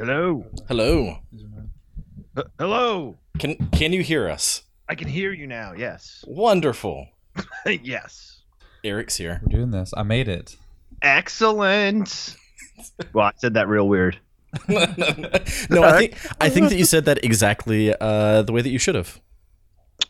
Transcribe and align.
Hello. 0.00 0.46
Hello. 0.66 1.18
H- 2.38 2.44
hello. 2.58 3.18
Can 3.38 3.56
can 3.70 3.92
you 3.92 4.02
hear 4.02 4.30
us? 4.30 4.62
I 4.88 4.94
can 4.94 5.08
hear 5.08 5.30
you 5.30 5.46
now. 5.46 5.74
Yes. 5.76 6.24
Wonderful. 6.26 7.06
yes. 7.66 8.40
Eric's 8.82 9.18
here. 9.18 9.42
We're 9.42 9.58
doing 9.58 9.72
this. 9.72 9.92
I 9.94 10.02
made 10.04 10.26
it. 10.26 10.56
Excellent. 11.02 12.34
well, 13.12 13.26
I 13.26 13.32
said 13.36 13.52
that 13.54 13.68
real 13.68 13.86
weird. 13.86 14.18
no, 14.70 15.82
I 15.82 15.98
think 15.98 16.16
I 16.40 16.48
think 16.48 16.70
that 16.70 16.78
you 16.78 16.86
said 16.86 17.04
that 17.04 17.22
exactly 17.22 17.94
uh, 17.94 18.40
the 18.40 18.52
way 18.52 18.62
that 18.62 18.70
you 18.70 18.78
should 18.78 18.94
have. 18.94 19.20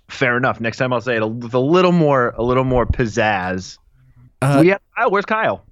Fair 0.07 0.37
enough. 0.37 0.61
Next 0.61 0.77
time 0.77 0.93
I'll 0.93 1.01
say 1.01 1.17
it 1.17 1.29
with 1.29 1.53
a 1.53 1.59
little 1.59 1.91
more, 1.91 2.29
a 2.39 2.45
little 2.45 2.63
more 2.63 2.87
pizzazz. 2.87 3.77
Uh, 4.41 4.59
we 4.61 4.69
have 4.69 4.81
Kyle. 4.97 5.11
Where's 5.11 5.27
Kyle? 5.27 5.67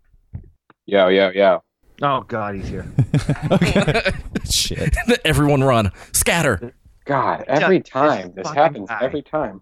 Yeah, 0.86 1.08
yeah, 1.08 1.30
yo. 1.30 1.62
Oh 2.00 2.20
God, 2.22 2.54
he's 2.54 2.68
here. 2.68 2.86
okay. 3.50 4.12
Shit. 4.50 4.96
Everyone 5.24 5.64
run. 5.64 5.90
Scatter. 6.12 6.74
God, 7.04 7.44
every 7.48 7.78
this 7.78 7.88
time 7.88 8.32
this 8.36 8.46
fucking 8.46 8.86
happens. 8.86 8.88
guy. 8.88 8.98
Every 9.00 9.22
time. 9.22 9.60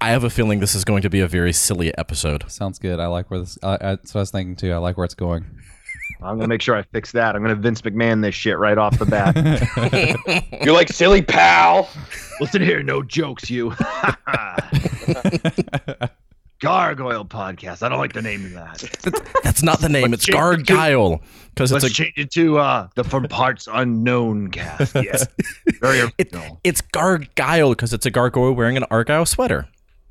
I 0.00 0.10
have 0.10 0.24
a 0.24 0.30
feeling 0.30 0.60
this 0.60 0.74
is 0.74 0.84
going 0.84 1.02
to 1.02 1.10
be 1.10 1.20
a 1.20 1.28
very 1.28 1.52
silly 1.52 1.96
episode. 1.98 2.50
Sounds 2.50 2.78
good. 2.78 2.98
I 3.00 3.06
like 3.06 3.30
where 3.30 3.40
this. 3.40 3.58
Uh, 3.62 3.76
that's 3.80 4.14
what 4.14 4.20
I 4.20 4.22
was 4.22 4.30
thinking 4.30 4.56
too. 4.56 4.72
I 4.72 4.78
like 4.78 4.96
where 4.96 5.04
it's 5.04 5.14
going. 5.14 5.44
I'm 6.22 6.36
gonna 6.36 6.48
make 6.48 6.62
sure 6.62 6.74
I 6.74 6.82
fix 6.82 7.12
that. 7.12 7.36
I'm 7.36 7.42
gonna 7.42 7.54
Vince 7.54 7.82
McMahon 7.82 8.22
this 8.22 8.34
shit 8.34 8.58
right 8.58 8.78
off 8.78 8.98
the 8.98 9.04
bat. 9.04 10.62
You're 10.64 10.74
like 10.74 10.88
silly 10.88 11.20
pal. 11.20 11.90
Listen 12.40 12.62
here, 12.62 12.82
no 12.82 13.02
jokes, 13.02 13.50
you. 13.50 13.74
Gargyle 16.60 17.24
podcast. 17.24 17.82
I 17.82 17.88
don't 17.88 17.98
like 17.98 18.12
the 18.12 18.22
name 18.22 18.46
of 18.46 18.52
that. 18.52 19.32
That's 19.44 19.62
not 19.62 19.80
the 19.80 19.88
name. 19.88 20.14
It's 20.14 20.28
it 20.28 20.32
Gargyle 20.32 21.20
because 21.54 21.72
it's 21.72 21.82
Let's 21.84 21.92
a 21.92 21.96
change 21.96 22.14
it 22.16 22.30
to 22.32 22.58
uh, 22.58 22.88
the 22.94 23.04
From 23.04 23.24
Parts 23.24 23.68
Unknown 23.72 24.50
cast. 24.50 24.94
Yes, 25.02 25.26
very 25.80 25.98
it, 25.98 26.14
original. 26.18 26.60
it's 26.64 26.80
Gargyle 26.80 27.70
because 27.70 27.92
it's 27.92 28.06
a 28.06 28.10
gargoyle 28.10 28.52
wearing 28.54 28.76
an 28.76 28.84
argyle 28.84 29.26
sweater. 29.26 29.68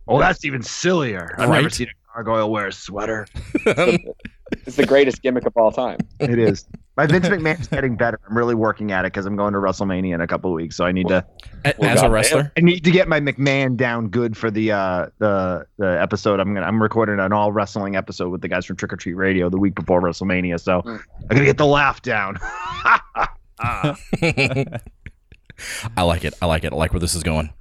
Oh, 0.08 0.20
that's 0.20 0.46
even 0.46 0.62
sillier. 0.62 1.36
I've 1.40 1.50
never 1.50 1.70
seen 1.70 1.88
a 1.88 2.14
gargoyle 2.14 2.52
wear 2.52 2.68
a 2.68 2.72
sweater. 2.72 3.28
It's 4.52 4.76
the 4.76 4.86
greatest 4.86 5.22
gimmick 5.24 5.46
of 5.46 5.54
all 5.58 5.72
time. 5.72 5.98
It 6.20 6.38
is. 6.38 6.66
My 6.98 7.08
Vince 7.08 7.28
McMahon's 7.28 7.68
getting 7.68 7.98
better. 7.98 8.20
I'm 8.30 8.38
really 8.38 8.54
working 8.56 8.92
at 8.92 9.04
it 9.04 9.12
because 9.12 9.26
I'm 9.26 9.36
going 9.36 9.54
to 9.54 9.60
WrestleMania 9.60 10.14
in 10.14 10.22
a 10.22 10.28
couple 10.28 10.52
of 10.52 10.56
weeks. 10.56 10.76
So 10.78 10.86
I 10.86 10.92
need 10.92 11.08
to 11.08 11.26
A- 11.66 11.74
Well, 11.80 11.90
As 11.90 12.02
a 12.04 12.10
wrestler, 12.10 12.52
I 12.56 12.62
need 12.62 12.84
to 12.84 12.92
get 12.92 13.08
my 13.08 13.20
McMahon 13.20 13.76
down 13.76 14.10
good 14.10 14.38
for 14.38 14.52
the 14.52 14.72
uh 14.72 15.08
the 15.18 15.66
the 15.78 16.00
episode. 16.02 16.40
I'm 16.40 16.54
gonna 16.54 16.66
I'm 16.66 16.82
recording 16.82 17.20
an 17.20 17.34
all 17.34 17.52
wrestling 17.52 17.96
episode 17.96 18.30
with 18.30 18.42
the 18.42 18.48
guys 18.48 18.66
from 18.66 18.76
Trick 18.76 18.94
or 18.94 18.98
Treat 18.98 19.16
Radio 19.16 19.50
the 19.50 19.58
week 19.58 19.74
before 19.76 20.00
WrestleMania. 20.02 20.60
So 20.60 20.82
Mm. 20.84 21.02
I 21.30 21.34
gotta 21.34 21.46
get 21.46 21.58
the 21.58 21.66
laugh 21.66 22.02
down. 22.04 22.38
I 23.60 23.96
like 26.04 26.26
it. 26.26 26.34
I 26.42 26.46
like 26.46 26.64
it. 26.64 26.74
I 26.74 26.76
like 26.76 26.94
where 26.94 27.00
this 27.00 27.16
is 27.16 27.24
going. 27.24 27.52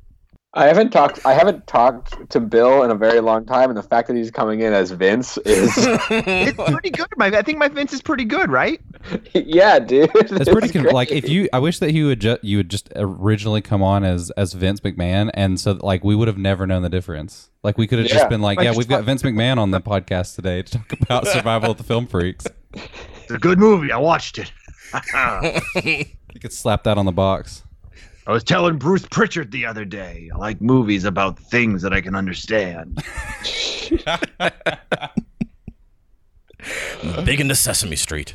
I 0.57 0.67
haven't 0.67 0.91
talked. 0.91 1.25
I 1.27 1.33
haven't 1.35 1.67
talked 1.67 2.31
to 2.31 2.39
Bill 2.39 2.85
in 2.85 2.91
a 2.93 2.95
very 2.95 3.21
long 3.21 3.45
time, 3.45 3.71
and 3.71 3.77
the 3.77 3.83
fact 3.83 4.07
that 4.09 4.17
he's 4.17 4.31
coming 4.31 4.61
in 4.61 4.73
as 4.73 4.93
Vince 4.93 5.37
is, 5.39 5.73
it's 6.11 6.71
pretty 6.71 6.91
good. 6.91 7.09
My 7.17 7.27
I 7.27 7.43
think 7.43 7.59
my 7.59 7.67
Vince 7.69 7.93
is 7.93 8.01
pretty 8.01 8.25
good, 8.25 8.51
right? 8.51 8.81
yeah, 9.35 9.81
dude. 9.81 10.11
It's 10.15 10.49
pretty 10.49 10.69
con- 10.69 10.85
like 10.93 11.11
if 11.11 11.29
you. 11.29 11.49
I 11.53 11.59
wish 11.59 11.81
that 11.81 11.93
you 11.93 12.07
would 12.07 12.21
just 12.21 12.45
you 12.45 12.59
would 12.59 12.69
just 12.69 12.89
originally 12.95 13.63
come 13.63 13.83
on 13.83 14.05
as 14.05 14.31
as 14.33 14.53
Vince 14.53 14.79
McMahon, 14.81 15.31
and 15.35 15.59
so 15.59 15.73
like 15.81 16.05
we 16.05 16.15
would 16.15 16.29
have 16.29 16.39
never 16.39 16.67
known 16.69 16.83
the 16.83 16.89
difference. 16.89 17.51
Like 17.65 17.77
we 17.77 17.87
could 17.89 17.99
have 17.99 18.07
Yeah. 18.09 18.15
just 18.15 18.29
been 18.29 18.41
like, 18.41 18.59
Like, 18.59 18.65
yeah, 18.67 18.77
we've 18.77 18.87
got 18.89 19.03
Vince 19.05 19.23
McMahon 19.23 19.59
on 19.59 19.73
the 19.73 19.81
podcast 19.81 20.37
today 20.37 20.63
to 20.63 20.79
talk 20.79 20.93
about 21.01 21.27
survival 21.29 21.73
of 21.73 21.79
the 21.79 21.85
film 21.85 22.07
freaks. 22.07 22.47
It's 22.75 23.31
a 23.31 23.39
good 23.39 23.59
movie. 23.59 23.91
I 23.91 23.97
watched 23.97 24.39
it. 24.39 24.53
You 25.85 26.41
could 26.41 26.53
slap 26.53 26.85
that 26.85 26.97
on 26.99 27.07
the 27.07 27.13
box. 27.13 27.63
I 28.27 28.33
was 28.33 28.43
telling 28.43 28.79
Bruce 28.79 29.05
Prichard 29.07 29.51
the 29.51 29.67
other 29.67 29.85
day. 29.85 30.31
I 30.35 30.39
like 30.39 30.61
movies 30.61 31.05
about 31.05 31.39
things 31.39 31.83
that 31.83 31.93
I 31.93 32.01
can 32.01 32.15
understand. 32.15 33.03
Big 37.25 37.41
into 37.41 37.55
Sesame 37.55 37.97
Street. 37.97 38.35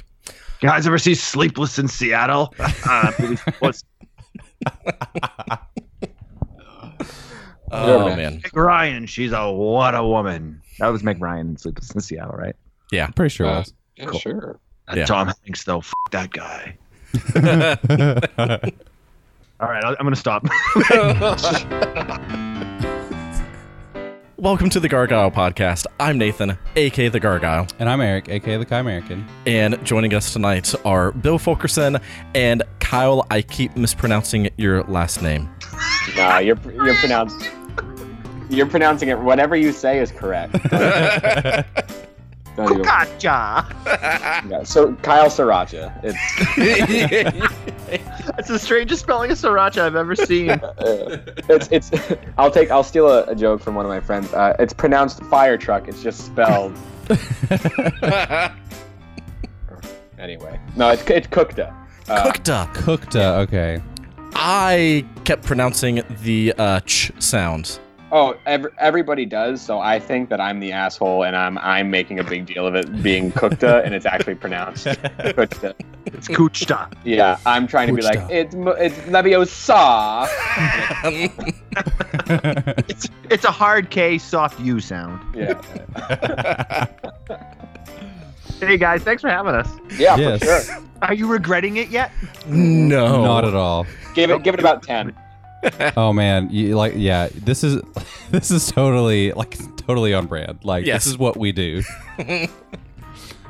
You 0.62 0.70
guys 0.70 0.86
ever 0.86 0.98
see 1.00 1.16
Sleepless 1.16 1.80
in 1.80 1.88
Seattle? 1.88 2.54
Uh, 2.88 3.12
was- 3.62 3.84
Oh 7.72 8.08
man. 8.10 8.18
man. 8.18 8.34
Meg 8.44 8.56
Ryan, 8.58 9.06
she's 9.06 9.32
a 9.32 9.50
what 9.52 9.94
a 9.96 10.04
woman. 10.04 10.60
That 10.80 10.88
was 10.88 11.04
Meg 11.04 11.22
Ryan 11.22 11.50
in 11.50 11.58
Sleepless 11.58 11.92
in 11.92 12.02
Seattle, 12.02 12.34
right? 12.36 12.56
Yeah, 12.92 13.06
I'm 13.06 13.14
pretty 13.14 13.30
sure 13.34 13.46
Uh, 13.48 13.60
it 13.62 13.72
yeah, 13.96 14.06
Cool. 14.08 14.20
sure. 14.20 14.60
That 14.88 14.98
Yeah. 14.98 15.06
Tom 15.06 15.32
Hanks, 15.46 15.64
though, 15.66 15.78
f- 15.80 15.94
that 16.12 16.32
guy. 16.32 16.78
Was. 19.60 19.62
All 19.62 19.70
right, 19.70 19.84
I- 19.84 19.96
I'm 20.00 20.06
gonna 20.06 20.16
stop. 20.16 20.44
Welcome 24.38 24.70
to 24.70 24.80
the 24.80 24.88
Gargyle 24.88 25.32
Podcast. 25.32 25.86
I'm 26.00 26.18
Nathan, 26.18 26.58
aka 26.78 27.10
the 27.10 27.20
Gargoyle, 27.20 27.68
and 27.78 27.90
I'm 27.90 28.00
Eric, 28.00 28.30
aka 28.30 28.56
the 28.58 28.66
Kai 28.66 28.80
American. 28.80 29.26
and 29.46 29.84
joining 29.86 30.14
us 30.14 30.32
tonight 30.32 30.74
are 30.86 31.12
Bill 31.12 31.38
Fulkerson 31.38 31.98
and 32.34 32.64
Kyle. 32.80 33.28
I 33.30 33.42
keep 33.42 33.76
mispronouncing 33.76 34.50
your 34.58 34.84
last 34.84 35.22
name. 35.22 35.50
Nah, 36.16 36.38
you're 36.40 36.58
you're 36.72 36.96
pronounced. 36.96 37.50
You're 38.50 38.66
pronouncing 38.68 39.10
it. 39.10 39.20
Whatever 39.20 39.58
you 39.58 39.74
say 39.74 40.00
is 40.00 40.10
correct. 40.12 40.56
Don't 42.66 42.72
even- 42.72 42.84
gotcha. 42.84 43.66
yeah, 44.50 44.64
so 44.64 44.94
Kyle 44.96 45.28
Sriracha. 45.30 45.94
It's 46.04 47.46
That's 48.36 48.48
the 48.50 48.60
strangest 48.60 49.02
spelling 49.04 49.32
of 49.32 49.38
sriracha 49.38 49.82
I've 49.82 49.96
ever 49.96 50.16
seen. 50.16 50.50
it's 50.80 51.70
it's. 51.72 51.92
I'll 52.38 52.52
take. 52.52 52.70
I'll 52.70 52.84
steal 52.84 53.08
a, 53.10 53.24
a 53.24 53.36
joke 53.36 53.62
from 53.62 53.76
one 53.76 53.86
of 53.86 53.90
my 53.90 54.00
friends. 54.02 54.34
Uh, 54.34 54.56
it's 54.60 54.74
pronounced 54.74 55.24
fire 55.24 55.58
truck. 55.58 55.88
It's 55.88 56.04
just 56.04 56.26
spelled. 56.26 56.76
Anyway, 60.20 60.60
no, 60.76 60.90
it's 60.90 61.02
it's 61.10 61.28
cookta. 61.28 61.74
Uh, 62.10 62.24
Cooked 62.26 62.50
up. 62.50 62.74
Cooked. 62.74 63.16
Uh, 63.16 63.46
okay. 63.48 63.82
I 64.36 65.06
kept 65.24 65.44
pronouncing 65.44 66.04
the 66.24 66.54
uh, 66.58 66.82
ch 66.82 67.12
sound. 67.20 67.80
Oh, 68.12 68.36
ev- 68.48 68.74
everybody 68.80 69.26
does. 69.26 69.62
So 69.62 69.80
I 69.80 70.00
think 70.00 70.30
that 70.30 70.42
I'm 70.42 70.60
the 70.60 70.72
asshole, 70.72 71.24
and 71.26 71.36
I'm 71.36 71.58
I'm 71.60 71.92
making 71.92 72.18
a 72.20 72.24
big 72.24 72.46
deal 72.48 72.66
of 72.66 72.74
it 72.76 73.04
being 73.04 73.32
cookta, 73.32 73.80
uh, 73.80 73.82
and 73.86 73.94
it's 73.94 74.06
actually 74.08 74.36
pronounced 74.36 74.86
cookta. 74.88 75.74
It's 76.06 76.28
uh, 76.30 76.34
kuchta. 76.34 76.92
Yeah, 77.04 77.38
I'm 77.46 77.68
trying 77.68 77.88
to 77.90 77.94
be 77.94 78.02
like 78.02 78.18
Cookta. 78.20 78.32
it's 78.32 78.56
mo- 78.56 78.72
it's 78.72 78.98
leviosa. 79.02 80.28
It's 82.90 83.08
it's 83.30 83.46
a 83.46 83.52
hard 83.52 83.90
K, 83.90 84.18
soft 84.18 84.60
U 84.60 84.80
sound. 84.80 85.20
Yeah, 85.36 85.54
Hey 88.60 88.78
guys, 88.78 89.04
thanks 89.04 89.22
for 89.22 89.30
having 89.30 89.54
us. 89.56 89.70
yeah, 89.98 90.18
Yes. 90.18 90.40
for 90.44 90.46
sure. 90.74 90.84
Are 91.02 91.14
you 91.14 91.28
regretting 91.28 91.78
it 91.78 91.90
yet? 91.90 92.12
no. 92.48 93.24
Not 93.24 93.46
at 93.46 93.54
all. 93.56 93.86
Give 94.16 94.30
it 94.32 94.44
give 94.44 94.54
it 94.54 94.60
about 94.60 94.84
ten. 94.84 95.16
Oh 95.98 96.14
man, 96.14 96.50
you 96.52 96.76
like 96.78 96.94
yeah, 96.96 97.30
this 97.34 97.64
is 97.64 97.82
this 98.32 98.52
is 98.52 98.72
totally 98.72 99.32
like 99.34 99.58
totally 99.78 100.14
on 100.14 100.28
brand. 100.28 100.60
Like 100.64 100.86
Yes. 100.86 101.04
this 101.04 101.14
is 101.14 101.18
what 101.18 101.38
we 101.38 101.52
do. 101.52 101.84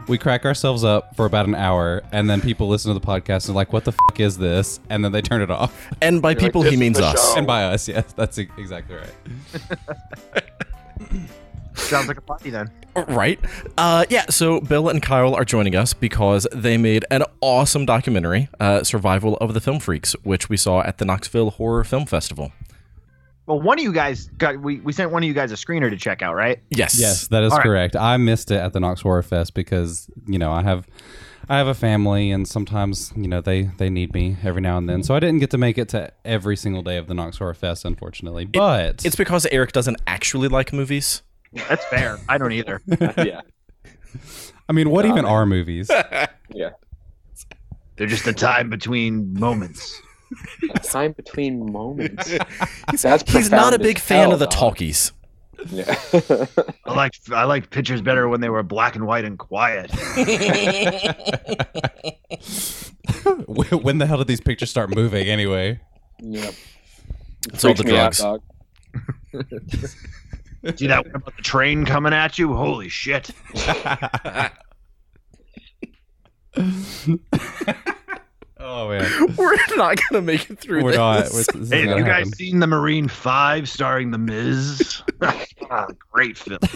we 0.08 0.18
crack 0.18 0.44
ourselves 0.46 0.84
up 0.84 1.16
for 1.16 1.26
about 1.26 1.46
an 1.46 1.54
hour 1.54 2.02
and 2.12 2.28
then 2.30 2.42
people 2.42 2.68
listen 2.68 2.92
to 2.94 3.00
the 3.00 3.06
podcast 3.06 3.46
and 3.48 3.56
like 3.56 3.72
what 3.72 3.86
the 3.86 3.92
fuck 3.92 4.20
is 4.20 4.38
this? 4.38 4.80
And 4.90 5.04
then 5.06 5.12
they 5.12 5.22
turn 5.22 5.42
it 5.42 5.52
off. 5.52 5.88
And 6.02 6.22
by 6.22 6.30
like, 6.30 6.40
people, 6.40 6.64
"This 6.64 6.72
he 6.72 6.78
means 6.78 7.00
us. 7.00 7.34
show." 7.34 7.38
And 7.38 7.46
by 7.46 7.66
us, 7.66 7.88
yes, 7.88 8.12
that's 8.14 8.38
exactly 8.38 8.96
right. 8.96 9.14
Sounds 11.76 12.08
like 12.08 12.18
a 12.18 12.22
party 12.22 12.50
then. 12.50 12.72
Right? 13.08 13.40
Uh, 13.78 14.06
yeah, 14.10 14.26
so 14.30 14.60
Bill 14.60 14.90
and 14.90 15.02
Kyle 15.02 15.34
are 15.36 15.46
joining 15.46 15.76
us 15.76 15.94
because 15.94 16.48
they 16.52 16.78
made 16.78 17.06
an 17.12 17.24
awesome 17.42 17.86
documentary, 17.86 18.50
uh, 18.60 18.84
Survival 18.84 19.38
of 19.38 19.54
the 19.54 19.62
Film 19.62 19.80
Freaks, 19.80 20.14
which 20.24 20.50
we 20.50 20.58
saw 20.58 20.82
at 20.82 20.98
the 20.98 21.06
Knoxville 21.06 21.52
Horror 21.52 21.84
Film 21.84 22.06
Festival. 22.06 22.52
Well, 23.46 23.62
one 23.62 23.80
of 23.80 23.84
you 23.84 23.92
guys 23.92 24.28
got 24.38 24.62
we, 24.62 24.80
we 24.82 24.94
sent 24.94 25.12
one 25.12 25.24
of 25.24 25.28
you 25.28 25.34
guys 25.34 25.52
a 25.52 25.56
screener 25.56 25.90
to 25.90 25.98
check 25.98 26.22
out, 26.22 26.36
right? 26.36 26.60
Yes. 26.70 27.00
Yes, 27.00 27.28
that 27.30 27.42
is 27.44 27.52
All 27.52 27.58
right. 27.58 27.64
correct. 27.64 27.96
I 27.96 28.18
missed 28.18 28.52
it 28.52 28.58
at 28.58 28.74
the 28.74 28.80
Knox 28.80 29.02
Horror 29.02 29.24
Fest 29.24 29.56
because, 29.56 30.08
you 30.28 30.38
know, 30.38 30.52
I 30.52 30.62
have 30.62 30.86
I 31.48 31.58
have 31.58 31.66
a 31.66 31.74
family 31.74 32.30
and 32.30 32.48
sometimes, 32.48 33.12
you 33.16 33.28
know, 33.28 33.42
they 33.42 33.64
they 33.80 33.90
need 33.90 34.14
me 34.14 34.38
every 34.44 34.62
now 34.62 34.78
and 34.78 34.88
then. 34.88 35.02
So 35.02 35.16
I 35.16 35.20
didn't 35.20 35.40
get 35.40 35.50
to 35.50 35.58
make 35.58 35.80
it 35.80 35.90
to 35.90 36.12
every 36.24 36.56
single 36.56 36.84
day 36.84 36.98
of 36.98 37.08
the 37.08 37.16
Knox 37.16 37.40
Horror 37.40 37.56
Fest 37.56 37.86
unfortunately. 37.86 38.46
But 38.46 39.04
It's 39.04 39.16
because 39.16 39.48
Eric 39.48 39.72
doesn't 39.72 39.98
actually 40.06 40.48
like 40.48 40.72
movies. 40.72 41.24
That's 41.54 41.86
fair. 41.86 42.18
I 42.30 42.38
don't 42.38 42.52
either. 42.52 42.82
yeah, 43.18 43.42
I 44.68 44.74
mean, 44.74 44.90
what 44.90 45.06
Nah, 45.06 45.12
even 45.12 45.24
man. 45.26 45.32
are 45.34 45.46
movies? 45.46 45.90
yeah. 46.54 46.70
They're 47.96 48.08
just 48.08 48.24
the 48.26 48.34
time 48.34 48.70
between 48.70 49.34
moments. 49.34 50.02
A 50.74 50.80
time 50.84 51.12
between 51.14 51.72
moments. 51.72 52.30
He's, 52.92 53.02
That's 53.02 53.30
he's 53.32 53.50
not 53.52 53.74
a 53.74 53.78
profound 53.80 53.84
big 53.84 54.00
fan 54.00 54.20
hell, 54.20 54.34
of 54.34 54.40
the 54.40 54.46
dog. 54.46 54.54
talkies. 54.54 55.12
Yeah. 55.70 55.94
I 56.86 56.94
like 56.94 57.14
I 57.34 57.44
liked 57.44 57.70
pictures 57.72 58.02
better 58.02 58.30
when 58.30 58.40
they 58.40 58.48
were 58.50 58.64
black 58.64 58.96
and 58.96 59.06
white 59.06 59.26
and 59.26 59.38
quiet. 59.38 59.92
when 63.82 63.98
the 63.98 64.06
hell 64.08 64.20
did 64.20 64.28
these 64.28 64.40
pictures 64.42 64.70
start 64.70 64.96
moving 64.96 65.28
anyway? 65.28 65.80
yep. 66.20 66.54
It's 67.54 67.66
all 67.66 67.74
the 67.74 67.84
Freaks 67.84 67.92
me 67.92 67.98
out, 67.98 68.14
drugs. 68.14 68.20
dog. 68.20 68.42
See 70.76 70.88
that 70.88 71.06
one 71.06 71.16
about 71.16 71.36
the 71.36 71.42
train 71.44 71.86
coming 71.86 72.14
at 72.14 72.38
you? 72.38 72.54
Holy 72.54 72.90
shit! 72.90 73.30
Oh 78.62 78.90
man, 78.90 79.36
We're 79.38 79.56
not 79.78 79.98
gonna 80.10 80.22
make 80.22 80.50
it 80.50 80.60
through 80.60 80.84
we're 80.84 80.92
this. 80.92 80.98
not. 80.98 81.24
We're, 81.32 81.60
this 81.62 81.70
Hey, 81.70 81.80
have 81.82 81.90
gonna 81.90 81.98
you 82.02 82.04
guys 82.06 82.18
happen. 82.26 82.34
seen 82.34 82.60
the 82.60 82.68
Marine 82.68 83.08
Five 83.08 83.70
starring 83.70 84.12
the 84.12 84.18
Miz? 84.18 85.02
Ah, 85.72 85.88
great 86.12 86.38
film. 86.38 86.60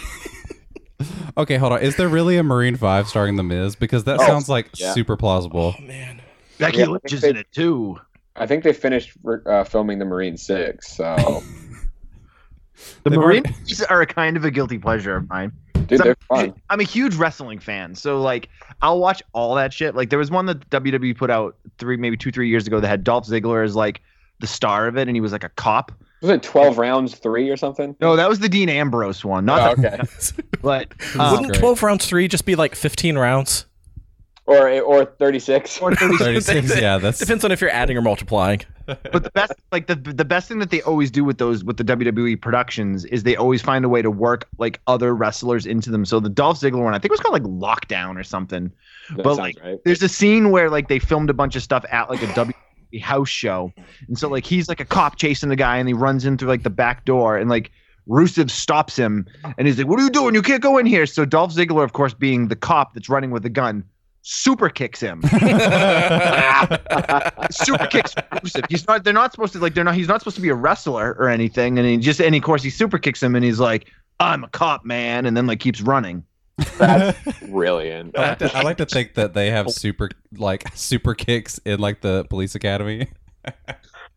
Okay, 1.36 1.58
hold 1.58 1.74
on. 1.74 1.82
Is 1.82 1.96
there 1.98 2.08
really 2.08 2.38
a 2.38 2.44
Marine 2.44 2.76
Five 2.78 3.08
starring 3.08 3.36
The 3.38 3.44
Miz? 3.44 3.76
Because 3.76 4.04
that 4.04 4.20
Oh, 4.22 4.26
sounds 4.28 4.48
like 4.48 4.70
yeah. 4.80 4.94
super 4.94 5.18
plausible. 5.18 5.74
Oh 5.78 5.82
man. 5.82 6.22
Becky 6.60 6.78
Yeah, 6.78 6.86
Lynch 6.86 7.12
is 7.12 7.22
they- 7.22 7.32
in 7.32 7.38
it 7.38 7.48
too. 7.52 8.00
I 8.36 8.46
think 8.46 8.64
they 8.64 8.72
finished 8.72 9.12
uh, 9.48 9.64
filming 9.64 9.98
the 10.00 10.06
Marine 10.06 10.38
Six, 10.38 10.96
so 10.96 11.44
The 13.04 13.10
They've 13.10 13.20
Marine 13.20 13.44
already- 13.44 13.50
movies 13.60 13.84
are 13.84 14.02
a 14.02 14.06
kind 14.08 14.38
of 14.38 14.46
a 14.46 14.52
guilty 14.52 14.78
pleasure 14.78 15.16
of 15.18 15.30
mine. 15.30 15.52
dude, 15.88 16.00
they're 16.00 16.16
I'm, 16.32 16.50
fun. 16.52 16.62
I'm 16.70 16.80
a 16.80 16.84
huge 16.84 17.16
wrestling 17.16 17.60
fan, 17.60 17.96
so 17.96 18.22
like 18.22 18.50
I'll 18.82 19.00
watch 19.00 19.22
all 19.34 19.56
that 19.56 19.74
shit. 19.74 19.96
Like 19.96 20.10
there 20.10 20.20
was 20.20 20.32
one 20.32 20.46
that 20.48 20.70
WWE 20.70 21.18
put 21.18 21.30
out 21.30 21.56
three, 21.78 21.98
maybe 21.98 22.18
two, 22.18 22.32
three 22.32 22.50
years 22.50 22.68
ago 22.68 22.80
that 22.80 22.88
had 22.88 23.04
Dolph 23.04 23.28
Ziggler 23.28 23.64
as 23.64 23.76
like 23.76 24.02
the 24.40 24.48
star 24.48 24.88
of 24.88 24.98
it, 24.98 25.08
and 25.08 25.16
he 25.16 25.22
was 25.22 25.32
like 25.32 25.44
a 25.44 25.50
cop. 25.50 25.92
Was 26.22 26.30
it 26.32 26.42
twelve 26.44 26.78
rounds 26.78 27.16
three 27.16 27.50
or 27.50 27.58
something? 27.58 27.96
No, 28.00 28.16
that 28.16 28.30
was 28.30 28.40
the 28.40 28.48
Dean 28.48 28.70
Ambrose 28.70 29.26
one, 29.26 29.44
not 29.46 29.78
Oh, 29.78 29.82
the, 29.82 29.94
okay. 29.94 30.04
but 30.62 30.94
um, 31.20 31.32
Wouldn't 31.32 31.48
great. 31.52 31.60
12 31.60 31.84
rounds 31.84 32.06
three 32.06 32.28
just 32.30 32.46
be 32.46 32.56
like 32.56 32.76
15 32.76 33.18
rounds? 33.18 33.66
or 34.46 34.70
or 34.82 35.06
thirty 35.06 35.40
six. 35.40 35.80
or 35.80 35.96
36. 35.96 36.80
Yeah, 36.80 36.98
that's 36.98 37.20
Depends 37.20 37.46
on 37.46 37.52
if 37.54 37.62
you're 37.62 37.70
adding 37.70 37.96
or 37.98 38.02
multiplying. 38.02 38.62
But 38.86 39.24
the 39.24 39.32
best, 39.34 39.54
like 39.72 39.88
the 39.88 39.96
the 39.96 40.26
best 40.26 40.48
thing 40.48 40.60
that 40.60 40.70
they 40.70 40.82
always 40.82 41.10
do 41.10 41.24
with 41.24 41.38
those 41.38 41.64
with 41.64 41.78
the 41.78 41.84
WWE 41.84 42.42
productions 42.42 43.06
is 43.06 43.24
they 43.24 43.36
always 43.36 43.62
find 43.62 43.86
a 43.86 43.90
way 43.90 44.02
to 44.02 44.12
work 44.12 44.48
like 44.58 44.82
other 44.88 45.16
wrestlers 45.16 45.66
into 45.66 45.90
them. 45.90 46.06
So 46.06 46.20
the 46.20 46.30
Dolph 46.30 46.60
Ziggler 46.60 46.84
one, 46.84 46.94
I 46.94 46.98
think 46.98 47.06
it 47.06 47.12
was 47.12 47.20
called 47.20 47.34
like 47.34 47.44
Lockdown 47.44 48.20
or 48.20 48.24
something. 48.24 48.72
That 49.16 49.24
But, 49.24 49.38
like, 49.38 49.58
right. 49.64 49.80
There's 49.86 50.04
a 50.04 50.10
scene 50.10 50.52
where 50.52 50.70
like 50.70 50.88
they 50.88 51.00
filmed 51.00 51.30
a 51.30 51.34
bunch 51.34 51.56
of 51.56 51.64
stuff 51.64 51.86
at 51.92 52.10
like 52.10 52.22
a 52.22 52.28
WWE 52.28 53.02
house 53.02 53.30
show, 53.30 53.72
and 54.08 54.18
so 54.18 54.28
like 54.28 54.46
he's 54.46 54.68
like 54.68 54.80
a 54.80 54.86
cop 54.86 55.18
chasing 55.18 55.50
the 55.50 55.56
guy, 55.56 55.78
and 55.78 55.88
he 55.88 55.94
runs 55.94 56.26
in 56.26 56.38
through 56.38 56.50
like 56.50 56.64
the 56.64 56.70
back 56.70 57.06
door, 57.06 57.38
and 57.38 57.50
like 57.50 57.72
Rusev 58.08 58.50
stops 58.50 58.96
him, 58.96 59.26
and 59.58 59.68
he's 59.68 59.78
like, 59.78 59.88
"What 59.88 60.00
are 60.00 60.04
you 60.04 60.10
doing? 60.10 60.36
You 60.36 60.42
can't 60.42 60.62
go 60.62 60.78
in 60.78 60.86
here." 60.86 61.06
So 61.06 61.26
Dolph 61.26 61.54
Ziggler, 61.54 61.84
of 61.84 61.94
course, 61.94 62.14
being 62.14 62.50
the 62.50 62.56
cop 62.56 62.94
that's 62.94 63.10
running 63.10 63.32
with 63.32 63.46
a 63.46 63.50
gun, 63.50 63.84
super 64.24 64.70
kicks 64.70 65.00
him. 65.00 65.22
super 67.52 67.86
kicks 67.88 68.16
Rusev. 68.16 68.66
He's 68.70 68.88
not. 68.88 69.04
They're 69.04 69.14
not 69.14 69.32
supposed 69.32 69.54
to 69.54 69.60
like. 69.60 69.76
They're 69.76 69.84
not. 69.84 69.96
He's 69.96 70.08
not 70.08 70.20
supposed 70.22 70.38
to 70.38 70.42
be 70.42 70.50
a 70.50 70.56
wrestler 70.56 71.16
or 71.20 71.30
anything. 71.30 71.78
And 71.78 71.88
he 71.88 71.98
just. 71.98 72.20
And 72.20 72.34
of 72.36 72.42
course, 72.42 72.64
he 72.64 72.70
super 72.70 72.98
kicks 72.98 73.22
him, 73.22 73.36
and 73.36 73.46
he's 73.46 73.60
like, 73.60 73.92
"I'm 74.20 74.44
a 74.44 74.50
cop, 74.50 74.84
man," 74.84 75.26
and 75.26 75.38
then 75.38 75.46
like 75.46 75.60
keeps 75.60 75.82
running. 75.82 76.24
That's 76.78 77.40
brilliant. 77.48 78.18
I 78.18 78.30
like, 78.30 78.40
to, 78.40 78.58
I 78.58 78.62
like 78.62 78.78
to 78.78 78.86
think 78.86 79.16
that 79.16 79.34
they 79.34 79.50
have 79.52 79.70
super 79.72 80.10
like 80.38 80.66
super 80.76 81.14
kicks 81.14 81.60
in 81.66 81.80
like 81.80 82.02
the 82.02 82.26
police 82.26 82.56
academy. 82.56 83.10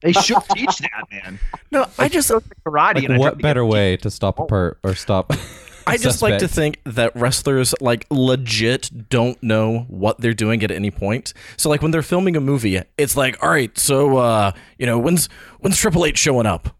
They 0.02 0.12
should 0.12 0.43
teach 0.55 0.79
that, 0.79 1.05
man. 1.11 1.38
No, 1.70 1.87
I 1.99 2.09
just 2.09 2.31
Karate. 2.31 2.94
Like, 2.94 3.05
and 3.05 3.19
what 3.19 3.31
to 3.31 3.37
better 3.43 3.62
get- 3.62 3.73
way 3.73 3.97
to 3.99 4.11
stop 4.11 4.38
a 4.38 4.47
per 4.47 4.76
or 4.82 4.94
stop? 4.94 5.32
I 5.87 5.97
just 5.97 6.23
like 6.23 6.38
to 6.38 6.49
think 6.49 6.81
that 6.85 7.15
wrestlers 7.15 7.75
like 7.81 8.06
legit 8.11 9.09
don't 9.09 9.41
know 9.43 9.81
what 9.88 10.21
they're 10.21 10.35
doing 10.35 10.62
at 10.62 10.71
any 10.71 10.91
point. 10.91 11.33
So 11.56 11.69
like 11.69 11.83
when 11.83 11.91
they're 11.91 12.03
filming 12.03 12.37
a 12.37 12.41
movie, 12.41 12.81
it's 12.99 13.17
like, 13.17 13.43
all 13.43 13.50
right, 13.50 13.77
so 13.79 14.19
uh, 14.19 14.53
you 14.79 14.87
know, 14.87 14.99
when's 14.99 15.29
when's 15.61 15.77
Triple 15.77 16.05
H 16.05 16.19
showing 16.19 16.47
up? 16.47 16.77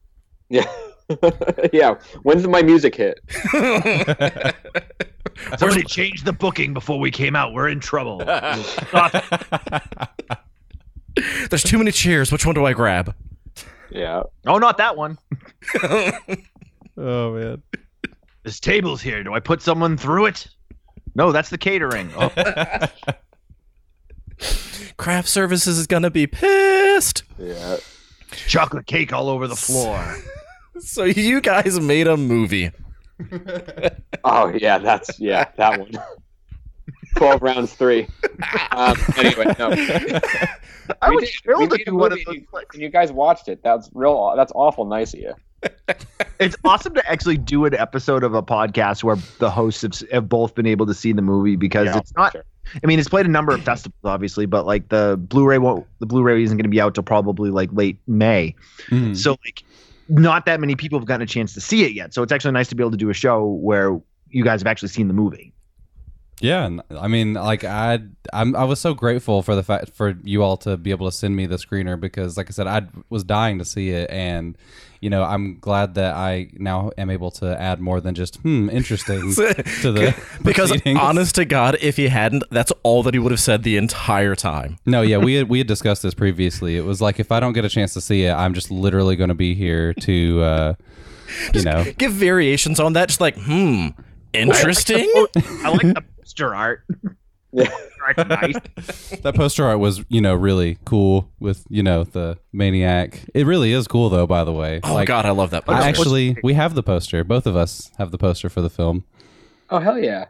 Yeah. 0.49 0.67
yeah. 1.73 1.95
When's 2.23 2.47
my 2.47 2.63
music 2.63 2.95
hit? 2.97 3.21
Somebody 5.59 5.83
changed 5.85 6.25
the 6.25 6.33
booking 6.33 6.73
before 6.75 6.99
we 6.99 7.11
came 7.11 7.37
out. 7.37 7.53
We're 7.53 7.69
in 7.69 7.81
trouble. 7.81 8.19
There's 11.49 11.63
too 11.63 11.79
many 11.79 11.93
chairs. 11.93 12.33
Which 12.33 12.45
one 12.45 12.55
do 12.55 12.65
I 12.65 12.73
grab? 12.73 13.15
Yeah. 13.91 14.23
oh, 14.47 14.59
not 14.59 14.79
that 14.79 14.97
one. 14.97 15.19
oh 16.97 17.33
man. 17.35 17.63
This 18.47 18.61
table's 18.61 19.03
here. 19.03 19.25
Do 19.25 19.35
I 19.35 19.41
put 19.41 19.61
someone 19.61 19.97
through 19.97 20.27
it? 20.27 20.47
No, 21.17 21.33
that's 21.33 21.51
the 21.51 21.59
catering. 21.59 22.09
Oh, 22.17 22.29
Craft 24.97 25.29
services 25.29 25.79
is 25.79 25.89
gonna 25.89 26.11
be 26.11 26.29
pissed. 26.29 27.25
Yeah. 27.41 27.79
chocolate 28.47 28.87
cake 28.87 29.13
all 29.13 29.29
over 29.29 29.47
the 29.49 29.57
floor. 29.57 30.17
So 30.79 31.05
you 31.05 31.41
guys 31.41 31.81
made 31.81 32.07
a 32.07 32.17
movie. 32.19 32.71
Oh 34.25 34.49
yeah, 34.55 34.77
that's 34.79 35.19
yeah, 35.19 35.47
that 35.57 35.81
one. 35.81 35.91
Twelve 37.17 37.41
rounds 37.41 37.73
three. 37.73 38.07
Um, 38.73 38.95
anyway, 39.17 39.55
no. 39.59 39.71
I 41.01 41.09
We 41.09 41.17
was 41.17 41.25
did. 41.31 41.35
thrilled 41.43 41.71
We 41.73 41.79
to 41.79 41.85
do 41.87 41.97
one 41.97 42.13
of 42.13 42.19
movie 42.27 42.47
those. 42.53 42.65
and 42.75 42.83
you 42.83 42.91
guys 42.91 43.11
watched 43.11 43.49
it. 43.49 43.63
That's 43.65 43.89
real. 43.95 44.35
That's 44.37 44.53
awful 44.55 44.85
nice 44.85 45.15
of 45.15 45.21
you. 45.21 45.33
It's 46.39 46.57
awesome 46.65 46.95
to 46.95 47.11
actually 47.11 47.39
do 47.39 47.65
an 47.65 47.75
episode 47.75 48.23
of 48.23 48.35
a 48.35 48.43
podcast 48.43 49.03
where 49.05 49.17
the 49.39 49.51
hosts 49.51 49.83
have, 49.83 50.11
have 50.11 50.29
both 50.29 50.55
been 50.55 50.67
able 50.67 50.87
to 50.87 50.95
see 50.95 51.13
the 51.13 51.23
movie 51.23 51.57
because 51.57 51.87
Yeah, 51.87 51.99
it's 51.99 52.15
not. 52.15 52.33
sure. 52.33 52.45
I 52.83 52.87
mean, 52.87 52.99
it's 52.99 53.09
played 53.09 53.27
a 53.27 53.31
number 53.31 53.53
of 53.55 53.63
festivals, 53.63 54.01
obviously, 54.05 54.45
but 54.45 54.67
like 54.67 54.89
the 54.89 55.17
Blu-ray 55.19 55.59
won't. 55.59 55.87
The 56.01 56.07
Blu-ray 56.07 56.43
isn't 56.43 56.57
going 56.57 56.65
to 56.65 56.69
be 56.71 56.81
out 56.81 56.95
till 56.95 57.05
probably 57.05 57.51
like 57.51 57.71
late 57.73 57.99
May. 58.07 58.55
Mm. 58.89 59.17
So 59.17 59.37
like, 59.45 59.63
not 60.09 60.47
that 60.47 60.61
many 60.61 60.75
people 60.75 60.99
have 60.99 61.07
gotten 61.07 61.23
a 61.23 61.27
chance 61.27 61.55
to 61.55 61.61
see 61.61 61.85
it 61.85 61.93
yet. 61.93 62.13
So 62.13 62.23
it's 62.23 62.33
actually 62.33 62.53
nice 62.53 62.69
to 62.69 62.75
be 62.75 62.83
able 62.83 62.91
to 62.91 62.97
do 62.97 63.09
a 63.09 63.15
show 63.15 63.45
where 63.47 63.99
you 64.31 64.45
guys 64.45 64.61
have 64.61 64.67
actually 64.67 64.89
seen 64.89 65.09
the 65.09 65.15
movie. 65.15 65.53
Yeah, 66.41 66.67
and 66.67 66.83
I 66.91 67.09
mean, 67.09 67.33
like 67.33 67.65
I, 67.65 68.01
I'm, 68.33 68.55
I 68.55 68.65
was 68.65 68.79
so 68.79 68.93
grateful 68.93 69.43
for 69.43 69.55
the 69.55 69.63
fact 69.63 69.91
for 69.95 70.19
you 70.23 70.43
all 70.43 70.59
to 70.59 70.77
be 70.77 70.91
able 70.91 71.11
to 71.11 71.17
send 71.17 71.35
me 71.35 71.47
the 71.47 71.57
screener 71.57 71.99
because, 71.99 72.37
like 72.37 72.51
I 72.51 72.53
said, 72.53 72.67
I 72.67 72.83
was 73.09 73.25
dying 73.25 73.59
to 73.59 73.65
see 73.65 73.89
it, 73.89 74.11
and 74.11 74.59
you 75.07 75.11
know, 75.11 75.23
I'm 75.23 75.61
glad 75.61 75.95
that 75.95 76.17
I 76.17 76.49
now 76.55 76.91
am 76.99 77.11
able 77.11 77.31
to 77.31 77.61
add 77.63 77.79
more 77.79 78.01
than 78.01 78.17
just 78.17 78.39
hmm, 78.39 78.69
interesting 78.71 79.33
to 79.35 79.93
the 79.93 80.21
because 80.43 80.73
honest 80.87 81.37
to 81.37 81.45
God, 81.45 81.79
if 81.81 81.97
he 81.97 82.09
hadn't, 82.09 82.43
that's 82.51 82.73
all 82.83 83.05
that 83.05 83.15
he 83.15 83.21
would 83.21 83.31
have 83.31 83.39
said 83.39 83.63
the 83.63 83.77
entire 83.77 84.35
time. 84.35 84.79
No, 84.85 85.03
yeah, 85.03 85.19
we 85.19 85.35
had 85.35 85.49
we 85.49 85.59
had 85.59 85.69
discussed 85.69 86.03
this 86.03 86.13
previously. 86.25 86.77
It 86.77 86.85
was 86.85 87.01
like 87.01 87.21
if 87.21 87.31
I 87.31 87.39
don't 87.39 87.53
get 87.53 87.65
a 87.65 87.69
chance 87.69 87.95
to 87.95 88.01
see 88.01 88.25
it, 88.25 88.33
I'm 88.33 88.53
just 88.53 88.69
literally 88.69 89.15
going 89.15 89.29
to 89.29 89.37
be 89.37 89.55
here 89.55 89.95
to, 89.95 90.43
uh, 90.43 90.75
you 91.55 91.63
know, 91.63 91.85
Give 91.97 92.11
variations 92.11 92.81
on 92.81 92.95
that, 92.95 93.07
just 93.07 93.21
like, 93.21 93.37
hmm, 93.39 93.91
interesting. 94.33 95.09
I 95.37 95.69
like 95.69 95.95
the 95.95 96.05
poster 96.19 96.53
art. 96.53 96.85
Yeah. 97.53 97.71
Art's 98.07 98.61
that 99.23 99.33
poster 99.35 99.65
art 99.65 99.79
was 99.79 100.05
you 100.09 100.21
know 100.21 100.35
really 100.35 100.79
cool 100.85 101.31
with 101.41 101.65
you 101.69 101.83
know 101.83 102.05
the 102.05 102.39
maniac. 102.53 103.23
It 103.35 103.47
really 103.47 103.73
is 103.73 103.89
cool 103.89 104.09
though. 104.11 104.27
By 104.27 104.45
the 104.45 104.53
way, 104.53 104.81
Oh 104.85 104.95
Like, 104.95 105.09
God, 105.09 105.27
I 105.27 105.31
love 105.31 105.51
that. 105.51 105.65
I 105.67 105.75
poster. 105.75 105.89
actually 105.89 106.37
we 106.43 106.55
have 106.55 106.75
the 106.75 106.83
poster. 106.83 107.25
Both 107.25 107.47
of 107.47 107.57
us 107.57 107.91
have 107.99 108.11
the 108.11 108.19
poster 108.19 108.49
for 108.49 108.61
the 108.61 108.71
film. 108.71 109.05
Oh 109.71 109.79
hell 109.81 109.99
yeah! 109.99 110.27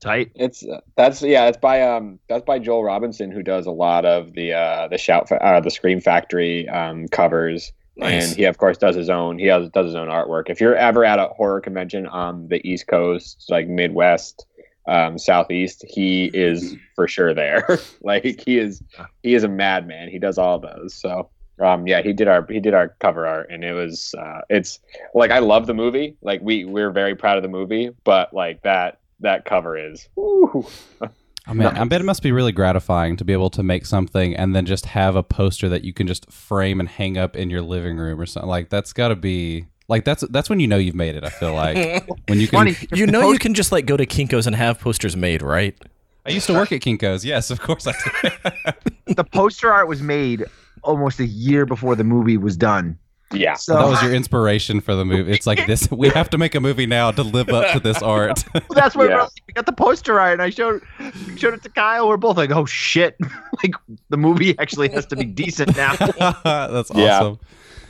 Tight. 0.00 0.30
It's 0.34 0.62
uh, 0.66 0.80
that's 0.96 1.22
yeah. 1.22 1.46
It's 1.46 1.56
by 1.58 1.80
um 1.82 2.18
that's 2.28 2.44
by 2.44 2.58
Joel 2.58 2.84
Robinson 2.84 3.30
who 3.30 3.42
does 3.42 3.66
a 3.66 3.70
lot 3.70 4.04
of 4.04 4.34
the 4.34 4.52
uh 4.52 4.88
the 4.88 4.98
shout 4.98 5.28
fa- 5.28 5.42
uh, 5.42 5.60
the 5.60 5.70
Scream 5.70 6.00
Factory 6.00 6.68
um 6.68 7.08
covers. 7.08 7.72
Nice. 7.98 8.28
And 8.28 8.36
he 8.36 8.44
of 8.44 8.58
course 8.58 8.76
does 8.76 8.94
his 8.94 9.08
own. 9.08 9.38
He 9.38 9.46
has, 9.46 9.70
does 9.70 9.86
his 9.86 9.94
own 9.94 10.08
artwork. 10.08 10.50
If 10.50 10.60
you're 10.60 10.76
ever 10.76 11.02
at 11.06 11.18
a 11.18 11.28
horror 11.28 11.62
convention 11.62 12.06
on 12.06 12.48
the 12.48 12.60
East 12.68 12.86
Coast, 12.88 13.46
like 13.48 13.68
Midwest, 13.68 14.44
um, 14.88 15.18
Southeast, 15.18 15.84
he 15.88 16.30
is 16.32 16.76
for 16.94 17.08
sure 17.08 17.34
there. 17.34 17.78
like 18.02 18.42
he 18.44 18.58
is, 18.58 18.82
he 19.22 19.34
is 19.34 19.44
a 19.44 19.48
madman. 19.48 20.08
He 20.08 20.18
does 20.18 20.38
all 20.38 20.58
those. 20.58 20.94
So 20.94 21.30
um, 21.60 21.86
yeah, 21.86 22.02
he 22.02 22.12
did 22.12 22.28
our 22.28 22.46
he 22.48 22.60
did 22.60 22.74
our 22.74 22.88
cover 23.00 23.26
art, 23.26 23.48
and 23.50 23.64
it 23.64 23.72
was 23.72 24.14
uh, 24.18 24.42
it's 24.50 24.78
like 25.14 25.30
I 25.30 25.38
love 25.38 25.66
the 25.66 25.74
movie. 25.74 26.16
Like 26.20 26.40
we 26.42 26.64
we're 26.64 26.90
very 26.90 27.14
proud 27.14 27.36
of 27.36 27.42
the 27.42 27.48
movie, 27.48 27.90
but 28.04 28.34
like 28.34 28.62
that 28.62 29.00
that 29.20 29.44
cover 29.44 29.76
is. 29.76 30.08
Woo. 30.16 30.66
I 31.48 31.54
mean, 31.54 31.68
I 31.68 31.84
bet 31.84 32.00
it 32.00 32.04
must 32.04 32.24
be 32.24 32.32
really 32.32 32.50
gratifying 32.50 33.16
to 33.18 33.24
be 33.24 33.32
able 33.32 33.50
to 33.50 33.62
make 33.62 33.86
something 33.86 34.34
and 34.34 34.54
then 34.54 34.66
just 34.66 34.86
have 34.86 35.14
a 35.14 35.22
poster 35.22 35.68
that 35.68 35.84
you 35.84 35.92
can 35.92 36.08
just 36.08 36.30
frame 36.30 36.80
and 36.80 36.88
hang 36.88 37.16
up 37.16 37.36
in 37.36 37.50
your 37.50 37.62
living 37.62 37.96
room 37.98 38.20
or 38.20 38.26
something. 38.26 38.48
Like 38.48 38.68
that's 38.68 38.92
got 38.92 39.08
to 39.08 39.16
be 39.16 39.66
like 39.88 40.04
that's 40.04 40.24
that's 40.30 40.48
when 40.50 40.60
you 40.60 40.66
know 40.66 40.76
you've 40.76 40.94
made 40.94 41.14
it. 41.14 41.24
I 41.24 41.30
feel 41.30 41.54
like 41.54 42.06
when 42.28 42.40
you 42.40 42.48
can. 42.48 42.58
Funny. 42.58 42.76
you 42.92 43.06
know, 43.06 43.30
you 43.32 43.38
can 43.38 43.54
just 43.54 43.72
like 43.72 43.86
go 43.86 43.96
to 43.96 44.06
Kinkos 44.06 44.46
and 44.46 44.56
have 44.56 44.80
posters 44.80 45.16
made, 45.16 45.42
right? 45.42 45.76
I 46.24 46.30
used 46.30 46.46
to 46.48 46.54
work 46.54 46.72
at 46.72 46.80
Kinkos. 46.80 47.24
Yes, 47.24 47.50
of 47.50 47.60
course 47.60 47.86
I 47.86 47.92
did. 48.22 48.32
the 49.16 49.24
poster 49.24 49.72
art 49.72 49.86
was 49.88 50.02
made 50.02 50.44
almost 50.82 51.20
a 51.20 51.26
year 51.26 51.64
before 51.66 51.94
the 51.94 52.02
movie 52.04 52.36
was 52.36 52.56
done. 52.56 52.98
Yeah. 53.32 53.54
So 53.54 53.74
that 53.74 53.86
was 53.86 54.02
your 54.02 54.14
inspiration 54.14 54.80
for 54.80 54.94
the 54.94 55.04
movie. 55.04 55.32
It's 55.32 55.46
like 55.48 55.66
this. 55.66 55.88
We 55.90 56.08
have 56.10 56.30
to 56.30 56.38
make 56.38 56.54
a 56.54 56.60
movie 56.60 56.86
now 56.86 57.10
to 57.10 57.22
live 57.24 57.48
up 57.48 57.72
to 57.72 57.80
this 57.80 58.00
art. 58.02 58.44
that's 58.70 58.94
what 58.94 59.08
Yeah. 59.10 59.26
we 59.48 59.52
got 59.54 59.66
the 59.66 59.72
poster 59.72 60.18
art, 60.20 60.34
and 60.34 60.42
I 60.42 60.50
showed 60.50 60.80
showed 61.36 61.54
it 61.54 61.62
to 61.64 61.68
Kyle. 61.68 62.08
We're 62.08 62.16
both 62.18 62.36
like, 62.36 62.50
"Oh 62.52 62.66
shit!" 62.66 63.16
like 63.62 63.74
the 64.10 64.16
movie 64.16 64.56
actually 64.58 64.88
has 64.90 65.06
to 65.06 65.16
be 65.16 65.24
decent 65.24 65.76
now. 65.76 65.94
That's 65.96 66.90
awesome. 66.90 66.96
Yeah. 67.00 67.34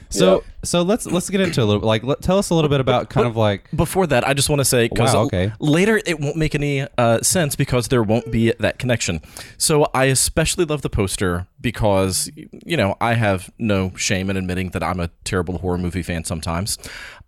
So 0.08 0.34
Yep. 0.34 0.44
so 0.64 0.82
let's 0.82 1.06
let's 1.06 1.28
get 1.30 1.40
into 1.40 1.62
a 1.62 1.64
little 1.64 1.82
like 1.82 2.04
let, 2.04 2.22
tell 2.22 2.38
us 2.38 2.50
a 2.50 2.54
little 2.54 2.70
bit 2.70 2.80
about 2.80 3.10
kind 3.10 3.26
of 3.26 3.36
like 3.36 3.68
Before 3.75 4.06
that, 4.06 4.26
I 4.26 4.34
just 4.34 4.48
want 4.48 4.60
to 4.60 4.64
say 4.64 4.88
because 4.88 5.14
Wow, 5.14 5.22
okay. 5.25 5.52
later 5.58 6.00
it 6.06 6.20
won't 6.20 6.36
make 6.36 6.54
any 6.54 6.86
uh, 6.96 7.20
sense 7.22 7.56
because 7.56 7.88
there 7.88 8.02
won't 8.02 8.30
be 8.30 8.52
that 8.60 8.78
connection. 8.78 9.20
So 9.58 9.88
I 9.94 10.04
especially 10.04 10.64
love 10.64 10.82
the 10.82 10.90
poster 10.90 11.46
because 11.60 12.30
you 12.64 12.76
know 12.76 12.96
I 13.00 13.14
have 13.14 13.50
no 13.58 13.92
shame 13.96 14.30
in 14.30 14.36
admitting 14.36 14.70
that 14.70 14.82
I'm 14.82 15.00
a 15.00 15.08
terrible 15.25 15.58
horror 15.58 15.78
movie 15.78 16.02
fan 16.02 16.25
sometimes. 16.25 16.78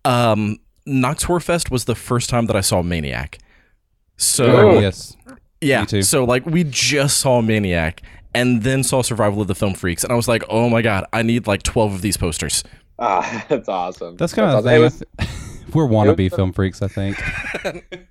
Um, 0.04 0.58
Knox 0.86 1.24
Horror 1.24 1.40
Fest 1.40 1.70
was 1.70 1.84
the 1.86 1.94
first 1.94 2.30
time 2.30 2.46
that 2.46 2.56
I 2.56 2.60
saw 2.62 2.80
Maniac. 2.82 3.38
So 4.16 4.44
Oh. 4.70 4.78
yes. 4.80 5.16
yeah, 5.60 5.80
Me 5.80 5.86
too. 5.86 6.02
so 6.02 6.24
like 6.24 6.46
we 6.46 6.64
just 6.64 7.18
saw 7.18 7.40
Maniac 7.42 8.02
and 8.38 8.62
then 8.62 8.82
saw 8.82 9.02
Survival 9.02 9.42
of 9.42 9.48
the 9.48 9.54
Film 9.54 9.74
Freaks, 9.74 10.04
and 10.04 10.12
I 10.12 10.16
was 10.16 10.28
like, 10.28 10.42
oh 10.48 10.68
my 10.68 10.82
god, 10.82 11.04
I 11.12 11.22
need 11.22 11.46
like 11.46 11.62
twelve 11.62 11.92
of 11.94 12.02
these 12.02 12.16
posters. 12.16 12.64
Ah, 12.98 13.44
that's 13.48 13.68
awesome. 13.68 14.16
That's 14.16 14.32
kind 14.34 14.50
of 14.50 14.64
the 14.64 14.70
awesome. 14.70 14.90
thing. 14.90 15.26
Was- 15.28 15.44
We're 15.74 15.86
wannabe 15.86 16.16
the- 16.16 16.28
film 16.30 16.52
freaks, 16.52 16.80
I 16.80 16.88
think. 16.88 17.22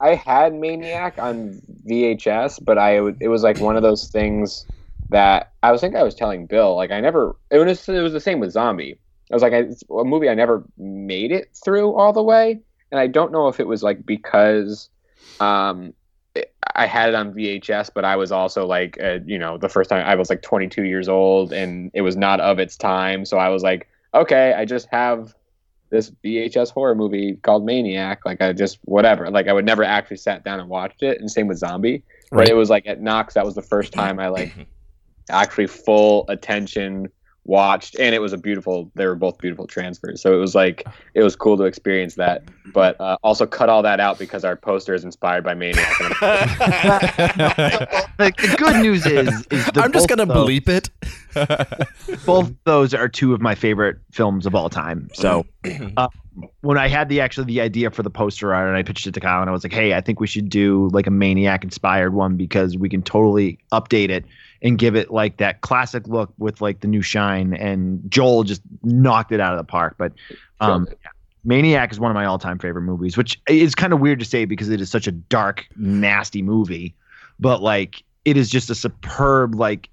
I 0.00 0.14
had 0.14 0.52
Maniac 0.54 1.18
on 1.18 1.60
VHS, 1.88 2.64
but 2.64 2.76
I 2.78 2.96
it 3.20 3.28
was 3.28 3.42
like 3.42 3.60
one 3.60 3.76
of 3.76 3.82
those 3.82 4.08
things 4.08 4.66
that 5.08 5.52
I 5.62 5.72
was 5.72 5.80
think 5.80 5.94
I 5.96 6.02
was 6.02 6.14
telling 6.14 6.46
Bill 6.46 6.74
like 6.76 6.90
I 6.90 7.00
never 7.00 7.36
it 7.50 7.58
was 7.58 7.88
it 7.88 8.00
was 8.02 8.12
the 8.12 8.20
same 8.20 8.40
with 8.40 8.52
Zombie. 8.52 8.98
I 9.30 9.34
was 9.34 9.42
like 9.42 9.52
I, 9.52 9.58
it's 9.58 9.82
a 9.90 10.04
movie 10.04 10.28
I 10.28 10.34
never 10.34 10.64
made 10.76 11.32
it 11.32 11.48
through 11.64 11.94
all 11.94 12.12
the 12.12 12.22
way, 12.22 12.60
and 12.90 13.00
I 13.00 13.06
don't 13.06 13.32
know 13.32 13.48
if 13.48 13.58
it 13.60 13.66
was 13.66 13.82
like 13.82 14.04
because 14.04 14.90
um 15.40 15.86
it- 15.86 15.94
I 16.74 16.86
had 16.86 17.08
it 17.08 17.14
on 17.14 17.32
VHS, 17.32 17.90
but 17.94 18.04
I 18.04 18.16
was 18.16 18.32
also 18.32 18.66
like 18.66 18.98
uh, 19.02 19.18
you 19.24 19.38
know 19.38 19.58
the 19.58 19.68
first 19.68 19.90
time 19.90 20.04
I 20.06 20.14
was 20.14 20.28
like 20.30 20.42
22 20.42 20.84
years 20.84 21.08
old 21.08 21.52
and 21.52 21.90
it 21.94 22.02
was 22.02 22.16
not 22.16 22.40
of 22.40 22.58
its 22.58 22.76
time, 22.76 23.24
so 23.24 23.38
I 23.38 23.48
was 23.48 23.62
like 23.62 23.88
okay, 24.14 24.54
I 24.54 24.64
just 24.64 24.88
have 24.90 25.34
this 25.90 26.10
VHS 26.24 26.70
horror 26.70 26.94
movie 26.94 27.34
called 27.42 27.64
Maniac. 27.64 28.24
Like 28.24 28.40
I 28.40 28.52
just 28.52 28.78
whatever. 28.84 29.30
Like 29.30 29.46
I 29.46 29.52
would 29.52 29.64
never 29.66 29.84
actually 29.84 30.16
sat 30.16 30.42
down 30.44 30.58
and 30.58 30.68
watched 30.68 31.02
it. 31.02 31.20
And 31.20 31.30
same 31.30 31.46
with 31.46 31.58
Zombie. 31.58 32.02
But 32.30 32.38
Right. 32.38 32.48
it 32.48 32.54
was 32.54 32.70
like 32.70 32.86
at 32.86 33.00
Knox, 33.00 33.34
that 33.34 33.44
was 33.44 33.54
the 33.54 33.62
first 33.62 33.92
time 33.92 34.18
I 34.18 34.28
like 34.28 34.52
actually 35.30 35.66
full 35.68 36.24
attention 36.28 37.08
watched, 37.46 37.96
and 37.98 38.14
it 38.14 38.20
was 38.20 38.32
a 38.32 38.38
beautiful. 38.38 38.90
They 38.94 39.06
were 39.06 39.14
both 39.14 39.38
beautiful 39.38 39.66
transfers. 39.66 40.20
So 40.20 40.34
it 40.34 40.38
was 40.38 40.54
like 40.54 40.84
it 41.14 41.22
was 41.22 41.34
cool 41.36 41.56
to 41.56 41.64
experience 41.64 42.16
that. 42.16 42.42
But 42.72 43.00
uh, 43.00 43.16
also 43.22 43.46
cut 43.46 43.68
all 43.68 43.82
that 43.82 44.00
out 44.00 44.18
because 44.18 44.44
our 44.44 44.56
poster 44.56 44.94
is 44.94 45.04
inspired 45.04 45.44
by 45.44 45.54
Maniac. 45.54 45.86
The, 48.18 48.32
the 48.34 48.54
good 48.56 48.76
news 48.82 49.04
is, 49.04 49.28
is 49.50 49.66
the 49.66 49.82
I'm 49.82 49.92
just 49.92 50.08
gonna 50.08 50.24
those- 50.26 50.48
bleep 50.48 50.68
it. 50.68 50.90
both 52.24 52.50
those 52.64 52.94
are 52.94 53.08
two 53.08 53.34
of 53.34 53.42
my 53.42 53.54
favorite 53.54 53.98
films 54.10 54.46
of 54.46 54.54
all 54.54 54.70
time. 54.70 55.10
So 55.12 55.44
uh, 55.98 56.08
when 56.62 56.78
I 56.78 56.88
had 56.88 57.10
the 57.10 57.20
actually 57.20 57.44
the 57.44 57.60
idea 57.60 57.90
for 57.90 58.02
the 58.02 58.08
poster 58.08 58.54
art 58.54 58.68
and 58.68 58.76
I 58.76 58.82
pitched 58.82 59.06
it 59.06 59.12
to 59.12 59.20
Kyle 59.20 59.42
and 59.42 59.50
I 59.50 59.52
was 59.52 59.62
like, 59.62 59.72
hey, 59.72 59.92
I 59.94 60.00
think 60.00 60.18
we 60.18 60.26
should 60.26 60.48
do 60.48 60.88
like 60.92 61.06
a 61.06 61.10
maniac 61.10 61.62
inspired 61.62 62.14
one 62.14 62.36
because 62.36 62.78
we 62.78 62.88
can 62.88 63.02
totally 63.02 63.58
update 63.70 64.08
it 64.08 64.24
and 64.66 64.78
give 64.78 64.96
it 64.96 65.10
like 65.10 65.36
that 65.36 65.60
classic 65.60 66.06
look 66.08 66.32
with 66.38 66.60
like 66.60 66.80
the 66.80 66.88
new 66.88 67.02
shine. 67.02 67.54
And 67.54 68.02
Joel 68.10 68.42
just 68.42 68.62
knocked 68.82 69.30
it 69.32 69.40
out 69.40 69.52
of 69.52 69.58
the 69.58 69.64
park. 69.64 69.94
But 69.96 70.12
um, 70.60 70.86
Killed 70.86 70.98
Maniac 71.44 71.92
is 71.92 72.00
one 72.00 72.10
of 72.10 72.14
my 72.16 72.24
all 72.24 72.38
time 72.38 72.58
favorite 72.58 72.82
movies, 72.82 73.16
which 73.16 73.40
is 73.48 73.74
kind 73.74 73.92
of 73.92 74.00
weird 74.00 74.18
to 74.18 74.24
say 74.24 74.44
because 74.44 74.68
it 74.68 74.80
is 74.80 74.90
such 74.90 75.06
a 75.06 75.12
dark, 75.12 75.66
nasty 75.76 76.42
movie. 76.42 76.94
But 77.38 77.62
like 77.62 78.02
it 78.24 78.36
is 78.36 78.50
just 78.50 78.68
a 78.70 78.74
superb 78.74 79.54
like 79.54 79.88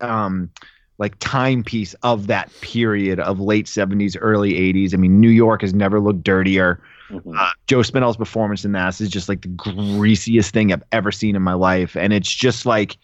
um 0.00 0.50
like 0.98 1.14
timepiece 1.20 1.94
of 2.02 2.26
that 2.26 2.50
period 2.60 3.20
of 3.20 3.40
late 3.40 3.66
70s 3.66 4.16
early 4.20 4.52
80s 4.54 4.92
i 4.94 4.96
mean 4.96 5.20
new 5.20 5.28
york 5.30 5.60
has 5.62 5.72
never 5.72 6.00
looked 6.00 6.24
dirtier 6.24 6.82
Mhm. 7.10 7.38
uh, 7.38 7.50
joe 7.66 7.82
spinell's 7.82 8.16
performance 8.16 8.64
in 8.64 8.72
that 8.72 9.00
is 9.00 9.08
just 9.10 9.28
like 9.28 9.42
the 9.42 9.48
greasiest 9.48 10.52
thing 10.52 10.72
i've 10.72 10.82
ever 10.92 11.12
seen 11.12 11.36
in 11.36 11.42
my 11.42 11.52
life 11.52 11.96
and 11.96 12.12
it's 12.12 12.32
just 12.32 12.64
like 12.66 12.96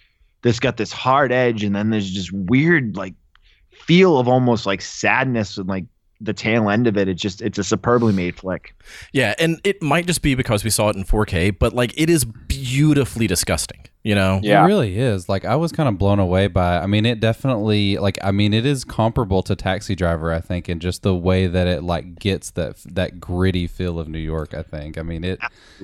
this 0.42 0.60
got 0.60 0.76
this 0.76 0.92
hard 0.92 1.32
edge 1.32 1.64
and 1.64 1.74
then 1.74 1.90
there's 1.90 2.10
just 2.10 2.32
weird 2.32 2.96
like 2.96 3.14
feel 3.70 4.18
of 4.18 4.28
almost 4.28 4.66
like 4.66 4.80
sadness 4.80 5.58
and 5.58 5.68
like 5.68 5.84
the 6.20 6.32
tail 6.32 6.68
end 6.68 6.86
of 6.86 6.96
it 6.96 7.08
it's 7.08 7.22
just 7.22 7.40
it's 7.40 7.58
a 7.58 7.64
superbly 7.64 8.12
made 8.12 8.36
flick 8.36 8.74
Yeah, 9.12 9.34
and 9.38 9.60
it 9.64 9.80
might 9.82 10.06
just 10.06 10.22
be 10.22 10.34
because 10.34 10.64
we 10.64 10.70
saw 10.70 10.88
it 10.88 10.96
in 10.96 11.04
4K, 11.04 11.58
but 11.58 11.72
like 11.74 11.92
it 11.96 12.10
is 12.10 12.24
beautifully 12.24 13.26
disgusting. 13.26 13.80
You 14.04 14.14
know? 14.14 14.40
Yeah. 14.42 14.62
It 14.62 14.66
really 14.66 14.98
is. 14.98 15.28
Like 15.28 15.44
I 15.44 15.56
was 15.56 15.70
kind 15.70 15.86
of 15.88 15.98
blown 15.98 16.18
away 16.18 16.46
by. 16.46 16.78
I 16.78 16.86
mean, 16.86 17.04
it 17.04 17.20
definitely 17.20 17.98
like. 17.98 18.16
I 18.22 18.30
mean, 18.30 18.54
it 18.54 18.64
is 18.64 18.82
comparable 18.84 19.42
to 19.42 19.54
Taxi 19.54 19.94
Driver, 19.94 20.32
I 20.32 20.40
think, 20.40 20.68
in 20.68 20.78
just 20.80 21.02
the 21.02 21.14
way 21.14 21.46
that 21.46 21.66
it 21.66 21.82
like 21.82 22.18
gets 22.18 22.50
that 22.52 22.76
that 22.94 23.20
gritty 23.20 23.66
feel 23.66 23.98
of 23.98 24.08
New 24.08 24.18
York. 24.20 24.54
I 24.54 24.62
think. 24.62 24.96
I 24.96 25.02
mean, 25.02 25.24
it 25.24 25.38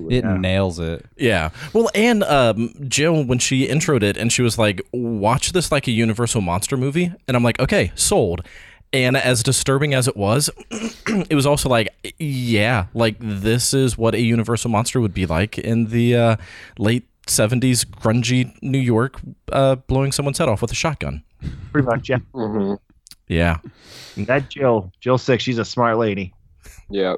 it 0.09 0.25
Yeah. 0.25 0.37
nails 0.39 0.79
it. 0.79 1.05
Yeah. 1.19 1.51
Well, 1.75 1.91
and 1.95 2.23
um, 2.25 2.73
Jill, 2.89 3.25
when 3.25 3.41
she 3.41 3.67
introed 3.69 4.03
it 4.03 4.17
and 4.17 4.33
she 4.33 4.41
was 4.41 4.59
like, 4.59 4.81
watch 4.93 5.53
this 5.53 5.71
like 5.71 5.87
a 5.87 5.91
Universal 5.93 6.41
Monster 6.41 6.79
movie. 6.79 7.13
And 7.29 7.37
I'm 7.37 7.43
like, 7.43 7.61
okay, 7.61 7.93
sold. 7.95 8.47
And 8.95 9.17
as 9.17 9.43
disturbing 9.43 9.93
as 9.93 10.07
it 10.07 10.17
was, 10.17 10.49
it 10.71 11.35
was 11.35 11.47
also 11.47 11.69
like, 11.69 11.89
yeah, 12.21 12.87
like 12.95 13.17
this 13.19 13.75
is 13.75 13.99
what 13.99 14.15
a 14.15 14.21
Universal 14.21 14.71
Monster 14.71 15.01
would 15.01 15.13
be 15.13 15.27
like 15.27 15.59
in 15.59 15.87
the 15.87 16.15
uh, 16.17 16.37
late 16.79 17.03
70s 17.27 17.85
grungy 17.85 18.55
New 18.63 18.79
York, 18.79 19.21
uh, 19.51 19.75
blowing 19.75 20.13
someone's 20.13 20.39
head 20.39 20.49
off 20.49 20.63
with 20.63 20.71
a 20.71 20.77
shotgun. 20.77 21.25
pretty 21.73 21.87
much 21.87 22.09
yeah 22.09 22.19
Mhm. 22.33 22.79
Yeah. 23.27 23.59
that 24.17 24.49
jill 24.49 24.93
jill 25.01 25.19
six 25.19 25.43
she's 25.43 25.59
a 25.59 25.65
smart 25.65 25.99
lady 25.99 26.33
Yeah. 26.89 27.15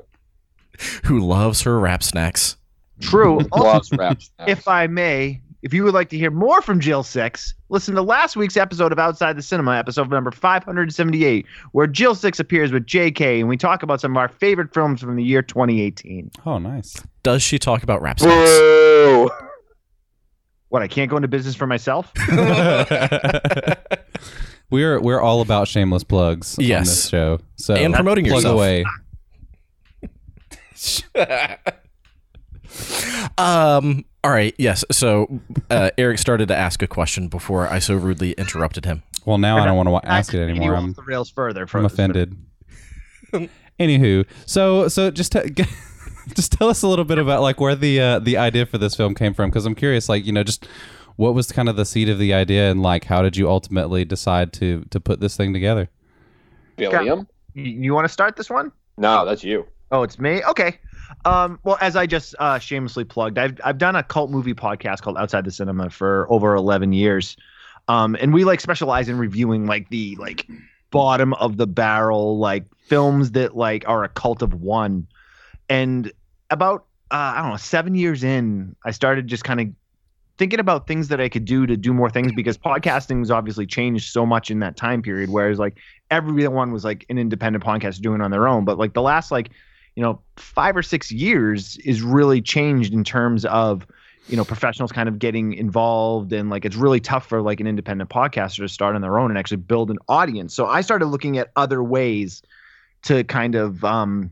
Who 1.05 1.21
loves 1.21 1.61
her 1.63 1.79
rap 1.79 2.03
snacks. 2.03 2.57
true 3.01 3.41
Also, 3.53 3.65
Loves 3.65 3.91
rap 3.93 4.23
snacks. 4.23 4.51
if 4.51 4.67
I 4.69 4.87
may, 4.87 5.43
if 5.67 5.75
you 5.75 5.83
would 5.83 5.95
like 5.95 6.09
to 6.11 6.17
hear 6.17 6.31
more 6.31 6.63
from 6.63 6.79
Jill 6.79 7.03
Sixx, 7.03 7.53
listen 7.71 7.97
to 7.97 8.03
last 8.03 8.37
week's 8.37 8.57
episode 8.57 8.93
of 8.93 9.01
Outside 9.01 9.37
the 9.37 9.43
Cinema, 9.43 9.77
episode 9.77 10.09
number 10.09 10.31
578, 10.31 11.45
where 11.73 11.89
Jill 11.89 12.15
Sixx 12.15 12.39
appears 12.39 12.71
with 12.71 12.87
JK 12.87 13.41
and 13.41 13.49
we 13.49 13.57
talk 13.57 13.83
about 13.83 14.01
some 14.01 14.13
of 14.13 14.17
our 14.17 14.29
favorite 14.29 14.73
films 14.73 15.01
from 15.01 15.17
the 15.17 15.25
year 15.25 15.43
2018. 15.43 16.31
Oh, 16.47 16.59
nice. 16.59 17.03
Does 17.25 17.43
she 17.43 17.59
talk 17.59 17.83
about 17.83 18.01
rap 18.01 18.21
snacks? 18.21 18.49
Boo! 18.49 19.29
What, 20.69 20.83
I 20.83 20.87
can't 20.87 21.11
go 21.11 21.17
into 21.17 21.27
business 21.27 21.57
for 21.57 21.67
myself? 21.67 22.13
we're 24.71 25.01
we're 25.01 25.21
all 25.21 25.41
about 25.41 25.67
shameless 25.67 26.05
plugs 26.05 26.57
on 26.61 26.65
this 26.65 27.09
show. 27.09 27.41
So 27.57 27.75
And 27.75 27.93
promoting 27.93 28.27
plug 28.27 28.45
yourself. 28.45 28.55
away. 28.55 28.85
Um. 33.39 34.05
All 34.25 34.33
right. 34.33 34.55
Yes. 34.59 34.85
So 34.91 35.41
uh, 35.71 35.91
Eric 35.99 36.19
started 36.19 36.49
to 36.49 36.57
ask 36.57 36.83
a 36.83 36.89
question 36.89 37.29
before 37.29 37.69
I 37.69 37.79
so 37.79 37.95
rudely 37.95 38.33
interrupted 38.33 38.85
him. 38.85 39.03
Well, 39.25 39.39
now 39.39 39.59
I 39.59 39.67
don't 39.67 39.77
want 39.77 40.05
to 40.05 40.11
ask 40.11 40.35
it 40.35 40.41
anymore. 40.41 40.75
I'm 40.75 40.91
off 40.91 40.97
the 40.97 41.03
rails 41.03 41.31
further. 41.31 41.67
I'm 41.73 41.85
offended. 41.85 42.37
Anywho, 43.79 44.25
so 44.47 44.89
so 44.89 45.11
just 45.11 45.33
t- 45.33 45.51
just 46.35 46.53
tell 46.53 46.69
us 46.69 46.83
a 46.83 46.89
little 46.89 47.05
bit 47.05 47.19
about 47.19 47.43
like 47.43 47.61
where 47.61 47.75
the 47.75 48.01
uh, 48.01 48.19
the 48.19 48.37
idea 48.37 48.65
for 48.67 48.79
this 48.79 48.95
film 48.95 49.15
came 49.15 49.35
from 49.35 49.51
because 49.51 49.67
I'm 49.67 49.75
curious, 49.75 50.09
like 50.09 50.25
you 50.25 50.33
know, 50.33 50.43
just 50.43 50.67
what 51.17 51.35
was 51.35 51.51
kind 51.53 51.69
of 51.69 51.77
the 51.77 51.85
seed 51.85 52.09
of 52.09 52.19
the 52.19 52.33
idea 52.33 52.71
and 52.71 52.83
like 52.83 53.05
how 53.05 53.23
did 53.23 53.37
you 53.37 53.49
ultimately 53.49 54.05
decide 54.05 54.53
to 54.55 54.85
to 54.91 55.01
put 55.01 55.21
this 55.21 55.37
thing 55.37 55.53
together? 55.53 55.91
Billiam? 56.77 57.27
You, 57.55 57.65
you 57.65 57.95
want 57.95 58.07
to 58.07 58.13
start 58.13 58.37
this 58.37 58.49
one? 58.51 58.73
No, 58.97 59.25
that's 59.25 59.45
you. 59.45 59.67
Oh, 59.91 60.03
it's 60.03 60.19
me. 60.19 60.43
Okay. 60.45 60.79
Um, 61.25 61.59
well, 61.63 61.79
as 61.81 61.97
I 61.97 62.07
just 62.07 62.35
uh, 62.39 62.59
shamelessly 62.59 63.05
plugged, 63.05 63.39
I've 63.39 63.61
I've 63.65 63.79
done 63.79 63.97
a 63.97 64.03
cult 64.03 64.31
movie 64.31 64.55
podcast 64.55 65.03
called 65.03 65.17
Outside 65.17 65.45
the 65.45 65.51
Cinema 65.53 65.91
for 65.91 66.27
over 66.31 66.55
eleven 66.55 66.93
years, 66.93 67.37
um, 67.89 68.17
and 68.21 68.35
we 68.35 68.45
like 68.45 68.61
specialize 68.61 69.09
in 69.09 69.19
reviewing 69.19 69.67
like 69.67 69.89
the 69.89 70.17
like 70.17 70.47
bottom 70.91 71.35
of 71.35 71.57
the 71.57 71.67
barrel 71.67 72.39
like 72.39 72.65
films 72.87 73.33
that 73.33 73.57
like 73.57 73.89
are 73.89 74.05
a 74.05 74.09
cult 74.09 74.43
of 74.43 74.55
one. 74.55 75.07
And 75.69 76.11
about 76.51 76.87
uh, 77.11 77.35
I 77.37 77.43
don't 77.43 77.51
know 77.51 77.57
seven 77.57 77.95
years 77.95 78.25
in, 78.25 78.75
I 78.85 78.91
started 78.91 79.29
just 79.29 79.45
kind 79.45 79.61
of 79.61 79.69
thinking 80.39 80.61
about 80.61 80.87
things 80.87 81.09
that 81.09 81.21
I 81.21 81.29
could 81.29 81.45
do 81.45 81.67
to 81.67 81.77
do 81.77 81.95
more 81.95 82.11
things 82.11 82.33
because 82.33 82.59
podcasting 82.59 83.21
has 83.21 83.31
obviously 83.31 83.67
changed 83.67 84.13
so 84.13 84.27
much 84.27 84.51
in 84.51 84.59
that 84.61 84.77
time 84.77 85.03
period. 85.03 85.31
Whereas 85.31 85.59
like 85.59 85.79
everyone 86.11 86.73
was 86.73 86.85
like 86.85 87.07
an 87.09 87.19
independent 87.19 87.65
podcast 87.65 88.01
doing 88.01 88.21
on 88.21 88.31
their 88.33 88.49
own, 88.49 88.65
but 88.65 88.79
like 88.79 88.93
the 88.93 89.03
last 89.03 89.31
like 89.31 89.51
you 89.97 90.03
know 90.03 90.21
five 90.37 90.77
or 90.77 90.83
six 90.83 91.11
years 91.11 91.79
is 91.79 92.03
really 92.03 92.41
changed 92.41 92.93
in 92.93 93.03
terms 93.03 93.45
of 93.47 93.87
you 94.29 94.37
know 94.37 94.45
professionals 94.45 94.93
kind 94.93 95.09
of 95.09 95.19
getting 95.19 95.55
involved. 95.55 96.33
And 96.33 96.51
like 96.51 96.65
it's 96.65 96.77
really 96.77 97.01
tough 97.01 97.27
for 97.27 97.43
like 97.43 97.59
an 97.61 97.67
independent 97.67 98.11
podcaster 98.11 98.59
to 98.59 98.69
start 98.69 98.95
on 98.95 99.01
their 99.01 99.19
own 99.19 99.31
and 99.31 99.39
actually 99.39 99.59
build 99.59 99.91
an 99.91 99.99
audience. 100.09 100.55
So 100.55 100.67
i 100.67 100.81
started 100.81 101.07
looking 101.07 101.39
at 101.39 101.51
other 101.57 101.83
ways 101.83 102.43
to 103.03 103.25
kind 103.25 103.55
of 103.55 103.85
um 103.85 104.31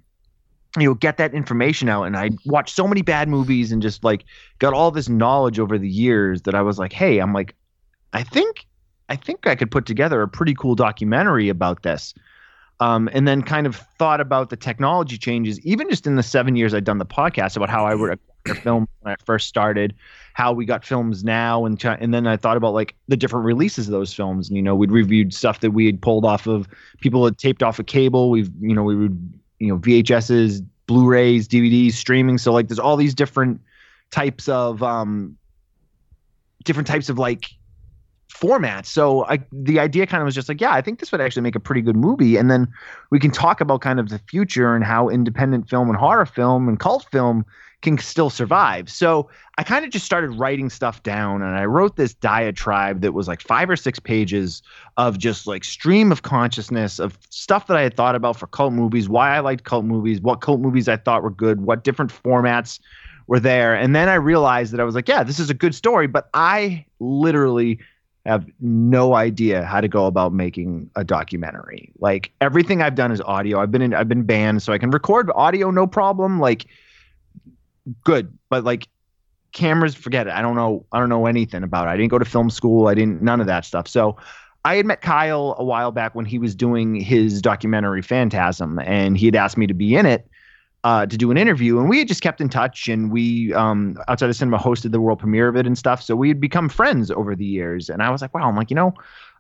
you 0.79 0.87
know 0.87 0.95
get 0.95 1.17
that 1.17 1.33
information 1.35 1.89
out. 1.89 2.05
And 2.05 2.17
i 2.17 2.31
watched 2.45 2.75
so 2.75 2.87
many 2.87 3.03
bad 3.03 3.29
movies 3.29 3.73
and 3.73 3.81
just 3.81 4.05
like 4.05 4.25
got 4.59 4.75
all 4.75 4.91
this 4.91 5.09
knowledge 5.09 5.59
over 5.59 5.79
the 5.79 5.89
years 5.89 6.43
that 6.43 6.55
i 6.55 6.63
was 6.63 6.79
like 6.79 6.93
hey 6.93 7.19
i'm 7.21 7.33
like 7.33 7.55
i 8.13 8.23
think 8.23 8.67
i 9.09 9.17
think 9.17 9.47
i 9.47 9.55
could 9.55 9.71
put 9.71 9.87
together 9.87 10.21
a 10.21 10.29
pretty 10.29 10.55
cool 10.55 10.75
documentary 10.75 11.49
about 11.49 11.83
this 11.85 12.13
um, 12.85 13.09
and 13.13 13.27
then 13.27 13.43
kind 13.43 13.67
of 13.67 13.77
thought 13.77 14.21
about 14.21 14.51
the 14.51 14.57
technology 14.57 15.17
changes 15.19 15.61
even 15.61 15.89
just 15.89 16.07
in 16.07 16.17
the 16.17 16.23
seven 16.23 16.57
years 16.57 16.75
i'd 16.75 16.85
done 16.85 16.99
the 16.99 17.07
podcast 17.07 17.57
about 17.57 17.71
how 17.71 17.85
i 17.85 17.95
would 17.95 18.13
acquire 18.13 18.61
film 18.63 18.89
when 19.01 19.13
i 19.13 19.17
first 19.25 19.49
started 19.49 19.95
how 20.35 20.53
we 20.53 20.65
got 20.65 20.85
films 20.85 21.25
now 21.25 21.65
and 21.65 21.83
and 21.85 22.13
then 22.13 22.27
i 22.27 22.37
thought 22.37 22.57
about 22.57 22.75
like 22.75 22.95
the 23.09 23.17
different 23.17 23.47
releases 23.47 23.89
of 23.89 23.93
those 23.93 24.13
films 24.13 24.49
and 24.49 24.57
you 24.57 24.63
know 24.63 24.75
we'd 24.75 24.91
reviewed 24.91 25.33
stuff 25.33 25.61
that 25.61 25.71
we 25.71 25.87
had 25.87 26.01
pulled 26.03 26.25
off 26.25 26.47
of 26.47 26.69
people 27.01 27.25
had 27.25 27.39
taped 27.39 27.63
off 27.63 27.79
of 27.79 27.87
cable 27.87 28.31
we've 28.31 28.51
you 28.61 28.75
know 28.75 28.83
we 28.83 28.95
would 28.95 29.41
you 29.59 29.69
know 29.69 29.79
VHSs, 29.79 30.65
Blu-rays, 30.87 31.49
DVDs, 31.49 31.93
streaming. 31.93 32.39
So 32.39 32.53
like 32.53 32.69
there's 32.69 32.79
all 32.79 32.97
these 32.97 33.15
different 33.15 33.61
types 34.11 34.49
of 34.49 34.83
um 34.83 35.37
different 36.65 36.87
types 36.87 37.09
of 37.09 37.19
like 37.19 37.51
formats. 38.35 38.87
So 38.87 39.25
I 39.27 39.39
the 39.53 39.79
idea 39.79 40.07
kind 40.07 40.21
of 40.21 40.27
was 40.27 40.35
just 40.35 40.49
like, 40.49 40.61
yeah, 40.61 40.73
I 40.73 40.81
think 40.81 40.99
this 40.99 41.13
would 41.13 41.21
actually 41.21 41.43
make 41.43 41.55
a 41.55 41.61
pretty 41.61 41.81
good 41.81 41.97
movie 41.97 42.37
and 42.37 42.51
then 42.51 42.69
we 43.11 43.19
can 43.19 43.31
talk 43.31 43.61
about 43.61 43.81
kind 43.81 44.01
of 44.01 44.09
the 44.09 44.19
future 44.19 44.75
and 44.75 44.85
how 44.85 45.09
independent 45.09 45.69
film 45.69 45.89
and 45.89 45.97
horror 45.97 46.27
film 46.27 46.69
and 46.69 46.81
cult 46.81 47.07
film 47.11 47.45
can 47.83 47.99
still 47.99 48.31
survive. 48.31 48.91
So 48.91 49.29
I 49.59 49.63
kind 49.63 49.85
of 49.85 49.91
just 49.91 50.07
started 50.07 50.31
writing 50.31 50.71
stuff 50.71 51.03
down 51.03 51.43
and 51.43 51.55
I 51.55 51.67
wrote 51.67 51.97
this 51.97 52.15
diatribe 52.15 53.03
that 53.03 53.13
was 53.13 53.29
like 53.29 53.43
five 53.43 53.69
or 53.69 53.77
six 53.77 54.01
pages 54.01 54.63
of 54.97 55.19
just 55.19 55.47
like 55.47 55.63
stream 55.65 56.11
of 56.11 56.23
consciousness 56.23 56.99
of 56.99 57.19
stuff 57.29 57.67
that 57.67 57.77
I 57.77 57.83
had 57.83 57.95
thought 57.95 58.15
about 58.15 58.39
for 58.39 58.47
cult 58.47 58.73
movies, 58.73 59.09
why 59.09 59.37
I 59.37 59.41
liked 59.41 59.65
cult 59.65 59.85
movies, 59.85 60.21
what 60.21 60.41
cult 60.41 60.61
movies 60.61 60.89
I 60.89 60.97
thought 60.97 61.23
were 61.23 61.31
good, 61.31 61.61
what 61.61 61.85
different 61.85 62.11
formats 62.11 62.81
were 63.27 63.41
there. 63.41 63.75
And 63.75 63.95
then 63.95 64.09
I 64.09 64.15
realized 64.15 64.73
that 64.73 64.81
I 64.81 64.85
was 64.85 64.95
like, 64.95 65.09
yeah, 65.09 65.23
this 65.23 65.39
is 65.39 65.51
a 65.51 65.55
good 65.55 65.75
story, 65.75 66.07
but 66.07 66.29
I 66.35 66.85
literally 67.01 67.79
have 68.27 68.47
no 68.61 69.15
idea 69.15 69.65
how 69.65 69.81
to 69.81 69.89
go 69.89 70.07
about 70.07 70.33
making 70.33 70.91
a 70.97 71.05
documentary. 71.05 71.93
Like 71.99 72.33
everything 72.41 72.81
I've 72.81 72.95
done 72.95 73.13
is 73.13 73.21
audio. 73.21 73.61
I've 73.61 73.71
been 73.71 73.83
in 73.83 73.95
I've 73.95 74.09
been 74.09 74.23
banned 74.23 74.63
so 74.63 74.73
I 74.73 74.79
can 74.79 74.91
record 74.91 75.31
audio 75.35 75.71
no 75.71 75.87
problem. 75.87 76.41
Like 76.41 76.67
good, 78.03 78.37
but 78.49 78.65
like 78.65 78.89
cameras, 79.53 79.95
forget 79.95 80.27
it. 80.27 80.33
I 80.33 80.41
don't 80.41 80.57
know. 80.57 80.87
I 80.93 80.99
don't 80.99 81.11
know 81.11 81.27
anything 81.27 81.63
about 81.63 81.87
it. 81.87 81.91
I 81.91 81.97
didn't 81.97 82.11
go 82.11 82.19
to 82.19 82.25
film 82.25 82.49
school. 82.49 82.89
I 82.89 82.95
didn't 82.95 83.23
none 83.23 83.41
of 83.41 83.47
that 83.47 83.65
stuff. 83.65 83.87
So 83.87 84.17
I 84.65 84.77
had 84.77 84.87
met 84.87 85.03
Kyle 85.03 85.55
a 85.59 85.65
while 85.65 85.93
back 85.93 86.15
when 86.15 86.25
he 86.25 86.39
was 86.39 86.55
doing 86.55 86.95
his 86.95 87.43
documentary 87.43 88.01
Phantasm, 88.01 88.79
and 88.79 89.19
he 89.19 89.27
had 89.27 89.37
asked 89.37 89.59
me 89.59 89.67
to 89.67 89.75
be 89.75 89.95
in 89.95 90.07
it 90.07 90.27
uh, 90.85 91.07
to 91.07 91.17
do 91.17 91.31
an 91.31 91.37
interview, 91.37 91.79
and 91.79 91.89
we 91.89 91.99
had 91.99 92.07
just 92.07 92.21
kept 92.21 92.41
in 92.41 92.49
touch. 92.49 92.89
And 92.89 93.11
we, 93.11 93.53
um, 93.55 93.97
outside 94.07 94.29
of 94.29 94.37
cinema, 94.37 94.59
hosted 94.59 94.93
the 94.93 95.01
world 95.01 95.19
premiere 95.19 95.49
of 95.49 95.57
it 95.57 95.67
and 95.67 95.77
stuff. 95.77 96.03
So 96.03 96.15
we 96.15 96.29
had 96.29 96.41
become 96.41 96.69
friends 96.69 97.11
over 97.11 97.35
the 97.35 97.45
years. 97.45 97.89
And 97.89 98.03
I 98.03 98.11
was 98.11 98.21
like, 98.21 98.35
wow. 98.35 98.47
I'm 98.47 98.55
like, 98.55 98.71
you 98.71 98.77
know, 98.77 98.95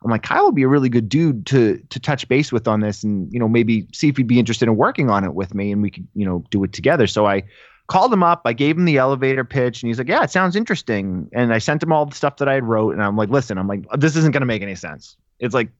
I'm 0.04 0.10
like 0.10 0.22
Kyle 0.22 0.46
would 0.46 0.54
be 0.54 0.62
a 0.62 0.68
really 0.68 0.88
good 0.88 1.08
dude 1.08 1.46
to 1.46 1.78
to 1.88 2.00
touch 2.00 2.28
base 2.28 2.52
with 2.52 2.68
on 2.68 2.80
this, 2.80 3.02
and 3.02 3.32
you 3.32 3.38
know 3.38 3.48
maybe 3.48 3.86
see 3.92 4.08
if 4.08 4.16
he'd 4.16 4.26
be 4.26 4.38
interested 4.38 4.68
in 4.68 4.76
working 4.76 5.08
on 5.08 5.24
it 5.24 5.34
with 5.34 5.54
me, 5.54 5.72
and 5.72 5.80
we 5.82 5.90
could 5.90 6.06
you 6.14 6.26
know 6.26 6.44
do 6.50 6.62
it 6.64 6.72
together. 6.72 7.06
So 7.06 7.26
I 7.26 7.42
called 7.86 8.12
him 8.12 8.22
up. 8.22 8.42
I 8.44 8.52
gave 8.52 8.76
him 8.76 8.84
the 8.84 8.98
elevator 8.98 9.44
pitch, 9.44 9.82
and 9.82 9.88
he's 9.88 9.96
like, 9.96 10.08
"Yeah, 10.08 10.22
it 10.22 10.30
sounds 10.30 10.56
interesting." 10.56 11.30
And 11.32 11.54
I 11.54 11.58
sent 11.58 11.82
him 11.82 11.92
all 11.92 12.04
the 12.04 12.14
stuff 12.14 12.36
that 12.36 12.48
I 12.48 12.54
had 12.54 12.64
wrote, 12.64 12.92
and 12.92 13.02
I'm 13.02 13.16
like, 13.16 13.30
"Listen, 13.30 13.56
I'm 13.56 13.66
like, 13.66 13.84
this 13.96 14.14
isn't 14.14 14.32
going 14.32 14.42
to 14.42 14.46
make 14.46 14.60
any 14.60 14.74
sense. 14.74 15.16
It's 15.40 15.54
like, 15.54 15.70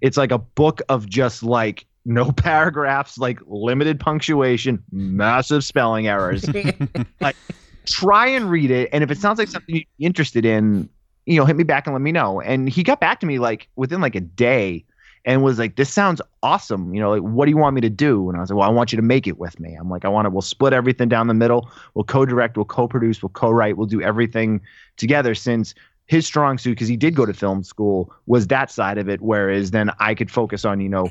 it's 0.00 0.16
like 0.16 0.30
a 0.30 0.38
book 0.38 0.80
of 0.88 1.06
just 1.06 1.42
like 1.42 1.86
no 2.06 2.32
paragraphs, 2.36 3.18
like 3.18 3.40
limited 3.46 4.00
punctuation, 4.00 4.82
massive 4.90 5.64
spelling 5.64 6.06
errors. 6.06 6.48
like, 7.20 7.36
try 7.84 8.26
and 8.26 8.50
read 8.50 8.70
it, 8.70 8.88
and 8.92 9.04
if 9.04 9.10
it 9.10 9.18
sounds 9.18 9.38
like 9.38 9.48
something 9.48 9.74
you're 9.74 9.84
interested 9.98 10.46
in, 10.46 10.88
you 11.26 11.38
know, 11.38 11.44
hit 11.44 11.56
me 11.56 11.64
back 11.64 11.86
and 11.86 11.94
let 11.94 12.00
me 12.00 12.12
know." 12.12 12.40
And 12.40 12.68
he 12.68 12.82
got 12.82 13.00
back 13.00 13.20
to 13.20 13.26
me 13.26 13.38
like 13.38 13.68
within 13.76 14.00
like 14.00 14.14
a 14.14 14.20
day 14.20 14.84
and 15.26 15.42
was 15.42 15.58
like, 15.58 15.76
"This 15.76 15.92
sounds 15.92 16.22
awesome. 16.42 16.94
You 16.94 17.00
know, 17.00 17.10
like, 17.10 17.22
what 17.22 17.46
do 17.46 17.50
you 17.50 17.56
want 17.56 17.74
me 17.74 17.80
to 17.82 17.90
do?" 17.90 18.28
And 18.28 18.38
I 18.38 18.40
was 18.40 18.50
like, 18.50 18.58
"Well, 18.58 18.68
I 18.68 18.72
want 18.72 18.92
you 18.92 18.96
to 18.96 19.02
make 19.02 19.26
it 19.26 19.38
with 19.38 19.58
me." 19.58 19.74
I'm 19.74 19.90
like, 19.90 20.04
"I 20.04 20.08
want 20.08 20.26
to. 20.26 20.30
We'll 20.30 20.42
split 20.42 20.72
everything 20.72 21.08
down 21.08 21.26
the 21.26 21.34
middle. 21.34 21.68
We'll 21.94 22.04
co-direct. 22.04 22.56
We'll 22.56 22.64
co-produce. 22.64 23.22
We'll 23.22 23.30
co-write. 23.30 23.76
We'll 23.76 23.88
do 23.88 24.00
everything 24.00 24.60
together." 24.96 25.34
Since 25.34 25.74
his 26.06 26.26
strong 26.26 26.56
suit, 26.58 26.70
because 26.70 26.88
he 26.88 26.96
did 26.96 27.14
go 27.14 27.26
to 27.26 27.34
film 27.34 27.62
school, 27.64 28.12
was 28.26 28.46
that 28.46 28.70
side 28.70 28.98
of 28.98 29.08
it. 29.08 29.20
Whereas 29.20 29.72
then 29.72 29.90
I 29.98 30.14
could 30.14 30.30
focus 30.30 30.64
on, 30.64 30.80
you 30.80 30.88
know, 30.88 31.10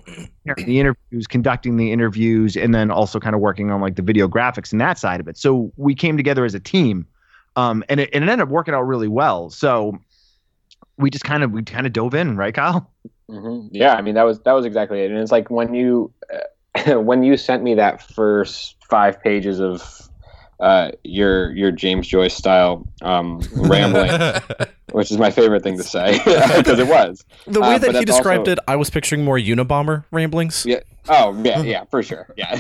the 0.58 0.80
interviews, 0.80 1.28
conducting 1.28 1.78
the 1.78 1.92
interviews, 1.92 2.56
and 2.56 2.74
then 2.74 2.92
also 2.92 3.20
kind 3.20 3.36
of 3.36 3.42
working 3.42 3.72
on 3.72 3.82
like 3.82 3.96
the 3.96 4.02
video 4.02 4.28
graphics 4.28 4.72
and 4.72 4.80
that 4.80 4.98
side 4.98 5.20
of 5.20 5.28
it. 5.28 5.38
So 5.38 5.72
we 5.76 5.96
came 5.96 6.16
together 6.16 6.46
as 6.46 6.56
a 6.56 6.60
team, 6.60 7.08
um, 7.56 7.84
and 7.90 8.00
it, 8.00 8.10
and 8.14 8.24
it 8.24 8.30
ended 8.30 8.48
up 8.48 8.50
working 8.50 8.74
out 8.74 8.84
really 8.84 9.08
well. 9.08 9.50
So 9.50 9.98
we 10.98 11.10
just 11.10 11.26
kind 11.26 11.44
of 11.44 11.52
we 11.52 11.64
kind 11.64 11.86
of 11.86 11.94
dove 11.94 12.16
in, 12.16 12.38
right, 12.38 12.54
Kyle? 12.54 12.92
hmm 13.30 13.68
Yeah, 13.72 13.96
I 13.96 14.02
mean 14.02 14.16
that 14.16 14.24
was 14.24 14.40
that 14.42 14.54
was 14.54 14.66
exactly 14.66 15.02
it, 15.02 15.12
and 15.12 15.20
it's 15.20 15.32
like 15.32 15.50
when 15.50 15.74
you 15.74 16.14
uh, 16.34 17.00
when 17.02 17.24
you 17.24 17.36
sent 17.38 17.64
me 17.64 17.76
that 17.76 18.02
first 18.02 18.78
five 18.90 19.22
pages 19.22 19.60
of 19.60 20.10
uh, 20.60 20.92
your 21.04 21.52
your 21.52 21.72
James 21.72 22.08
Joyce 22.08 22.36
style 22.36 22.88
um, 23.02 23.42
rambling, 23.56 24.12
which 24.92 25.12
is 25.12 25.18
my 25.18 25.32
favorite 25.32 25.64
thing 25.64 25.78
to 25.78 25.84
say 25.84 26.18
because 26.58 26.80
it 26.80 26.88
was 26.88 27.24
The 27.48 27.62
way 27.62 27.76
Uh, 27.76 27.78
that 27.80 27.96
he 27.96 28.06
described 28.06 28.42
also- 28.48 28.52
it, 28.54 28.60
I 28.68 28.76
was 28.76 28.90
picturing 28.90 29.24
more 29.24 29.38
Unabomber 29.38 30.06
ramblings. 30.12 30.66
Yeah. 30.66 30.80
Oh 31.10 31.40
yeah, 31.44 31.62
yeah, 31.62 31.84
for 31.86 32.02
sure. 32.04 32.28
Yeah. 32.38 32.60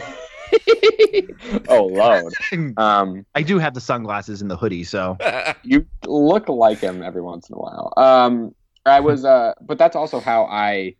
oh 1.69 1.85
lord. 1.85 2.33
Um, 2.77 3.25
I 3.35 3.41
do 3.41 3.57
have 3.59 3.73
the 3.73 3.81
sunglasses 3.81 4.41
and 4.41 4.49
the 4.51 4.57
hoodie, 4.57 4.83
so 4.83 5.17
you 5.63 5.85
look 6.05 6.47
like 6.49 6.79
him 6.79 7.01
every 7.03 7.21
once 7.21 7.49
in 7.49 7.55
a 7.55 7.57
while. 7.59 7.93
Um, 7.97 8.53
I 8.85 8.99
was, 8.99 9.25
uh, 9.25 9.53
but 9.61 9.77
that's 9.79 9.95
also 9.95 10.19
how 10.19 10.45
I, 10.45 10.95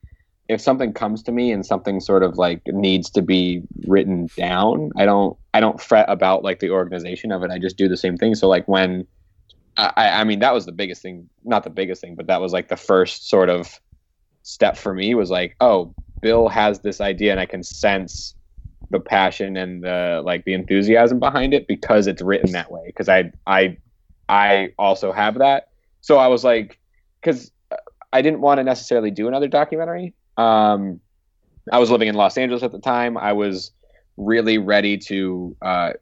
if 0.47 0.62
something 0.62 0.93
comes 0.93 1.23
to 1.23 1.31
me 1.31 1.51
and 1.51 1.65
something 1.65 1.99
sort 1.99 2.23
of 2.23 2.38
like 2.38 2.62
needs 2.67 3.10
to 3.12 3.21
be 3.21 3.63
written 3.88 4.29
down, 4.38 4.91
I 4.95 5.05
don't, 5.05 5.38
I 5.53 5.60
don't 5.60 5.81
fret 5.81 6.05
about 6.08 6.43
like 6.43 6.60
the 6.60 6.69
organization 6.69 7.31
of 7.31 7.43
it. 7.43 7.51
I 7.51 7.58
just 7.58 7.77
do 7.77 7.88
the 7.88 7.97
same 7.97 8.17
thing. 8.17 8.36
So 8.36 8.47
like 8.47 8.67
when, 8.67 9.08
I, 9.77 9.91
I 9.95 10.23
mean, 10.23 10.39
that 10.39 10.53
was 10.53 10.65
the 10.65 10.71
biggest 10.71 11.01
thing, 11.01 11.29
not 11.43 11.63
the 11.63 11.69
biggest 11.69 11.99
thing, 11.99 12.15
but 12.15 12.27
that 12.27 12.41
was 12.41 12.53
like 12.53 12.69
the 12.69 12.77
first 12.77 13.29
sort 13.29 13.49
of 13.49 13.79
step 14.43 14.77
for 14.77 14.93
me 14.93 15.15
was 15.15 15.29
like, 15.29 15.55
oh, 15.60 15.93
Bill 16.21 16.47
has 16.47 16.79
this 16.79 17.01
idea 17.01 17.31
and 17.31 17.39
I 17.39 17.45
can 17.45 17.63
sense 17.63 18.36
the 18.91 18.99
passion 18.99 19.58
and 19.58 19.84
the 19.84 20.21
like 20.23 20.45
the 20.45 20.53
enthusiasm 20.53 21.19
behind 21.19 21.53
it 21.53 21.67
because 21.67 22.08
it's 22.08 22.21
written 22.21 22.51
that 22.51 22.71
way 22.71 22.84
because 22.86 23.10
I 23.10 23.31
I 23.47 23.77
I 24.29 24.69
also 24.77 25.12
have 25.12 25.39
that 25.39 25.69
so 26.01 26.17
I 26.17 26.27
was 26.27 26.43
like 26.43 26.79
because 27.21 27.51
I 28.13 28.21
didn't 28.21 28.41
want 28.41 28.60
to 28.60 28.63
necessarily 28.63 29.12
do 29.12 29.27
another 29.27 29.47
documentary 29.47 30.13
um 30.38 31.00
I 31.71 31.80
was 31.80 31.89
living 31.89 32.08
in 32.08 32.15
Los 32.15 32.38
Angeles 32.38 32.63
at 32.63 32.71
the 32.71 32.80
time 32.80 33.17
I 33.17 33.34
was 33.34 33.71
really 34.17 34.58
ready 34.58 34.98
to 34.98 35.56
uh 35.62 35.93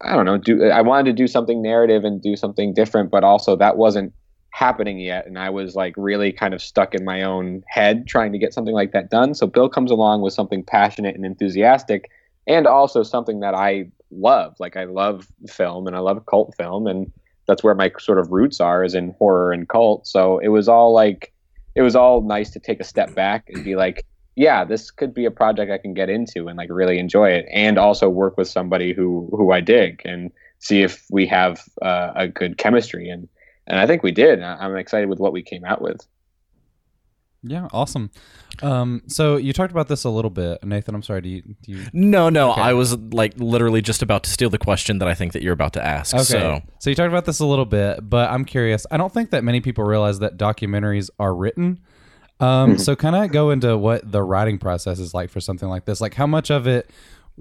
I 0.00 0.14
don't 0.14 0.24
know 0.24 0.38
do 0.38 0.64
I 0.64 0.82
wanted 0.82 1.04
to 1.06 1.12
do 1.12 1.26
something 1.26 1.62
narrative 1.62 2.04
and 2.04 2.22
do 2.22 2.36
something 2.36 2.74
different 2.74 3.10
but 3.10 3.24
also 3.24 3.56
that 3.56 3.76
wasn't 3.76 4.12
happening 4.50 4.98
yet 4.98 5.26
and 5.26 5.38
I 5.38 5.50
was 5.50 5.74
like 5.74 5.94
really 5.96 6.32
kind 6.32 6.54
of 6.54 6.62
stuck 6.62 6.94
in 6.94 7.04
my 7.04 7.22
own 7.22 7.62
head 7.68 8.06
trying 8.06 8.32
to 8.32 8.38
get 8.38 8.54
something 8.54 8.74
like 8.74 8.92
that 8.92 9.10
done 9.10 9.34
so 9.34 9.46
Bill 9.46 9.68
comes 9.68 9.90
along 9.90 10.22
with 10.22 10.32
something 10.32 10.64
passionate 10.64 11.14
and 11.14 11.24
enthusiastic 11.24 12.10
and 12.48 12.66
also 12.66 13.02
something 13.02 13.40
that 13.40 13.54
I 13.54 13.90
love. 14.10 14.56
Like 14.58 14.76
I 14.76 14.84
love 14.84 15.28
film 15.48 15.86
and 15.86 15.94
I 15.94 16.00
love 16.00 16.24
cult 16.26 16.54
film, 16.56 16.86
and 16.86 17.12
that's 17.46 17.62
where 17.62 17.74
my 17.74 17.92
sort 17.98 18.18
of 18.18 18.32
roots 18.32 18.60
are, 18.60 18.82
is 18.82 18.94
in 18.94 19.14
horror 19.18 19.52
and 19.52 19.68
cult. 19.68 20.06
So 20.06 20.38
it 20.38 20.48
was 20.48 20.68
all 20.68 20.92
like, 20.92 21.32
it 21.78 21.82
was 21.82 21.94
all 21.94 22.22
nice 22.22 22.50
to 22.50 22.58
take 22.58 22.80
a 22.80 22.84
step 22.84 23.14
back 23.14 23.48
and 23.48 23.62
be 23.62 23.76
like, 23.76 24.04
yeah, 24.34 24.64
this 24.64 24.90
could 24.90 25.14
be 25.14 25.26
a 25.26 25.30
project 25.30 25.70
I 25.70 25.78
can 25.78 25.94
get 25.94 26.10
into 26.10 26.48
and 26.48 26.58
like 26.58 26.70
really 26.72 26.98
enjoy 26.98 27.30
it, 27.30 27.46
and 27.52 27.78
also 27.78 28.08
work 28.08 28.36
with 28.36 28.48
somebody 28.48 28.92
who 28.92 29.28
who 29.30 29.52
I 29.52 29.60
dig 29.60 30.02
and 30.04 30.32
see 30.58 30.82
if 30.82 31.06
we 31.08 31.24
have 31.26 31.62
uh, 31.80 32.10
a 32.16 32.26
good 32.26 32.58
chemistry. 32.58 33.08
And 33.08 33.28
and 33.68 33.78
I 33.78 33.86
think 33.86 34.02
we 34.02 34.10
did. 34.10 34.42
I'm 34.42 34.76
excited 34.76 35.08
with 35.08 35.20
what 35.20 35.32
we 35.32 35.42
came 35.42 35.64
out 35.64 35.80
with. 35.80 36.00
Yeah, 37.42 37.68
awesome. 37.72 38.10
Um, 38.62 39.02
so 39.06 39.36
you 39.36 39.52
talked 39.52 39.70
about 39.70 39.86
this 39.86 40.04
a 40.04 40.10
little 40.10 40.30
bit, 40.30 40.62
Nathan. 40.64 40.94
I'm 40.94 41.02
sorry. 41.02 41.20
Do 41.20 41.28
you? 41.28 41.42
Do 41.62 41.72
you 41.72 41.86
No, 41.92 42.28
no, 42.28 42.52
Okay. 42.52 42.60
I 42.62 42.72
was 42.72 42.96
like 42.96 43.34
literally 43.36 43.80
just 43.80 44.02
about 44.02 44.24
to 44.24 44.30
steal 44.30 44.50
the 44.50 44.58
question 44.58 44.98
that 44.98 45.08
I 45.08 45.14
think 45.14 45.32
that 45.34 45.42
you're 45.42 45.52
about 45.52 45.74
to 45.74 45.84
ask. 45.84 46.14
Okay. 46.14 46.24
So 46.24 46.60
So 46.80 46.90
you 46.90 46.96
talked 46.96 47.10
about 47.10 47.26
this 47.26 47.38
a 47.38 47.46
little 47.46 47.64
bit, 47.64 48.00
but 48.08 48.30
I'm 48.30 48.44
curious. 48.44 48.86
I 48.90 48.96
don't 48.96 49.12
think 49.14 49.30
that 49.30 49.44
many 49.44 49.60
people 49.60 49.84
realize 49.84 50.18
that 50.18 50.36
documentaries 50.36 51.10
are 51.20 51.34
written. 51.34 51.80
Um, 52.40 52.78
so 52.78 52.94
kind 52.94 53.16
of 53.16 53.32
go 53.32 53.50
into 53.50 53.76
what 53.76 54.10
the 54.10 54.22
writing 54.22 54.58
process 54.58 54.98
is 54.98 55.12
like 55.14 55.30
for 55.30 55.40
something 55.40 55.68
like 55.68 55.84
this. 55.84 56.00
Like 56.00 56.14
how 56.14 56.26
much 56.26 56.50
of 56.50 56.66
it 56.66 56.90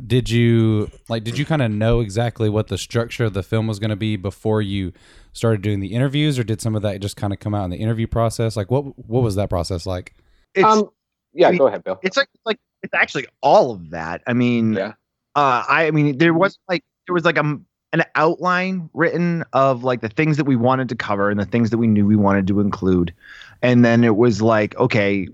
did 0.06 0.30
you 0.30 0.92
like 1.10 1.24
did 1.24 1.38
you 1.38 1.46
kind 1.46 1.62
of 1.62 1.72
know 1.72 2.02
exactly 2.02 2.50
what 2.50 2.68
the 2.68 2.78
structure 2.78 3.26
of 3.26 3.34
the 3.34 3.42
film 3.44 3.66
was 3.68 3.80
going 3.80 3.90
to 3.90 3.96
be 3.96 4.16
before 4.16 4.62
you 4.62 4.94
started 5.34 5.62
doing 5.62 5.80
the 5.80 5.88
interviews 5.94 6.38
or 6.38 6.44
did 6.44 6.62
some 6.62 6.76
of 6.76 6.82
that 6.84 7.00
just 7.00 7.16
kind 7.16 7.34
of 7.34 7.40
come 7.40 7.56
out 7.56 7.64
in 7.66 7.72
the 7.72 7.78
interview 7.78 8.06
process 8.08 8.56
like 8.56 8.70
what 8.70 8.82
what 9.10 9.24
was 9.24 9.36
that 9.36 9.50
process 9.50 9.86
like 9.86 10.14
It's 10.54 10.64
um, 10.64 10.90
yeah, 11.34 11.48
I 11.48 11.52
mean, 11.52 11.58
go 11.60 11.68
ahead, 11.68 11.84
Bill. 11.84 12.00
it's 12.04 12.18
like 12.18 12.30
like 12.46 12.60
it's 12.84 12.94
actually 12.94 13.28
all 13.42 13.72
of 13.72 13.90
that. 13.92 14.22
I 14.28 14.34
mean, 14.34 14.74
Yeah. 14.74 14.94
uh, 15.36 15.64
I, 15.68 15.88
I 15.88 15.92
mean, 15.92 16.18
there 16.18 16.34
was 16.34 16.58
like 16.68 16.84
there 17.08 17.14
was 17.14 17.26
like 17.26 17.38
a 17.38 17.60
an 17.94 18.04
outline 18.16 18.90
written 18.94 19.44
of 19.54 19.84
like 19.84 20.02
the 20.02 20.10
things 20.10 20.38
that 20.38 20.46
we 20.46 20.56
wanted 20.56 20.90
to 20.90 20.96
cover 20.96 21.30
and 21.30 21.40
the 21.40 21.46
things 21.46 21.70
that 21.70 21.78
we 21.78 21.88
knew 21.88 22.06
we 22.06 22.16
wanted 22.16 22.48
to 22.48 22.60
include, 22.60 23.14
and 23.62 23.86
then 23.86 24.04
it 24.04 24.16
was 24.16 24.42
like, 24.42 24.76
okay, 24.78 25.28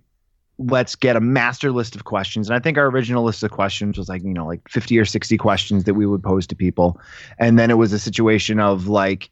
let's 0.59 0.95
get 0.95 1.15
a 1.15 1.21
master 1.21 1.71
list 1.71 1.95
of 1.95 2.03
questions. 2.03 2.47
And 2.47 2.55
I 2.55 2.59
think 2.59 2.77
our 2.77 2.87
original 2.87 3.23
list 3.23 3.43
of 3.43 3.51
questions 3.51 3.97
was 3.97 4.09
like 4.09 4.23
you 4.23 4.33
know 4.33 4.45
like 4.45 4.67
fifty 4.69 4.97
or 4.97 5.05
sixty 5.05 5.37
questions 5.37 5.83
that 5.85 5.93
we 5.93 6.05
would 6.05 6.23
pose 6.23 6.47
to 6.47 6.55
people, 6.55 6.99
and 7.39 7.57
then 7.57 7.69
it 7.71 7.77
was 7.77 7.93
a 7.93 7.99
situation 7.99 8.59
of 8.59 8.87
like 8.87 9.29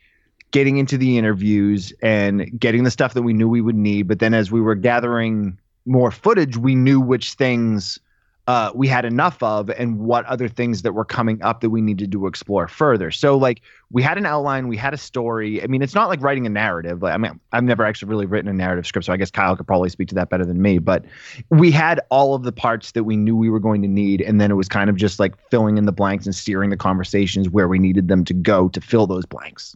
getting 0.51 0.77
into 0.77 0.97
the 0.97 1.17
interviews 1.17 1.93
and 2.01 2.59
getting 2.59 2.83
the 2.83 2.91
stuff 2.91 3.13
that 3.13 3.21
we 3.21 3.33
knew 3.33 3.47
we 3.47 3.61
would 3.61 3.75
need. 3.75 4.07
But 4.07 4.19
then 4.19 4.33
as 4.33 4.51
we 4.51 4.61
were 4.61 4.75
gathering 4.75 5.57
more 5.85 6.11
footage, 6.11 6.57
we 6.57 6.75
knew 6.75 6.99
which 6.99 7.33
things 7.33 7.99
uh, 8.47 8.71
we 8.73 8.87
had 8.87 9.05
enough 9.05 9.41
of 9.43 9.69
and 9.69 9.99
what 9.99 10.25
other 10.25 10.47
things 10.47 10.81
that 10.81 10.93
were 10.93 11.05
coming 11.05 11.41
up 11.43 11.61
that 11.61 11.69
we 11.69 11.79
needed 11.79 12.11
to 12.11 12.25
explore 12.25 12.67
further. 12.67 13.11
So 13.11 13.37
like 13.37 13.61
we 13.91 14.01
had 14.01 14.17
an 14.17 14.25
outline, 14.25 14.67
we 14.67 14.77
had 14.77 14.93
a 14.93 14.97
story. 14.97 15.61
I 15.61 15.67
mean, 15.67 15.81
it's 15.81 15.93
not 15.93 16.09
like 16.09 16.21
writing 16.21 16.45
a 16.47 16.49
narrative. 16.49 17.03
Like, 17.03 17.13
I 17.13 17.17
mean, 17.17 17.39
I've 17.51 17.63
never 17.63 17.85
actually 17.85 18.09
really 18.09 18.25
written 18.25 18.49
a 18.49 18.53
narrative 18.53 18.87
script, 18.87 19.05
so 19.05 19.13
I 19.13 19.17
guess 19.17 19.29
Kyle 19.29 19.55
could 19.55 19.67
probably 19.67 19.89
speak 19.89 20.07
to 20.09 20.15
that 20.15 20.29
better 20.29 20.45
than 20.45 20.61
me. 20.61 20.79
But 20.79 21.05
we 21.49 21.71
had 21.71 22.01
all 22.09 22.33
of 22.33 22.43
the 22.43 22.51
parts 22.51 22.93
that 22.93 23.03
we 23.03 23.15
knew 23.15 23.35
we 23.35 23.49
were 23.49 23.59
going 23.59 23.81
to 23.83 23.87
need, 23.87 24.21
and 24.21 24.41
then 24.41 24.49
it 24.49 24.55
was 24.55 24.67
kind 24.67 24.89
of 24.89 24.95
just 24.95 25.19
like 25.19 25.35
filling 25.49 25.77
in 25.77 25.85
the 25.85 25.91
blanks 25.91 26.25
and 26.25 26.33
steering 26.33 26.71
the 26.71 26.77
conversations 26.77 27.49
where 27.49 27.67
we 27.67 27.77
needed 27.77 28.07
them 28.07 28.25
to 28.25 28.33
go 28.33 28.69
to 28.69 28.81
fill 28.81 29.05
those 29.07 29.25
blanks. 29.25 29.75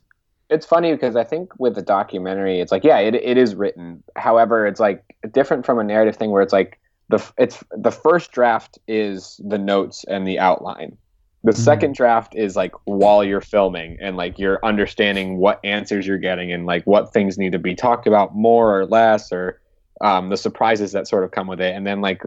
it's 0.49 0.65
funny 0.65 0.91
because 0.91 1.15
I 1.15 1.23
think 1.23 1.51
with 1.59 1.75
the 1.75 1.81
documentary, 1.81 2.59
it's 2.59 2.71
like, 2.71 2.83
yeah, 2.83 2.99
it, 2.99 3.15
it 3.15 3.37
is 3.37 3.55
written. 3.55 4.03
However, 4.15 4.67
it's 4.67 4.79
like 4.79 5.03
different 5.31 5.65
from 5.65 5.79
a 5.79 5.83
narrative 5.83 6.15
thing 6.15 6.31
where 6.31 6.41
it's 6.41 6.53
like 6.53 6.79
the 7.09 7.23
it's 7.37 7.63
the 7.71 7.91
first 7.91 8.31
draft 8.31 8.79
is 8.87 9.39
the 9.43 9.57
notes 9.57 10.05
and 10.07 10.27
the 10.27 10.39
outline. 10.39 10.97
The 11.43 11.53
second 11.53 11.93
draft 11.93 12.33
is 12.35 12.55
like 12.55 12.73
while 12.85 13.23
you're 13.23 13.39
filming 13.39 13.97
and 14.01 14.17
like 14.17 14.39
you're 14.39 14.59
understanding 14.65 15.37
what 15.37 15.59
answers 15.63 16.07
you're 16.07 16.17
getting 16.17 16.51
and 16.51 16.65
like 16.65 16.83
what 16.87 17.13
things 17.13 17.37
need 17.37 17.51
to 17.51 17.59
be 17.59 17.75
talked 17.75 18.07
about 18.07 18.35
more 18.35 18.75
or 18.75 18.87
less 18.87 19.31
or 19.31 19.61
um, 20.01 20.29
the 20.29 20.37
surprises 20.37 20.91
that 20.93 21.07
sort 21.07 21.23
of 21.23 21.29
come 21.29 21.45
with 21.45 21.61
it. 21.61 21.75
And 21.75 21.85
then 21.85 22.01
like 22.01 22.23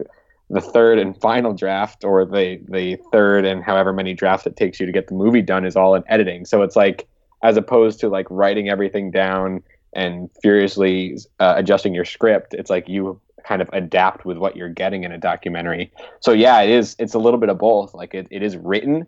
the 0.49 0.61
third 0.61 0.99
and 0.99 1.19
final 1.19 1.53
draft 1.53 2.05
or 2.05 2.23
the 2.23 2.61
the 2.69 2.97
third 3.11 3.43
and 3.43 3.61
however 3.61 3.91
many 3.91 4.13
drafts 4.13 4.47
it 4.47 4.55
takes 4.55 4.79
you 4.79 4.85
to 4.85 4.91
get 4.93 5.07
the 5.07 5.15
movie 5.15 5.41
done 5.41 5.65
is 5.65 5.75
all 5.75 5.95
in 5.95 6.03
editing. 6.07 6.45
So 6.45 6.61
it's 6.61 6.77
like 6.77 7.05
as 7.43 7.57
opposed 7.57 7.99
to 7.99 8.07
like 8.07 8.27
writing 8.29 8.69
everything 8.69 9.11
down 9.11 9.61
and 9.93 10.29
furiously 10.41 11.17
uh, 11.39 11.55
adjusting 11.57 11.93
your 11.93 12.05
script 12.05 12.53
it's 12.53 12.69
like 12.69 12.87
you 12.87 13.19
kind 13.43 13.61
of 13.61 13.69
adapt 13.73 14.25
with 14.25 14.37
what 14.37 14.55
you're 14.55 14.69
getting 14.69 15.03
in 15.03 15.11
a 15.11 15.17
documentary. 15.17 15.91
So 16.19 16.31
yeah 16.31 16.61
it 16.61 16.69
is 16.69 16.95
it's 16.99 17.13
a 17.13 17.19
little 17.19 17.39
bit 17.39 17.49
of 17.49 17.57
both. 17.57 17.93
Like 17.93 18.13
it, 18.13 18.27
it 18.31 18.43
is 18.43 18.57
written 18.57 19.07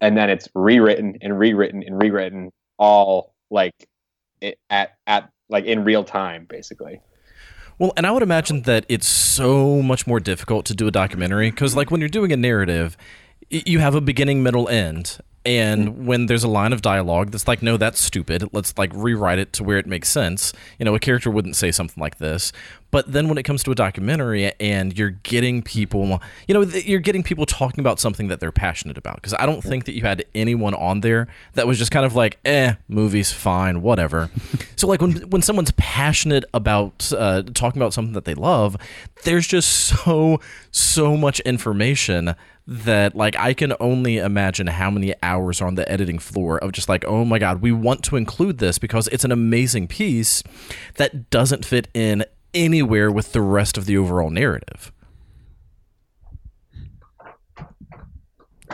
and 0.00 0.16
then 0.16 0.30
it's 0.30 0.48
rewritten 0.54 1.18
and 1.20 1.38
rewritten 1.38 1.82
and 1.82 2.00
rewritten 2.00 2.52
all 2.78 3.34
like 3.50 3.74
it, 4.40 4.58
at 4.70 4.96
at 5.06 5.30
like 5.48 5.64
in 5.64 5.84
real 5.84 6.04
time 6.04 6.46
basically. 6.48 7.00
Well, 7.78 7.92
and 7.96 8.06
I 8.06 8.10
would 8.10 8.24
imagine 8.24 8.62
that 8.62 8.84
it's 8.88 9.06
so 9.06 9.80
much 9.82 10.04
more 10.04 10.18
difficult 10.18 10.66
to 10.66 10.74
do 10.74 10.88
a 10.88 10.90
documentary 10.90 11.48
because, 11.50 11.76
like, 11.76 11.92
when 11.92 12.00
you're 12.00 12.08
doing 12.08 12.32
a 12.32 12.36
narrative, 12.36 12.96
you 13.50 13.78
have 13.78 13.94
a 13.94 14.00
beginning, 14.00 14.42
middle, 14.42 14.68
end. 14.68 15.18
And 15.48 16.06
when 16.06 16.26
there's 16.26 16.44
a 16.44 16.48
line 16.48 16.74
of 16.74 16.82
dialogue 16.82 17.30
that's 17.30 17.48
like, 17.48 17.62
no, 17.62 17.78
that's 17.78 17.98
stupid, 17.98 18.50
let's 18.52 18.76
like 18.76 18.92
rewrite 18.94 19.38
it 19.38 19.54
to 19.54 19.64
where 19.64 19.78
it 19.78 19.86
makes 19.86 20.10
sense. 20.10 20.52
You 20.78 20.84
know, 20.84 20.94
a 20.94 20.98
character 20.98 21.30
wouldn't 21.30 21.56
say 21.56 21.72
something 21.72 21.98
like 21.98 22.18
this. 22.18 22.52
But 22.90 23.10
then 23.12 23.28
when 23.28 23.38
it 23.38 23.44
comes 23.44 23.62
to 23.62 23.70
a 23.70 23.74
documentary 23.74 24.52
and 24.60 24.96
you're 24.96 25.10
getting 25.10 25.62
people, 25.62 26.20
you 26.46 26.52
know, 26.52 26.60
you're 26.64 27.00
getting 27.00 27.22
people 27.22 27.46
talking 27.46 27.80
about 27.80 27.98
something 27.98 28.28
that 28.28 28.40
they're 28.40 28.52
passionate 28.52 28.98
about. 28.98 29.16
Because 29.16 29.32
I 29.32 29.46
don't 29.46 29.62
think 29.62 29.86
that 29.86 29.92
you 29.92 30.02
had 30.02 30.26
anyone 30.34 30.74
on 30.74 31.00
there 31.00 31.28
that 31.54 31.66
was 31.66 31.78
just 31.78 31.90
kind 31.90 32.04
of 32.04 32.14
like, 32.14 32.38
eh, 32.44 32.74
movies, 32.86 33.32
fine, 33.32 33.80
whatever. 33.80 34.28
so 34.76 34.86
like 34.86 35.00
when 35.00 35.12
when 35.30 35.40
someone's 35.40 35.72
passionate 35.78 36.44
about 36.52 37.10
uh, 37.16 37.42
talking 37.54 37.80
about 37.80 37.94
something 37.94 38.12
that 38.12 38.26
they 38.26 38.34
love, 38.34 38.76
there's 39.24 39.46
just 39.46 39.70
so 39.70 40.40
so 40.70 41.16
much 41.16 41.40
information 41.40 42.34
that 42.68 43.16
like 43.16 43.34
I 43.36 43.54
can 43.54 43.72
only 43.80 44.18
imagine 44.18 44.66
how 44.66 44.90
many 44.90 45.14
hours 45.22 45.37
are 45.60 45.66
on 45.66 45.74
the 45.74 45.90
editing 45.90 46.18
floor 46.18 46.58
of 46.58 46.72
just 46.72 46.88
like, 46.88 47.04
oh 47.06 47.24
my 47.24 47.38
god, 47.38 47.60
we 47.60 47.72
want 47.72 48.02
to 48.04 48.16
include 48.16 48.58
this 48.58 48.78
because 48.78 49.08
it's 49.08 49.24
an 49.24 49.32
amazing 49.32 49.88
piece 49.88 50.42
that 50.96 51.30
doesn't 51.30 51.64
fit 51.64 51.88
in 51.94 52.24
anywhere 52.54 53.10
with 53.10 53.32
the 53.32 53.40
rest 53.40 53.76
of 53.76 53.86
the 53.86 53.96
overall 53.96 54.30
narrative. 54.30 54.92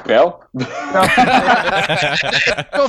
Bill 0.05 0.45
Go 0.55 0.65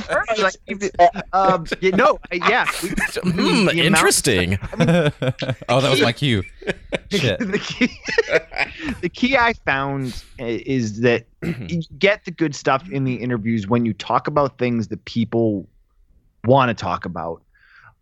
first. 0.00 0.38
Like, 0.38 0.54
if 0.66 0.82
it- 0.82 0.94
um, 1.32 1.66
yeah, 1.80 1.96
no, 1.96 2.18
I- 2.30 2.34
yeah. 2.50 2.66
we- 2.82 2.90
Hmm, 2.90 3.32
the 3.66 3.70
amount- 3.70 3.78
interesting. 3.78 4.58
oh, 5.68 5.80
that 5.80 5.90
was 5.90 6.02
my 6.02 6.12
cue. 6.12 6.42
Shit. 7.10 7.38
the 7.38 7.58
key, 7.58 7.90
the 9.00 9.08
key 9.08 9.36
I 9.36 9.54
found 9.64 10.22
is 10.38 11.00
that 11.00 11.26
you 11.42 11.80
get 11.98 12.24
the 12.24 12.30
good 12.30 12.54
stuff 12.54 12.88
in 12.90 13.04
the 13.04 13.14
interviews 13.14 13.66
when 13.66 13.84
you 13.86 13.92
talk 13.94 14.26
about 14.26 14.58
things 14.58 14.88
that 14.88 15.04
people 15.06 15.66
want 16.44 16.68
to 16.68 16.74
talk 16.74 17.04
about. 17.04 17.42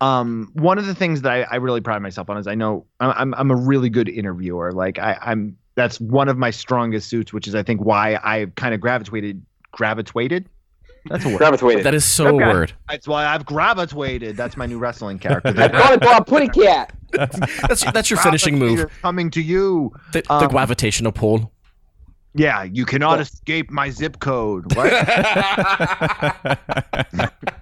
Um, 0.01 0.51
one 0.53 0.77
of 0.77 0.85
the 0.87 0.95
things 0.95 1.21
that 1.21 1.31
I, 1.31 1.41
I 1.49 1.55
really 1.55 1.79
pride 1.81 2.01
myself 2.01 2.29
on 2.29 2.37
is 2.37 2.47
I 2.47 2.55
know 2.55 2.85
I'm 2.99 3.11
I'm, 3.11 3.33
I'm 3.35 3.51
a 3.51 3.55
really 3.55 3.89
good 3.89 4.09
interviewer. 4.09 4.71
Like 4.73 4.99
I, 4.99 5.17
I'm 5.21 5.57
that's 5.75 5.99
one 5.99 6.29
of 6.29 6.37
my 6.37 6.49
strongest 6.51 7.09
suits, 7.09 7.31
which 7.33 7.47
is 7.47 7.55
I 7.55 7.63
think 7.63 7.81
why 7.83 8.15
I 8.23 8.47
kind 8.55 8.73
of 8.73 8.81
gravitated 8.81 9.41
gravitated. 9.71 10.47
That's 11.07 11.23
a 11.23 11.29
word. 11.29 11.37
gravitated 11.37 11.83
that 11.85 11.93
is 11.93 12.03
so 12.03 12.35
Okay. 12.35 12.43
a 12.45 12.53
word. 12.53 12.73
That's 12.89 13.07
why 13.07 13.25
I've 13.27 13.45
gravitated. 13.45 14.35
That's 14.37 14.57
my 14.57 14.65
new 14.65 14.79
wrestling 14.79 15.19
character. 15.19 15.53
I 15.55 15.67
call 15.69 15.93
it 15.93 16.01
Bob 16.01 16.25
Putty 16.25 16.47
Cat. 16.47 16.93
That's 17.11 17.83
that's 17.91 18.09
your 18.09 18.19
finishing 18.19 18.57
move. 18.57 18.87
Coming 19.01 19.29
to 19.31 19.41
you. 19.41 19.93
The, 20.13 20.21
the 20.23 20.33
Um, 20.33 20.47
gravitational 20.47 21.11
pull. 21.11 21.51
Yeah, 22.35 22.63
you 22.63 22.85
cannot 22.85 23.21
escape 23.21 23.71
my 23.71 23.89
zip 23.89 24.19
code. 24.19 24.75
What? 24.75 24.91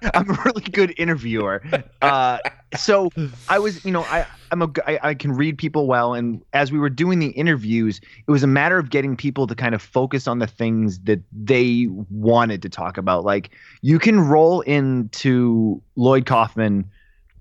I'm 0.13 0.29
a 0.29 0.37
really 0.45 0.63
good 0.71 0.93
interviewer. 0.97 1.63
Uh, 2.01 2.39
so 2.75 3.09
I 3.49 3.59
was, 3.59 3.85
you 3.85 3.91
know, 3.91 4.01
I 4.03 4.25
I'm 4.51 4.63
a 4.63 4.69
I, 4.85 4.99
I 5.03 5.13
can 5.13 5.31
read 5.31 5.57
people 5.57 5.87
well, 5.87 6.13
and 6.13 6.41
as 6.53 6.71
we 6.71 6.79
were 6.79 6.89
doing 6.89 7.19
the 7.19 7.27
interviews, 7.27 8.01
it 8.27 8.31
was 8.31 8.43
a 8.43 8.47
matter 8.47 8.77
of 8.77 8.89
getting 8.89 9.15
people 9.15 9.45
to 9.47 9.55
kind 9.55 9.75
of 9.75 9.81
focus 9.81 10.27
on 10.27 10.39
the 10.39 10.47
things 10.47 10.99
that 11.01 11.21
they 11.31 11.87
wanted 12.09 12.61
to 12.63 12.69
talk 12.69 12.97
about. 12.97 13.23
Like 13.23 13.51
you 13.81 13.99
can 13.99 14.19
roll 14.19 14.61
into 14.61 15.81
Lloyd 15.95 16.25
Kaufman 16.25 16.89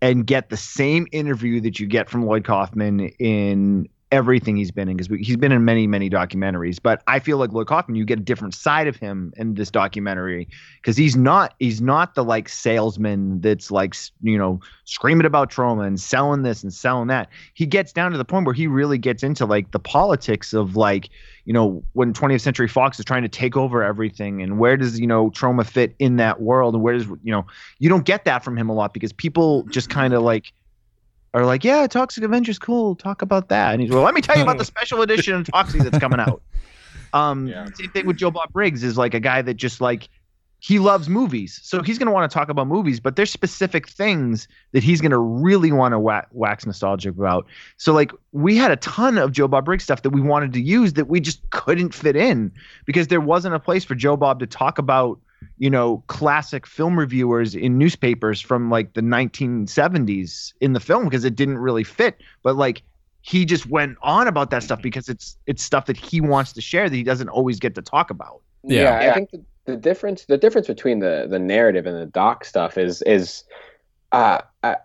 and 0.03 0.27
get 0.27 0.51
the 0.51 0.57
same 0.57 1.07
interview 1.13 1.61
that 1.61 1.79
you 1.79 1.87
get 1.87 2.11
from 2.11 2.27
Lloyd 2.27 2.45
Kaufman 2.45 3.09
in 3.19 3.89
everything 4.13 4.57
he's 4.57 4.71
been 4.71 4.89
in 4.89 4.97
because 4.97 5.27
he's 5.27 5.37
been 5.37 5.51
in 5.51 5.65
many 5.65 5.87
many 5.87 6.09
documentaries 6.09 6.79
but 6.81 7.03
i 7.09 7.19
feel 7.19 7.39
like 7.39 7.51
lloyd 7.53 7.67
kaufman 7.67 7.97
you 7.97 8.05
get 8.05 8.19
a 8.19 8.23
different 8.23 8.55
side 8.55 8.87
of 8.87 8.95
him 8.95 9.33
in 9.37 9.55
this 9.55 9.71
documentary 9.71 10.47
because 10.81 10.97
he's 10.97 11.17
not 11.17 11.55
he's 11.59 11.81
not 11.81 12.15
the 12.15 12.23
like 12.23 12.49
salesman 12.49 13.41
that's 13.41 13.71
like 13.71 13.97
you 14.23 14.39
know 14.39 14.61
screaming 14.85 15.27
about 15.27 15.51
Troma 15.51 15.87
and 15.87 15.99
selling 15.99 16.43
this 16.43 16.63
and 16.63 16.73
selling 16.73 17.09
that. 17.09 17.29
He 17.55 17.67
gets 17.67 17.93
down 17.93 18.13
to 18.13 18.19
the 18.19 18.25
point 18.25 18.45
where 18.45 18.55
he 18.55 18.67
really 18.67 18.99
gets 18.99 19.23
into 19.23 19.47
like 19.47 19.71
the 19.71 19.79
politics 19.79 20.53
of 20.53 20.77
like 20.77 21.09
you 21.45 21.53
know 21.53 21.83
when 21.93 22.13
20th 22.13 22.43
century 22.43 22.69
fox 22.69 22.99
is 22.99 23.05
trying 23.05 23.23
to 23.23 23.29
take 23.29 23.57
over 23.57 23.83
everything 23.83 24.43
and 24.43 24.59
where 24.59 24.77
does 24.77 25.01
you 25.01 25.07
know 25.07 25.31
Troma 25.31 25.67
fit 25.67 25.95
in 25.99 26.17
that 26.17 26.41
world 26.41 26.75
and 26.75 26.83
where 26.83 26.95
does 26.95 27.07
you 27.07 27.33
know 27.33 27.47
you 27.79 27.89
don't 27.89 28.05
get 28.05 28.25
that 28.25 28.45
from 28.45 28.57
him 28.57 28.69
a 28.69 28.75
lot 28.75 28.93
because 28.93 29.13
people 29.13 29.65
just 29.65 29.89
kind 29.89 30.13
of 30.15 30.23
like 30.23 30.53
are 31.35 31.47
like, 31.47 31.65
yeah, 31.65 31.87
Toxic 31.87 32.23
Avenger's 32.25 32.59
cool. 32.59 32.95
Talk 32.95 33.23
about 33.23 33.49
that. 33.49 33.73
And 33.73 33.83
he's 33.83 33.91
well, 33.91 34.03
let 34.03 34.15
me 34.15 34.21
tell 34.21 34.37
you 34.37 34.43
about 34.43 34.59
the 34.59 34.65
special 34.75 35.03
edition 35.03 35.35
of 35.35 35.47
Toxic 35.51 35.83
that's 35.83 35.99
coming 35.99 36.21
out. 36.21 36.43
Um, 37.15 37.47
Yeah. 37.47 37.67
same 37.75 37.91
thing 37.91 38.07
with 38.07 38.17
Joe 38.17 38.31
Bob 38.31 38.51
Briggs 38.55 38.83
is 38.83 38.97
like 38.97 39.13
a 39.13 39.21
guy 39.21 39.43
that 39.43 39.55
just 39.55 39.83
like 39.83 40.09
he 40.61 40.79
loves 40.79 41.09
movies, 41.11 41.61
so 41.63 41.83
he's 41.83 41.99
gonna 41.99 42.11
want 42.13 42.31
to 42.31 42.33
talk 42.33 42.49
about 42.49 42.69
movies, 42.69 43.01
but 43.01 43.17
there's 43.17 43.31
specific 43.31 43.87
things 43.89 44.49
that 44.73 44.83
he's 44.83 45.01
gonna 45.03 45.19
really 45.19 45.73
want 45.73 45.93
to 45.93 45.99
wa- 45.99 46.23
wax 46.31 46.65
nostalgic 46.65 47.11
about. 47.15 47.47
So 47.77 47.93
like 47.93 48.13
we 48.31 48.57
had 48.57 48.71
a 48.71 48.77
ton 48.77 49.19
of 49.19 49.33
Joe 49.33 49.47
Bob 49.47 49.67
Briggs 49.67 49.85
stuff 49.85 50.01
that 50.03 50.11
we 50.11 50.23
wanted 50.23 50.53
to 50.55 50.61
use 50.63 50.95
that 50.95 51.09
we 51.09 51.21
just 51.21 51.43
couldn't 51.51 51.93
fit 51.93 52.17
in 52.17 52.51
because 52.87 53.09
there 53.09 53.21
wasn't 53.21 53.55
a 53.55 53.59
place 53.59 53.85
for 53.85 53.95
Joe 53.95 54.17
Bob 54.17 54.39
to 54.41 54.47
talk 54.47 54.79
about 54.79 55.19
you 55.59 55.71
know 55.71 56.03
classic 56.07 56.67
film 56.67 56.99
reviewers 56.99 57.55
in 57.55 57.79
newspapers 57.79 58.41
from 58.41 58.71
like 58.71 58.95
the 58.95 59.01
1970s 59.01 60.53
in 60.61 60.73
the 60.73 60.81
film 60.81 61.05
because 61.05 61.25
it 61.25 61.37
didn't 61.37 61.59
really 61.59 61.85
fit 61.85 62.21
but 62.43 62.57
like 62.57 62.83
he 63.23 63.45
just 63.45 63.67
went 63.67 63.97
on 64.03 64.27
about 64.27 64.51
that 64.51 64.63
stuff 64.63 64.83
because 64.83 65.09
it's 65.09 65.37
it's 65.47 65.63
stuff 65.63 65.87
that 65.87 65.97
he 65.97 66.21
wants 66.21 66.53
to 66.53 66.61
share 66.61 66.89
that 66.89 66.97
he 66.97 67.05
doesn't 67.05 67.29
always 67.29 67.59
get 67.59 67.75
to 67.75 67.83
talk 67.83 68.11
about 68.11 68.41
Yeah, 68.65 69.01
Yeah. 69.03 69.11
I 69.11 69.15
think 69.15 69.31
the, 69.31 69.45
the 69.67 69.77
difference 69.77 70.25
the 70.25 70.39
difference 70.39 70.67
between 70.67 70.99
the 70.99 71.27
the 71.31 71.39
narrative 71.39 71.87
and 71.87 71.97
the 71.97 72.07
doc 72.07 72.45
stuff 72.45 72.77
is 72.77 73.03
is 73.03 73.45
uh 74.11 74.41
I, 74.63 74.77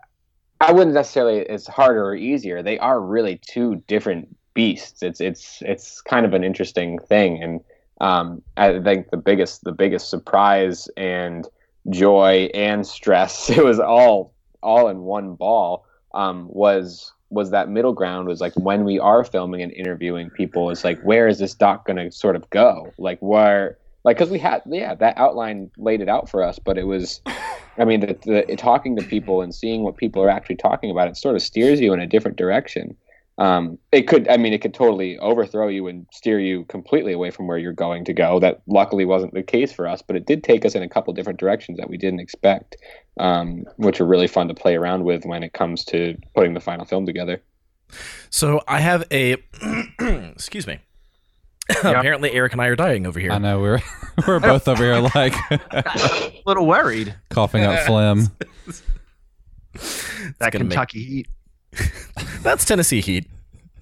I 0.60 0.72
wouldn't 0.72 0.94
necessarily 0.94 1.38
it's 1.38 1.66
harder 1.66 2.04
or 2.04 2.14
easier. 2.14 2.62
They 2.62 2.78
are 2.78 3.00
really 3.00 3.40
two 3.46 3.82
different 3.86 4.36
beasts. 4.54 5.02
It's 5.02 5.20
it's 5.20 5.62
it's 5.62 6.00
kind 6.00 6.26
of 6.26 6.34
an 6.34 6.44
interesting 6.44 6.98
thing 6.98 7.42
and 7.42 7.60
um 8.00 8.42
I 8.56 8.80
think 8.80 9.10
the 9.10 9.16
biggest 9.16 9.64
the 9.64 9.72
biggest 9.72 10.10
surprise 10.10 10.88
and 10.96 11.46
joy 11.90 12.50
and 12.54 12.86
stress 12.86 13.50
it 13.58 13.64
was 13.64 13.80
all 13.80 14.32
all 14.62 14.88
in 14.88 15.00
one 15.00 15.34
ball 15.34 15.86
um 16.14 16.48
was 16.50 17.12
was 17.30 17.50
that 17.50 17.68
middle 17.68 17.92
ground 17.92 18.26
was 18.26 18.40
like 18.40 18.54
when 18.54 18.84
we 18.84 18.98
are 18.98 19.22
filming 19.22 19.62
and 19.62 19.72
interviewing 19.72 20.30
people 20.30 20.70
it's 20.70 20.84
like 20.84 21.00
where 21.02 21.28
is 21.28 21.38
this 21.38 21.54
doc 21.54 21.86
going 21.86 21.96
to 21.96 22.10
sort 22.10 22.36
of 22.36 22.48
go? 22.50 22.90
Like 22.96 23.18
where 23.20 23.76
like 24.04 24.16
because 24.16 24.30
we 24.30 24.38
had 24.38 24.62
yeah 24.66 24.94
that 24.94 25.16
outline 25.18 25.70
laid 25.76 26.00
it 26.00 26.08
out 26.08 26.28
for 26.28 26.42
us 26.42 26.58
but 26.58 26.78
it 26.78 26.84
was 26.84 27.20
i 27.78 27.84
mean 27.84 28.00
the, 28.00 28.44
the 28.46 28.56
talking 28.56 28.96
to 28.96 29.02
people 29.02 29.42
and 29.42 29.54
seeing 29.54 29.82
what 29.82 29.96
people 29.96 30.22
are 30.22 30.30
actually 30.30 30.56
talking 30.56 30.90
about 30.90 31.08
it 31.08 31.16
sort 31.16 31.34
of 31.34 31.42
steers 31.42 31.80
you 31.80 31.92
in 31.92 32.00
a 32.00 32.06
different 32.06 32.36
direction 32.36 32.96
um, 33.38 33.78
it 33.92 34.02
could 34.08 34.28
i 34.28 34.36
mean 34.36 34.52
it 34.52 34.60
could 34.60 34.74
totally 34.74 35.16
overthrow 35.18 35.68
you 35.68 35.86
and 35.86 36.06
steer 36.12 36.38
you 36.40 36.64
completely 36.64 37.12
away 37.12 37.30
from 37.30 37.46
where 37.46 37.56
you're 37.58 37.72
going 37.72 38.04
to 38.04 38.12
go 38.12 38.38
that 38.40 38.60
luckily 38.66 39.04
wasn't 39.04 39.32
the 39.32 39.42
case 39.42 39.72
for 39.72 39.86
us 39.86 40.02
but 40.02 40.16
it 40.16 40.26
did 40.26 40.42
take 40.44 40.64
us 40.64 40.74
in 40.74 40.82
a 40.82 40.88
couple 40.88 41.12
different 41.14 41.38
directions 41.38 41.78
that 41.78 41.88
we 41.88 41.96
didn't 41.96 42.20
expect 42.20 42.76
um, 43.18 43.64
which 43.76 44.00
are 44.00 44.06
really 44.06 44.26
fun 44.28 44.48
to 44.48 44.54
play 44.54 44.74
around 44.76 45.04
with 45.04 45.24
when 45.24 45.42
it 45.42 45.52
comes 45.52 45.84
to 45.84 46.16
putting 46.34 46.54
the 46.54 46.60
final 46.60 46.84
film 46.84 47.06
together 47.06 47.40
So 48.30 48.60
I 48.68 48.80
have 48.80 49.04
a 49.10 49.36
excuse 50.00 50.66
me. 50.66 50.80
Apparently, 51.70 52.32
Eric 52.32 52.52
and 52.52 52.60
I 52.62 52.66
are 52.66 52.76
dying 52.76 53.06
over 53.06 53.18
here. 53.20 53.30
I 53.32 53.38
know 53.38 53.60
we're 53.60 53.80
we're 54.26 54.40
both 54.40 54.68
over 54.68 54.82
here 54.84 54.96
like 55.14 55.34
a 55.50 56.32
little 56.46 56.66
worried. 56.66 57.14
coughing 57.30 57.64
up 57.64 57.86
phlegm. 57.86 58.28
That 60.38 60.52
gonna 60.52 60.64
make- 60.64 60.70
Kentucky 60.72 61.04
heat. 61.04 61.28
That's 62.42 62.64
Tennessee 62.64 63.00
heat. 63.00 63.28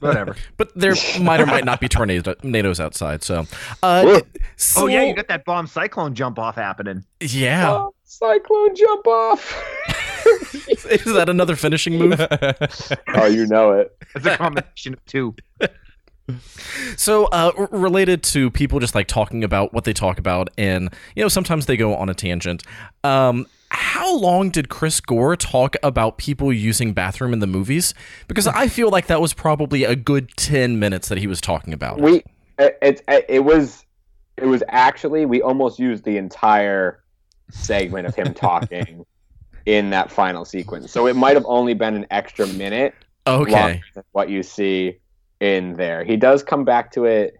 Whatever. 0.00 0.36
But 0.56 0.74
there 0.74 0.94
might 1.20 1.40
or 1.40 1.46
might 1.46 1.64
not 1.64 1.80
be 1.80 1.88
tornadoes 1.88 2.80
outside. 2.80 3.22
So, 3.22 3.46
uh, 3.82 4.20
so 4.56 4.82
oh 4.82 4.86
yeah, 4.86 5.02
you 5.02 5.14
got 5.14 5.28
that 5.28 5.44
bomb 5.46 5.66
cyclone 5.66 6.14
jump 6.14 6.38
off 6.38 6.54
happening. 6.56 7.04
yeah. 7.20 7.70
Oh, 7.70 7.94
cyclone 8.04 8.74
jump 8.76 9.06
off 9.06 9.62
Is 10.68 11.04
that 11.04 11.28
another 11.28 11.56
finishing 11.56 11.98
move? 11.98 12.20
oh 13.14 13.26
you 13.26 13.46
know 13.46 13.72
it 13.72 13.96
It's 14.14 14.26
a 14.26 14.36
combination 14.36 14.94
of 14.94 15.04
two. 15.06 15.34
So, 16.96 17.26
uh, 17.26 17.52
related 17.70 18.22
to 18.24 18.50
people 18.50 18.80
just 18.80 18.94
like 18.94 19.06
talking 19.06 19.44
about 19.44 19.72
what 19.72 19.84
they 19.84 19.92
talk 19.92 20.18
about, 20.18 20.48
and 20.58 20.92
you 21.14 21.22
know, 21.22 21.28
sometimes 21.28 21.66
they 21.66 21.76
go 21.76 21.94
on 21.94 22.08
a 22.08 22.14
tangent. 22.14 22.62
Um, 23.04 23.46
how 23.70 24.16
long 24.16 24.50
did 24.50 24.68
Chris 24.68 25.00
Gore 25.00 25.36
talk 25.36 25.76
about 25.82 26.18
people 26.18 26.52
using 26.52 26.92
bathroom 26.92 27.32
in 27.32 27.38
the 27.38 27.46
movies? 27.46 27.94
Because 28.28 28.46
I 28.46 28.68
feel 28.68 28.90
like 28.90 29.06
that 29.06 29.20
was 29.20 29.34
probably 29.34 29.84
a 29.84 29.94
good 29.94 30.30
ten 30.36 30.78
minutes 30.78 31.08
that 31.08 31.18
he 31.18 31.26
was 31.26 31.40
talking 31.40 31.72
about. 31.72 31.98
it. 31.98 32.04
we 32.04 32.22
it, 32.58 33.02
it 33.08 33.24
it 33.28 33.44
was 33.44 33.84
it 34.36 34.46
was 34.46 34.62
actually 34.68 35.26
we 35.26 35.42
almost 35.42 35.78
used 35.78 36.04
the 36.04 36.16
entire 36.16 37.02
segment 37.50 38.06
of 38.06 38.14
him 38.14 38.34
talking 38.34 39.04
in 39.66 39.90
that 39.90 40.10
final 40.10 40.44
sequence 40.44 40.90
so 40.90 41.06
it 41.06 41.16
might 41.16 41.34
have 41.34 41.44
only 41.46 41.74
been 41.74 41.94
an 41.94 42.06
extra 42.10 42.46
minute 42.48 42.94
okay. 43.26 43.82
what 44.12 44.28
you 44.28 44.42
see 44.42 44.98
in 45.40 45.76
there 45.76 46.04
he 46.04 46.16
does 46.16 46.42
come 46.42 46.64
back 46.64 46.90
to 46.92 47.04
it 47.04 47.36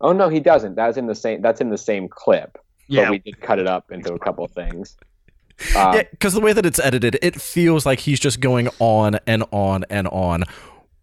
oh 0.00 0.12
no 0.12 0.28
he 0.28 0.40
doesn't 0.40 0.74
that's 0.74 0.96
in 0.96 1.06
the 1.06 1.14
same 1.14 1.40
that's 1.42 1.60
in 1.60 1.70
the 1.70 1.78
same 1.78 2.08
clip 2.08 2.58
Yeah, 2.88 3.04
but 3.04 3.10
we 3.10 3.18
did 3.18 3.40
cut 3.40 3.58
it 3.58 3.66
up 3.66 3.90
into 3.90 4.12
a 4.14 4.18
couple 4.18 4.46
things 4.48 4.96
um, 5.76 5.94
Yeah, 5.94 6.02
because 6.10 6.32
the 6.34 6.40
way 6.40 6.52
that 6.52 6.66
it's 6.66 6.80
edited, 6.80 7.16
it 7.22 7.40
feels 7.40 7.86
like 7.86 8.00
he's 8.00 8.18
just 8.18 8.40
going 8.40 8.68
on 8.80 9.20
and 9.24 9.44
on 9.52 9.84
and 9.88 10.08
on, 10.08 10.42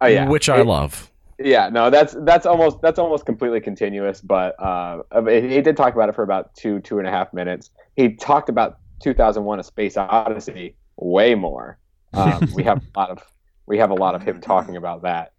oh, 0.02 0.06
yeah. 0.06 0.28
which 0.28 0.50
I 0.50 0.60
It- 0.60 0.66
love. 0.66 1.10
Yeah, 1.38 1.70
no, 1.70 1.88
that's 1.88 2.14
that's 2.20 2.44
almost 2.44 2.80
that's 2.82 2.98
almost 2.98 3.24
completely 3.24 3.60
continuous. 3.60 4.20
But 4.20 4.54
uh, 4.62 5.02
he 5.26 5.40
he 5.48 5.60
did 5.62 5.76
talk 5.76 5.94
about 5.94 6.08
it 6.10 6.14
for 6.14 6.22
about 6.22 6.54
two 6.54 6.80
two 6.80 6.98
and 6.98 7.08
a 7.08 7.10
half 7.10 7.32
minutes. 7.32 7.70
He 7.96 8.10
talked 8.14 8.48
about 8.50 8.78
2001: 9.02 9.58
A 9.58 9.62
Space 9.64 9.96
Odyssey 9.96 10.76
way 10.98 11.34
more. 11.34 11.78
Um, 12.12 12.46
we 12.54 12.62
have 12.64 12.82
a 12.94 12.98
lot 13.00 13.08
of 13.10 13.22
we 13.66 13.78
have 13.78 13.90
a 13.90 13.94
lot 13.94 14.14
of 14.14 14.22
him 14.22 14.40
talking 14.42 14.76
about 14.76 15.02
that 15.02 15.31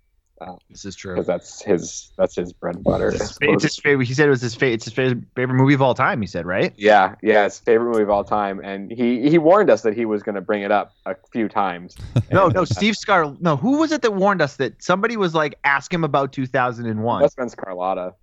this 0.69 0.85
is 0.85 0.95
true. 0.95 1.13
because 1.13 1.27
that's 1.27 1.61
his 1.63 2.11
that's 2.17 2.35
his 2.35 2.53
bread 2.53 2.75
and 2.75 2.83
butter. 2.83 3.11
I 3.13 3.25
It's 3.41 3.63
his 3.63 3.75
favorite. 3.77 4.07
He 4.07 4.13
said 4.13 4.27
it 4.27 4.31
was 4.31 4.41
his 4.41 4.55
favorite. 4.55 4.75
It's 4.75 4.85
his 4.85 4.93
favorite, 4.93 5.23
favorite 5.35 5.55
movie 5.55 5.73
of 5.73 5.81
all 5.81 5.93
time. 5.93 6.21
He 6.21 6.27
said, 6.27 6.45
right? 6.45 6.73
Yeah, 6.77 7.15
yeah, 7.21 7.45
it's 7.45 7.59
favorite 7.59 7.91
movie 7.91 8.03
of 8.03 8.09
all 8.09 8.23
time, 8.23 8.59
and 8.63 8.91
he 8.91 9.29
he 9.29 9.37
warned 9.37 9.69
us 9.69 9.81
that 9.81 9.95
he 9.95 10.05
was 10.05 10.23
going 10.23 10.35
to 10.35 10.41
bring 10.41 10.63
it 10.63 10.71
up 10.71 10.93
a 11.05 11.15
few 11.31 11.47
times. 11.47 11.95
No, 12.31 12.47
no. 12.47 12.65
Steve 12.65 12.97
Scar. 12.97 13.35
No, 13.41 13.55
who 13.55 13.77
was 13.77 13.91
it 13.91 14.01
that 14.01 14.15
warned 14.15 14.41
us 14.41 14.55
that 14.55 14.81
somebody 14.81 15.17
was 15.17 15.35
like, 15.35 15.53
ask 15.65 15.93
him 15.93 16.03
about 16.03 16.33
2001? 16.33 17.21
must 17.21 17.37
have 17.37 17.47
been 17.47 17.55
Scarlotta. 17.55 18.13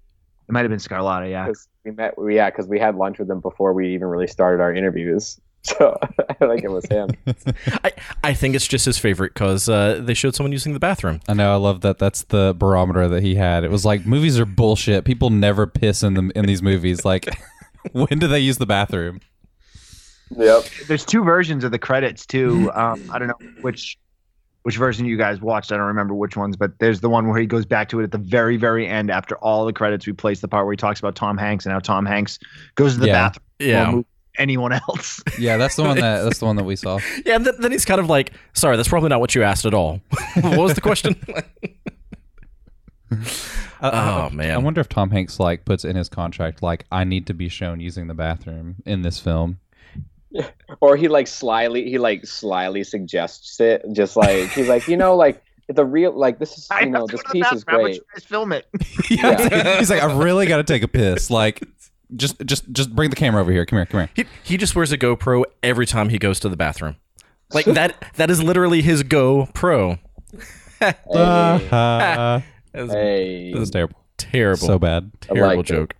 It 0.48 0.52
might 0.52 0.62
have 0.62 0.70
been 0.70 0.80
Scarlotta. 0.80 1.30
Yeah. 1.30 1.44
because 1.46 1.68
we 1.84 1.92
met 1.92 2.14
yeah 2.28 2.50
because 2.50 2.66
we 2.66 2.80
had 2.80 2.96
lunch 2.96 3.20
with 3.20 3.30
him 3.30 3.38
before 3.40 3.72
we 3.72 3.94
even 3.94 4.08
really 4.08 4.26
started 4.26 4.60
our 4.60 4.74
interviews 4.74 5.38
so 5.62 5.96
i 6.28 6.46
think 6.46 6.64
it 6.64 6.70
was 6.70 6.86
him 6.86 7.08
I, 7.84 7.92
I 8.24 8.34
think 8.34 8.54
it's 8.54 8.66
just 8.66 8.84
his 8.86 8.96
favorite 8.98 9.34
because 9.34 9.68
uh, 9.68 10.00
they 10.02 10.14
showed 10.14 10.34
someone 10.34 10.52
using 10.52 10.72
the 10.72 10.80
bathroom. 10.80 11.20
I 11.28 11.34
know. 11.34 11.52
I 11.52 11.56
love 11.56 11.80
that. 11.82 11.98
That's 11.98 12.24
the 12.24 12.54
barometer 12.56 13.08
that 13.08 13.22
he 13.22 13.34
had. 13.34 13.64
It 13.64 13.70
was 13.70 13.84
like 13.84 14.06
movies 14.06 14.38
are 14.38 14.44
bullshit. 14.46 15.04
People 15.04 15.30
never 15.30 15.66
piss 15.66 16.02
in 16.02 16.14
them 16.14 16.30
in 16.34 16.46
these 16.46 16.62
movies. 16.62 17.04
Like, 17.04 17.26
when 17.92 18.18
do 18.18 18.26
they 18.26 18.40
use 18.40 18.58
the 18.58 18.66
bathroom? 18.66 19.20
yep 20.36 20.64
There's 20.86 21.04
two 21.04 21.24
versions 21.24 21.64
of 21.64 21.72
the 21.72 21.78
credits 21.78 22.24
too. 22.26 22.70
Um, 22.74 23.02
I 23.12 23.18
don't 23.18 23.28
know 23.28 23.48
which 23.62 23.98
which 24.62 24.76
version 24.76 25.06
you 25.06 25.16
guys 25.16 25.40
watched. 25.40 25.72
I 25.72 25.76
don't 25.76 25.86
remember 25.86 26.14
which 26.14 26.36
ones, 26.36 26.56
but 26.56 26.78
there's 26.78 27.00
the 27.00 27.08
one 27.08 27.26
where 27.28 27.40
he 27.40 27.46
goes 27.46 27.64
back 27.64 27.88
to 27.90 28.00
it 28.00 28.04
at 28.04 28.12
the 28.12 28.18
very, 28.18 28.56
very 28.58 28.86
end 28.86 29.10
after 29.10 29.36
all 29.38 29.64
the 29.64 29.72
credits. 29.72 30.06
We 30.06 30.12
place 30.12 30.40
the 30.40 30.48
part 30.48 30.66
where 30.66 30.72
he 30.72 30.76
talks 30.76 31.00
about 31.00 31.14
Tom 31.16 31.38
Hanks 31.38 31.64
and 31.64 31.72
how 31.72 31.78
Tom 31.80 32.04
Hanks 32.04 32.38
goes 32.74 32.94
to 32.94 33.00
the 33.00 33.06
Yeah. 33.06 33.12
bathroom. 33.30 33.44
Yeah. 33.58 34.00
More 34.48 34.68
than 34.68 34.72
anyone 34.72 34.72
else. 34.72 35.22
Yeah, 35.38 35.56
that's 35.56 35.76
the 35.76 35.82
one 35.82 35.98
that 35.98 36.22
that's 36.24 36.38
the 36.38 36.46
one 36.46 36.56
that 36.56 36.64
we 36.64 36.76
saw. 36.76 36.98
Yeah, 37.24 37.36
and 37.36 37.46
then, 37.46 37.54
then 37.60 37.72
he's 37.72 37.84
kind 37.84 38.00
of 38.00 38.08
like, 38.08 38.32
sorry, 38.52 38.76
that's 38.76 38.88
probably 38.88 39.08
not 39.08 39.20
what 39.20 39.34
you 39.34 39.42
asked 39.42 39.64
at 39.66 39.74
all. 39.74 40.00
what 40.40 40.58
was 40.58 40.74
the 40.74 40.80
question? 40.80 41.16
I- 41.34 41.44
Oh, 43.82 43.88
uh, 44.26 44.30
man. 44.30 44.50
I 44.50 44.58
wonder 44.58 44.80
if 44.82 44.90
Tom 44.90 45.10
Hanks 45.10 45.40
like 45.40 45.64
puts 45.64 45.86
in 45.86 45.96
his 45.96 46.08
contract 46.10 46.62
like 46.62 46.84
I 46.92 47.04
need 47.04 47.26
to 47.28 47.34
be 47.34 47.48
shown 47.48 47.80
using 47.80 48.08
the 48.08 48.14
bathroom 48.14 48.76
in 48.84 49.00
this 49.00 49.18
film. 49.18 49.58
or 50.82 50.96
he 50.96 51.08
like 51.08 51.26
slyly 51.26 51.88
he 51.88 51.96
like 51.96 52.26
slyly 52.26 52.84
suggests 52.84 53.58
it 53.58 53.82
just 53.92 54.16
like 54.16 54.50
he's 54.50 54.68
like 54.68 54.86
you 54.86 54.98
know 54.98 55.16
like 55.16 55.42
the 55.68 55.84
real 55.84 56.12
like 56.12 56.38
this 56.38 56.58
is 56.58 56.68
I 56.70 56.80
you 56.80 56.90
know 56.90 57.06
this 57.06 57.22
go 57.22 57.32
to 57.32 57.38
the 57.38 57.42
piece 57.42 57.52
is 57.52 57.64
bathroom. 57.64 57.66
How 57.66 57.76
about 57.78 57.84
great 57.84 57.94
you 57.96 58.02
guys 58.12 58.24
film 58.24 58.52
it? 58.52 58.66
yeah. 59.10 59.78
He's 59.78 59.88
like 59.90 60.02
I 60.02 60.12
really 60.14 60.46
got 60.46 60.58
to 60.58 60.64
take 60.64 60.82
a 60.82 60.88
piss. 60.88 61.30
Like 61.30 61.62
just 62.16 62.40
just 62.44 62.70
just 62.72 62.94
bring 62.94 63.10
the 63.10 63.16
camera 63.16 63.40
over 63.40 63.50
here. 63.52 63.64
Come 63.66 63.78
here. 63.78 63.86
Come 63.86 64.00
here. 64.00 64.10
he, 64.14 64.24
he 64.52 64.56
just 64.56 64.74
wears 64.76 64.92
a 64.92 64.98
GoPro 64.98 65.44
every 65.62 65.86
time 65.86 66.08
he 66.08 66.18
goes 66.18 66.40
to 66.40 66.48
the 66.48 66.56
bathroom. 66.56 66.96
Like 67.52 67.66
that 67.66 68.02
that 68.16 68.30
is 68.30 68.42
literally 68.42 68.82
his 68.82 69.02
GoPro. 69.02 69.98
hey, 70.80 70.94
Uh, 71.12 71.58
That 72.72 72.74
was 72.74 72.90
hey. 72.92 73.52
this 73.52 73.62
is 73.62 73.70
terrible. 73.70 73.96
terrible. 74.16 74.66
So 74.66 74.78
bad. 74.78 75.10
terrible 75.20 75.56
like 75.58 75.66
joke. 75.66 75.94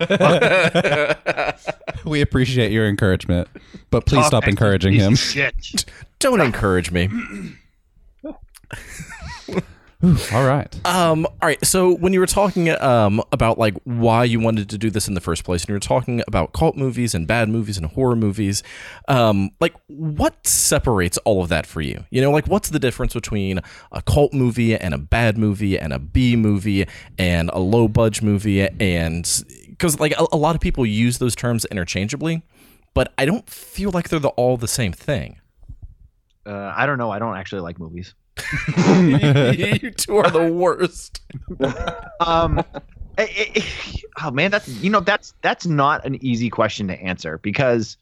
We 2.04 2.20
appreciate 2.20 2.72
your 2.72 2.88
encouragement, 2.88 3.46
but 3.90 4.06
please 4.06 4.22
Tom 4.22 4.26
stop 4.26 4.44
Hanks 4.44 4.46
is 4.46 4.48
a 4.48 4.50
encouraging 4.66 4.92
him. 4.94 5.14
Shit. 5.14 5.84
Don't 6.18 6.40
encourage 6.40 6.90
me. 6.90 7.08
All 10.02 10.44
right. 10.44 10.74
Um, 10.84 11.26
all 11.26 11.32
right. 11.48 11.64
So 11.64 11.94
when 11.94 12.12
you 12.12 12.18
were 12.18 12.26
talking 12.26 12.70
um, 12.70 13.22
about 13.30 13.56
like 13.56 13.74
why 13.84 14.24
you 14.24 14.40
wanted 14.40 14.68
to 14.70 14.78
do 14.78 14.90
this 14.90 15.06
in 15.06 15.14
the 15.14 15.20
first 15.20 15.44
place, 15.44 15.62
and 15.62 15.68
you 15.68 15.74
were 15.74 15.80
talking 15.80 16.22
about 16.26 16.52
cult 16.52 16.76
movies 16.76 17.14
and 17.14 17.24
bad 17.24 17.48
movies 17.48 17.76
and 17.76 17.86
horror 17.86 18.16
movies, 18.16 18.64
um, 19.06 19.50
like 19.60 19.74
what 19.86 20.44
separates 20.44 21.18
all 21.18 21.42
of 21.42 21.50
that 21.50 21.66
for 21.66 21.80
you? 21.80 22.04
You 22.10 22.20
know, 22.20 22.32
like 22.32 22.48
what's 22.48 22.70
the 22.70 22.80
difference 22.80 23.14
between 23.14 23.60
a 23.92 24.02
cult 24.02 24.32
movie 24.32 24.76
and 24.76 24.92
a 24.92 24.98
bad 24.98 25.38
movie 25.38 25.78
and 25.78 25.92
a 25.92 26.00
B 26.00 26.34
movie 26.34 26.86
and 27.16 27.48
a 27.52 27.60
low 27.60 27.86
budge 27.86 28.22
movie? 28.22 28.62
And 28.80 29.44
because 29.68 30.00
like 30.00 30.18
a, 30.18 30.26
a 30.32 30.36
lot 30.36 30.56
of 30.56 30.60
people 30.60 30.84
use 30.84 31.18
those 31.18 31.36
terms 31.36 31.64
interchangeably, 31.66 32.42
but 32.92 33.12
I 33.18 33.24
don't 33.24 33.48
feel 33.48 33.92
like 33.92 34.08
they're 34.08 34.18
the, 34.18 34.30
all 34.30 34.56
the 34.56 34.66
same 34.66 34.92
thing. 34.92 35.38
Uh, 36.44 36.72
I 36.76 36.86
don't 36.86 36.98
know. 36.98 37.12
I 37.12 37.20
don't 37.20 37.36
actually 37.36 37.60
like 37.60 37.78
movies. 37.78 38.16
you 38.96 39.90
two 39.90 40.16
are 40.16 40.30
the 40.30 40.50
worst. 40.52 41.20
Um, 42.20 42.60
eh, 43.18 43.26
eh, 43.36 43.46
eh, 43.56 43.62
oh 44.22 44.30
man, 44.30 44.52
that's 44.52 44.68
you 44.68 44.88
know 44.88 45.00
that's 45.00 45.34
that's 45.42 45.66
not 45.66 46.04
an 46.06 46.24
easy 46.24 46.48
question 46.48 46.86
to 46.86 46.94
answer 47.00 47.38
because 47.38 47.96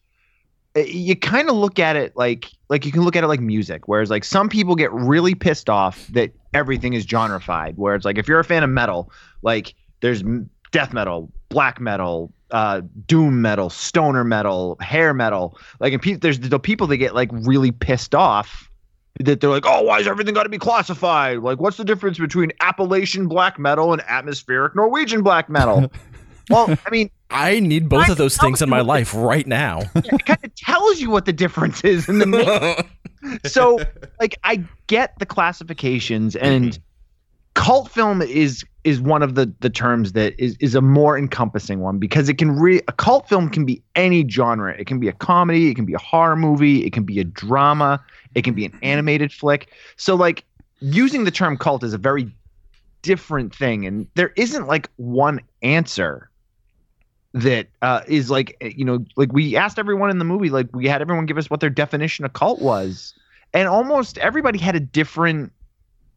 you 0.77 1.17
kind 1.17 1.49
of 1.49 1.57
look 1.57 1.79
at 1.79 1.97
it 1.97 2.15
like 2.17 2.51
like 2.69 2.85
you 2.85 2.93
can 2.93 3.03
look 3.03 3.17
at 3.17 3.25
it 3.25 3.29
like 3.29 3.41
music, 3.41 3.89
whereas 3.89 4.11
like 4.11 4.25
some 4.25 4.49
people 4.49 4.75
get 4.75 4.93
really 4.93 5.35
pissed 5.35 5.71
off 5.71 6.07
that 6.09 6.33
everything 6.55 6.93
is 6.93 7.07
genreified. 7.07 7.77
Where 7.77 7.95
it's 7.95 8.05
like 8.05 8.19
if 8.19 8.29
you're 8.29 8.41
a 8.41 8.45
fan 8.45 8.63
of 8.63 8.71
metal, 8.71 9.11
like 9.43 9.75
there's 10.01 10.23
death 10.71 10.93
metal, 10.93 11.33
black 11.49 11.81
metal, 11.81 12.33
uh, 12.51 12.83
doom 13.07 13.43
metal, 13.43 13.71
stoner 13.71 14.25
metal, 14.25 14.77
hair 14.81 15.13
metal. 15.15 15.59
Like, 15.81 15.93
and 15.93 16.03
pe- 16.03 16.15
there's 16.15 16.39
the 16.39 16.61
people 16.61 16.87
that 16.89 16.99
get 16.99 17.15
like 17.15 17.31
really 17.33 17.73
pissed 17.73 18.15
off 18.15 18.70
that 19.21 19.41
they're 19.41 19.51
like, 19.51 19.67
oh, 19.67 19.83
why 19.83 19.99
is 19.99 20.07
everything 20.07 20.35
got 20.35 20.45
to 20.45 20.49
be 20.49 20.59
classified? 20.59 21.39
Like, 21.39 21.61
what's 21.61 21.77
the 21.77 21.85
difference 21.85 22.19
between 22.19 22.53
Appalachian 22.61 23.29
black 23.29 23.59
metal 23.59 23.93
and 23.93 24.03
atmospheric 24.09 24.75
Norwegian 24.75 25.23
black 25.23 25.49
metal? 25.49 25.93
well, 26.51 26.77
I 26.87 26.91
mean, 26.91 27.11
I 27.31 27.61
need 27.61 27.89
both 27.89 28.09
of 28.09 28.17
those 28.17 28.37
things 28.37 28.63
in 28.63 28.69
my 28.69 28.81
life 28.81 29.15
right 29.15 29.47
now. 29.47 29.83
it 29.95 30.25
kind 30.25 30.39
of 30.43 30.55
tells 30.55 31.01
you 31.01 31.11
what 31.11 31.27
the 31.27 31.33
difference 31.33 31.85
is 31.85 32.09
in 32.09 32.19
the 32.19 32.87
so 33.45 33.79
like 34.19 34.39
I 34.45 34.65
get 34.87 35.19
the 35.19 35.27
classifications 35.27 36.35
and 36.37 36.73
mm-hmm. 36.73 36.83
cult 37.55 37.91
film 37.91 38.23
is 38.23 38.65
is 38.85 39.01
one 39.01 39.23
of 39.23 39.35
the 39.35 39.53
the 39.61 39.71
terms 39.71 40.13
that 40.13 40.35
is 40.39 40.57
is 40.61 40.75
a 40.75 40.81
more 40.81 41.19
encompassing 41.19 41.81
one 41.81 41.99
because 41.99 42.29
it 42.29 42.39
can 42.39 42.59
re 42.59 42.81
a 42.89 42.93
cult 42.93 43.29
film 43.29 43.49
can 43.49 43.65
be 43.65 43.83
any 43.95 44.27
genre. 44.29 44.75
It 44.79 44.87
can 44.87 44.99
be 44.99 45.09
a 45.09 45.13
comedy, 45.13 45.71
it 45.71 45.75
can 45.75 45.85
be 45.85 45.95
a 45.95 45.99
horror 45.99 46.37
movie, 46.37 46.85
it 46.87 46.93
can 46.93 47.05
be 47.05 47.21
a 47.21 47.25
drama, 47.25 48.03
it 48.35 48.43
can 48.43 48.55
be 48.55 48.65
an 48.65 48.79
animated 48.83 49.33
flick. 49.33 49.69
So 49.97 50.15
like 50.15 50.45
using 50.81 51.25
the 51.25 51.31
term 51.31 51.57
cult 51.57 51.85
is 51.85 51.93
a 51.93 51.99
very 51.99 52.33
different 53.03 53.55
thing 53.55 53.87
and 53.87 54.07
there 54.15 54.33
isn't 54.37 54.67
like 54.67 54.91
one 54.97 55.41
answer 55.63 56.31
that 57.33 57.69
uh, 57.81 58.01
is 58.09 58.31
like 58.31 58.57
you 58.61 58.85
know 58.85 59.05
like 59.17 59.33
we 59.33 59.57
asked 59.57 59.79
everyone 59.79 60.11
in 60.11 60.19
the 60.19 60.25
movie 60.25 60.51
like 60.51 60.67
we 60.75 60.87
had 60.87 61.01
everyone 61.01 61.27
give 61.27 61.39
us 61.39 61.49
what 61.49 61.61
their 61.61 61.71
definition 61.71 62.25
of 62.25 62.33
cult 62.33 62.61
was 62.61 63.15
and 63.55 63.69
almost 63.69 64.19
everybody 64.19 64.59
had 64.59 64.75
a 64.75 64.81
different 64.81 65.53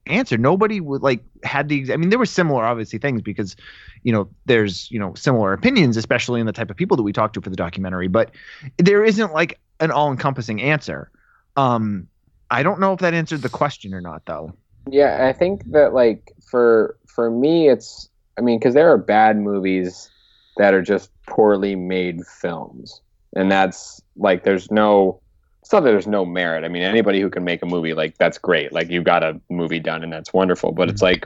answer 0.08 0.38
nobody 0.38 0.80
would 0.80 1.02
like 1.02 1.24
had 1.44 1.70
the 1.70 1.92
i 1.94 1.98
mean 1.98 2.10
there 2.10 2.20
were 2.20 2.26
similar 2.26 2.66
obviously 2.66 3.00
things 3.00 3.22
because 3.22 3.56
you 4.04 4.12
know 4.12 4.28
there's 4.46 4.90
you 4.92 5.00
know 5.00 5.14
similar 5.14 5.54
opinions 5.54 5.96
especially 5.96 6.40
in 6.40 6.46
the 6.46 6.52
type 6.52 6.70
of 6.70 6.76
people 6.76 6.98
that 6.98 7.04
we 7.04 7.14
talked 7.14 7.34
to 7.34 7.42
for 7.42 7.50
the 7.50 7.56
documentary 7.56 8.08
but 8.08 8.32
there 8.78 9.04
isn't 9.06 9.34
like 9.34 9.60
an 9.80 9.92
all-encompassing 9.92 10.62
answer 10.62 11.10
um 11.56 12.08
i 12.52 12.62
don't 12.62 12.80
know 12.80 12.92
if 12.92 13.00
that 13.00 13.14
answered 13.14 13.42
the 13.42 13.50
question 13.50 13.94
or 13.94 14.02
not 14.02 14.26
though 14.26 14.54
Yeah, 14.92 15.26
I 15.28 15.34
think 15.34 15.72
that 15.72 15.94
like 15.94 16.32
for 16.46 16.98
for 17.08 17.32
me, 17.32 17.70
it's 17.70 18.10
I 18.38 18.42
mean, 18.42 18.60
because 18.60 18.74
there 18.74 18.92
are 18.92 18.98
bad 18.98 19.38
movies 19.38 20.10
that 20.58 20.74
are 20.74 20.82
just 20.82 21.10
poorly 21.28 21.76
made 21.76 22.26
films, 22.26 23.02
and 23.36 23.52
that's 23.52 24.02
like 24.16 24.44
there's 24.44 24.70
no. 24.72 25.22
It's 25.64 25.72
not 25.72 25.86
that 25.86 25.92
there's 25.92 26.08
no 26.08 26.26
merit. 26.26 26.66
I 26.66 26.68
mean, 26.68 26.84
anybody 26.84 27.22
who 27.22 27.30
can 27.30 27.46
make 27.46 27.62
a 27.62 27.66
movie 27.66 27.94
like 27.94 28.18
that's 28.18 28.38
great. 28.38 28.74
Like 28.74 28.90
you 28.90 29.02
got 29.02 29.24
a 29.24 29.40
movie 29.50 29.80
done, 29.80 30.04
and 30.04 30.12
that's 30.12 30.34
wonderful. 30.34 30.74
But 30.74 30.90
it's 30.90 31.02
like 31.02 31.26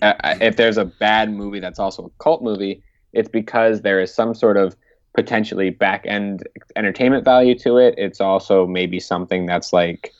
if 0.00 0.56
there's 0.56 0.78
a 0.78 0.86
bad 0.86 1.30
movie 1.30 1.60
that's 1.60 1.78
also 1.78 2.06
a 2.06 2.22
cult 2.22 2.42
movie, 2.42 2.82
it's 3.12 3.28
because 3.28 3.82
there 3.82 4.00
is 4.00 4.14
some 4.14 4.34
sort 4.34 4.56
of 4.56 4.74
potentially 5.14 5.68
back 5.68 6.06
end 6.06 6.48
entertainment 6.76 7.26
value 7.26 7.58
to 7.58 7.76
it. 7.76 7.94
It's 7.98 8.22
also 8.22 8.66
maybe 8.66 8.98
something 8.98 9.44
that's 9.44 9.70
like, 9.70 10.14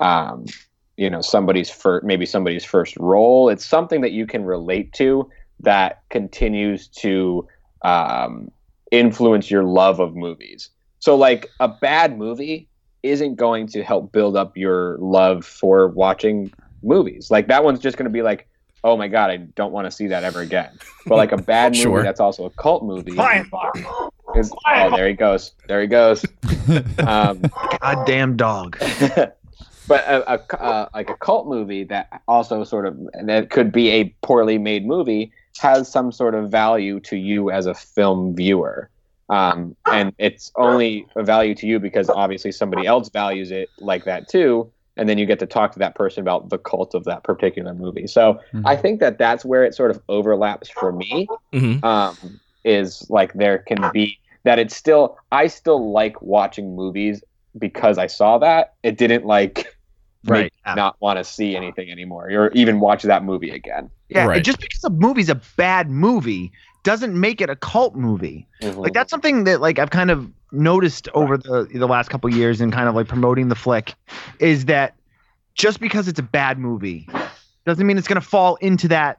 um, 0.00 0.46
you 0.96 1.10
know, 1.10 1.20
somebody's 1.20 1.68
first, 1.68 2.06
maybe 2.06 2.24
somebody's 2.24 2.64
first 2.64 2.96
role. 2.96 3.50
It's 3.50 3.66
something 3.66 4.00
that 4.00 4.12
you 4.12 4.26
can 4.26 4.46
relate 4.46 4.94
to 4.94 5.28
that 5.60 6.00
continues 6.08 6.88
to 6.88 7.46
um, 7.82 8.50
influence 8.90 9.50
your 9.50 9.64
love 9.64 10.00
of 10.00 10.16
movies. 10.16 10.70
So, 11.02 11.16
like 11.16 11.50
a 11.58 11.66
bad 11.66 12.16
movie 12.16 12.68
isn't 13.02 13.34
going 13.34 13.66
to 13.66 13.82
help 13.82 14.12
build 14.12 14.36
up 14.36 14.56
your 14.56 14.96
love 14.98 15.44
for 15.44 15.88
watching 15.88 16.52
movies. 16.84 17.28
Like 17.28 17.48
that 17.48 17.64
one's 17.64 17.80
just 17.80 17.96
going 17.96 18.04
to 18.04 18.12
be 18.12 18.22
like, 18.22 18.48
oh 18.84 18.96
my 18.96 19.08
god, 19.08 19.28
I 19.30 19.38
don't 19.38 19.72
want 19.72 19.86
to 19.86 19.90
see 19.90 20.06
that 20.06 20.22
ever 20.22 20.42
again. 20.42 20.70
But 21.08 21.16
like 21.16 21.32
a 21.32 21.42
bad 21.42 21.72
movie 21.72 21.82
Sure. 21.82 22.02
that's 22.04 22.20
also 22.20 22.44
a 22.44 22.50
cult 22.50 22.84
movie 22.84 23.16
Quiet, 23.16 23.48
is 24.36 24.52
oh 24.68 24.96
there 24.96 25.08
he 25.08 25.14
goes, 25.14 25.54
there 25.66 25.80
he 25.80 25.88
goes. 25.88 26.24
um, 26.98 27.42
goddamn 27.80 28.36
dog 28.36 28.78
but 29.88 30.04
a, 30.06 30.34
a, 30.34 30.62
uh, 30.62 30.88
like 30.94 31.10
a 31.10 31.16
cult 31.16 31.48
movie 31.48 31.82
that 31.82 32.22
also 32.28 32.62
sort 32.62 32.86
of 32.86 32.96
that 33.24 33.50
could 33.50 33.72
be 33.72 33.90
a 33.90 34.04
poorly 34.22 34.56
made 34.56 34.86
movie 34.86 35.32
has 35.58 35.90
some 35.90 36.12
sort 36.12 36.36
of 36.36 36.48
value 36.48 37.00
to 37.00 37.16
you 37.16 37.50
as 37.50 37.66
a 37.66 37.74
film 37.74 38.36
viewer 38.36 38.88
um, 39.32 39.74
and 39.86 40.12
it's 40.18 40.52
only 40.56 41.06
a 41.16 41.22
value 41.24 41.54
to 41.54 41.66
you 41.66 41.78
because 41.80 42.08
obviously 42.10 42.52
somebody 42.52 42.84
else 42.86 43.08
values 43.10 43.50
it 43.50 43.68
like 43.78 44.04
that 44.04 44.28
too 44.28 44.70
and 44.98 45.08
then 45.08 45.16
you 45.18 45.26
get 45.26 45.38
to 45.38 45.46
talk 45.46 45.72
to 45.72 45.78
that 45.78 45.94
person 45.94 46.20
about 46.20 46.50
the 46.50 46.58
cult 46.58 46.94
of 46.94 47.04
that 47.04 47.24
particular 47.24 47.72
movie 47.74 48.06
so 48.06 48.24
Mhm. 48.52 48.62
i 48.66 48.76
think 48.76 49.00
that 49.00 49.18
that's 49.18 49.44
where 49.44 49.64
it 49.64 49.74
sort 49.74 49.90
of 49.90 50.00
overlaps 50.08 50.68
for 50.68 50.92
me 50.92 51.28
hmm 51.52 51.78
um, 51.84 52.38
is 52.64 53.06
like 53.10 53.32
there 53.34 53.58
can 53.58 53.90
be 53.92 54.18
that 54.44 54.58
it's 54.58 54.76
still 54.76 55.16
I 55.32 55.46
still 55.48 55.92
like 55.92 56.20
watching 56.22 56.76
movies 56.76 57.22
because 57.58 57.98
I 57.98 58.06
saw 58.06 58.38
that. 58.38 58.74
It 58.82 58.98
didn't 58.98 59.24
like 59.24 59.66
Right. 60.24 60.44
make 60.44 60.52
me 60.66 60.72
not 60.76 60.96
want 61.00 61.18
to 61.18 61.24
see 61.24 61.56
anything 61.56 61.90
anymore 61.90 62.30
or 62.30 62.50
even 62.52 62.78
watch 62.78 63.02
that 63.02 63.24
movie 63.24 63.50
again. 63.50 63.90
yeah 64.08 64.26
Right. 64.26 64.44
just 64.44 64.60
because 64.60 64.84
a 64.84 64.90
movie's 64.90 65.28
a 65.28 65.40
bad 65.56 65.90
movie 65.90 66.52
doesn't 66.84 67.18
make 67.18 67.40
it 67.40 67.48
a 67.50 67.56
cult 67.56 67.94
movie 67.94 68.46
like 68.60 68.92
that's 68.92 69.10
something 69.10 69.44
that 69.44 69.60
like 69.60 69.78
I've 69.78 69.90
kind 69.90 70.10
of 70.10 70.30
noticed 70.52 71.08
over 71.14 71.36
the 71.36 71.68
the 71.72 71.86
last 71.86 72.10
couple 72.10 72.28
years 72.30 72.60
and 72.60 72.72
kind 72.72 72.88
of 72.88 72.94
like 72.94 73.08
promoting 73.08 73.48
the 73.48 73.54
flick 73.54 73.94
is 74.38 74.66
that 74.66 74.94
just 75.54 75.80
because 75.80 76.08
it's 76.08 76.18
a 76.18 76.22
bad 76.24 76.58
movie 76.58 77.08
doesn't 77.66 77.86
mean 77.86 77.98
it's 77.98 78.08
going 78.08 78.20
to 78.20 78.26
fall 78.26 78.56
into 78.56 78.88
that 78.88 79.18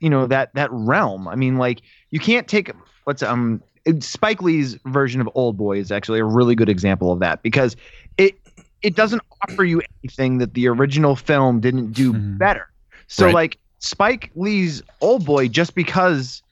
you 0.00 0.10
know 0.10 0.26
that 0.26 0.52
that 0.54 0.68
realm. 0.72 1.28
I 1.28 1.34
mean 1.36 1.56
like 1.56 1.82
you 2.10 2.20
can't 2.20 2.46
take 2.48 2.70
what's 3.04 3.22
um 3.22 3.62
Spike 4.00 4.40
Lee's 4.42 4.78
version 4.86 5.20
of 5.20 5.28
Old 5.34 5.56
Boy 5.56 5.78
is 5.78 5.92
actually 5.92 6.18
a 6.18 6.24
really 6.24 6.54
good 6.54 6.68
example 6.68 7.12
of 7.12 7.20
that 7.20 7.42
because 7.42 7.76
it 8.18 8.34
it 8.82 8.96
doesn't 8.96 9.22
offer 9.42 9.64
you 9.64 9.82
anything 10.02 10.38
that 10.38 10.54
the 10.54 10.68
original 10.68 11.16
film 11.16 11.60
didn't 11.60 11.92
do 11.92 12.12
Mhm. 12.12 12.38
better. 12.38 12.66
So 13.08 13.26
Right. 13.26 13.34
like 13.34 13.58
Spike 13.80 14.30
Lee's 14.34 14.82
Old 15.00 15.24
Boy 15.24 15.48
just 15.48 15.74
because 15.74 16.42
it's 16.42 16.42
old 16.42 16.43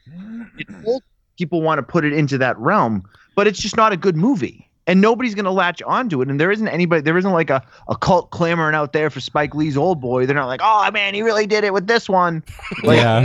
people 1.39 1.63
want 1.63 1.79
to 1.79 1.83
put 1.83 2.05
it 2.05 2.13
into 2.13 2.39
that 2.39 2.59
realm, 2.59 3.09
but 3.35 3.47
it's 3.47 3.59
just 3.61 3.77
not 3.77 3.93
a 3.93 3.97
good 3.97 4.17
movie. 4.17 4.69
And 4.89 5.01
nobody's 5.01 5.37
going 5.37 5.45
to 5.45 5.53
latch 5.53 5.81
onto 5.83 6.21
it. 6.23 6.29
And 6.29 6.41
there 6.41 6.51
isn't 6.51 6.67
anybody, 6.67 7.03
there 7.03 7.17
isn't 7.17 7.31
like 7.31 7.51
a, 7.51 7.63
a 7.89 7.95
cult 7.97 8.33
clamoring 8.33 8.75
out 8.75 8.93
there 8.93 9.11
for 9.11 9.21
Spike 9.21 9.55
Lee's 9.55 9.77
old 9.77 10.01
boy. 10.01 10.27
They're 10.27 10.35
not 10.35 10.47
like, 10.49 10.61
oh 10.63 10.91
man, 10.91 11.15
he 11.15 11.23
really 11.23 11.47
did 11.47 11.63
it 11.63 11.73
with 11.73 11.87
this 11.87 12.09
one. 12.09 12.43
Like, 12.83 12.97
yeah. 12.97 13.23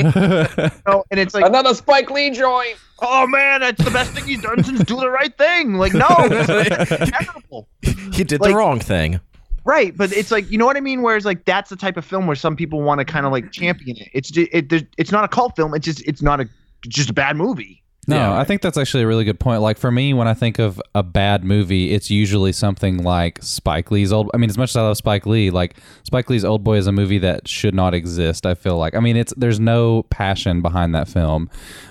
you 0.55 0.69
know, 0.85 1.03
and 1.09 1.19
it's 1.19 1.33
like, 1.33 1.45
Another 1.45 1.73
Spike 1.73 2.11
Lee 2.11 2.29
joint. 2.29 2.75
oh 3.01 3.25
man, 3.25 3.61
that's 3.61 3.83
the 3.83 3.89
best 3.89 4.11
thing 4.11 4.25
he's 4.25 4.43
done 4.43 4.63
since 4.63 4.83
Do 4.83 4.97
the 4.97 5.09
Right 5.09 5.35
Thing. 5.35 5.73
Like, 5.75 5.93
no, 5.95 6.05
terrible. 6.07 7.67
He 8.13 8.23
did 8.23 8.39
Like- 8.39 8.51
the 8.51 8.55
wrong 8.55 8.79
thing. 8.79 9.19
Right, 9.65 9.97
but 9.97 10.13
it's 10.13 10.31
like 10.31 10.49
you 10.49 10.57
know 10.57 10.65
what 10.65 10.77
I 10.77 10.79
mean. 10.79 11.01
Whereas 11.01 11.25
like 11.25 11.43
that's 11.43 11.69
the 11.69 11.75
type 11.75 11.97
of 11.97 12.05
film 12.05 12.25
where 12.27 12.37
some 12.37 12.55
people 12.55 12.81
want 12.83 12.99
to 12.99 13.05
kind 13.05 13.25
of 13.25 13.33
like 13.33 13.51
champion 13.51 13.97
it. 13.97 14.09
It's 14.13 14.29
just, 14.31 14.49
it, 14.53 14.71
it's 14.97 15.11
not 15.11 15.25
a 15.25 15.27
cult 15.27 15.57
film. 15.57 15.73
It's 15.73 15.83
just 15.83 16.01
it's 16.07 16.21
not 16.21 16.39
a 16.39 16.43
it's 16.43 16.51
just 16.87 17.09
a 17.09 17.13
bad 17.13 17.35
movie. 17.35 17.83
No, 18.09 18.15
Yeah. 18.15 18.37
I 18.37 18.45
think 18.45 18.61
that's 18.61 18.77
actually 18.77 19.03
a 19.03 19.07
really 19.07 19.25
good 19.25 19.39
point. 19.39 19.61
Like 19.61 19.77
for 19.77 19.91
me, 19.91 20.13
when 20.13 20.29
I 20.29 20.33
think 20.33 20.59
of 20.59 20.81
a 20.95 21.03
bad 21.03 21.43
movie, 21.43 21.91
it's 21.93 22.09
usually 22.09 22.53
something 22.53 23.03
like 23.03 23.39
Spike 23.41 23.91
Lee's 23.91 24.13
old. 24.13 24.31
I 24.33 24.37
mean, 24.37 24.49
as 24.49 24.57
much 24.57 24.69
as 24.69 24.77
I 24.77 24.81
love 24.83 24.95
Spike 24.95 25.25
Lee, 25.25 25.49
like 25.49 25.75
Spike 26.03 26.29
Lee's 26.29 26.45
Old 26.45 26.63
Boy 26.63 26.77
is 26.77 26.87
a 26.87 26.93
movie 26.93 27.17
that 27.17 27.49
should 27.49 27.75
not 27.75 27.93
exist. 27.93 28.45
I 28.45 28.53
feel 28.53 28.77
like. 28.77 28.95
I 28.95 29.01
mean, 29.01 29.17
it's 29.17 29.33
there's 29.35 29.59
no 29.59 30.03
passion 30.03 30.61
behind 30.61 30.95
that 30.95 31.09
film, 31.09 31.49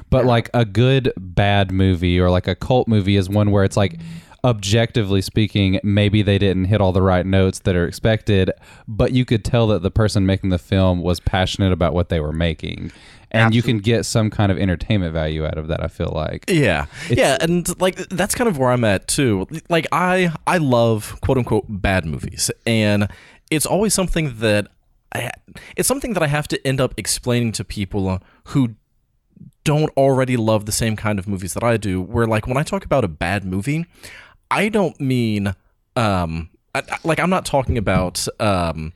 but 0.09 0.25
like 0.25 0.49
a 0.55 0.65
good 0.65 1.13
bad 1.19 1.71
movie 1.71 2.19
or 2.19 2.31
like 2.31 2.49
a 2.49 2.55
cult 2.55 2.89
movie 2.89 3.17
is 3.17 3.29
one 3.29 3.51
where 3.51 3.65
it's 3.65 3.77
like. 3.77 3.99
Objectively 4.45 5.23
speaking, 5.23 5.81
maybe 5.83 6.23
they 6.23 6.39
didn't 6.39 6.67
hit 6.67 6.81
all 6.81 6.93
the 6.93 7.03
right 7.03 7.27
notes 7.27 7.59
that 7.61 7.75
are 7.75 7.85
expected, 7.85 8.53
but 8.87 9.11
you 9.11 9.25
could 9.25 9.45
tell 9.45 9.67
that 9.69 9.83
the 9.83 9.91
person 9.91 10.25
making 10.25 10.51
the 10.51 10.59
film 10.59 11.03
was 11.03 11.19
passionate 11.19 11.73
about 11.73 11.95
what 11.95 12.11
they 12.11 12.21
were 12.21 12.33
making. 12.35 12.93
And 13.31 13.55
you 13.55 13.63
can 13.63 13.79
get 13.79 14.07
some 14.07 14.31
kind 14.31 14.51
of 14.53 14.59
entertainment 14.59 15.13
value 15.13 15.45
out 15.45 15.59
of 15.59 15.69
that, 15.69 15.83
I 15.83 15.89
feel 15.89 16.13
like. 16.15 16.45
Yeah, 16.49 16.87
yeah, 17.11 17.37
and 17.41 17.69
like 17.81 17.97
that's 18.09 18.35
kind 18.35 18.49
of 18.49 18.57
where 18.59 18.71
I'm 18.71 18.85
at 18.85 19.09
too. 19.09 19.47
Like 19.69 19.87
I, 19.93 20.33
I 20.47 20.59
love 20.59 21.21
quote 21.23 21.37
unquote 21.39 21.65
bad 21.69 22.05
movies, 22.07 22.51
and 22.67 23.09
it's 23.51 23.67
always 23.67 23.95
something 23.95 24.39
that 24.39 24.69
I, 25.13 25.31
it's 25.77 25.89
something 25.89 26.13
that 26.15 26.23
I 26.23 26.29
have 26.29 26.49
to 26.49 26.67
end 26.67 26.81
up 26.81 26.95
explaining 26.97 27.53
to 27.53 27.65
people 27.65 28.21
who 28.45 28.75
don't 29.65 29.91
already 29.97 30.37
love 30.37 30.65
the 30.67 30.73
same 30.73 30.95
kind 30.97 31.19
of 31.19 31.27
movies 31.27 31.55
that 31.55 31.65
I 31.65 31.77
do. 31.77 32.01
Where 32.01 32.27
like 32.27 32.47
when 32.47 32.57
I 32.57 32.63
talk 32.63 32.85
about 32.85 33.05
a 33.05 33.09
bad 33.09 33.45
movie, 33.45 33.87
I 34.51 34.69
don't 34.69 34.99
mean 35.01 35.55
um 35.97 36.51
I- 36.75 36.83
like 37.05 37.19
I'm 37.19 37.31
not 37.31 37.45
talking 37.45 37.77
about 37.77 38.27
um 38.41 38.93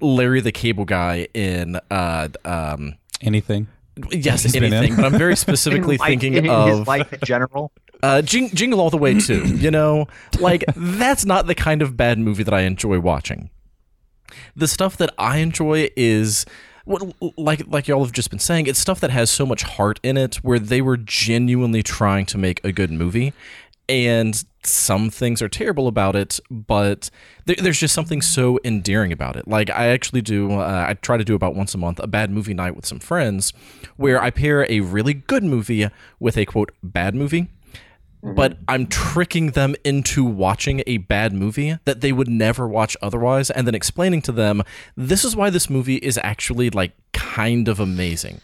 Larry 0.00 0.40
the 0.40 0.52
Cable 0.52 0.84
Guy 0.84 1.26
in 1.34 1.78
uh 1.90 2.28
um 2.44 2.94
Anything. 3.22 3.68
yes 4.10 4.42
He's 4.42 4.52
been 4.52 4.64
in. 4.64 4.72
anything, 4.72 4.96
but 4.96 5.04
I'm 5.04 5.18
very 5.18 5.36
specifically 5.46 5.94
In 5.96 6.00
life- 6.00 6.08
thinking 6.08 6.34
in 6.34 6.48
of 6.50 6.68
his 6.68 6.86
life 6.86 7.12
in 7.12 7.20
general. 7.24 7.72
uh, 8.02 8.22
Jing- 8.22 8.50
Jingle 8.50 8.80
All 8.80 8.90
the 8.90 8.96
Way 8.98 9.18
too. 9.20 9.44
You 9.46 9.70
know, 9.70 10.06
like 10.40 10.64
that's 10.76 11.24
not 11.24 11.46
the 11.46 11.54
kind 11.54 11.82
of 11.82 11.96
bad 11.96 12.18
movie 12.18 12.42
that 12.42 12.54
I 12.54 12.62
enjoy 12.62 13.00
watching. 13.00 13.50
The 14.56 14.66
stuff 14.68 14.96
that 14.96 15.12
I 15.18 15.38
enjoy 15.38 15.90
is 15.96 16.46
Well, 16.86 17.12
like 17.36 17.62
like 17.68 17.86
y'all 17.86 18.02
have 18.04 18.12
just 18.12 18.30
been 18.30 18.38
saying, 18.38 18.66
it's 18.66 18.78
stuff 18.78 18.98
that 19.00 19.10
has 19.10 19.30
so 19.30 19.44
much 19.46 19.62
heart 19.62 20.00
in 20.02 20.16
it, 20.16 20.36
where 20.36 20.58
they 20.58 20.80
were 20.80 20.96
genuinely 20.96 21.82
trying 21.82 22.26
to 22.26 22.38
make 22.38 22.64
a 22.64 22.72
good 22.72 22.90
movie, 22.90 23.32
and 23.88 24.42
some 24.64 25.10
things 25.10 25.42
are 25.42 25.48
terrible 25.48 25.88
about 25.88 26.16
it, 26.16 26.38
but 26.50 27.10
there, 27.46 27.56
there's 27.56 27.80
just 27.80 27.94
something 27.94 28.22
so 28.22 28.58
endearing 28.64 29.12
about 29.12 29.36
it. 29.36 29.48
Like 29.48 29.70
I 29.70 29.88
actually 29.88 30.22
do, 30.22 30.52
uh, 30.52 30.86
I 30.88 30.94
try 30.94 31.16
to 31.16 31.24
do 31.24 31.34
about 31.34 31.54
once 31.54 31.74
a 31.74 31.78
month 31.78 31.98
a 32.00 32.06
bad 32.06 32.30
movie 32.30 32.54
night 32.54 32.76
with 32.76 32.86
some 32.86 32.98
friends, 32.98 33.52
where 33.96 34.22
I 34.22 34.30
pair 34.30 34.66
a 34.70 34.80
really 34.80 35.14
good 35.14 35.42
movie 35.44 35.88
with 36.20 36.36
a 36.36 36.46
quote 36.46 36.72
bad 36.82 37.14
movie. 37.14 37.48
But 38.24 38.58
I'm 38.68 38.86
tricking 38.86 39.50
them 39.50 39.74
into 39.84 40.24
watching 40.24 40.84
a 40.86 40.98
bad 40.98 41.32
movie 41.32 41.76
that 41.86 42.02
they 42.02 42.12
would 42.12 42.28
never 42.28 42.68
watch 42.68 42.96
otherwise, 43.02 43.50
and 43.50 43.66
then 43.66 43.74
explaining 43.74 44.22
to 44.22 44.30
them 44.32 44.62
this 44.96 45.24
is 45.24 45.34
why 45.34 45.50
this 45.50 45.68
movie 45.68 45.96
is 45.96 46.20
actually 46.22 46.70
like 46.70 46.92
kind 47.12 47.66
of 47.66 47.80
amazing. 47.80 48.40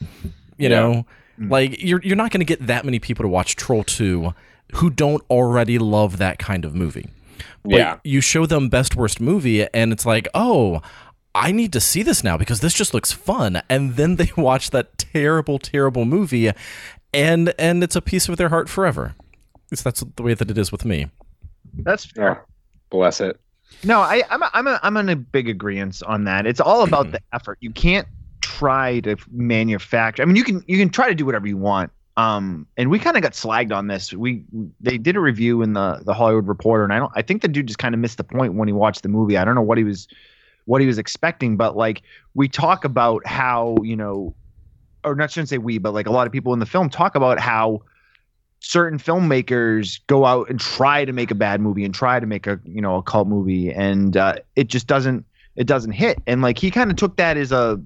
You 0.57 0.69
know, 0.69 1.07
like 1.39 1.81
you're 1.81 2.01
you're 2.03 2.17
not 2.17 2.33
going 2.33 2.41
to 2.41 2.45
get 2.45 2.67
that 2.67 2.85
many 2.85 2.99
people 2.99 3.23
to 3.23 3.29
watch 3.29 3.55
Troll 3.55 3.85
Two 3.85 4.35
who 4.75 4.91
don't 4.91 5.23
already 5.31 5.79
love 5.79 6.19
that 6.19 6.39
kind 6.39 6.65
of 6.65 6.75
movie. 6.75 7.09
But 7.65 7.73
Yeah. 7.73 7.97
you 8.05 8.21
show 8.21 8.47
them 8.47 8.69
best 8.69 8.97
worst 8.97 9.21
movie, 9.21 9.67
and 9.75 9.93
it's 9.93 10.07
like, 10.07 10.29
oh, 10.35 10.81
I 11.35 11.53
need 11.53 11.73
to 11.75 11.81
see 11.81 12.03
this 12.03 12.25
now 12.25 12.37
because 12.37 12.61
this 12.61 12.75
just 12.75 12.93
looks 12.95 13.13
fun. 13.13 13.63
And 13.69 13.97
then 13.97 14.17
they 14.17 14.31
watch 14.37 14.71
that 14.71 14.99
terrible, 14.99 15.59
terrible 15.59 16.05
movie, 16.05 16.51
and 17.15 17.55
and 17.59 17.83
it's 17.83 17.97
a 17.97 18.03
piece 18.03 18.29
of 18.29 18.37
their 18.37 18.49
heart 18.49 18.69
forever. 18.69 19.15
At 19.55 19.73
least 19.73 19.85
that's 19.85 20.03
the 20.17 20.23
way 20.23 20.35
that 20.35 20.51
it 20.51 20.59
is 20.59 20.73
with 20.73 20.85
me. 20.85 21.09
That's 21.75 22.05
fair. 22.07 22.43
Oh, 22.43 22.47
bless 22.91 23.21
it. 23.21 23.39
No, 23.85 24.01
I, 24.01 24.23
I'm 24.31 24.43
a, 24.43 24.51
I'm 24.55 24.67
a, 24.67 24.81
I'm 24.83 24.97
in 24.97 25.09
a 25.11 25.17
big 25.17 25.49
agreement 25.49 26.03
on 26.07 26.25
that. 26.25 26.47
It's 26.47 26.61
all 26.61 26.83
about 26.83 27.11
the 27.13 27.21
effort. 27.35 27.59
You 27.61 27.71
can't 27.71 28.09
try 28.41 29.01
to 29.01 29.17
manufacture. 29.31 30.23
I 30.23 30.27
mean, 30.27 30.37
you 30.37 30.45
can 30.45 30.65
you 30.67 30.79
can 30.79 30.89
try 30.91 31.09
to 31.09 31.15
do 31.15 31.27
whatever 31.27 31.47
you 31.47 31.57
want. 31.59 31.91
Um, 32.19 32.67
and 32.77 32.91
we 32.91 32.99
kind 32.99 33.17
of 33.17 33.23
got 33.23 33.33
slagged 33.33 33.73
on 33.73 33.87
this. 33.87 34.13
We 34.13 34.43
they 34.81 34.99
did 34.99 35.15
a 35.15 35.21
review 35.21 35.63
in 35.63 35.75
the 35.75 36.03
the 36.05 36.13
Hollywood 36.13 36.49
Reporter, 36.49 36.83
and 36.83 36.93
I 36.93 36.99
don't. 36.99 37.13
I 37.15 37.23
think 37.23 37.43
the 37.43 37.49
dude 37.49 37.69
just 37.69 37.79
kind 37.79 37.95
of 37.95 38.01
missed 38.01 38.19
the 38.19 38.25
point 38.25 38.55
when 38.55 38.67
he 38.67 38.75
watched 38.75 39.05
the 39.05 39.09
movie. 39.09 39.37
I 39.37 39.45
don't 39.45 39.55
know 39.55 39.63
what 39.63 39.79
he 39.79 39.85
was 39.85 40.09
what 40.65 40.81
he 40.81 40.87
was 40.89 40.99
expecting, 40.99 41.57
but 41.57 41.77
like 41.77 42.03
we 42.35 42.49
talk 42.49 42.85
about 42.85 43.25
how 43.25 43.77
you 43.85 43.95
know, 43.95 44.35
or 45.05 45.15
not 45.15 45.31
shouldn't 45.31 45.49
say 45.49 45.59
we, 45.59 45.79
but 45.79 45.95
like 45.95 46.09
a 46.09 46.11
lot 46.11 46.27
of 46.27 46.33
people 46.33 46.53
in 46.53 46.59
the 46.59 46.67
film 46.67 46.91
talk 46.91 47.15
about 47.15 47.39
how 47.39 47.83
certain 48.59 48.99
filmmakers 48.99 50.01
go 50.09 50.25
out 50.25 50.51
and 50.51 50.59
try 50.59 51.05
to 51.05 51.13
make 51.13 51.31
a 51.31 51.37
bad 51.37 51.61
movie 51.61 51.85
and 51.85 51.95
try 51.95 52.19
to 52.19 52.27
make 52.27 52.49
a 52.49 52.59
you 52.65 52.83
know 52.83 52.97
a 52.97 53.03
cult 53.05 53.29
movie 53.29 53.73
and 53.73 54.17
uh, 54.17 54.35
it 54.57 54.67
just 54.67 54.89
doesn't 54.89 55.25
it 55.55 55.69
doesn't 55.69 55.93
hit 55.93 56.19
and 56.27 56.43
like 56.43 56.59
he 56.59 56.69
kind 56.69 56.91
of 56.91 56.97
took 56.97 57.17
that 57.17 57.37
as 57.37 57.53
a 57.53 57.81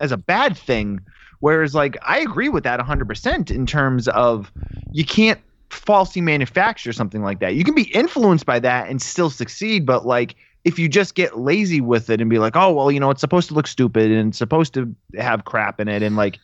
as 0.00 0.12
a 0.12 0.18
bad 0.18 0.54
thing 0.54 1.00
whereas 1.40 1.74
like 1.74 1.96
i 2.06 2.18
agree 2.20 2.48
with 2.48 2.64
that 2.64 2.78
100% 2.80 3.50
in 3.50 3.66
terms 3.66 4.08
of 4.08 4.52
you 4.92 5.04
can't 5.04 5.40
falsely 5.70 6.20
manufacture 6.20 6.92
something 6.92 7.22
like 7.22 7.38
that. 7.38 7.54
You 7.54 7.62
can 7.62 7.76
be 7.76 7.84
influenced 7.94 8.44
by 8.44 8.58
that 8.58 8.88
and 8.88 9.00
still 9.00 9.30
succeed 9.30 9.86
but 9.86 10.04
like 10.06 10.34
if 10.64 10.78
you 10.78 10.88
just 10.88 11.14
get 11.14 11.38
lazy 11.38 11.80
with 11.80 12.10
it 12.10 12.20
and 12.20 12.28
be 12.28 12.38
like 12.38 12.56
oh 12.56 12.72
well 12.72 12.90
you 12.90 12.98
know 13.00 13.10
it's 13.10 13.20
supposed 13.20 13.48
to 13.48 13.54
look 13.54 13.66
stupid 13.66 14.10
and 14.10 14.30
it's 14.30 14.38
supposed 14.38 14.74
to 14.74 14.94
have 15.16 15.44
crap 15.44 15.80
in 15.80 15.88
it 15.88 16.02
and 16.02 16.16
like 16.16 16.40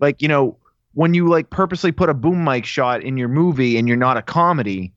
like 0.00 0.22
you 0.22 0.28
know 0.28 0.56
when 0.94 1.14
you 1.14 1.28
like 1.28 1.50
purposely 1.50 1.92
put 1.92 2.08
a 2.08 2.14
boom 2.14 2.42
mic 2.42 2.64
shot 2.64 3.02
in 3.02 3.16
your 3.16 3.28
movie 3.28 3.76
and 3.76 3.86
you're 3.86 3.96
not 3.96 4.16
a 4.16 4.22
comedy 4.22 4.92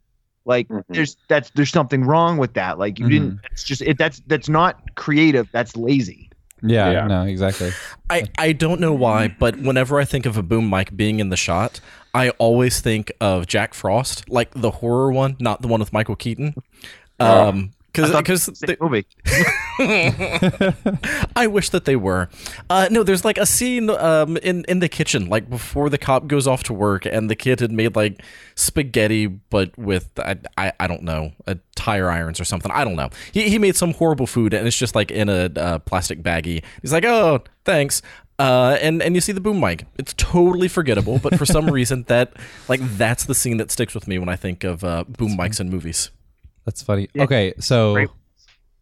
like 0.45 0.67
Mhm. 0.69 0.83
there's 0.93 1.17
that's 1.27 1.51
there's 1.51 1.71
something 1.71 2.03
wrong 2.03 2.37
with 2.37 2.53
that. 2.55 2.79
Like 2.79 2.99
you 2.99 3.09
didn't 3.09 3.35
it's 3.51 3.63
just 3.63 3.81
it 3.81 3.97
that's 3.97 4.21
that's 4.27 4.49
not 4.49 4.95
creative 4.95 5.47
that's 5.51 5.75
lazy 5.75 6.29
Yeah, 6.63 6.91
Yeah. 6.91 7.07
no, 7.07 7.23
exactly. 7.23 7.71
I, 8.09 8.23
I 8.37 8.53
don't 8.53 8.79
know 8.79 8.93
why, 8.93 9.27
but 9.27 9.57
whenever 9.59 9.99
I 9.99 10.05
think 10.05 10.25
of 10.25 10.37
a 10.37 10.43
boom 10.43 10.69
mic 10.69 10.95
being 10.95 11.19
in 11.19 11.29
the 11.29 11.35
shot, 11.37 11.79
I 12.13 12.29
always 12.31 12.79
think 12.79 13.11
of 13.19 13.47
Jack 13.47 13.73
Frost, 13.73 14.29
like 14.29 14.51
the 14.53 14.71
horror 14.71 15.11
one, 15.11 15.35
not 15.39 15.61
the 15.61 15.67
one 15.67 15.79
with 15.79 15.91
Michael 15.91 16.15
Keaton. 16.15 16.55
Um, 17.19 17.71
Because 17.93 18.11
movie 18.81 19.05
I 21.35 21.47
wish 21.47 21.69
that 21.69 21.85
they 21.85 21.95
were. 21.95 22.27
Uh, 22.67 22.87
no, 22.89 23.03
there's 23.03 23.23
like 23.23 23.37
a 23.37 23.45
scene 23.45 23.91
um, 23.91 24.37
in 24.37 24.65
in 24.67 24.79
the 24.79 24.89
kitchen, 24.89 25.29
like 25.29 25.47
before 25.47 25.91
the 25.91 25.99
cop 25.99 26.25
goes 26.27 26.47
off 26.47 26.63
to 26.63 26.73
work, 26.73 27.05
and 27.05 27.29
the 27.29 27.35
kid 27.35 27.59
had 27.59 27.71
made 27.71 27.95
like 27.95 28.23
spaghetti, 28.55 29.27
but 29.27 29.77
with 29.77 30.09
I, 30.17 30.37
I, 30.57 30.73
I 30.79 30.87
don't 30.87 31.03
know, 31.03 31.33
uh, 31.45 31.55
tire 31.75 32.09
irons 32.09 32.39
or 32.39 32.45
something. 32.45 32.71
I 32.71 32.83
don't 32.83 32.95
know. 32.95 33.09
He 33.31 33.47
he 33.49 33.59
made 33.59 33.75
some 33.75 33.93
horrible 33.93 34.25
food, 34.25 34.55
and 34.55 34.67
it's 34.67 34.77
just 34.77 34.95
like 34.95 35.11
in 35.11 35.29
a 35.29 35.51
uh, 35.55 35.79
plastic 35.79 36.23
baggie. 36.23 36.63
He's 36.81 36.93
like, 36.93 37.05
oh, 37.05 37.43
thanks. 37.63 38.01
Uh, 38.39 38.77
and 38.81 39.03
and 39.03 39.13
you 39.13 39.21
see 39.21 39.31
the 39.31 39.41
boom 39.41 39.59
mic. 39.59 39.85
It's 39.99 40.13
totally 40.15 40.67
forgettable, 40.67 41.19
but 41.19 41.37
for 41.37 41.45
some 41.45 41.69
reason 41.71 42.05
that 42.07 42.33
like 42.67 42.81
that's 42.97 43.25
the 43.25 43.35
scene 43.35 43.57
that 43.57 43.69
sticks 43.69 43.93
with 43.93 44.07
me 44.07 44.17
when 44.17 44.29
I 44.29 44.35
think 44.35 44.63
of 44.63 44.83
uh, 44.83 45.03
boom 45.07 45.37
mics 45.37 45.59
in 45.59 45.69
movies. 45.69 46.09
That's 46.65 46.81
funny. 46.81 47.09
Yeah. 47.13 47.23
Okay, 47.23 47.53
so 47.59 47.93
Great. 47.93 48.09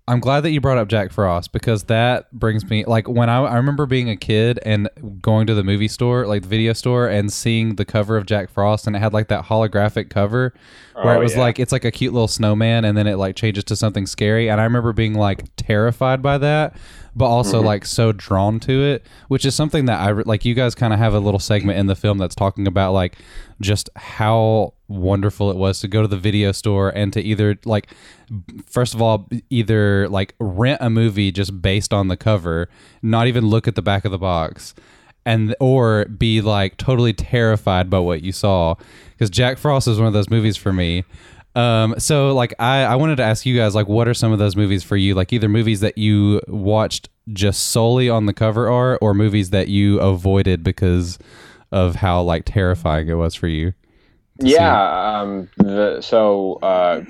I'm 0.07 0.19
glad 0.19 0.41
that 0.41 0.49
you 0.51 0.59
brought 0.59 0.77
up 0.77 0.87
Jack 0.89 1.11
Frost 1.11 1.51
because 1.53 1.83
that 1.85 2.29
brings 2.33 2.67
me 2.69 2.83
like 2.85 3.07
when 3.07 3.29
I, 3.29 3.43
I 3.43 3.55
remember 3.57 3.85
being 3.85 4.09
a 4.09 4.17
kid 4.17 4.59
and 4.65 4.89
going 5.21 5.47
to 5.47 5.53
the 5.53 5.63
movie 5.63 5.87
store, 5.87 6.25
like 6.27 6.41
the 6.41 6.47
video 6.47 6.73
store, 6.73 7.07
and 7.07 7.31
seeing 7.31 7.75
the 7.75 7.85
cover 7.85 8.17
of 8.17 8.25
Jack 8.25 8.49
Frost, 8.49 8.87
and 8.87 8.95
it 8.95 8.99
had 8.99 9.13
like 9.13 9.27
that 9.29 9.45
holographic 9.45 10.09
cover 10.09 10.53
where 10.95 11.15
Oh, 11.15 11.19
it 11.19 11.23
was 11.23 11.33
yeah. 11.35 11.41
like 11.41 11.59
it's 11.59 11.71
like 11.71 11.85
a 11.85 11.91
cute 11.91 12.13
little 12.13 12.27
snowman, 12.27 12.83
and 12.83 12.97
then 12.97 13.07
it 13.07 13.15
like 13.17 13.35
changes 13.35 13.63
to 13.65 13.75
something 13.75 14.05
scary, 14.05 14.49
and 14.49 14.59
I 14.59 14.65
remember 14.65 14.91
being 14.91 15.13
like 15.13 15.45
terrified 15.55 16.21
by 16.21 16.37
that, 16.39 16.75
but 17.15 17.25
also 17.27 17.59
Mm-hmm. 17.59 17.67
like 17.67 17.85
so 17.85 18.11
drawn 18.11 18.59
to 18.61 18.83
it, 18.83 19.05
which 19.29 19.45
is 19.45 19.55
something 19.55 19.85
that 19.85 19.99
I 20.01 20.11
like. 20.11 20.43
You 20.45 20.55
guys 20.55 20.75
kind 20.75 20.91
of 20.93 20.99
have 20.99 21.13
a 21.13 21.19
little 21.19 21.39
segment 21.39 21.79
in 21.79 21.85
the 21.85 21.95
film 21.95 22.17
that's 22.17 22.35
talking 22.35 22.67
about 22.67 22.91
like 22.91 23.17
just 23.61 23.89
how 23.95 24.73
wonderful 24.87 25.49
it 25.49 25.55
was 25.55 25.79
to 25.79 25.87
go 25.87 26.01
to 26.01 26.07
the 26.07 26.17
video 26.17 26.51
store 26.51 26.89
and 26.89 27.13
to 27.13 27.21
either 27.21 27.57
like 27.63 27.93
first 28.65 28.93
of 28.93 29.01
all 29.01 29.29
either 29.49 30.09
like 30.09 30.35
rent 30.39 30.79
a 30.81 30.89
movie 30.89 31.31
just 31.31 31.61
based 31.61 31.93
on 31.93 32.09
the 32.09 32.17
cover 32.17 32.67
not 33.01 33.27
even 33.27 33.45
look 33.45 33.67
at 33.67 33.75
the 33.75 33.81
back 33.81 34.03
of 34.03 34.11
the 34.11 34.17
box 34.17 34.73
and 35.25 35.55
or 35.59 36.05
be 36.05 36.41
like 36.41 36.77
totally 36.77 37.13
terrified 37.13 37.89
by 37.89 37.99
what 37.99 38.23
you 38.23 38.31
saw. 38.31 38.75
Because 39.11 39.29
jack 39.29 39.57
frost 39.57 39.87
is 39.87 39.97
one 39.97 40.07
of 40.07 40.13
those 40.13 40.29
movies 40.29 40.57
for 40.57 40.73
me. 40.73 41.03
Um 41.53 41.95
so 41.97 42.33
like 42.33 42.53
i 42.59 42.83
i 42.83 42.95
wanted 42.95 43.17
to 43.17 43.23
ask 43.23 43.45
you 43.45 43.57
guys 43.57 43.75
like 43.75 43.87
what 43.87 44.07
are 44.07 44.13
some 44.13 44.31
of 44.31 44.39
those 44.39 44.55
movies 44.55 44.83
for 44.83 44.95
you? 44.97 45.15
Like 45.15 45.33
either 45.33 45.49
movies 45.49 45.81
that 45.81 45.97
you 45.97 46.41
watched 46.47 47.09
just 47.33 47.67
solely 47.67 48.09
on 48.09 48.25
the 48.25 48.33
cover 48.33 48.69
art 48.69 48.99
or 49.01 49.13
movies 49.13 49.51
that 49.51 49.67
you 49.67 49.99
avoided 49.99 50.63
because 50.63 51.19
of 51.71 51.95
how 51.95 52.21
like 52.21 52.43
terrifying 52.45 53.07
it 53.07 53.13
was 53.13 53.35
for 53.35 53.47
you 53.47 53.73
yeah 54.39 55.19
um 55.19 55.49
the 55.57 56.01
so 56.01 56.53
uh 56.63 57.01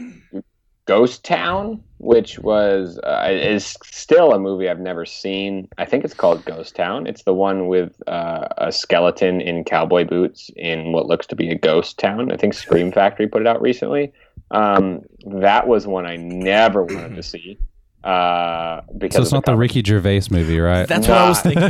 ghost 0.86 1.24
town 1.24 1.82
which 2.02 2.40
was 2.40 3.00
uh, 3.04 3.28
is 3.30 3.78
still 3.84 4.34
a 4.34 4.40
movie 4.40 4.68
i've 4.68 4.80
never 4.80 5.06
seen. 5.06 5.68
I 5.78 5.86
think 5.86 6.04
it's 6.04 6.16
called 6.16 6.44
ghost 6.46 6.76
town. 6.76 7.06
It's 7.06 7.24
the 7.24 7.34
one 7.34 7.68
with 7.68 8.02
uh, 8.08 8.48
a 8.58 8.72
skeleton 8.72 9.40
in 9.40 9.64
cowboy 9.64 10.06
boots 10.06 10.50
in 10.56 10.94
what 10.94 11.06
looks 11.06 11.28
to 11.28 11.36
be 11.36 11.52
a 11.52 11.56
ghost 11.56 12.00
town. 12.00 12.32
I 12.32 12.38
think 12.38 12.56
scream 12.56 12.92
factory 12.92 13.28
put 13.28 13.42
it 13.42 13.48
out 13.48 13.62
recently. 13.62 14.12
Um 14.50 15.02
that 15.28 15.68
was 15.68 15.88
one 15.88 16.06
i 16.06 16.16
never 16.18 16.84
wanted 16.84 17.16
to 17.16 17.24
see 17.24 17.58
uh 18.04 18.82
because 18.98 19.16
so 19.18 19.22
it's 19.22 19.32
not 19.32 19.46
the 19.46 19.52
cover. 19.52 19.60
Ricky 19.60 19.84
Gervais 19.84 20.24
movie, 20.32 20.60
right? 20.60 20.88
That's 20.88 21.08
what 21.08 21.18
I 21.18 21.30
was 21.30 21.42
thinking. 21.42 21.70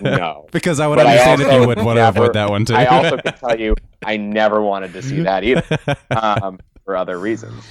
no 0.02 0.46
because 0.52 0.80
I 0.80 0.86
would 0.86 0.96
But 0.96 1.06
I 1.06 1.12
understand 1.12 1.42
if 1.42 1.60
you 1.60 1.66
would 1.68 1.82
want 1.82 1.98
to 1.98 2.08
avoid 2.08 2.32
that 2.32 2.50
one 2.50 2.64
too. 2.64 2.74
I 2.74 2.86
also 2.86 3.18
can 3.18 3.34
tell 3.34 3.58
you, 3.58 3.76
I 4.04 4.16
never 4.16 4.60
wanted 4.60 4.92
to 4.94 5.02
see 5.02 5.20
that 5.20 5.44
either, 5.44 5.64
um, 6.10 6.58
for 6.84 6.96
other 6.96 7.18
reasons. 7.18 7.64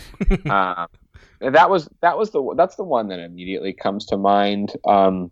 Um, 0.45 0.87
that 1.41 1.69
was 1.69 1.89
that 2.01 2.17
was 2.17 2.31
the 2.31 2.53
that's 2.55 2.75
the 2.75 2.83
one 2.83 3.09
that 3.09 3.19
immediately 3.19 3.73
comes 3.73 4.05
to 4.07 4.17
mind. 4.17 4.73
Um, 4.85 5.31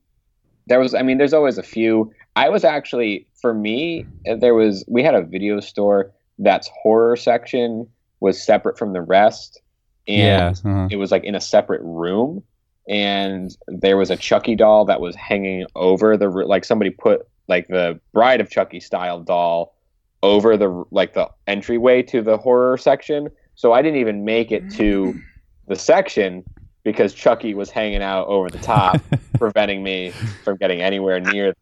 there 0.67 0.79
was, 0.79 0.93
I 0.93 1.01
mean, 1.01 1.17
there's 1.17 1.33
always 1.33 1.57
a 1.57 1.63
few. 1.63 2.13
I 2.35 2.49
was 2.49 2.63
actually, 2.63 3.27
for 3.41 3.53
me, 3.53 4.05
there 4.39 4.53
was 4.53 4.85
we 4.87 5.03
had 5.03 5.15
a 5.15 5.21
video 5.21 5.59
store 5.59 6.11
that's 6.39 6.69
horror 6.81 7.15
section 7.15 7.87
was 8.19 8.41
separate 8.41 8.77
from 8.77 8.93
the 8.93 9.01
rest, 9.01 9.61
and 10.07 10.63
yeah, 10.65 10.71
uh-huh. 10.71 10.87
it 10.91 10.95
was 10.97 11.11
like 11.11 11.23
in 11.23 11.35
a 11.35 11.41
separate 11.41 11.81
room 11.83 12.43
and 12.87 13.55
there 13.67 13.97
was 13.97 14.09
a 14.09 14.17
chucky 14.17 14.55
doll 14.55 14.85
that 14.85 14.99
was 14.99 15.15
hanging 15.15 15.65
over 15.75 16.17
the 16.17 16.27
like 16.27 16.65
somebody 16.65 16.89
put 16.89 17.27
like 17.47 17.67
the 17.67 17.99
bride 18.13 18.41
of 18.41 18.49
chucky 18.49 18.79
style 18.79 19.19
doll 19.19 19.75
over 20.23 20.57
the 20.57 20.83
like 20.91 21.13
the 21.13 21.29
entryway 21.47 22.01
to 22.01 22.21
the 22.21 22.37
horror 22.37 22.77
section 22.77 23.29
so 23.55 23.73
i 23.73 23.81
didn't 23.81 23.99
even 23.99 24.25
make 24.25 24.51
it 24.51 24.69
to 24.71 25.19
the 25.67 25.75
section 25.75 26.43
because 26.83 27.13
chucky 27.13 27.53
was 27.53 27.69
hanging 27.69 28.01
out 28.01 28.27
over 28.27 28.49
the 28.49 28.59
top 28.59 28.99
preventing 29.37 29.83
me 29.83 30.11
from 30.43 30.57
getting 30.57 30.81
anywhere 30.81 31.19
near 31.19 31.55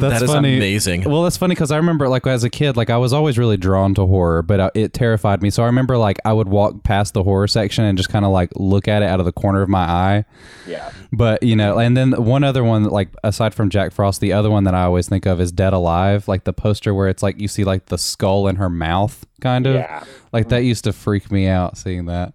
That's 0.00 0.20
that 0.20 0.22
is 0.24 0.30
funny. 0.30 0.56
amazing. 0.56 1.04
Well, 1.04 1.22
that's 1.22 1.36
funny 1.36 1.54
because 1.54 1.70
I 1.70 1.76
remember, 1.76 2.08
like, 2.08 2.26
as 2.26 2.44
a 2.44 2.50
kid, 2.50 2.76
like, 2.76 2.90
I 2.90 2.96
was 2.96 3.12
always 3.12 3.38
really 3.38 3.56
drawn 3.56 3.94
to 3.94 4.06
horror, 4.06 4.42
but 4.42 4.60
uh, 4.60 4.70
it 4.74 4.92
terrified 4.92 5.42
me. 5.42 5.50
So 5.50 5.62
I 5.62 5.66
remember, 5.66 5.96
like, 5.98 6.18
I 6.24 6.32
would 6.32 6.48
walk 6.48 6.82
past 6.84 7.14
the 7.14 7.22
horror 7.22 7.46
section 7.48 7.84
and 7.84 7.96
just 7.98 8.08
kind 8.10 8.24
of, 8.24 8.30
like, 8.30 8.50
look 8.56 8.88
at 8.88 9.02
it 9.02 9.06
out 9.06 9.20
of 9.20 9.26
the 9.26 9.32
corner 9.32 9.62
of 9.62 9.68
my 9.68 9.84
eye. 9.84 10.24
Yeah. 10.66 10.90
But, 11.12 11.42
you 11.42 11.56
know, 11.56 11.78
and 11.78 11.96
then 11.96 12.12
one 12.12 12.44
other 12.44 12.62
one, 12.64 12.84
like, 12.84 13.08
aside 13.24 13.54
from 13.54 13.70
Jack 13.70 13.92
Frost, 13.92 14.20
the 14.20 14.32
other 14.32 14.50
one 14.50 14.64
that 14.64 14.74
I 14.74 14.82
always 14.84 15.08
think 15.08 15.26
of 15.26 15.40
is 15.40 15.50
Dead 15.52 15.72
Alive, 15.72 16.28
like 16.28 16.44
the 16.44 16.52
poster 16.52 16.92
where 16.94 17.08
it's 17.08 17.22
like 17.22 17.40
you 17.40 17.48
see, 17.48 17.64
like, 17.64 17.86
the 17.86 17.98
skull 17.98 18.48
in 18.48 18.56
her 18.56 18.68
mouth, 18.70 19.26
kind 19.40 19.66
of. 19.66 19.74
Yeah. 19.76 20.04
Like, 20.32 20.48
that 20.50 20.64
used 20.64 20.84
to 20.84 20.92
freak 20.92 21.30
me 21.30 21.46
out 21.48 21.76
seeing 21.78 22.06
that. 22.06 22.34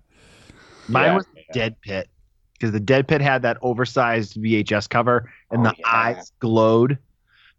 Mine 0.88 1.06
Yeah. 1.06 1.16
was 1.16 1.26
Dead 1.54 1.76
Pit 1.82 2.10
because 2.54 2.72
the 2.72 2.80
Dead 2.80 3.08
Pit 3.08 3.22
had 3.22 3.42
that 3.44 3.58
oversized 3.62 4.36
VHS 4.42 4.88
cover 4.90 5.30
and 5.52 5.62
Oh, 5.68 5.70
the 5.70 5.76
yeah. 5.80 5.86
eyes 5.88 6.32
glowed. 6.40 6.98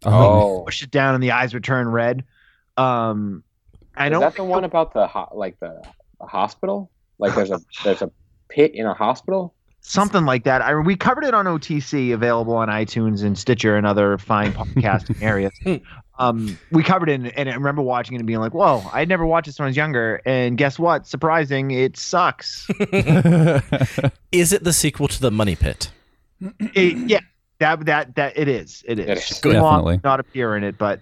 Oh. 0.03 0.63
Push 0.65 0.83
it 0.83 0.91
down 0.91 1.13
and 1.15 1.23
the 1.23 1.31
eyes 1.31 1.53
would 1.53 1.63
turn 1.63 1.87
red. 1.87 2.23
Um, 2.77 3.43
I 3.95 4.07
Is 4.07 4.11
don't. 4.11 4.21
that 4.21 4.35
the 4.35 4.43
one 4.43 4.63
about 4.63 4.93
the 4.93 5.07
ho- 5.07 5.31
like 5.33 5.59
the, 5.59 5.81
the 6.19 6.25
hospital? 6.27 6.91
Like 7.17 7.33
there's 7.35 7.51
a 7.51 7.61
there's 7.83 8.01
a 8.01 8.11
pit 8.49 8.71
in 8.75 8.85
a 8.85 8.93
hospital? 8.93 9.53
something 9.87 10.25
like 10.25 10.43
that. 10.45 10.63
I 10.63 10.73
we 10.75 10.95
covered 10.95 11.23
it 11.23 11.33
on 11.35 11.45
OTC, 11.45 12.11
available 12.13 12.55
on 12.55 12.67
iTunes 12.69 13.23
and 13.23 13.37
Stitcher 13.37 13.77
and 13.77 13.85
other 13.85 14.17
fine 14.17 14.51
podcasting 14.51 15.21
areas. 15.21 15.53
Um, 16.17 16.57
we 16.71 16.81
covered 16.81 17.07
it, 17.09 17.31
and 17.37 17.49
I 17.49 17.53
remember 17.53 17.83
watching 17.83 18.15
it 18.15 18.17
and 18.17 18.25
being 18.27 18.39
like, 18.39 18.53
"Whoa!" 18.55 18.81
I'd 18.91 19.07
never 19.07 19.25
watched 19.27 19.45
this 19.45 19.59
when 19.59 19.67
I 19.67 19.69
was 19.69 19.77
younger, 19.77 20.21
and 20.25 20.57
guess 20.57 20.79
what? 20.79 21.05
Surprising, 21.05 21.69
it 21.71 21.97
sucks. 21.97 22.67
Is 24.31 24.51
it 24.53 24.63
the 24.63 24.73
sequel 24.73 25.07
to 25.07 25.21
the 25.21 25.29
Money 25.31 25.55
Pit? 25.55 25.91
It- 26.73 27.09
yeah, 27.09 27.19
that 27.59 27.85
that 27.85 28.15
that 28.15 28.37
it 28.37 28.47
is. 28.47 28.83
It 28.87 28.99
is. 28.99 29.07
It 29.07 29.17
is. 29.17 29.39
Good. 29.39 29.53
Definitely. 29.53 30.01
not 30.03 30.19
appear 30.19 30.55
in 30.55 30.63
it, 30.63 30.77
but 30.77 30.99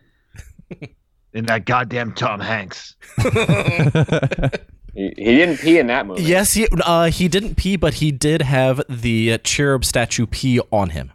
in 1.33 1.45
that 1.45 1.65
goddamn 1.65 2.13
Tom 2.13 2.39
Hanks. 2.39 2.95
He, 4.95 5.11
he 5.17 5.23
didn't 5.23 5.57
pee 5.57 5.79
in 5.79 5.87
that 5.87 6.05
movie. 6.05 6.21
Yes, 6.21 6.53
he 6.53 6.67
uh, 6.85 7.09
he 7.09 7.27
didn't 7.27 7.55
pee, 7.55 7.77
but 7.77 7.95
he 7.95 8.11
did 8.11 8.43
have 8.43 8.79
the 8.87 9.39
cherub 9.39 9.85
statue 9.85 10.27
pee 10.27 10.59
on 10.71 10.91
him. 10.91 11.11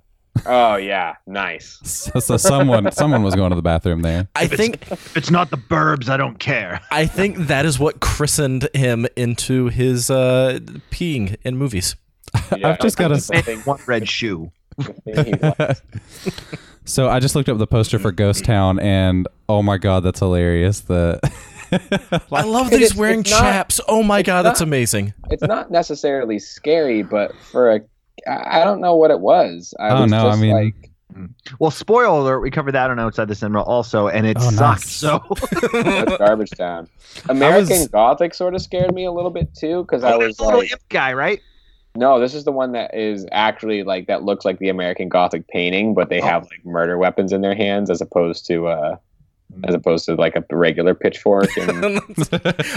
Oh 0.46 0.76
yeah, 0.76 1.16
nice. 1.26 1.78
so, 1.84 2.18
so 2.18 2.36
someone 2.36 2.90
someone 2.92 3.22
was 3.22 3.34
going 3.34 3.50
to 3.50 3.56
the 3.56 3.62
bathroom 3.62 4.02
there. 4.02 4.28
I 4.34 4.46
think 4.46 4.90
If 4.90 5.16
it's 5.16 5.30
not 5.30 5.50
the 5.50 5.56
Burbs, 5.56 6.08
I 6.08 6.16
don't 6.16 6.38
care. 6.38 6.80
I 6.90 7.06
think 7.06 7.38
that 7.46 7.66
is 7.66 7.78
what 7.78 8.00
christened 8.00 8.68
him 8.74 9.06
into 9.16 9.66
his 9.66 10.10
uh, 10.10 10.58
peeing 10.90 11.36
in 11.42 11.56
movies. 11.56 11.96
Yeah, 12.56 12.70
I've 12.70 12.80
just 12.80 12.96
got 12.98 13.08
to 13.08 13.20
say. 13.20 13.40
One 13.58 13.80
red 13.86 14.08
shoe. 14.08 14.50
Thing 14.84 15.24
he 15.26 15.32
likes. 15.34 15.82
So 16.84 17.08
I 17.08 17.20
just 17.20 17.34
looked 17.36 17.48
up 17.48 17.58
the 17.58 17.66
poster 17.66 17.98
for 17.98 18.12
Ghost 18.12 18.44
Town, 18.44 18.78
and 18.78 19.28
oh 19.48 19.62
my 19.62 19.76
god, 19.78 20.00
that's 20.04 20.20
hilarious! 20.20 20.80
The 20.80 21.20
I 22.32 22.42
love 22.44 22.72
It 22.72 22.78
these 22.78 22.92
is- 22.92 22.96
wearing 22.96 23.18
not- 23.18 23.26
chaps. 23.26 23.80
Oh 23.88 24.02
my 24.02 24.22
god, 24.22 24.42
that's 24.42 24.60
amazing. 24.62 25.12
it's 25.30 25.42
not 25.42 25.70
necessarily 25.70 26.38
scary, 26.38 27.02
but 27.02 27.36
for 27.36 27.70
a, 27.74 27.80
I 28.26 28.64
don't 28.64 28.80
know 28.80 28.94
what 28.96 29.10
it 29.10 29.20
was. 29.20 29.74
I 29.78 29.90
Oh, 29.90 30.02
was 30.02 30.10
no, 30.10 30.28
I 30.28 30.36
mean- 30.36 30.54
like 30.54 30.74
Well, 31.58 31.70
spoiler 31.70 32.06
alert, 32.20 32.40
we 32.40 32.50
covered 32.50 32.72
that 32.72 32.90
on 32.90 32.98
Outside 32.98 33.28
the 33.28 33.34
Cinema 33.34 33.62
also, 33.62 34.08
and 34.08 34.26
it 34.26 34.38
Oh, 34.40 34.50
sucked. 34.50 34.60
nice. 34.60 34.90
So 34.90 35.22
That's 35.82 36.16
garbage 36.16 36.50
town. 36.56 36.88
American 37.28 37.86
Gothic 37.92 38.32
sort 38.34 38.54
of 38.54 38.62
scared 38.62 38.94
me 38.94 39.04
a 39.04 39.12
little 39.12 39.30
bit 39.30 39.54
too 39.54 39.82
because 39.82 40.04
I 40.04 40.16
was 40.16 40.36
the 40.38 40.44
little 40.44 40.60
like, 40.60 40.72
imp 40.72 40.88
guy, 40.88 41.12
right? 41.12 41.40
No, 41.96 42.20
this 42.20 42.34
is 42.34 42.44
the 42.44 42.52
one 42.52 42.72
that 42.72 42.94
is 42.94 43.26
actually 43.32 43.82
like 43.82 44.06
that 44.06 44.22
looks 44.22 44.44
like 44.44 44.58
the 44.58 44.68
American 44.68 45.08
Gothic 45.08 45.48
painting, 45.48 45.94
but 45.94 46.08
they 46.08 46.20
have 46.20 46.44
like 46.44 46.64
murder 46.64 46.98
weapons 46.98 47.32
in 47.32 47.40
their 47.40 47.54
hands 47.54 47.90
as 47.90 48.00
opposed 48.00 48.46
to 48.46 48.68
uh 48.68 48.96
as 49.64 49.74
opposed 49.74 50.04
to 50.04 50.14
like 50.14 50.36
a 50.36 50.44
regular 50.54 50.94
pitchfork 50.94 51.48
and 51.56 52.00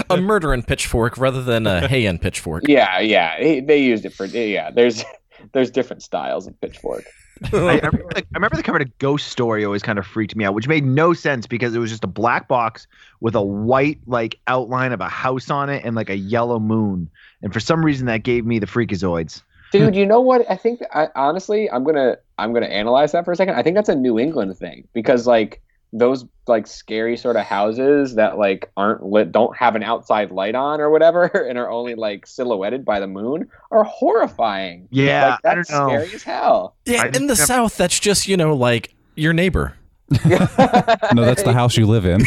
a 0.10 0.16
murder 0.16 0.52
and 0.52 0.66
pitchfork 0.66 1.18
rather 1.18 1.42
than 1.42 1.66
a 1.66 1.86
hay 1.86 2.06
and 2.06 2.20
pitchfork. 2.20 2.64
yeah, 2.66 2.98
yeah, 2.98 3.60
they 3.60 3.78
used 3.78 4.04
it 4.04 4.12
for 4.12 4.24
yeah. 4.24 4.70
There's 4.70 5.04
there's 5.52 5.70
different 5.70 6.02
styles 6.02 6.46
of 6.46 6.58
pitchfork. 6.60 7.04
I, 7.52 7.56
I, 7.56 7.74
remember 7.74 8.14
the, 8.14 8.18
I 8.20 8.34
remember 8.34 8.56
the 8.56 8.62
cover 8.62 8.78
to 8.78 8.84
Ghost 8.98 9.28
Story 9.28 9.64
always 9.64 9.82
kind 9.82 9.98
of 9.98 10.06
freaked 10.06 10.36
me 10.36 10.44
out, 10.44 10.54
which 10.54 10.68
made 10.68 10.84
no 10.84 11.12
sense 11.12 11.46
because 11.46 11.74
it 11.74 11.78
was 11.78 11.90
just 11.90 12.04
a 12.04 12.08
black 12.08 12.46
box 12.46 12.86
with 13.20 13.34
a 13.34 13.42
white 13.42 13.98
like 14.06 14.38
outline 14.46 14.92
of 14.92 15.00
a 15.00 15.08
house 15.08 15.50
on 15.50 15.68
it 15.68 15.84
and 15.84 15.96
like 15.96 16.10
a 16.10 16.16
yellow 16.16 16.60
moon, 16.60 17.10
and 17.42 17.52
for 17.52 17.60
some 17.60 17.84
reason 17.84 18.06
that 18.06 18.22
gave 18.22 18.44
me 18.46 18.58
the 18.58 18.66
freakazoids. 18.66 19.42
Dude, 19.72 19.96
you 19.96 20.04
know 20.04 20.20
what? 20.20 20.48
I 20.50 20.56
think 20.56 20.80
I, 20.92 21.08
honestly, 21.14 21.70
I'm 21.70 21.82
gonna 21.84 22.16
I'm 22.38 22.52
gonna 22.52 22.66
analyze 22.66 23.12
that 23.12 23.24
for 23.24 23.32
a 23.32 23.36
second. 23.36 23.54
I 23.54 23.62
think 23.62 23.74
that's 23.76 23.88
a 23.88 23.94
New 23.94 24.18
England 24.18 24.56
thing 24.58 24.86
because 24.92 25.26
like 25.26 25.62
those 25.94 26.24
like 26.46 26.66
scary 26.66 27.16
sort 27.16 27.36
of 27.36 27.44
houses 27.44 28.14
that 28.16 28.36
like 28.38 28.70
aren't 28.76 29.02
lit, 29.04 29.30
don't 29.32 29.56
have 29.56 29.74
an 29.76 29.82
outside 29.82 30.30
light 30.30 30.54
on 30.54 30.80
or 30.80 30.90
whatever, 30.90 31.24
and 31.48 31.58
are 31.58 31.70
only 31.70 31.94
like 31.94 32.26
silhouetted 32.26 32.84
by 32.84 33.00
the 33.00 33.06
moon, 33.06 33.48
are 33.70 33.84
horrifying. 33.84 34.88
Yeah, 34.90 35.30
like, 35.30 35.40
I 35.44 35.54
that's 35.56 35.68
don't 35.70 35.78
know. 35.88 35.88
scary 35.94 36.14
as 36.14 36.22
hell. 36.22 36.76
Yeah, 36.84 37.02
I 37.02 37.06
in 37.06 37.12
the 37.12 37.20
never- 37.20 37.34
South, 37.36 37.76
that's 37.78 37.98
just 37.98 38.28
you 38.28 38.36
know 38.36 38.54
like 38.54 38.94
your 39.16 39.32
neighbor. 39.32 39.74
no, 40.10 41.24
that's 41.24 41.42
the 41.42 41.52
house 41.54 41.76
you 41.78 41.86
live 41.86 42.04
in. 42.04 42.20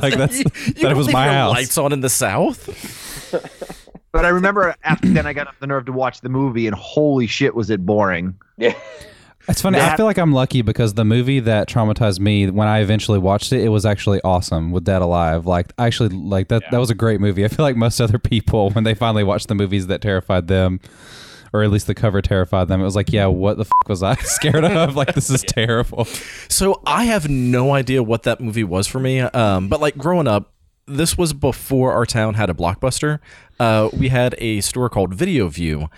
like 0.00 0.16
that's 0.16 0.38
You- 0.38 0.44
you 0.64 0.72
that 0.72 0.80
don't 0.80 0.96
was 0.96 1.06
leave 1.08 1.12
my 1.14 1.28
house. 1.28 1.52
Lights 1.54 1.76
on 1.76 1.92
in 1.92 2.00
the 2.00 2.08
South. 2.08 3.07
But 4.12 4.24
I 4.24 4.28
remember 4.28 4.74
after 4.84 5.08
then 5.08 5.26
I 5.26 5.32
got 5.32 5.48
up 5.48 5.54
the 5.60 5.66
nerve 5.66 5.86
to 5.86 5.92
watch 5.92 6.20
the 6.22 6.28
movie, 6.28 6.66
and 6.66 6.74
holy 6.74 7.26
shit, 7.26 7.54
was 7.54 7.70
it 7.70 7.84
boring. 7.84 8.36
yeah. 8.56 8.74
It's 9.48 9.62
funny. 9.62 9.80
I 9.80 9.96
feel 9.96 10.04
like 10.04 10.18
I'm 10.18 10.32
lucky 10.32 10.60
because 10.60 10.92
the 10.92 11.06
movie 11.06 11.40
that 11.40 11.68
traumatized 11.70 12.20
me 12.20 12.50
when 12.50 12.68
I 12.68 12.80
eventually 12.80 13.18
watched 13.18 13.50
it, 13.50 13.62
it 13.64 13.70
was 13.70 13.86
actually 13.86 14.20
awesome 14.20 14.72
with 14.72 14.84
Dead 14.84 15.00
Alive. 15.00 15.46
Like, 15.46 15.72
actually 15.78 16.10
like 16.10 16.48
that. 16.48 16.64
That 16.70 16.76
was 16.76 16.90
a 16.90 16.94
great 16.94 17.18
movie. 17.18 17.46
I 17.46 17.48
feel 17.48 17.64
like 17.64 17.74
most 17.74 17.98
other 17.98 18.18
people, 18.18 18.68
when 18.72 18.84
they 18.84 18.92
finally 18.92 19.24
watched 19.24 19.48
the 19.48 19.54
movies 19.54 19.86
that 19.86 20.02
terrified 20.02 20.48
them, 20.48 20.80
or 21.54 21.62
at 21.62 21.70
least 21.70 21.86
the 21.86 21.94
cover 21.94 22.20
terrified 22.20 22.68
them, 22.68 22.82
it 22.82 22.84
was 22.84 22.94
like, 22.94 23.10
yeah, 23.10 23.24
what 23.24 23.56
the 23.56 23.64
fuck 23.64 23.88
was 23.88 24.02
I 24.02 24.14
scared 24.20 24.64
of? 24.64 24.96
Like, 24.96 25.14
this 25.14 25.30
is 25.30 25.42
terrible. 25.48 26.04
So 26.50 26.82
I 26.84 27.04
have 27.04 27.30
no 27.30 27.72
idea 27.72 28.02
what 28.02 28.24
that 28.24 28.42
movie 28.42 28.64
was 28.64 28.86
for 28.86 29.00
me. 29.00 29.20
Um, 29.20 29.68
but 29.68 29.80
like 29.80 29.96
growing 29.96 30.28
up, 30.28 30.52
this 30.88 31.18
was 31.18 31.32
before 31.32 31.92
our 31.92 32.06
town 32.06 32.34
had 32.34 32.50
a 32.50 32.54
blockbuster. 32.54 33.20
Uh, 33.60 33.88
we 33.92 34.08
had 34.08 34.34
a 34.38 34.60
store 34.60 34.88
called 34.88 35.14
Video 35.14 35.48
View. 35.48 35.88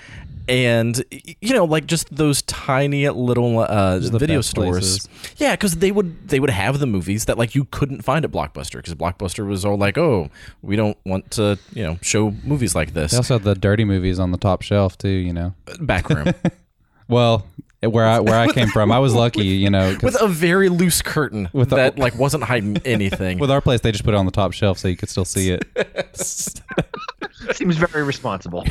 And 0.48 1.04
you 1.40 1.54
know, 1.54 1.64
like 1.64 1.86
just 1.86 2.12
those 2.14 2.42
tiny 2.42 3.08
little 3.08 3.60
uh, 3.60 4.00
video 4.00 4.40
stores, 4.40 5.06
places. 5.06 5.34
yeah, 5.36 5.52
because 5.52 5.76
they 5.76 5.92
would 5.92 6.26
they 6.28 6.40
would 6.40 6.50
have 6.50 6.80
the 6.80 6.86
movies 6.86 7.26
that 7.26 7.38
like 7.38 7.54
you 7.54 7.66
couldn't 7.66 8.02
find 8.02 8.24
at 8.24 8.32
Blockbuster 8.32 8.78
because 8.78 8.96
Blockbuster 8.96 9.46
was 9.46 9.64
all 9.64 9.76
like, 9.78 9.96
oh, 9.96 10.28
we 10.60 10.74
don't 10.74 10.98
want 11.06 11.30
to 11.32 11.56
you 11.72 11.84
know 11.84 11.98
show 12.02 12.32
movies 12.42 12.74
like 12.74 12.94
this. 12.94 13.12
They 13.12 13.18
also 13.18 13.34
had 13.34 13.44
the 13.44 13.54
dirty 13.54 13.84
movies 13.84 14.18
on 14.18 14.32
the 14.32 14.38
top 14.38 14.62
shelf 14.62 14.98
too. 14.98 15.08
You 15.08 15.32
know, 15.32 15.54
Back 15.78 16.08
room 16.08 16.34
well, 17.08 17.46
where 17.82 18.06
I 18.06 18.20
where 18.20 18.38
I 18.38 18.48
came 18.52 18.68
from, 18.68 18.92
I 18.92 18.98
was 18.98 19.14
lucky. 19.14 19.46
You 19.46 19.70
know, 19.70 19.96
with 20.02 20.20
a 20.20 20.28
very 20.28 20.68
loose 20.68 21.00
curtain 21.02 21.48
With 21.52 21.72
a- 21.72 21.76
that 21.76 21.98
like 21.98 22.14
wasn't 22.18 22.44
hiding 22.44 22.78
anything. 22.84 23.38
with 23.38 23.50
our 23.50 23.60
place, 23.60 23.80
they 23.80 23.92
just 23.92 24.04
put 24.04 24.14
it 24.14 24.16
on 24.16 24.26
the 24.26 24.32
top 24.32 24.52
shelf 24.52 24.78
so 24.78 24.88
you 24.88 24.96
could 24.96 25.08
still 25.08 25.24
see 25.24 25.50
it. 25.50 25.64
Seems 27.54 27.76
very 27.76 28.02
responsible. 28.04 28.64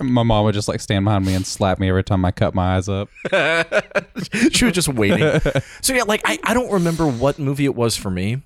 My 0.00 0.22
mom 0.22 0.44
would 0.44 0.54
just 0.54 0.68
like 0.68 0.80
stand 0.80 1.04
behind 1.04 1.24
me 1.24 1.34
and 1.34 1.46
slap 1.46 1.78
me 1.78 1.88
every 1.88 2.04
time 2.04 2.24
I 2.24 2.30
cut 2.30 2.54
my 2.54 2.76
eyes 2.76 2.88
up. 2.88 3.08
she 4.52 4.64
was 4.66 4.74
just 4.74 4.88
waiting. 4.88 5.40
So 5.80 5.94
yeah, 5.94 6.02
like 6.04 6.20
I, 6.24 6.38
I 6.44 6.54
don't 6.54 6.70
remember 6.70 7.06
what 7.06 7.38
movie 7.38 7.64
it 7.64 7.74
was 7.74 7.96
for 7.96 8.10
me, 8.10 8.42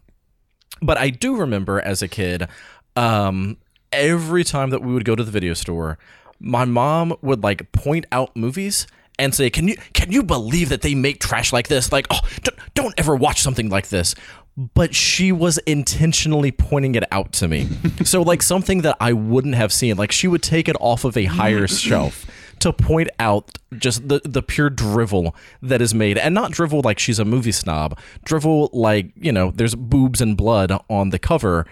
but 0.81 0.97
I 0.99 1.11
do 1.11 1.37
remember 1.37 1.81
as 1.81 2.01
a 2.01 2.09
kid, 2.09 2.47
um, 2.95 3.57
every 3.93 4.45
time 4.45 4.71
that 4.71 4.83
we 4.83 4.95
would 4.95 5.05
go 5.05 5.17
to 5.17 5.25
the 5.25 5.31
video 5.33 5.53
store, 5.55 5.99
my 6.39 6.65
mom 6.65 7.15
would 7.23 7.43
like 7.43 7.71
point 7.73 8.07
out 8.13 8.35
movies 8.37 8.87
and 9.19 9.35
say, 9.35 9.51
"Can 9.51 9.69
you 9.69 9.77
can 9.93 10.13
you 10.13 10.23
believe 10.23 10.69
that 10.69 10.83
they 10.83 10.95
make 10.95 11.21
trash 11.21 11.53
like 11.53 11.69
this? 11.69 11.93
Like, 11.93 12.07
oh, 12.11 12.21
don't, 12.43 12.59
don't 12.75 12.95
ever 12.99 13.15
watch 13.15 13.41
something 13.41 13.69
like 13.69 13.89
this." 13.89 14.15
But 14.75 14.95
she 14.95 15.33
was 15.33 15.59
intentionally 15.59 16.51
pointing 16.51 16.95
it 16.95 17.05
out 17.13 17.33
to 17.35 17.49
me. 17.49 17.69
so 18.05 18.23
like 18.23 18.43
something 18.43 18.83
that 18.83 18.97
I 19.01 19.13
wouldn't 19.13 19.55
have 19.55 19.73
seen. 19.73 19.97
Like 19.97 20.13
she 20.13 20.29
would 20.29 20.43
take 20.43 20.69
it 20.69 20.77
off 20.81 21.05
of 21.05 21.17
a 21.17 21.25
higher 21.27 21.67
shelf 21.67 22.27
to 22.61 22.73
point 22.73 23.09
out 23.19 23.59
just 23.77 24.09
the 24.09 24.21
the 24.25 24.43
pure 24.43 24.71
drivel 24.71 25.35
that 25.63 25.83
is 25.83 25.95
made 25.95 26.17
and 26.19 26.35
not 26.35 26.51
drivel 26.51 26.81
like 26.83 26.99
she's 26.99 27.19
a 27.19 27.25
movie 27.25 27.53
snob 27.53 27.99
drivel 28.25 28.71
like 28.73 29.11
you 29.17 29.33
know 29.33 29.51
there's 29.51 29.75
boobs 29.75 30.21
and 30.21 30.37
blood 30.37 30.73
on 30.89 31.11
the 31.11 31.19
cover 31.19 31.67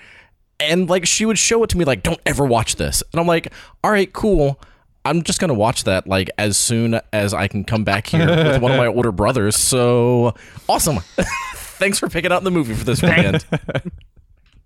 and 0.61 0.88
like 0.88 1.07
she 1.07 1.24
would 1.24 1.38
show 1.38 1.62
it 1.62 1.70
to 1.70 1.78
me 1.78 1.84
like 1.84 2.03
don't 2.03 2.20
ever 2.26 2.45
watch 2.45 2.76
this 2.76 3.03
and 3.12 3.20
i'm 3.20 3.26
like 3.26 3.53
all 3.82 3.90
right 3.90 4.12
cool 4.12 4.61
i'm 5.05 5.22
just 5.22 5.40
gonna 5.40 5.55
watch 5.55 5.84
that 5.84 6.07
like 6.07 6.30
as 6.38 6.57
soon 6.57 7.00
as 7.12 7.34
i 7.34 7.46
can 7.48 7.64
come 7.64 7.84
back 7.84 8.07
here 8.07 8.26
with 8.26 8.61
one 8.61 8.72
of 8.72 8.78
my 8.78 8.86
older 8.96 9.12
brothers 9.12 9.57
so 9.57 10.34
awesome 10.68 10.98
thanks 11.55 11.98
for 11.98 12.09
picking 12.09 12.32
out 12.32 12.42
the 12.44 12.50
movie 12.50 12.74
for 12.74 12.84
this 12.84 13.02
weekend 13.02 13.44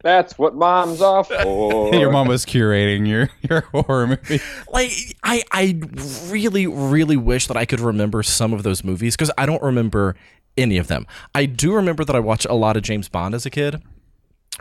That's 0.01 0.39
what 0.39 0.55
moms 0.55 1.03
are 1.03 1.24
for. 1.24 1.93
Your 1.93 2.12
mom 2.12 2.28
was 2.28 2.47
curating 2.47 3.09
your 3.09 3.30
your 3.43 3.62
horror 3.72 4.07
movie. 4.07 4.41
like 4.72 4.93
I 5.24 5.43
I 5.51 5.80
really 6.28 6.68
really 6.68 7.16
wish 7.16 7.49
that 7.49 7.57
I 7.57 7.64
could 7.64 7.80
remember 7.80 8.22
some 8.22 8.53
of 8.53 8.62
those 8.62 8.84
movies 8.84 9.16
because 9.16 9.32
I 9.36 9.45
don't 9.45 9.61
remember 9.61 10.14
any 10.57 10.78
of 10.78 10.86
them. 10.86 11.05
I 11.34 11.47
do 11.47 11.74
remember 11.74 12.05
that 12.05 12.14
I 12.14 12.20
watched 12.20 12.47
a 12.47 12.55
lot 12.55 12.76
of 12.76 12.84
James 12.84 13.09
Bond 13.09 13.34
as 13.34 13.45
a 13.45 13.51
kid, 13.51 13.82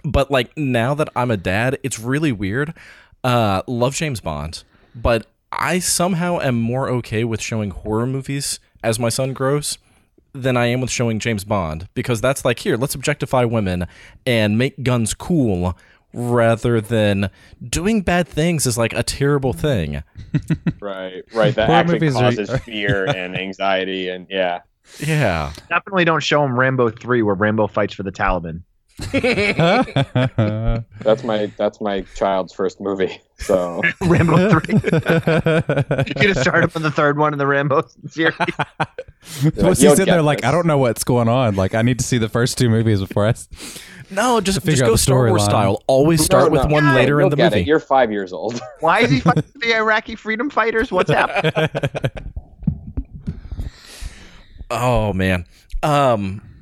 but 0.03 0.31
like 0.31 0.57
now 0.57 0.95
that 0.95 1.09
I'm 1.15 1.29
a 1.29 1.37
dad, 1.37 1.77
it's 1.83 1.99
really 1.99 2.31
weird. 2.31 2.73
Uh, 3.23 3.61
love 3.67 3.93
James 3.93 4.19
Bond, 4.19 4.63
but 4.95 5.27
I 5.51 5.79
somehow 5.79 6.39
am 6.39 6.55
more 6.55 6.89
okay 6.89 7.23
with 7.23 7.41
showing 7.41 7.71
horror 7.71 8.05
movies 8.05 8.59
as 8.83 8.99
my 8.99 9.09
son 9.09 9.33
grows 9.33 9.77
than 10.33 10.55
I 10.57 10.67
am 10.67 10.81
with 10.81 10.91
showing 10.91 11.19
James 11.19 11.43
Bond 11.43 11.87
because 11.93 12.21
that's 12.21 12.45
like 12.45 12.59
here, 12.59 12.77
let's 12.77 12.93
objectify 12.95 13.43
women 13.45 13.87
and 14.25 14.57
make 14.57 14.83
guns 14.83 15.13
cool 15.13 15.77
rather 16.13 16.79
than 16.81 17.29
doing 17.67 18.01
bad 18.01 18.27
things 18.27 18.65
is 18.65 18.77
like 18.77 18.93
a 18.93 19.03
terrible 19.03 19.53
thing. 19.53 20.03
Right, 20.79 21.23
right. 21.33 21.55
That 21.55 21.67
Horror 21.67 21.79
actually 21.79 21.93
movies 21.99 22.15
are- 22.15 22.19
causes 22.21 22.49
fear 22.63 23.05
and 23.05 23.35
anxiety, 23.37 24.09
and 24.09 24.27
yeah. 24.29 24.59
Yeah. 24.99 25.51
Definitely 25.69 26.05
don't 26.05 26.21
show 26.21 26.43
him 26.45 26.57
Rambo 26.57 26.91
three, 26.91 27.21
where 27.23 27.35
Rambo 27.35 27.67
fights 27.67 27.93
for 27.93 28.03
the 28.03 28.11
Taliban. 28.11 28.61
That's 31.01 31.23
my 31.23 31.51
that's 31.57 31.79
my 31.79 32.01
child's 32.15 32.51
first 32.53 32.81
movie. 32.81 33.21
So 33.37 33.81
Rambo 34.01 34.49
three. 34.59 34.73
You're 34.81 36.33
gonna 36.33 36.35
start 36.35 36.63
up 36.63 36.75
on 36.75 36.81
the 36.81 36.91
third 36.91 37.17
one 37.17 37.31
in 37.33 37.37
the 37.39 37.45
Rambo 37.45 37.83
series. 38.07 38.33
Was 39.55 39.77
he 39.79 39.85
You'll 39.85 39.95
sitting 39.95 40.11
there 40.11 40.21
like, 40.23 40.41
this. 40.41 40.47
I 40.47 40.51
don't 40.51 40.65
know 40.65 40.79
what's 40.79 41.03
going 41.03 41.27
on. 41.29 41.55
Like, 41.55 41.75
I 41.75 41.83
need 41.83 41.99
to 41.99 42.05
see 42.05 42.17
the 42.17 42.29
first 42.29 42.57
two 42.57 42.69
movies 42.69 42.99
before 42.99 43.25
I. 43.27 43.29
s- 43.29 43.47
No, 44.09 44.41
just, 44.41 44.59
figure 44.61 44.71
just 44.71 44.81
out 44.83 44.85
go 44.87 44.91
the 44.93 44.97
Star 44.97 45.27
Wars 45.27 45.43
storyline. 45.43 45.45
style. 45.45 45.83
Always 45.87 46.25
start 46.25 46.51
No, 46.51 46.59
with 46.59 46.67
no. 46.69 46.73
one 46.73 46.95
later 46.95 47.21
in 47.21 47.29
the 47.29 47.37
movie. 47.37 47.59
It. 47.61 47.67
You're 47.67 47.79
five 47.79 48.11
years 48.11 48.33
old. 48.33 48.59
Why 48.79 49.01
is 49.01 49.11
he 49.11 49.19
fighting 49.19 49.43
the 49.57 49.75
Iraqi 49.75 50.15
freedom 50.15 50.49
fighters? 50.49 50.91
What's 50.91 51.11
happening? 51.11 51.69
Oh 54.71 55.13
man. 55.13 55.45
Um 55.83 56.41
i- 56.41 56.56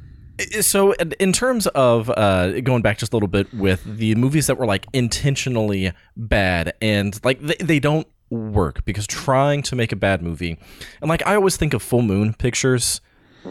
so 0.62 0.94
in- 0.94 1.32
terms 1.34 1.68
of 1.68 2.10
uh 2.10 2.60
going 2.62 2.82
back 2.82 2.98
just 2.98 3.14
a 3.14 3.16
little 3.16 3.28
bit 3.28 3.52
with 3.54 3.84
the 3.86 4.16
movies 4.16 4.48
that 4.48 4.58
were 4.58 4.66
like 4.66 4.86
intentionally 4.94 5.92
bad 6.18 6.74
and 6.82 7.20
like 7.24 7.40
they, 7.42 7.56
they 7.56 7.80
don't 7.80 8.08
work 8.30 8.84
because 8.86 9.06
trying 9.08 9.62
to 9.62 9.76
make 9.76 9.92
a 9.92 9.96
bad 9.96 10.22
movie 10.22 10.58
and 11.02 11.10
like 11.10 11.26
I 11.26 11.36
always 11.36 11.58
think 11.58 11.74
of 11.74 11.82
Full 11.82 12.02
Moon 12.02 12.34
Pictures 12.34 13.02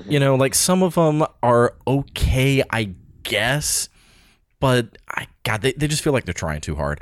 you 0.09 0.19
know 0.19 0.35
like 0.35 0.55
some 0.55 0.83
of 0.83 0.95
them 0.95 1.25
are 1.43 1.75
okay 1.87 2.63
I 2.71 2.95
guess 3.23 3.89
but 4.61 4.99
I 5.09 5.27
god 5.45 5.63
they, 5.63 5.73
they 5.73 5.87
just 5.87 6.03
feel 6.03 6.13
like 6.13 6.25
they're 6.25 6.35
trying 6.35 6.61
too 6.61 6.75
hard. 6.75 7.01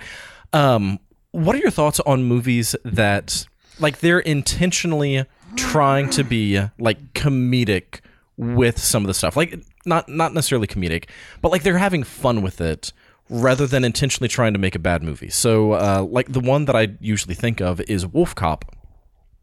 Um 0.53 0.99
what 1.33 1.57
are 1.57 1.61
your 1.61 1.71
thoughts 1.71 1.99
on 2.01 2.25
movies 2.25 2.77
that 2.85 3.47
like 3.81 4.01
they're 4.01 4.21
intentionally 4.21 5.25
trying 5.57 6.11
to 6.11 6.23
be 6.25 6.61
like 6.79 7.15
comedic 7.15 8.01
with 8.37 8.79
some 8.79 9.03
of 9.03 9.07
the 9.07 9.15
stuff. 9.15 9.37
Like 9.37 9.63
not 9.85 10.09
not 10.09 10.33
necessarily 10.35 10.67
comedic 10.67 11.09
but 11.41 11.51
like 11.51 11.63
they're 11.63 11.79
having 11.79 12.03
fun 12.03 12.43
with 12.43 12.61
it 12.61 12.93
rather 13.29 13.67
than 13.67 13.85
intentionally 13.85 14.29
trying 14.29 14.53
to 14.53 14.59
make 14.59 14.75
a 14.75 14.79
bad 14.79 15.03
movie. 15.03 15.31
So 15.31 15.73
uh 15.73 16.07
like 16.09 16.33
the 16.33 16.41
one 16.41 16.67
that 16.67 16.77
i 16.77 16.89
usually 17.01 17.35
think 17.35 17.61
of 17.61 17.81
is 17.83 18.07
wolf 18.07 18.35
cop 18.35 18.65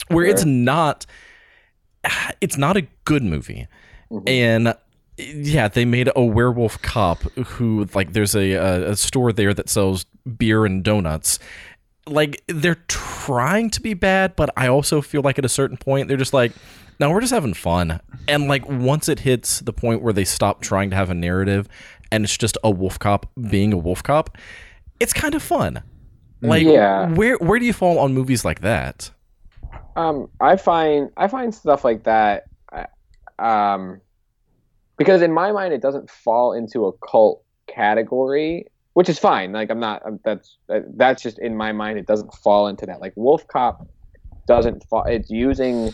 where 0.08 0.26
it's 0.26 0.46
not 0.46 1.06
it's 2.42 2.58
not 2.58 2.78
a 2.78 2.88
good 3.06 3.24
movie. 3.24 3.68
And 4.26 4.76
yeah 5.20 5.68
they 5.68 5.86
made 5.86 6.10
a 6.16 6.24
werewolf 6.24 6.82
cop 6.82 7.22
who 7.34 7.88
like 7.94 8.14
there's 8.14 8.36
a, 8.36 8.54
a, 8.54 8.92
a 8.92 8.96
store 8.96 9.34
there 9.34 9.54
that 9.54 9.70
sells 9.70 10.06
beer 10.38 10.66
and 10.66 10.84
donuts 10.84 11.40
like 12.10 12.44
they're 12.48 12.84
trying 12.88 13.70
to 13.70 13.82
be 13.82 13.94
bad 13.94 14.36
but 14.36 14.50
i 14.58 14.68
also 14.68 15.02
feel 15.02 15.22
like 15.22 15.38
at 15.38 15.46
a 15.46 15.50
certain 15.50 15.78
point 15.78 16.08
they're 16.08 16.18
just 16.18 16.34
like 16.34 16.52
no 17.00 17.10
we're 17.10 17.22
just 17.22 17.34
having 17.34 17.54
fun. 17.54 18.02
And 18.28 18.48
like 18.48 18.68
once 18.68 19.08
it 19.08 19.20
hits 19.20 19.62
the 19.62 19.72
point 19.72 20.02
where 20.02 20.12
they 20.14 20.26
stop 20.26 20.62
trying 20.62 20.90
to 20.90 20.96
have 20.98 21.10
a 21.10 21.14
narrative 21.14 21.68
and 22.12 22.24
it's 22.26 22.38
just 22.38 22.58
a 22.64 22.70
wolf 22.70 23.00
cop 23.00 23.26
being 23.50 23.72
a 23.74 23.78
wolf 23.78 24.04
cop 24.04 24.38
it's 25.00 25.14
kind 25.14 25.34
of 25.34 25.42
fun. 25.42 25.82
Like 26.42 26.64
Yeah. 26.64 27.10
where 27.14 27.38
where 27.38 27.58
do 27.60 27.66
you 27.66 27.74
fall 27.74 28.00
on 28.00 28.14
movies 28.14 28.44
like 28.44 28.62
that? 28.62 29.12
Um, 29.96 30.30
I 30.42 30.56
find 30.58 31.10
I 31.18 31.28
find 31.28 31.54
stuff 31.56 31.84
like 31.84 32.04
that, 32.04 32.44
uh, 32.72 33.42
um, 33.42 34.02
because 34.98 35.22
in 35.22 35.32
my 35.32 35.52
mind 35.52 35.74
it 35.74 35.82
doesn't 35.82 36.10
fall 36.10 36.54
into 36.54 36.86
a 36.86 36.92
cult 36.98 37.44
category, 37.68 38.68
which 38.94 39.10
is 39.10 39.20
fine. 39.20 39.52
Like 39.52 39.70
I'm 39.70 39.80
not. 39.80 40.04
That's 40.24 40.58
that's 40.68 41.24
just 41.24 41.40
in 41.40 41.56
my 41.56 41.72
mind. 41.72 42.00
It 42.00 42.08
doesn't 42.08 42.34
fall 42.34 42.68
into 42.68 42.86
that. 42.86 43.02
Like 43.02 43.14
Wolf 43.16 43.48
Cop 43.48 43.88
doesn't 44.48 44.84
fall. 44.90 45.06
It's 45.06 45.30
using 45.30 45.94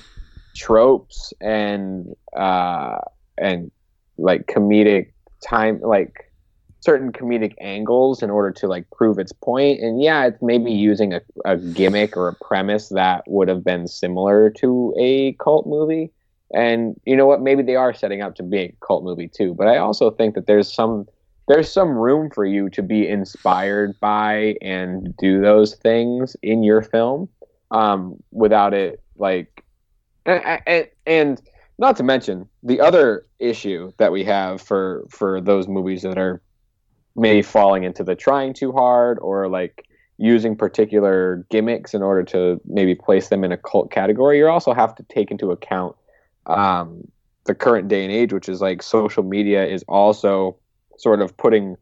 tropes 0.55 1.33
and 1.41 2.15
uh 2.35 2.97
and 3.37 3.69
like 4.17 4.45
comedic 4.47 5.11
time 5.45 5.79
like 5.81 6.31
certain 6.79 7.11
comedic 7.11 7.53
angles 7.59 8.23
in 8.23 8.29
order 8.29 8.51
to 8.51 8.67
like 8.67 8.85
prove 8.91 9.19
its 9.19 9.33
point 9.33 9.81
and 9.81 10.01
yeah 10.01 10.25
it's 10.25 10.41
maybe 10.41 10.71
using 10.71 11.13
a, 11.13 11.21
a 11.43 11.57
gimmick 11.57 12.15
or 12.15 12.29
a 12.29 12.35
premise 12.35 12.89
that 12.89 13.23
would 13.27 13.49
have 13.49 13.63
been 13.63 13.87
similar 13.87 14.49
to 14.49 14.93
a 14.97 15.33
cult 15.33 15.67
movie 15.67 16.11
and 16.53 16.95
you 17.05 17.17
know 17.17 17.25
what 17.25 17.41
maybe 17.41 17.61
they 17.61 17.75
are 17.75 17.93
setting 17.93 18.21
up 18.21 18.35
to 18.35 18.43
be 18.43 18.57
a 18.57 18.75
cult 18.85 19.03
movie 19.03 19.27
too 19.27 19.53
but 19.53 19.67
i 19.67 19.77
also 19.77 20.11
think 20.11 20.35
that 20.35 20.47
there's 20.47 20.73
some 20.73 21.05
there's 21.47 21.71
some 21.71 21.89
room 21.89 22.29
for 22.29 22.45
you 22.45 22.69
to 22.71 22.81
be 22.81 23.07
inspired 23.07 23.99
by 23.99 24.55
and 24.61 25.15
do 25.17 25.41
those 25.41 25.75
things 25.75 26.35
in 26.41 26.63
your 26.63 26.81
film 26.81 27.29
um, 27.71 28.15
without 28.31 28.73
it 28.73 29.01
like 29.17 29.63
and, 30.25 30.87
and, 31.05 31.41
not 31.77 31.97
to 31.97 32.03
mention 32.03 32.47
the 32.63 32.79
other 32.79 33.25
issue 33.37 33.91
that 33.97 34.09
we 34.11 34.23
have 34.23 34.61
for 34.61 35.05
for 35.09 35.41
those 35.41 35.67
movies 35.67 36.03
that 36.03 36.17
are 36.17 36.41
maybe 37.17 37.41
falling 37.41 37.83
into 37.83 38.01
the 38.01 38.15
trying 38.15 38.53
too 38.53 38.71
hard 38.71 39.19
or 39.19 39.49
like 39.49 39.85
using 40.17 40.55
particular 40.55 41.45
gimmicks 41.49 41.93
in 41.93 42.01
order 42.01 42.23
to 42.23 42.61
maybe 42.65 42.95
place 42.95 43.27
them 43.27 43.43
in 43.43 43.51
a 43.51 43.57
cult 43.57 43.91
category 43.91 44.37
you 44.37 44.47
also 44.47 44.73
have 44.73 44.95
to 44.95 45.03
take 45.03 45.31
into 45.31 45.51
account 45.51 45.93
um, 46.45 47.05
the 47.43 47.53
current 47.53 47.89
day 47.89 48.05
and 48.05 48.13
age 48.13 48.31
which 48.31 48.47
is 48.47 48.61
like 48.61 48.81
social 48.81 49.23
media 49.23 49.65
is 49.65 49.83
also 49.89 50.57
sort 50.97 51.21
of 51.21 51.35
putting 51.37 51.77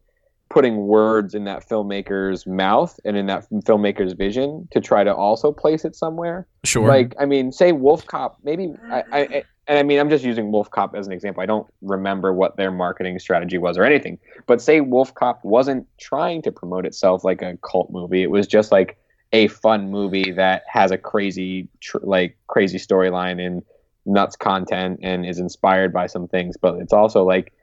putting 0.49 0.86
words 0.86 1.34
in 1.34 1.45
that 1.45 1.68
filmmaker's 1.68 2.45
mouth 2.45 2.99
and 3.05 3.18
in 3.18 3.26
that 3.26 3.49
filmmaker's 3.66 4.14
vision 4.14 4.68
to 4.72 4.80
try 4.80 5.03
to 5.03 5.14
also 5.14 5.51
place 5.51 5.84
it 5.84 5.95
somewhere 5.95 6.45
sure 6.64 6.88
like 6.88 7.16
I 7.20 7.26
mean, 7.26 7.51
say 7.51 7.72
Wolf 7.72 8.05
Cop. 8.05 8.38
Maybe 8.43 8.74
I, 8.89 9.03
I, 9.11 9.20
I 9.20 9.43
and 9.68 9.80
I 9.80 9.84
mean 9.84 9.99
I'm 9.99 10.09
just 10.09 10.24
using 10.24 10.51
Wolf 10.51 10.70
Cop 10.70 10.95
as 10.95 11.07
an 11.07 11.14
example. 11.14 11.41
I 11.41 11.45
don't 11.45 11.68
remember 11.82 12.34
what 12.34 12.57
their 12.57 12.72
marketing 12.72 13.20
strategy 13.20 13.57
was 13.57 13.78
or 13.78 13.84
anything. 13.84 14.20
But 14.45 14.61
say 14.61 14.82
Wolf 14.82 15.14
Cop 15.16 15.43
wasn't 15.43 15.88
trying 15.97 16.41
to 16.43 16.51
promote 16.51 16.86
itself 16.86 17.24
like 17.24 17.41
a 17.41 17.57
cult 17.57 17.89
movie. 17.91 18.24
It 18.24 18.32
was 18.32 18.47
just 18.47 18.72
like 18.72 18.97
a 19.32 19.47
fun 19.47 19.89
movie 19.89 20.32
that 20.32 20.64
has 20.68 20.91
a 20.91 20.97
crazy 20.97 21.68
tr- 21.80 21.97
like 22.01 22.38
crazy 22.47 22.78
storyline 22.78 23.45
and 23.45 23.64
nuts 24.05 24.36
content 24.36 24.99
and 25.01 25.26
is 25.26 25.39
inspired 25.39 25.93
by 25.93 26.07
some 26.07 26.28
things. 26.28 26.57
But 26.57 26.76
it's 26.76 26.93
also 26.93 27.24
like 27.24 27.53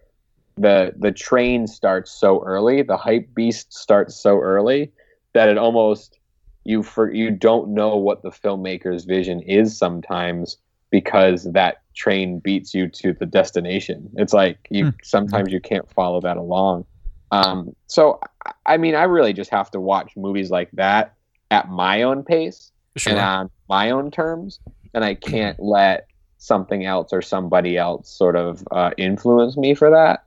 the 0.61 0.93
the 0.99 1.13
train 1.13 1.67
starts 1.67 2.11
so 2.13 2.43
early, 2.45 2.83
the 2.83 2.97
hype 2.97 3.35
beast 3.35 3.73
starts 3.73 4.21
so 4.21 4.39
early 4.41 4.93
that 5.35 5.49
it 5.49 5.59
almost 5.59 6.19
you 6.65 6.83
for 6.83 7.13
you 7.13 7.31
don't 7.31 7.73
know 7.73 7.97
what 7.97 8.23
the 8.23 8.31
filmmaker's 8.31 9.05
vision 9.05 9.41
is 9.41 9.77
sometimes 9.77 10.59
because 10.91 11.45
that 11.53 11.77
train 11.95 12.39
beats 12.41 12.75
you 12.75 12.89
to 12.89 13.13
the 13.15 13.27
destination. 13.27 14.11
It's 14.17 14.33
like 14.33 14.59
you 14.71 14.87
Hmm. 14.87 14.91
sometimes 15.03 15.53
you 15.53 15.61
can't 15.61 15.89
follow 15.91 16.21
that 16.21 16.37
along. 16.37 16.85
Um, 17.31 17.75
so 17.87 18.19
I- 18.45 18.53
I 18.67 18.77
mean, 18.77 18.95
I 18.95 19.05
really 19.05 19.33
just 19.33 19.51
have 19.51 19.71
to 19.71 19.81
watch 19.81 20.13
movies 20.17 20.51
like 20.51 20.71
that 20.73 21.15
at 21.51 21.69
my 21.69 22.03
own 22.03 22.23
pace 22.25 22.73
sure 22.97 23.13
and 23.13 23.21
on 23.21 23.51
my 23.69 23.91
own 23.91 24.11
terms, 24.11 24.61
and 24.95 25.05
I 25.05 25.15
can't 25.15 25.59
let 25.61 26.07
something 26.39 26.85
else 26.85 27.13
or 27.13 27.23
somebody 27.23 27.77
else 27.77 28.11
sort 28.11 28.35
of 28.37 28.67
uh, 28.71 28.91
influence 28.99 29.57
me 29.57 29.75
for 29.75 29.91
that. 29.91 30.25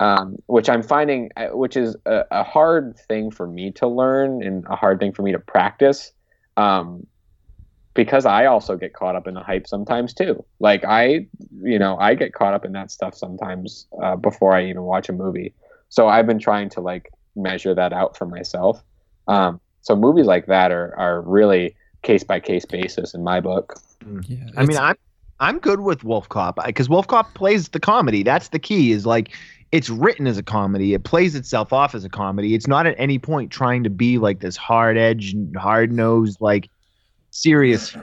Um, 0.00 0.36
which 0.46 0.68
I'm 0.68 0.82
finding, 0.82 1.30
uh, 1.36 1.48
which 1.48 1.76
is 1.76 1.96
a, 2.04 2.24
a 2.30 2.42
hard 2.42 2.98
thing 3.08 3.30
for 3.30 3.46
me 3.46 3.70
to 3.72 3.86
learn 3.86 4.42
and 4.42 4.64
a 4.68 4.74
hard 4.74 4.98
thing 4.98 5.12
for 5.12 5.22
me 5.22 5.30
to 5.32 5.38
practice, 5.38 6.12
um, 6.56 7.06
because 7.94 8.26
I 8.26 8.46
also 8.46 8.76
get 8.76 8.92
caught 8.92 9.14
up 9.14 9.28
in 9.28 9.34
the 9.34 9.40
hype 9.40 9.68
sometimes 9.68 10.12
too. 10.12 10.44
Like 10.58 10.84
I, 10.84 11.28
you 11.62 11.78
know, 11.78 11.96
I 11.98 12.14
get 12.16 12.34
caught 12.34 12.54
up 12.54 12.64
in 12.64 12.72
that 12.72 12.90
stuff 12.90 13.14
sometimes 13.14 13.86
uh, 14.02 14.16
before 14.16 14.52
I 14.52 14.64
even 14.64 14.82
watch 14.82 15.08
a 15.08 15.12
movie. 15.12 15.54
So 15.90 16.08
I've 16.08 16.26
been 16.26 16.40
trying 16.40 16.70
to 16.70 16.80
like 16.80 17.12
measure 17.36 17.74
that 17.74 17.92
out 17.92 18.16
for 18.16 18.26
myself. 18.26 18.82
Um, 19.28 19.60
so 19.82 19.94
movies 19.94 20.26
like 20.26 20.46
that 20.46 20.72
are 20.72 20.92
are 20.98 21.20
really 21.22 21.76
case 22.02 22.24
by 22.24 22.40
case 22.40 22.64
basis 22.64 23.14
in 23.14 23.22
my 23.22 23.40
book. 23.40 23.74
Yeah, 24.26 24.38
I 24.56 24.64
mean, 24.64 24.76
I'm 24.76 24.96
I'm 25.40 25.58
good 25.58 25.80
with 25.80 26.04
Wolf 26.04 26.28
Cop 26.28 26.58
because 26.64 26.88
Wolf 26.88 27.06
Cop 27.06 27.34
plays 27.34 27.68
the 27.68 27.80
comedy. 27.80 28.22
That's 28.22 28.48
the 28.48 28.58
key. 28.58 28.92
Is 28.92 29.06
like 29.06 29.30
it's 29.74 29.90
written 29.90 30.28
as 30.28 30.38
a 30.38 30.42
comedy. 30.42 30.94
It 30.94 31.02
plays 31.02 31.34
itself 31.34 31.72
off 31.72 31.96
as 31.96 32.04
a 32.04 32.08
comedy. 32.08 32.54
It's 32.54 32.68
not 32.68 32.86
at 32.86 32.94
any 32.96 33.18
point 33.18 33.50
trying 33.50 33.82
to 33.82 33.90
be 33.90 34.18
like 34.18 34.38
this 34.38 34.56
hard 34.56 34.96
edge, 34.96 35.34
hard 35.56 35.90
nosed, 35.90 36.40
like 36.40 36.70
serious. 37.32 37.96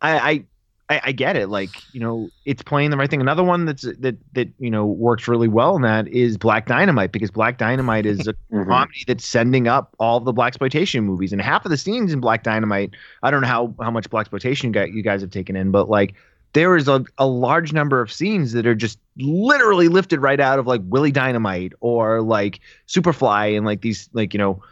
I, 0.00 0.18
I 0.30 0.44
I, 0.88 1.00
I 1.04 1.12
get 1.12 1.36
it. 1.36 1.48
Like 1.48 1.70
you 1.92 2.00
know, 2.00 2.28
it's 2.44 2.60
playing 2.60 2.90
the 2.90 2.96
right 2.96 3.08
thing. 3.08 3.20
Another 3.20 3.44
one 3.44 3.66
that's 3.66 3.82
that 3.82 4.16
that 4.32 4.48
you 4.58 4.68
know 4.68 4.84
works 4.84 5.28
really 5.28 5.46
well 5.46 5.76
in 5.76 5.82
that 5.82 6.08
is 6.08 6.36
Black 6.36 6.66
Dynamite 6.66 7.12
because 7.12 7.30
Black 7.30 7.56
Dynamite 7.56 8.04
is 8.04 8.26
a 8.26 8.34
Mhm. 8.52 8.66
comedy 8.66 9.04
that's 9.06 9.24
sending 9.24 9.68
up 9.68 9.94
all 10.00 10.18
the 10.18 10.34
blaxploitation 10.34 11.04
movies, 11.04 11.32
and 11.32 11.40
half 11.40 11.64
of 11.64 11.70
the 11.70 11.76
scenes 11.78 12.12
in 12.12 12.20
Black 12.20 12.42
Dynamite. 12.42 12.90
I 13.22 13.30
don't 13.30 13.42
know 13.42 13.46
how 13.46 13.74
how 13.80 13.92
much 13.92 14.10
blaxploitation 14.10 14.72
got, 14.72 14.92
you 14.92 15.02
guys 15.04 15.20
have 15.20 15.30
taken 15.30 15.54
in, 15.54 15.70
but 15.70 15.88
like 15.88 16.14
there 16.54 16.76
is 16.76 16.88
a, 16.88 17.04
a 17.18 17.26
large 17.26 17.72
number 17.72 18.00
of 18.00 18.12
scenes 18.12 18.52
that 18.52 18.66
are 18.66 18.74
just 18.74 18.98
literally 19.16 19.88
lifted 19.88 20.20
right 20.20 20.40
out 20.40 20.58
of 20.58 20.66
like 20.66 20.80
Willie 20.84 21.12
Dynamite 21.12 21.72
or 21.80 22.20
like 22.22 22.60
Superfly 22.88 23.56
and 23.56 23.64
like 23.64 23.80
these 23.80 24.08
like 24.12 24.34
you 24.34 24.38
know 24.38 24.62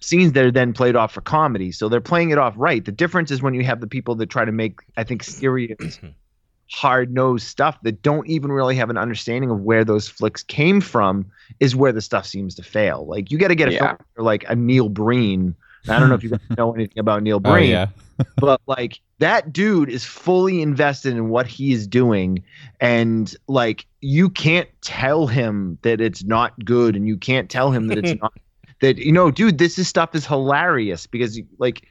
scenes 0.00 0.32
that 0.32 0.44
are 0.46 0.50
then 0.50 0.72
played 0.72 0.96
off 0.96 1.12
for 1.12 1.20
comedy. 1.20 1.72
So 1.72 1.88
they're 1.90 2.00
playing 2.00 2.30
it 2.30 2.38
off 2.38 2.54
right. 2.56 2.82
The 2.84 2.92
difference 2.92 3.30
is 3.30 3.42
when 3.42 3.52
you 3.54 3.62
have 3.64 3.80
the 3.80 3.86
people 3.86 4.14
that 4.16 4.30
try 4.30 4.44
to 4.44 4.52
make 4.52 4.80
I 4.96 5.04
think 5.04 5.22
serious 5.22 6.00
hard 6.70 7.12
nosed 7.12 7.46
stuff 7.46 7.76
that 7.82 8.00
don't 8.00 8.26
even 8.28 8.52
really 8.52 8.76
have 8.76 8.90
an 8.90 8.96
understanding 8.96 9.50
of 9.50 9.60
where 9.60 9.84
those 9.84 10.08
flicks 10.08 10.42
came 10.42 10.80
from 10.80 11.26
is 11.58 11.74
where 11.74 11.92
the 11.92 12.00
stuff 12.00 12.24
seems 12.24 12.54
to 12.54 12.62
fail. 12.62 13.06
Like 13.06 13.30
you 13.30 13.38
got 13.38 13.48
to 13.48 13.54
get 13.56 13.68
a 13.68 13.72
Yeah. 13.72 13.92
filmmaker 13.96 14.22
like 14.24 14.44
a 14.48 14.54
Neil 14.56 14.88
Breen. 14.88 15.54
I 15.88 15.98
don't 15.98 16.08
know 16.08 16.14
if 16.14 16.22
you 16.22 16.30
guys 16.30 16.40
know 16.56 16.72
anything 16.72 16.98
about 16.98 17.22
Neil 17.22 17.36
Oh 17.36 17.40
Breen 17.40 17.70
yeah. 17.70 17.88
But 18.36 18.60
like 18.66 19.00
that 19.18 19.52
dude 19.52 19.88
is 19.88 20.04
fully 20.04 20.62
invested 20.62 21.12
in 21.12 21.28
what 21.28 21.46
he 21.46 21.72
is 21.72 21.86
doing. 21.86 22.42
And 22.80 23.34
like 23.48 23.86
you 24.00 24.30
can't 24.30 24.68
tell 24.80 25.26
him 25.26 25.78
that 25.82 26.00
it's 26.00 26.24
not 26.24 26.64
good 26.64 26.96
and 26.96 27.06
you 27.06 27.16
can't 27.16 27.50
tell 27.50 27.70
him 27.70 27.88
that 27.88 27.98
it's 27.98 28.20
not 28.22 28.32
that 28.80 28.96
you 28.98 29.12
know 29.12 29.30
dude 29.30 29.58
this 29.58 29.78
is 29.78 29.88
stuff 29.88 30.14
is 30.14 30.26
hilarious 30.26 31.06
because 31.06 31.40
like 31.58 31.86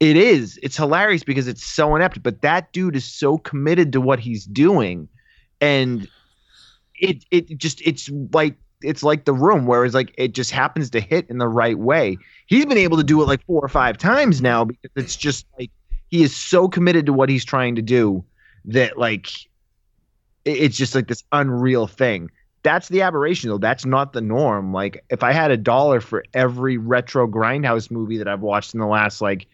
it 0.00 0.16
is. 0.16 0.58
It's 0.62 0.76
hilarious 0.76 1.24
because 1.24 1.48
it's 1.48 1.64
so 1.64 1.94
inept 1.96 2.22
but 2.22 2.42
that 2.42 2.72
dude 2.72 2.96
is 2.96 3.04
so 3.04 3.38
committed 3.38 3.92
to 3.92 4.00
what 4.00 4.18
he's 4.18 4.44
doing. 4.44 5.08
And 5.60 6.08
it 6.94 7.24
it 7.30 7.58
just 7.58 7.80
it's 7.82 8.10
like 8.32 8.56
it's 8.84 9.02
like 9.02 9.24
the 9.24 9.32
room 9.32 9.66
whereas 9.66 9.94
like 9.94 10.14
it 10.16 10.32
just 10.32 10.50
happens 10.50 10.90
to 10.90 11.00
hit 11.00 11.28
in 11.28 11.38
the 11.38 11.48
right 11.48 11.78
way 11.78 12.16
he's 12.46 12.66
been 12.66 12.78
able 12.78 12.96
to 12.96 13.04
do 13.04 13.20
it 13.22 13.26
like 13.26 13.44
four 13.46 13.60
or 13.60 13.68
five 13.68 13.96
times 13.98 14.40
now 14.42 14.64
because 14.64 14.90
it's 14.96 15.16
just 15.16 15.46
like 15.58 15.70
he 16.10 16.22
is 16.22 16.34
so 16.34 16.68
committed 16.68 17.06
to 17.06 17.12
what 17.12 17.28
he's 17.28 17.44
trying 17.44 17.74
to 17.74 17.82
do 17.82 18.24
that 18.64 18.98
like 18.98 19.28
it's 20.44 20.76
just 20.76 20.94
like 20.94 21.08
this 21.08 21.24
unreal 21.32 21.86
thing 21.86 22.30
that's 22.62 22.88
the 22.88 23.02
aberration 23.02 23.50
though 23.50 23.58
that's 23.58 23.84
not 23.84 24.12
the 24.12 24.20
norm 24.20 24.72
like 24.72 25.04
if 25.10 25.22
i 25.22 25.32
had 25.32 25.50
a 25.50 25.56
dollar 25.56 26.00
for 26.00 26.24
every 26.34 26.76
retro 26.76 27.26
grindhouse 27.26 27.90
movie 27.90 28.18
that 28.18 28.28
i've 28.28 28.40
watched 28.40 28.74
in 28.74 28.80
the 28.80 28.86
last 28.86 29.20
like 29.20 29.46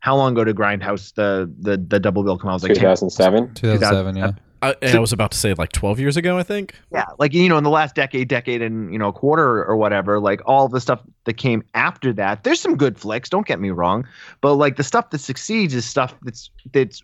how 0.00 0.14
long 0.16 0.32
ago 0.32 0.44
did 0.44 0.56
grindhouse 0.56 1.14
the 1.14 1.50
the, 1.60 1.76
the 1.76 1.98
double 1.98 2.22
bill 2.22 2.36
come 2.36 2.50
out 2.50 2.52
it 2.52 2.54
was 2.54 2.62
like 2.64 2.74
10 2.74 2.80
2007. 2.82 3.54
2007. 3.54 4.16
Yeah. 4.16 4.32
I, 4.68 4.74
and 4.82 4.96
I 4.96 4.98
was 5.00 5.12
about 5.12 5.30
to 5.32 5.38
say 5.38 5.54
like 5.54 5.72
12 5.72 6.00
years 6.00 6.16
ago, 6.16 6.38
I 6.38 6.42
think. 6.42 6.74
yeah 6.92 7.04
like 7.18 7.32
you 7.34 7.48
know 7.48 7.58
in 7.58 7.64
the 7.64 7.70
last 7.70 7.94
decade 7.94 8.28
decade 8.28 8.62
and 8.62 8.92
you 8.92 8.98
know 8.98 9.08
a 9.08 9.12
quarter 9.12 9.64
or 9.64 9.76
whatever 9.76 10.20
like 10.20 10.40
all 10.46 10.68
the 10.68 10.80
stuff 10.80 11.00
that 11.24 11.34
came 11.34 11.62
after 11.74 12.12
that 12.12 12.44
there's 12.44 12.60
some 12.60 12.76
good 12.76 12.98
flicks 12.98 13.28
don't 13.28 13.46
get 13.46 13.60
me 13.60 13.70
wrong 13.70 14.06
but 14.40 14.54
like 14.54 14.76
the 14.76 14.82
stuff 14.82 15.10
that 15.10 15.18
succeeds 15.18 15.74
is 15.74 15.84
stuff 15.84 16.14
that's 16.22 16.50
that's 16.72 17.02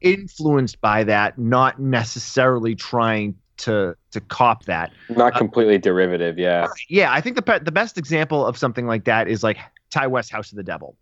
influenced 0.00 0.80
by 0.80 1.04
that 1.04 1.38
not 1.38 1.78
necessarily 1.78 2.74
trying 2.74 3.34
to 3.58 3.94
to 4.12 4.20
cop 4.22 4.64
that 4.64 4.90
Not 5.10 5.34
completely 5.34 5.76
derivative. 5.76 6.38
Yeah. 6.38 6.66
yeah 6.88 7.12
i 7.12 7.20
think 7.20 7.36
the 7.36 7.42
pe- 7.42 7.58
the 7.58 7.72
best 7.72 7.98
example 7.98 8.46
of 8.46 8.56
something 8.56 8.86
like 8.86 9.04
that 9.04 9.28
is 9.28 9.42
like 9.42 9.58
ti 9.90 10.06
west 10.06 10.32
house 10.32 10.50
of 10.52 10.56
the 10.56 10.62
devil 10.62 10.96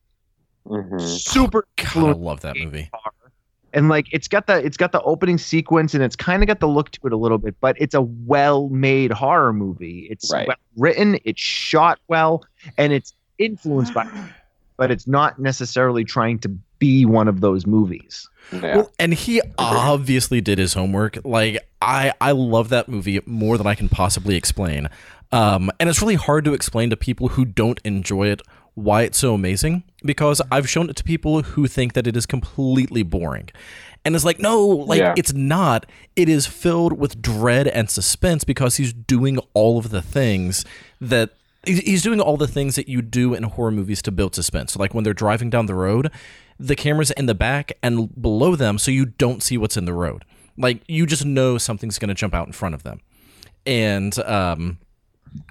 hmm 0.66 0.98
super 0.98 1.64
God, 1.76 1.96
I 1.96 2.12
love 2.12 2.40
that 2.40 2.56
movie. 2.56 2.90
horror. 2.92 3.12
And 3.72 3.88
like 3.88 4.06
it's 4.12 4.28
got 4.28 4.46
the 4.46 4.56
it's 4.64 4.76
got 4.76 4.92
the 4.92 5.02
opening 5.02 5.38
sequence 5.38 5.94
and 5.94 6.02
it's 6.02 6.16
kind 6.16 6.42
of 6.42 6.46
got 6.46 6.60
the 6.60 6.68
look 6.68 6.90
to 6.92 7.06
it 7.06 7.12
a 7.12 7.16
little 7.16 7.38
bit 7.38 7.54
but 7.60 7.76
it's 7.80 7.94
a 7.94 8.00
well-made 8.02 9.10
horror 9.10 9.52
movie 9.52 10.06
it's 10.10 10.32
Right. 10.32 10.46
well 10.48 10.56
written 10.76 11.18
it's 11.24 11.40
shot 11.40 11.98
well 12.08 12.44
and 12.76 12.92
it's 12.92 13.12
influenced 13.38 13.92
by 13.94 14.06
but 14.76 14.90
it's 14.90 15.06
not 15.06 15.38
necessarily 15.38 16.04
trying 16.04 16.38
to 16.40 16.48
be 16.78 17.04
one 17.04 17.26
of 17.28 17.40
those 17.40 17.66
movies 17.66 18.28
Yeah. 18.52 18.76
Well, 18.76 18.92
and 18.98 19.12
he 19.12 19.40
obviously 19.58 20.40
did 20.40 20.58
his 20.58 20.72
homework. 20.74 21.18
Like 21.24 21.58
I, 21.82 22.12
I 22.20 22.32
love 22.32 22.68
that 22.70 22.88
movie 22.88 23.20
more 23.26 23.58
than 23.58 23.66
I 23.66 23.74
can 23.74 23.88
possibly 23.88 24.36
explain. 24.36 24.88
Um, 25.32 25.70
and 25.78 25.90
it's 25.90 26.00
really 26.00 26.14
hard 26.14 26.44
to 26.46 26.54
explain 26.54 26.88
to 26.90 26.96
people 26.96 27.28
who 27.28 27.44
don't 27.44 27.78
enjoy 27.84 28.28
it 28.28 28.40
why 28.79 29.03
it's 29.03 29.18
so 29.18 29.35
amazing 29.35 29.83
because 30.05 30.41
I've 30.53 30.68
shown 30.68 30.89
it 30.91 30.97
to 30.97 31.05
people 31.05 31.43
who 31.43 31.66
think 31.66 31.93
that 31.95 32.07
it 32.07 32.16
is 32.16 32.26
completely 32.26 33.03
boring. 33.03 33.49
And 34.05 34.14
it's 34.14 34.24
like, 34.24 34.39
no, 34.39 34.64
like 34.66 35.01
Yeah. 35.01 35.14
it's 35.16 35.33
not. 35.35 35.85
It 36.16 36.29
is 36.29 36.47
filled 36.47 36.99
with 36.99 37.20
dread 37.20 37.66
and 37.68 37.91
suspense 37.91 38.45
because 38.45 38.76
he's 38.76 38.93
doing 38.93 39.39
all 39.55 39.79
of 39.79 39.91
the 39.91 40.01
things 40.01 40.64
that 41.01 41.31
he's 41.66 42.03
doing 42.03 42.20
all 42.20 42.37
the 42.37 42.47
things 42.47 42.76
that 42.76 42.89
you 42.89 43.03
do 43.03 43.35
in 43.35 43.43
horror 43.43 43.72
movies 43.72 44.01
to 44.03 44.12
build 44.12 44.35
suspense. 44.35 44.72
So 44.72 44.79
like 44.79 44.95
when 44.95 45.03
they're 45.05 45.12
driving 45.12 45.51
down 45.51 45.66
the 45.66 45.74
road, 45.74 46.11
the 46.59 46.76
camera's 46.76 47.11
in 47.11 47.26
the 47.26 47.35
back 47.35 47.72
and 47.83 48.09
below 48.22 48.55
them 48.57 48.79
so 48.79 48.91
you 48.91 49.05
don't 49.07 49.43
see 49.43 49.59
what's 49.59 49.76
in 49.76 49.85
the 49.85 49.93
road. 49.93 50.24
Like 50.57 50.83
you 50.87 51.05
just 51.05 51.24
know 51.26 51.59
something's 51.59 51.99
going 51.99 52.09
to 52.09 52.14
jump 52.14 52.35
out 52.35 52.47
in 52.47 52.53
front 52.53 52.74
of 52.76 52.85
them. 52.85 53.01
And 53.66 54.16
um 54.20 54.79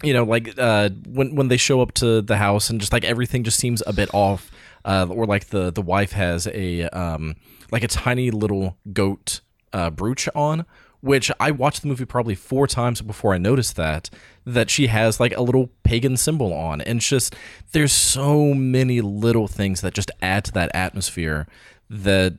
you 0.04 0.14
know 0.14 0.24
like 0.24 0.54
uh 0.58 0.90
when 1.08 1.36
when 1.36 1.48
they 1.48 1.58
show 1.58 1.82
up 1.82 1.94
to 1.94 2.22
the 2.22 2.38
house 2.38 2.70
and 2.70 2.80
just 2.80 2.94
like 2.94 3.04
everything 3.04 3.44
just 3.44 3.60
seems 3.60 3.84
a 3.86 3.94
bit 3.94 4.10
off 4.14 4.52
uh 4.86 5.06
or 5.10 5.26
like 5.26 5.48
the 5.48 5.72
the 5.72 5.82
wife 5.82 6.12
has 6.12 6.48
a 6.48 6.84
um 6.90 7.36
like 7.72 7.84
a 7.84 7.88
tiny 7.88 8.32
little 8.32 8.78
goat 8.94 9.42
uh 9.74 9.90
brooch 9.90 10.30
on 10.36 10.66
which 11.02 11.32
I 11.40 11.52
watched 11.52 11.82
the 11.82 11.88
movie 11.88 12.06
probably 12.06 12.36
four 12.36 12.68
times 12.68 13.02
before 13.02 13.34
I 13.34 13.38
noticed 13.38 13.76
that 13.76 14.10
that 14.46 14.70
she 14.70 14.88
has 14.88 15.20
like 15.20 15.36
a 15.36 15.42
little 15.42 15.70
pagan 15.84 16.18
symbol 16.18 16.54
on. 16.54 16.82
And 16.82 16.98
it's 16.98 17.08
just 17.08 17.36
there's 17.72 17.92
so 17.92 18.54
many 18.54 19.02
little 19.02 19.48
things 19.48 19.82
that 19.82 19.94
just 19.94 20.12
add 20.22 20.46
to 20.46 20.52
that 20.54 20.72
atmosphere 20.74 21.48
that 21.90 22.38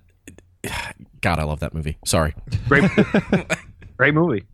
god 1.20 1.38
I 1.38 1.44
love 1.44 1.60
that 1.60 1.74
movie. 1.74 1.98
Sorry. 2.04 2.34
Great. 2.66 2.90
Great 3.96 4.14
movie. 4.14 4.44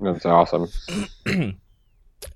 That's 0.00 0.26
awesome. 0.26 0.68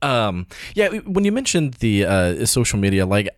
um 0.00 0.46
yeah 0.74 0.88
when 0.88 1.24
you 1.24 1.32
mentioned 1.32 1.74
the 1.74 2.04
uh 2.04 2.46
social 2.46 2.78
media 2.78 3.04
like 3.04 3.28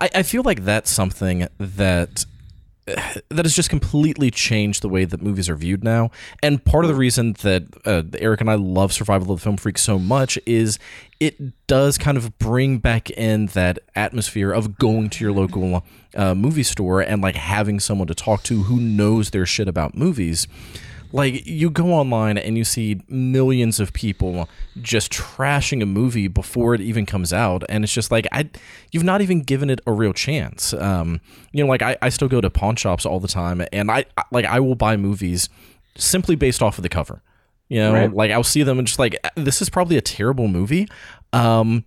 i 0.00 0.08
i 0.16 0.22
feel 0.22 0.42
like 0.42 0.64
that's 0.64 0.90
something 0.90 1.46
that 1.58 2.24
that 3.28 3.44
has 3.44 3.54
just 3.54 3.70
completely 3.70 4.30
changed 4.30 4.82
the 4.82 4.88
way 4.88 5.04
that 5.04 5.22
movies 5.22 5.48
are 5.48 5.56
viewed 5.56 5.84
now. 5.84 6.10
And 6.42 6.64
part 6.64 6.84
of 6.84 6.88
the 6.88 6.94
reason 6.94 7.34
that 7.42 7.64
uh, 7.84 8.02
eric 8.18 8.40
and 8.40 8.50
i 8.50 8.54
love 8.54 8.92
survival 8.92 9.32
of 9.32 9.40
the 9.40 9.44
film 9.44 9.56
freak 9.56 9.78
so 9.78 9.98
much 9.98 10.38
is 10.46 10.78
it 11.20 11.66
does 11.66 11.98
kind 11.98 12.16
of 12.16 12.38
bring 12.38 12.78
back 12.78 13.10
in 13.10 13.46
that 13.46 13.78
atmosphere 13.94 14.52
of 14.52 14.78
going 14.78 15.10
to 15.10 15.24
your 15.24 15.32
local 15.32 15.84
uh, 16.14 16.34
movie 16.34 16.62
store 16.62 17.00
and 17.00 17.22
like 17.22 17.34
having 17.34 17.80
someone 17.80 18.06
to 18.06 18.14
talk 18.14 18.42
to 18.44 18.64
who 18.64 18.80
knows 18.80 19.30
their 19.30 19.46
shit 19.46 19.68
about 19.68 19.96
movies 19.96 20.46
like 21.12 21.46
you 21.46 21.70
go 21.70 21.92
online 21.92 22.36
and 22.36 22.58
you 22.58 22.64
see 22.64 23.00
millions 23.08 23.80
of 23.80 23.92
people 23.92 24.48
just 24.82 25.10
trashing 25.12 25.82
a 25.82 25.86
movie 25.86 26.28
before 26.28 26.74
it 26.74 26.80
even 26.80 27.06
comes 27.06 27.32
out 27.32 27.62
and 27.68 27.82
it's 27.84 27.92
just 27.92 28.10
like 28.10 28.26
i 28.32 28.48
you've 28.92 29.04
not 29.04 29.20
even 29.22 29.40
given 29.40 29.70
it 29.70 29.80
a 29.86 29.92
real 29.92 30.12
chance. 30.12 30.72
Um 30.74 31.20
you 31.52 31.64
know 31.64 31.68
like 31.68 31.82
i, 31.82 31.96
I 32.02 32.10
still 32.10 32.28
go 32.28 32.40
to 32.40 32.50
pawn 32.50 32.76
shops 32.76 33.06
all 33.06 33.20
the 33.20 33.28
time 33.28 33.62
and 33.72 33.90
I, 33.90 34.04
I 34.16 34.24
like 34.32 34.44
i 34.44 34.60
will 34.60 34.74
buy 34.74 34.96
movies 34.96 35.48
simply 35.96 36.36
based 36.36 36.62
off 36.62 36.78
of 36.78 36.82
the 36.82 36.88
cover. 36.88 37.22
You 37.68 37.80
know 37.80 37.92
Right. 37.92 38.12
like 38.12 38.30
i'll 38.30 38.42
see 38.44 38.62
them 38.62 38.78
and 38.78 38.86
just 38.86 38.98
like 38.98 39.16
this 39.34 39.60
is 39.62 39.68
probably 39.70 39.96
a 39.96 40.02
terrible 40.02 40.48
movie 40.48 40.88
um 41.32 41.84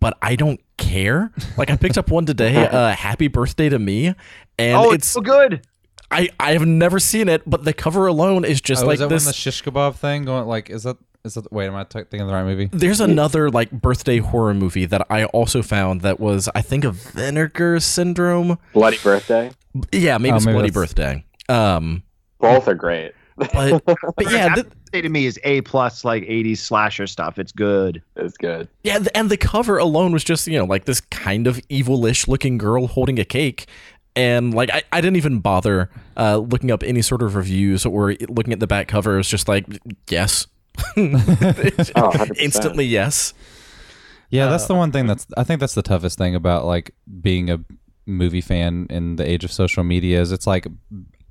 but 0.00 0.16
i 0.22 0.34
don't 0.36 0.60
care. 0.76 1.30
Like 1.56 1.70
i 1.70 1.76
picked 1.76 1.98
up 1.98 2.10
one 2.10 2.24
today 2.26 2.66
uh 2.66 2.90
happy 2.92 3.28
birthday 3.28 3.68
to 3.68 3.78
me 3.78 4.14
and 4.58 4.76
oh 4.76 4.92
it's 4.92 5.04
it's 5.04 5.08
so 5.08 5.20
good 5.20 5.66
I, 6.10 6.28
I 6.40 6.52
have 6.52 6.66
never 6.66 6.98
seen 6.98 7.28
it, 7.28 7.42
but 7.48 7.64
the 7.64 7.72
cover 7.72 8.06
alone 8.06 8.44
is 8.44 8.60
just 8.60 8.82
oh, 8.82 8.86
like 8.86 8.94
is 8.94 9.00
that 9.00 9.08
this. 9.08 9.24
when 9.24 9.30
the 9.30 9.34
shish 9.34 9.62
kebab 9.62 9.94
thing 9.96 10.24
going? 10.24 10.46
Like, 10.46 10.68
is 10.70 10.82
that 10.82 10.96
is 11.24 11.34
that? 11.34 11.52
Wait, 11.52 11.66
am 11.66 11.74
I 11.76 11.84
t- 11.84 12.00
thinking 12.02 12.26
the 12.26 12.32
right 12.32 12.44
movie? 12.44 12.68
There's 12.72 13.00
another 13.00 13.50
like 13.50 13.70
birthday 13.70 14.18
horror 14.18 14.54
movie 14.54 14.86
that 14.86 15.06
I 15.10 15.24
also 15.26 15.62
found 15.62 16.00
that 16.00 16.18
was 16.18 16.48
I 16.54 16.62
think 16.62 16.84
of 16.84 16.96
Vinegar 17.12 17.78
Syndrome. 17.80 18.58
Bloody 18.72 18.98
Birthday. 18.98 19.52
Yeah, 19.92 20.18
maybe 20.18 20.32
Oh, 20.32 20.36
it's 20.36 20.46
maybe 20.46 20.54
Bloody 20.54 20.70
that's- 20.70 20.88
Birthday. 20.94 21.24
Um, 21.48 22.02
Both 22.40 22.66
are 22.68 22.74
great. 22.74 23.12
but 23.36 23.82
but 23.86 24.30
yeah, 24.30 24.54
th- 24.54 24.66
say 24.92 25.00
to 25.00 25.08
me 25.08 25.24
is 25.26 25.38
a 25.44 25.60
plus 25.62 26.04
like 26.04 26.24
80s 26.24 26.58
slasher 26.58 27.06
stuff 27.06 27.38
it's 27.38 27.52
good 27.52 28.02
It's 28.16 28.36
good. 28.36 28.68
yeah, 28.82 28.98
and 29.14 29.30
the 29.30 29.36
cover 29.38 29.78
alone 29.78 30.12
was 30.12 30.24
just 30.24 30.46
you 30.46 30.58
know 30.58 30.64
like 30.66 30.84
this 30.84 31.00
kind 31.00 31.46
of 31.46 31.56
evilish 31.68 32.28
looking 32.28 32.58
girl 32.58 32.86
holding 32.88 33.18
a 33.18 33.24
cake. 33.24 33.66
And 34.20 34.52
like 34.52 34.70
I, 34.70 34.82
I 34.92 35.00
didn't 35.00 35.16
even 35.16 35.40
bother 35.40 35.88
uh, 36.16 36.36
looking 36.36 36.70
up 36.70 36.82
any 36.82 37.02
sort 37.02 37.22
of 37.22 37.34
reviews 37.34 37.86
or 37.86 38.14
looking 38.28 38.52
at 38.52 38.60
the 38.60 38.66
back 38.66 38.86
cover. 38.88 39.14
It 39.14 39.18
was 39.18 39.28
just 39.28 39.48
like 39.48 39.66
yes, 40.08 40.46
Oh, 40.96 42.26
instantly 42.38 42.84
yes. 42.84 43.34
Yeah, 44.30 44.46
that's 44.46 44.66
the 44.66 44.74
one 44.74 44.92
thing 44.92 45.06
that's 45.06 45.26
I 45.36 45.44
think 45.44 45.60
that's 45.60 45.74
the 45.74 45.82
toughest 45.82 46.18
thing 46.18 46.34
about 46.34 46.64
like 46.64 46.94
being 47.20 47.50
a 47.50 47.60
movie 48.06 48.40
fan 48.40 48.86
in 48.90 49.16
the 49.16 49.28
age 49.28 49.44
of 49.44 49.52
social 49.52 49.84
media 49.84 50.20
is 50.20 50.32
it's 50.32 50.46
like 50.46 50.66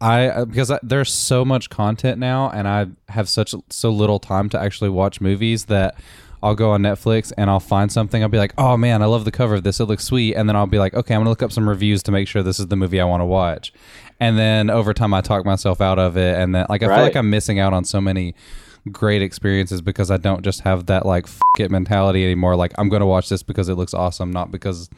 I 0.01 0.27
uh, 0.29 0.45
because 0.45 0.71
I, 0.71 0.79
there's 0.81 1.11
so 1.11 1.43
much 1.43 1.69
content 1.69 2.19
now, 2.19 2.49
and 2.49 2.67
I 2.67 2.87
have 3.09 3.27
such 3.29 3.53
so 3.69 3.89
little 3.89 4.19
time 4.19 4.49
to 4.49 4.59
actually 4.59 4.89
watch 4.89 5.21
movies 5.21 5.65
that 5.65 5.95
I'll 6.41 6.55
go 6.55 6.71
on 6.71 6.81
Netflix 6.81 7.33
and 7.37 7.49
I'll 7.49 7.59
find 7.59 7.91
something. 7.91 8.23
I'll 8.23 8.29
be 8.29 8.37
like, 8.37 8.53
oh 8.57 8.77
man, 8.77 9.01
I 9.01 9.05
love 9.05 9.25
the 9.25 9.31
cover 9.31 9.55
of 9.55 9.63
this. 9.63 9.79
It 9.79 9.85
looks 9.85 10.05
sweet, 10.05 10.35
and 10.35 10.47
then 10.47 10.55
I'll 10.55 10.67
be 10.67 10.79
like, 10.79 10.93
okay, 10.93 11.13
I'm 11.13 11.21
gonna 11.21 11.29
look 11.29 11.43
up 11.43 11.51
some 11.51 11.67
reviews 11.67 12.03
to 12.03 12.11
make 12.11 12.27
sure 12.27 12.43
this 12.43 12.59
is 12.59 12.67
the 12.67 12.75
movie 12.75 12.99
I 13.01 13.05
want 13.05 13.21
to 13.21 13.25
watch. 13.25 13.73
And 14.19 14.37
then 14.37 14.69
over 14.69 14.93
time, 14.93 15.13
I 15.13 15.21
talk 15.21 15.45
myself 15.45 15.81
out 15.81 15.99
of 15.99 16.17
it, 16.17 16.37
and 16.37 16.53
then 16.55 16.65
like 16.69 16.83
I 16.83 16.87
feel 16.87 17.03
like 17.03 17.15
I'm 17.15 17.29
missing 17.29 17.59
out 17.59 17.73
on 17.73 17.83
so 17.83 17.99
many 18.01 18.35
great 18.91 19.21
experiences 19.21 19.81
because 19.81 20.09
I 20.09 20.17
don't 20.17 20.43
just 20.43 20.61
have 20.61 20.85
that 20.87 21.05
like 21.05 21.25
f- 21.25 21.39
it 21.59 21.69
mentality 21.71 22.23
anymore. 22.23 22.55
Like 22.55 22.73
I'm 22.77 22.89
gonna 22.89 23.05
watch 23.05 23.29
this 23.29 23.43
because 23.43 23.69
it 23.69 23.75
looks 23.75 23.93
awesome, 23.93 24.31
not 24.31 24.51
because 24.51 24.89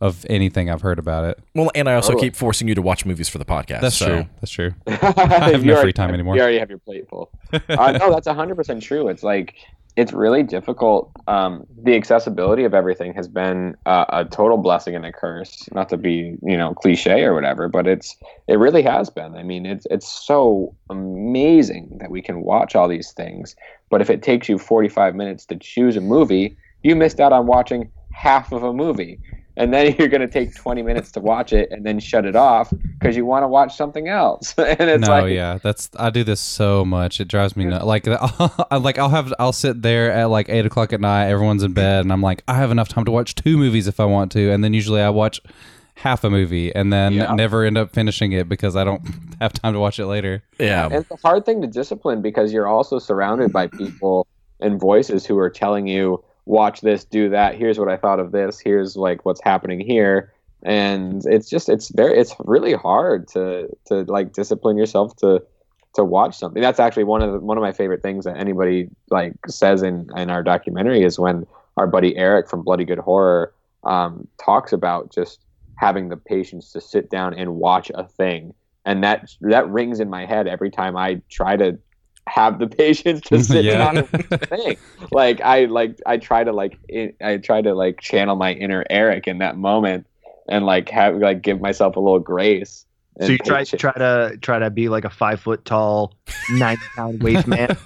of 0.00 0.24
anything 0.30 0.70
I've 0.70 0.80
heard 0.80 0.98
about 0.98 1.24
it. 1.24 1.38
Well, 1.54 1.70
and 1.74 1.88
I 1.88 1.94
also 1.94 2.12
Totally. 2.12 2.28
keep 2.28 2.36
forcing 2.36 2.68
you 2.68 2.74
to 2.74 2.82
watch 2.82 3.04
movies 3.04 3.28
for 3.28 3.36
the 3.36 3.44
podcast. 3.44 3.82
That's 3.82 3.96
so. 3.96 4.06
true. 4.06 4.26
That's 4.40 4.50
true. 4.50 4.74
I 4.86 5.50
have 5.50 5.64
no 5.64 5.80
free 5.80 5.92
time 5.92 6.14
anymore. 6.14 6.36
You 6.36 6.42
already 6.42 6.58
have 6.58 6.70
your 6.70 6.78
plate 6.78 7.08
full. 7.08 7.30
uh, 7.52 7.92
no, 7.92 8.10
that's 8.10 8.26
hundred 8.26 8.54
percent 8.54 8.82
true. 8.82 9.08
It's 9.08 9.22
like 9.22 9.56
it's 9.96 10.12
really 10.12 10.42
difficult. 10.42 11.10
Um, 11.26 11.66
the 11.82 11.96
accessibility 11.96 12.64
of 12.64 12.74
everything 12.74 13.12
has 13.14 13.28
been 13.28 13.76
uh, 13.86 14.04
a 14.08 14.24
total 14.24 14.56
blessing 14.56 14.94
and 14.94 15.04
a 15.04 15.12
curse. 15.12 15.68
Not 15.72 15.88
to 15.90 15.96
be 15.96 16.36
you 16.42 16.56
know 16.56 16.74
cliche 16.74 17.22
or 17.22 17.34
whatever, 17.34 17.68
but 17.68 17.86
it's 17.86 18.16
it 18.48 18.58
really 18.58 18.82
has 18.82 19.10
been. 19.10 19.36
I 19.36 19.42
mean, 19.42 19.66
it's 19.66 19.86
it's 19.90 20.08
so 20.08 20.74
amazing 20.88 21.98
that 22.00 22.10
we 22.10 22.22
can 22.22 22.42
watch 22.42 22.74
all 22.76 22.88
these 22.88 23.12
things. 23.12 23.56
But 23.90 24.00
if 24.00 24.10
it 24.10 24.22
takes 24.22 24.48
you 24.48 24.58
forty 24.58 24.88
five 24.88 25.14
minutes 25.14 25.44
to 25.46 25.56
choose 25.56 25.96
a 25.96 26.00
movie, 26.00 26.56
you 26.82 26.94
missed 26.94 27.20
out 27.20 27.32
on 27.32 27.46
watching 27.46 27.90
half 28.10 28.52
of 28.52 28.62
a 28.62 28.72
movie. 28.72 29.20
And 29.56 29.72
then 29.74 29.94
you're 29.98 30.08
going 30.08 30.20
to 30.20 30.28
take 30.28 30.54
20 30.54 30.82
minutes 30.82 31.10
to 31.12 31.20
watch 31.20 31.52
it 31.52 31.70
and 31.70 31.84
then 31.84 31.98
shut 31.98 32.24
it 32.24 32.36
off 32.36 32.72
because 32.98 33.16
you 33.16 33.26
want 33.26 33.42
to 33.42 33.48
watch 33.48 33.76
something 33.76 34.08
else. 34.08 34.54
and 34.58 34.88
it's 34.88 35.06
no, 35.06 35.22
like, 35.22 35.32
yeah, 35.32 35.58
that's 35.62 35.90
I 35.96 36.10
do 36.10 36.24
this 36.24 36.40
so 36.40 36.84
much. 36.84 37.20
It 37.20 37.28
drives 37.28 37.56
me 37.56 37.64
nuts. 37.64 37.84
Like, 37.84 38.06
I 38.08 38.76
like 38.76 38.98
I'll 38.98 39.08
have 39.08 39.32
I'll 39.38 39.52
sit 39.52 39.82
there 39.82 40.12
at 40.12 40.26
like 40.26 40.48
eight 40.48 40.66
o'clock 40.66 40.92
at 40.92 41.00
night. 41.00 41.26
Everyone's 41.28 41.62
in 41.62 41.72
bed, 41.72 42.00
and 42.02 42.12
I'm 42.12 42.22
like, 42.22 42.42
I 42.48 42.54
have 42.54 42.70
enough 42.70 42.88
time 42.88 43.04
to 43.04 43.10
watch 43.10 43.34
two 43.34 43.56
movies 43.56 43.86
if 43.86 44.00
I 44.00 44.04
want 44.04 44.32
to. 44.32 44.50
And 44.50 44.62
then 44.64 44.72
usually 44.74 45.00
I 45.00 45.10
watch 45.10 45.40
half 45.94 46.24
a 46.24 46.30
movie 46.30 46.74
and 46.74 46.90
then 46.92 47.12
Yeah. 47.12 47.34
never 47.34 47.64
end 47.64 47.76
up 47.76 47.92
finishing 47.92 48.32
it 48.32 48.48
because 48.48 48.74
I 48.74 48.84
don't 48.84 49.02
have 49.40 49.52
time 49.52 49.74
to 49.74 49.78
watch 49.80 49.98
it 49.98 50.06
later. 50.06 50.42
Yeah. 50.58 50.86
And 50.86 50.94
it's 50.94 51.10
a 51.10 51.16
hard 51.16 51.44
thing 51.44 51.60
to 51.60 51.66
discipline 51.66 52.22
because 52.22 52.52
you're 52.52 52.66
also 52.66 52.98
surrounded 52.98 53.52
by 53.52 53.66
people 53.66 54.26
and 54.60 54.80
voices 54.80 55.26
who 55.26 55.38
are 55.38 55.50
telling 55.50 55.86
you, 55.86 56.22
watch 56.50 56.80
this, 56.80 57.04
do 57.04 57.30
that. 57.30 57.54
Here's 57.54 57.78
what 57.78 57.88
I 57.88 57.96
thought 57.96 58.18
of 58.18 58.32
this. 58.32 58.58
Here's 58.58 58.96
like 58.96 59.24
what's 59.24 59.40
happening 59.42 59.80
here. 59.80 60.32
And 60.62 61.24
it's 61.24 61.48
just 61.48 61.68
it's 61.68 61.88
very 61.88 62.18
it's 62.18 62.34
really 62.40 62.74
hard 62.74 63.28
to 63.28 63.68
to 63.86 64.02
like 64.04 64.32
discipline 64.32 64.76
yourself 64.76 65.16
to 65.16 65.42
to 65.94 66.04
watch 66.04 66.36
something. 66.36 66.60
That's 66.60 66.80
actually 66.80 67.04
one 67.04 67.22
of 67.22 67.32
the, 67.32 67.38
one 67.38 67.56
of 67.56 67.62
my 67.62 67.72
favorite 67.72 68.02
things 68.02 68.24
that 68.24 68.36
anybody 68.36 68.90
like 69.10 69.34
says 69.46 69.82
in 69.82 70.08
in 70.16 70.28
our 70.28 70.42
documentary 70.42 71.02
is 71.02 71.18
when 71.18 71.46
our 71.76 71.86
buddy 71.86 72.14
Eric 72.16 72.50
from 72.50 72.62
Bloody 72.62 72.84
Good 72.84 72.98
Horror 72.98 73.54
um, 73.84 74.28
talks 74.44 74.72
about 74.72 75.10
just 75.12 75.40
having 75.76 76.10
the 76.10 76.16
patience 76.16 76.72
to 76.72 76.80
sit 76.80 77.08
down 77.08 77.32
and 77.32 77.54
watch 77.54 77.90
a 77.94 78.04
thing 78.04 78.52
and 78.84 79.02
that 79.02 79.30
that 79.40 79.68
rings 79.70 80.00
in 80.00 80.10
my 80.10 80.26
head 80.26 80.46
every 80.46 80.70
time 80.70 80.96
I 80.96 81.22
try 81.30 81.56
to 81.56 81.78
have 82.28 82.58
the 82.58 82.66
patience 82.78 83.20
to 83.22 83.42
sit 83.42 83.64
Yeah. 83.64 83.78
down 83.78 83.98
and 83.98 84.08
thing. 84.50 84.76
Like 85.12 85.40
I 85.40 85.64
like 85.64 85.98
I 86.06 86.18
try 86.18 86.44
to 86.44 86.52
like 86.52 86.78
i 86.92 87.12
I 87.22 87.36
try 87.38 87.62
to 87.62 87.74
like 87.74 88.00
channel 88.00 88.36
my 88.36 88.52
inner 88.52 88.84
Eric 88.90 89.26
in 89.26 89.38
that 89.38 89.56
moment 89.56 90.06
and 90.48 90.64
like 90.66 90.88
have 90.90 91.16
like 91.16 91.42
give 91.42 91.60
myself 91.60 91.96
a 91.96 92.00
little 92.00 92.18
grace. 92.20 92.84
And 93.20 93.26
So 93.26 93.32
you 93.32 93.38
try 93.38 93.58
patience. 93.58 93.80
try 93.80 93.92
to 93.92 94.36
try 94.40 94.58
to 94.58 94.70
be 94.70 94.88
like 94.88 95.04
a 95.04 95.10
five 95.10 95.40
foot 95.40 95.64
tall, 95.64 96.14
ninety 96.52 96.82
pound 96.96 97.22
waist 97.22 97.46
man. 97.46 97.76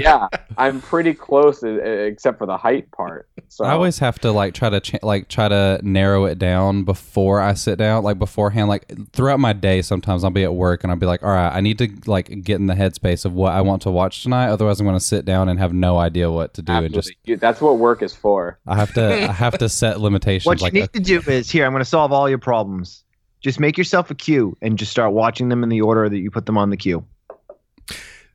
yeah, 0.00 0.28
I'm 0.56 0.80
pretty 0.80 1.14
close 1.14 1.62
uh, 1.64 1.68
except 1.78 2.38
for 2.38 2.46
the 2.46 2.56
height 2.56 2.90
part. 2.92 3.28
So 3.48 3.64
I 3.64 3.70
always 3.72 3.98
have 4.00 4.18
to 4.20 4.30
like 4.32 4.54
try 4.54 4.68
to 4.70 4.80
ch- 4.80 5.02
like 5.02 5.28
try 5.28 5.48
to 5.48 5.80
narrow 5.82 6.26
it 6.26 6.38
down 6.38 6.84
before 6.84 7.40
I 7.40 7.54
sit 7.54 7.78
down, 7.78 8.04
like 8.04 8.18
beforehand. 8.18 8.68
Like 8.68 8.92
throughout 9.12 9.40
my 9.40 9.52
day, 9.52 9.80
sometimes 9.82 10.22
I'll 10.24 10.30
be 10.30 10.44
at 10.44 10.54
work 10.54 10.84
and 10.84 10.90
I'll 10.90 10.98
be 10.98 11.06
like, 11.06 11.22
all 11.22 11.30
right, 11.30 11.54
I 11.54 11.60
need 11.60 11.78
to 11.78 11.88
like 12.06 12.26
get 12.44 12.56
in 12.60 12.66
the 12.66 12.74
headspace 12.74 13.24
of 13.24 13.32
what 13.32 13.52
I 13.52 13.62
want 13.62 13.82
to 13.82 13.90
watch 13.90 14.22
tonight. 14.22 14.48
Otherwise, 14.50 14.80
I'm 14.80 14.86
going 14.86 14.98
to 14.98 15.04
sit 15.04 15.24
down 15.24 15.48
and 15.48 15.58
have 15.58 15.72
no 15.72 15.98
idea 15.98 16.30
what 16.30 16.54
to 16.54 16.62
do 16.62 16.72
and 16.72 16.92
just 16.92 17.08
absolutely. 17.10 17.36
That's 17.36 17.60
what 17.60 17.78
work 17.78 18.02
is 18.02 18.14
for. 18.14 18.58
I 18.66 18.76
have 18.76 18.92
to 18.94 19.14
I 19.28 19.32
have 19.32 19.56
to 19.58 19.68
set 19.68 20.00
limitations. 20.00 20.46
What 20.46 20.60
you 20.60 20.64
like 20.64 20.72
need 20.74 20.92
to 20.92 21.00
do 21.00 21.20
is 21.30 21.50
here. 21.50 21.64
I'm 21.64 21.72
going 21.72 21.80
to 21.82 21.88
solve 21.88 22.12
all 22.12 22.28
your 22.28 22.38
problems. 22.38 23.03
Just 23.44 23.60
make 23.60 23.76
yourself 23.78 24.10
a 24.10 24.14
queue 24.14 24.56
and 24.62 24.78
just 24.78 24.90
start 24.90 25.12
watching 25.12 25.50
them 25.50 25.62
in 25.62 25.68
the 25.68 25.82
order 25.82 26.08
that 26.08 26.18
you 26.18 26.30
put 26.30 26.46
them 26.46 26.56
on 26.58 26.70
the 26.70 26.76
queue. 26.78 27.04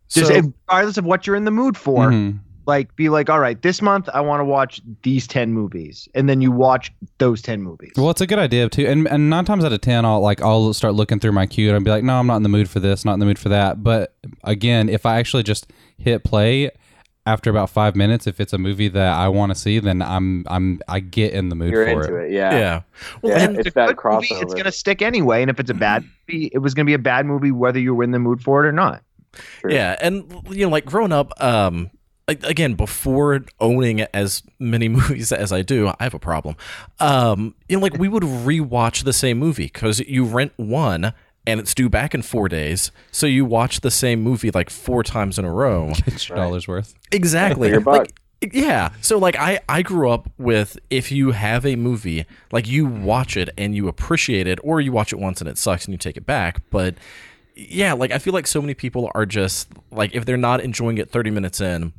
Just 0.08 0.32
regardless 0.32 0.98
of 0.98 1.06
what 1.06 1.26
you're 1.28 1.36
in 1.36 1.46
the 1.46 1.52
mood 1.52 1.76
for, 1.76 2.10
Mhm. 2.12 2.40
like 2.68 2.96
be 2.96 3.10
like, 3.10 3.28
all 3.28 3.40
right, 3.40 3.60
this 3.62 3.82
month 3.82 4.08
I 4.14 4.22
want 4.22 4.40
to 4.42 4.46
watch 4.46 4.80
these 5.02 5.26
ten 5.26 5.52
movies, 5.52 6.08
and 6.14 6.30
then 6.30 6.42
you 6.42 6.52
watch 6.52 6.92
those 7.18 7.42
ten 7.42 7.64
movies. 7.64 7.92
Well, 7.98 8.12
it's 8.12 8.22
a 8.22 8.28
good 8.28 8.38
idea 8.40 8.70
too, 8.70 8.86
and 8.86 9.08
and 9.08 9.30
nine 9.32 9.46
times 9.46 9.66
out 9.66 9.74
of 9.74 9.82
ten, 9.82 10.06
I'll 10.06 10.22
like 10.22 10.42
I'll 10.44 10.74
start 10.76 10.94
looking 10.94 11.20
through 11.20 11.32
my 11.34 11.48
queue 11.48 11.70
and 11.70 11.76
I'll 11.76 11.84
be 11.84 11.90
like, 11.90 12.04
no, 12.04 12.20
I'm 12.20 12.28
not 12.28 12.38
in 12.38 12.44
the 12.44 12.50
mood 12.50 12.70
for 12.70 12.80
this, 12.80 13.04
not 13.04 13.14
in 13.14 13.20
the 13.20 13.26
mood 13.26 13.40
for 13.40 13.50
that. 13.50 13.84
But 13.84 14.16
again, 14.44 14.90
if 14.90 15.06
I 15.08 15.18
actually 15.18 15.44
just 15.44 15.72
hit 15.98 16.24
play 16.24 16.70
after 17.26 17.50
about 17.50 17.70
five 17.70 17.96
minutes, 17.96 18.28
if 18.28 18.40
it's 18.40 18.54
a 18.54 18.58
movie 18.58 18.88
that 18.88 19.14
I 19.14 19.28
want 19.28 19.52
to 19.52 19.56
see, 19.56 19.80
then 19.80 20.02
I'm 20.02 20.46
I'm 20.48 20.80
I 20.88 21.00
get 21.00 21.34
in 21.34 21.50
the 21.50 21.56
mood 21.56 21.72
You're 21.72 21.86
for 21.86 21.92
into 22.04 22.16
it. 22.16 22.26
it, 22.28 22.32
yeah. 22.34 22.52
yeah. 22.58 22.82
Well, 23.22 23.38
Yeah, 23.38 23.44
and 23.46 23.58
it's 23.58 23.68
If 23.68 23.74
that 23.76 23.90
a 23.90 23.94
good 23.94 24.14
movie, 24.14 24.28
it's 24.32 24.54
going 24.54 24.66
to 24.66 24.72
stick 24.72 25.02
anyway, 25.02 25.42
and 25.42 25.50
if 25.52 25.60
it's 25.60 25.70
a 25.70 25.76
bad 25.76 26.04
movie, 26.28 26.50
it 26.54 26.60
was 26.60 26.74
going 26.74 26.86
to 26.86 26.90
be 26.90 26.96
a 26.96 27.00
bad 27.00 27.26
movie 27.26 27.52
whether 27.52 27.80
you 27.80 27.94
were 27.94 28.04
in 28.04 28.12
the 28.12 28.20
mood 28.20 28.42
for 28.42 28.66
it 28.66 28.68
or 28.68 28.72
not. 28.72 29.04
True. 29.34 29.72
Yeah, 29.74 29.96
and 30.02 30.32
you 30.50 30.66
know, 30.66 30.72
like 30.72 30.86
growing 30.86 31.12
up, 31.12 31.32
um, 31.42 31.92
again, 32.28 32.74
before 32.74 33.42
owning 33.60 34.02
as 34.14 34.42
many 34.58 34.88
movies 34.90 35.32
as 35.32 35.52
I 35.52 35.62
do, 35.62 35.88
I 35.88 36.04
have 36.04 36.14
a 36.14 36.20
problem. 36.20 36.56
Um, 37.00 37.54
you 37.68 37.78
know, 37.78 37.82
like 37.84 37.98
we 37.98 38.08
would 38.08 38.24
rewatch 38.24 39.04
the 39.04 39.14
same 39.14 39.38
movie 39.38 39.66
because 39.66 40.00
you 40.00 40.26
rent 40.26 40.54
one 40.56 41.14
and 41.48 41.60
it's 41.60 41.74
due 41.74 41.90
back 41.90 42.14
in 42.14 42.22
four 42.22 42.48
days, 42.50 42.92
so 43.12 43.26
you 43.28 43.46
watch 43.46 43.82
the 43.82 43.92
same 43.92 44.22
movie 44.22 44.52
like 44.52 44.70
four 44.70 45.04
times 45.04 45.40
in 45.40 45.46
a 45.46 45.52
row. 45.52 45.92
It's 46.06 46.30
your 46.30 46.38
Right. 46.38 46.44
dollars 46.44 46.68
worth. 46.68 46.94
Exactly. 47.12 47.70
Your 47.70 47.80
buck. 47.82 48.08
Like, 48.42 48.54
yeah. 48.54 48.90
So 49.02 49.18
like 49.18 49.36
I 49.36 49.60
I 49.68 49.82
grew 49.82 50.10
up 50.10 50.30
with 50.38 50.78
if 50.90 51.12
you 51.12 51.32
have 51.32 51.66
a 51.66 51.76
movie, 51.76 52.26
like 52.52 52.68
you 52.68 52.86
watch 52.86 53.36
it 53.36 53.50
and 53.58 53.76
you 53.76 53.88
appreciate 53.88 54.48
it 54.48 54.60
or 54.64 54.80
you 54.80 54.92
watch 54.92 55.12
it 55.12 55.20
once 55.20 55.42
and 55.42 55.50
it 55.50 55.58
sucks 55.58 55.86
and 55.86 55.94
you 55.94 55.98
take 55.98 56.16
it 56.18 56.26
back, 56.26 56.62
but 56.70 56.96
yeah, 57.56 57.92
like 57.92 58.12
I 58.12 58.20
feel 58.20 58.34
like 58.34 58.48
so 58.48 58.62
many 58.62 58.74
people 58.74 59.12
are 59.14 59.26
just 59.26 59.68
like 59.92 60.16
if 60.16 60.24
they're 60.26 60.38
not 60.38 60.62
enjoying 60.62 60.98
it 61.00 61.10
30 61.10 61.32
minutes 61.32 61.60
in 61.60 61.92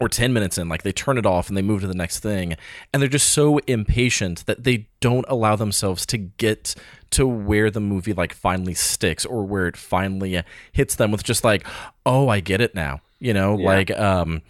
or 0.00 0.08
10 0.08 0.32
minutes 0.32 0.58
in, 0.58 0.68
like 0.68 0.82
they 0.82 0.92
turn 0.92 1.18
it 1.18 1.26
off 1.26 1.48
and 1.48 1.56
they 1.56 1.62
move 1.62 1.80
to 1.80 1.86
the 1.88 1.94
next 1.94 2.20
thing 2.20 2.54
and 2.92 3.02
they're 3.02 3.08
just 3.08 3.30
so 3.30 3.58
impatient 3.66 4.46
that 4.46 4.62
they 4.62 4.86
don't 5.00 5.24
allow 5.28 5.56
themselves 5.56 6.06
to 6.06 6.18
get 6.18 6.76
to 7.14 7.26
where 7.26 7.70
the 7.70 7.80
movie 7.80 8.12
like 8.12 8.32
finally 8.34 8.74
sticks 8.74 9.24
or 9.24 9.44
where 9.44 9.66
it 9.66 9.76
finally 9.76 10.42
hits 10.72 10.94
them 10.96 11.10
with 11.10 11.24
just 11.24 11.42
like, 11.44 11.66
"Oh, 12.06 12.28
I 12.28 12.40
get 12.40 12.60
it 12.60 12.74
now." 12.74 13.00
You 13.20 13.32
know, 13.32 13.58
Yeah. 13.58 13.66
like 13.66 13.90
um 13.92 14.42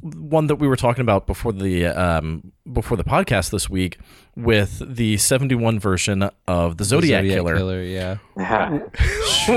one 0.00 0.46
that 0.46 0.56
we 0.56 0.66
were 0.66 0.76
talking 0.76 1.02
about 1.02 1.26
before 1.26 1.52
the 1.52 1.86
um 1.86 2.52
before 2.72 2.96
the 2.96 3.04
podcast 3.04 3.50
this 3.50 3.68
week 3.68 3.98
with 4.34 4.82
the 4.96 5.18
71 5.18 5.78
version 5.78 6.30
of 6.48 6.78
the 6.78 6.84
Zodiac, 6.84 7.24
Killer. 7.24 7.82
yeah. 7.82 8.16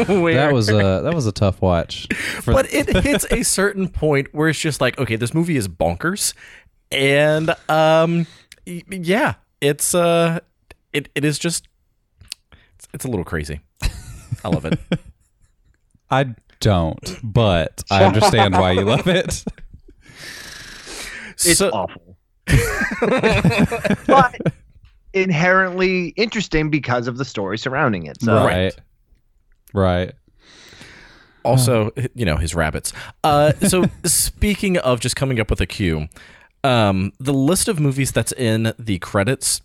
where- 0.08 0.36
That 0.36 0.52
was 0.54 0.70
a 0.70 1.02
that 1.04 1.14
was 1.14 1.26
a 1.26 1.32
tough 1.32 1.62
watch. 1.62 2.08
For- 2.42 2.54
but 2.54 2.72
it 2.74 2.90
hits 3.04 3.26
a 3.32 3.44
certain 3.44 3.88
point 3.90 4.28
where 4.34 4.50
it's 4.50 4.60
just 4.60 4.82
like, 4.82 4.98
okay, 5.00 5.16
this 5.16 5.34
movie 5.34 5.56
is 5.56 5.68
bonkers, 5.68 6.34
and 6.92 7.56
um, 7.70 8.28
yeah, 8.66 9.36
it's 9.62 9.96
uh, 9.96 10.40
it 10.92 11.10
it 11.16 11.24
is 11.26 11.40
just, 11.40 11.68
it's, 12.84 12.94
it's 12.94 13.06
a 13.06 13.08
little 13.08 13.26
crazy. 13.26 13.62
I 14.44 14.50
love 14.50 14.66
it. 14.66 14.80
I 16.10 16.36
don't, 16.60 17.20
but 17.24 17.84
I 17.90 18.04
understand 18.04 18.54
why 18.54 18.72
you 18.72 18.82
love 18.82 19.08
it. 19.08 19.44
It's 21.46 21.58
so, 21.58 21.72
awful, 21.72 22.18
but 24.08 24.54
inherently 25.14 26.10
interesting 26.10 26.70
because 26.70 27.08
of 27.08 27.18
the 27.18 27.26
story 27.26 27.58
surrounding 27.58 28.06
it. 28.06 28.22
So 28.22 28.46
right. 28.46 28.76
Right. 29.74 30.14
also, 31.44 31.92
you 32.14 32.26
know, 32.26 32.38
his 32.38 32.54
rabbits. 32.54 32.94
Uh, 33.24 33.54
so 33.54 33.86
speaking 34.06 34.78
of 34.78 35.00
just 35.00 35.16
coming 35.16 35.40
up 35.40 35.50
with 35.50 35.60
a 35.62 35.66
queue, 35.66 36.08
um, 36.64 37.12
the 37.20 37.34
list 37.34 37.68
of 37.68 37.80
movies 37.80 38.12
that's 38.12 38.32
in 38.34 38.74
the 38.78 39.00
credits 39.00 39.62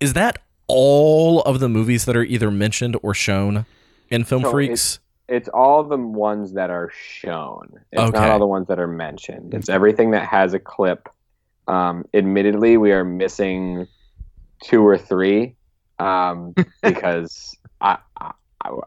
is 0.00 0.12
that 0.12 0.38
all 0.68 1.40
of 1.42 1.60
the 1.60 1.68
movies 1.68 2.04
that 2.04 2.16
are 2.16 2.24
either 2.24 2.50
mentioned 2.50 2.96
or 3.02 3.14
shown 3.14 3.66
in 4.10 4.24
Film 4.24 4.42
So 4.42 4.50
Freaks? 4.50 5.00
It's 5.28 5.48
all 5.48 5.84
the 5.84 5.96
ones 5.98 6.54
that 6.54 6.70
are 6.70 6.90
shown. 6.94 7.68
It's 7.92 8.00
Okay. 8.00 8.18
not 8.18 8.30
all 8.30 8.38
the 8.38 8.46
ones 8.46 8.66
that 8.68 8.78
are 8.78 8.86
mentioned. 8.86 9.52
It's 9.52 9.68
everything 9.68 10.12
that 10.12 10.26
has 10.26 10.54
a 10.54 10.58
clip. 10.58 11.08
Um, 11.66 12.06
admittedly, 12.14 12.78
we 12.78 12.92
are 12.92 13.04
missing 13.04 13.86
two 14.62 14.86
or 14.86 14.96
three 14.96 15.54
um, 15.98 16.54
because 16.82 17.54
I, 17.82 17.98
I, 18.18 18.32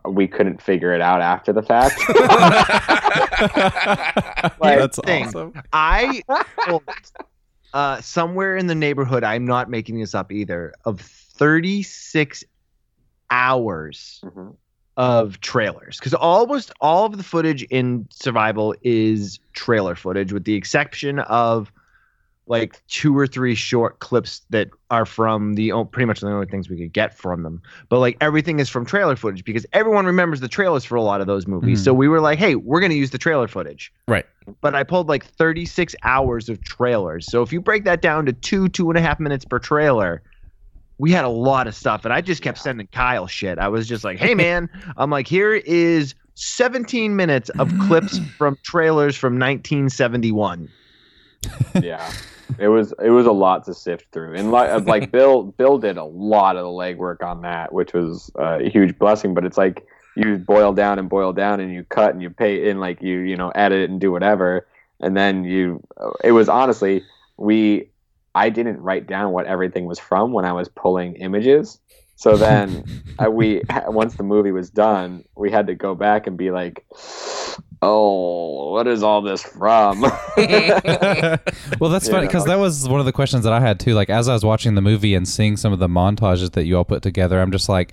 we 0.10 0.28
couldn't 0.28 0.62
figure 0.62 0.94
it 0.94 1.02
out 1.02 1.22
after 1.22 1.54
the 1.54 1.62
fact. 1.62 1.94
Like, 4.60 4.80
That's 4.80 5.00
thing. 5.06 5.28
awesome. 5.28 5.54
I 5.74 6.22
pulled, 6.68 6.84
uh, 7.74 8.02
somewhere 8.02 8.58
in 8.58 8.68
the 8.68 8.76
neighborhood, 8.76 9.24
I'm 9.24 9.46
not 9.46 9.70
making 9.70 10.00
this 10.00 10.14
up 10.16 10.32
either, 10.32 10.74
of 10.86 11.02
36 11.42 12.44
hours 13.32 14.22
Mhm. 14.24 14.56
of 14.96 15.40
trailers 15.42 15.98
because 15.98 16.14
almost 16.14 16.72
all 16.82 17.06
of 17.08 17.18
the 17.18 17.24
footage 17.24 17.64
in 17.64 18.06
survival 18.12 18.76
is 18.84 19.40
trailer 19.54 19.96
footage 19.96 20.32
with 20.32 20.44
the 20.44 20.54
exception 20.54 21.18
of 21.18 21.72
like 22.46 22.80
two 22.88 23.18
or 23.18 23.26
three 23.26 23.56
short 23.56 23.98
clips 24.00 24.42
that 24.52 24.70
are 24.92 25.06
from 25.06 25.54
the 25.56 25.72
pretty 25.92 26.06
much 26.06 26.20
the 26.20 26.28
only 26.28 26.46
things 26.46 26.70
we 26.70 26.78
could 26.78 26.94
get 26.94 27.18
from 27.18 27.42
them 27.42 27.60
but 27.90 27.98
like 27.98 28.18
everything 28.22 28.60
is 28.60 28.70
from 28.70 28.86
trailer 28.86 29.16
footage 29.16 29.44
because 29.44 29.66
everyone 29.74 30.06
remembers 30.06 30.42
the 30.42 30.48
trailers 30.48 30.86
for 30.86 30.96
a 30.96 31.02
lot 31.02 31.22
of 31.22 31.28
those 31.28 31.48
movies 31.48 31.80
Mhm. 31.82 31.84
so 31.86 31.94
we 31.94 32.08
were 32.08 32.22
like 32.22 32.38
hey 32.38 32.54
we're 32.54 32.82
going 32.82 32.92
to 32.92 32.98
use 32.98 33.10
the 33.10 33.18
trailer 33.18 33.48
footage 33.48 33.92
Right. 34.08 34.26
but 34.62 34.76
i 34.76 34.84
pulled 34.84 35.08
like 35.10 35.26
36 35.26 35.96
hours 36.04 36.50
of 36.50 36.62
trailers 36.64 37.26
so 37.32 37.42
if 37.42 37.52
you 37.52 37.62
break 37.62 37.84
that 37.86 38.04
down 38.04 38.28
to 38.28 38.34
two 38.34 38.68
two 38.70 38.90
and 38.92 38.98
a 39.00 39.02
half 39.02 39.20
minutes 39.20 39.44
per 39.46 39.58
trailer 39.58 40.22
we 41.02 41.12
had 41.12 41.26
a 41.26 41.30
lot 41.30 41.68
of 41.68 41.76
stuff 41.76 42.06
and 42.06 42.14
i 42.14 42.22
just 42.22 42.42
kept 42.42 42.58
sending 42.58 42.88
kyle 42.88 43.28
shit. 43.28 43.58
I 43.58 43.68
was 43.68 43.88
just 43.88 44.04
like 44.04 44.18
hey 44.18 44.36
man 44.46 44.70
i'm 44.98 45.10
like 45.10 45.28
here 45.28 45.56
is 45.56 46.16
17 46.36 47.16
minutes 47.16 47.50
of 47.60 47.72
clips 47.80 48.20
from 48.38 48.58
trailers 48.64 49.18
from 49.18 49.34
1971 49.34 50.70
yeah. 51.82 52.12
It 52.60 52.68
was 52.68 52.94
it 53.04 53.10
was 53.10 53.26
a 53.26 53.32
lot 53.32 53.66
to 53.66 53.74
sift 53.74 54.12
through. 54.12 54.36
And 54.36 54.52
like 54.52 54.86
like 54.86 55.12
bill 55.18 55.44
bill 55.44 55.78
did 55.78 55.98
a 55.98 56.04
lot 56.04 56.56
of 56.56 56.64
the 56.64 56.70
legwork 56.70 57.24
on 57.24 57.42
that 57.42 57.74
which 57.74 57.94
was 57.94 58.32
uh, 58.38 58.60
a 58.62 58.70
huge 58.70 58.98
blessing 58.98 59.34
but 59.34 59.46
it's 59.46 59.58
like 59.58 59.86
you 60.16 60.38
boil 60.38 60.74
down 60.74 61.00
and 61.00 61.10
boil 61.10 61.32
down 61.32 61.60
and 61.60 61.74
you 61.74 61.84
cut 61.86 62.14
and 62.14 62.22
you 62.22 62.30
pay 62.30 62.70
and 62.70 62.80
like 62.80 63.02
you 63.02 63.20
you 63.20 63.38
know 63.38 63.50
edit 63.52 63.90
and 63.90 64.00
do 64.00 64.12
whatever. 64.12 64.68
And 65.00 65.16
then 65.16 65.44
you 65.44 65.82
it 66.24 66.34
was 66.34 66.50
honestly 66.50 67.04
we 67.38 67.90
i 68.36 68.50
didn't 68.50 68.80
write 68.82 69.08
down 69.08 69.32
what 69.32 69.46
everything 69.46 69.86
was 69.86 70.00
from 70.00 70.32
when 70.32 70.46
i 70.46 70.54
was 70.54 70.70
pulling 70.70 71.16
images. 71.16 71.80
So 72.16 72.38
then 72.38 72.84
uh, 73.20 73.32
we 73.32 73.62
once 73.88 74.16
the 74.16 74.24
movie 74.24 74.52
was 74.52 74.70
done 74.70 75.24
we 75.36 75.52
had 75.52 75.68
to 75.68 75.76
go 75.76 75.96
back 75.96 76.28
and 76.28 76.38
be 76.38 76.52
like 76.52 76.86
oh 77.82 78.52
what 78.72 78.88
is 78.88 79.04
all 79.04 79.22
this 79.22 79.44
from? 79.44 80.02
Well, 81.80 81.90
that's 81.90 82.08
funny 82.10 82.28
because 82.28 82.46
that 82.46 82.60
was 82.60 82.88
one 82.88 83.00
of 83.00 83.06
the 83.06 83.12
questions 83.12 83.44
that 83.44 83.54
I 83.54 83.60
had 83.60 83.80
too. 83.80 83.94
Like 83.94 84.10
as 84.10 84.30
I 84.30 84.34
was 84.34 84.46
watching 84.46 84.76
the 84.76 84.82
movie 84.82 85.16
and 85.16 85.28
seeing 85.28 85.58
some 85.58 85.74
of 85.74 85.80
the 85.80 85.88
montages 85.88 86.52
that 86.52 86.66
you 86.66 86.78
all 86.78 86.86
put 86.86 87.02
together, 87.02 87.42
I'm 87.42 87.52
just 87.52 87.68
like, 87.70 87.92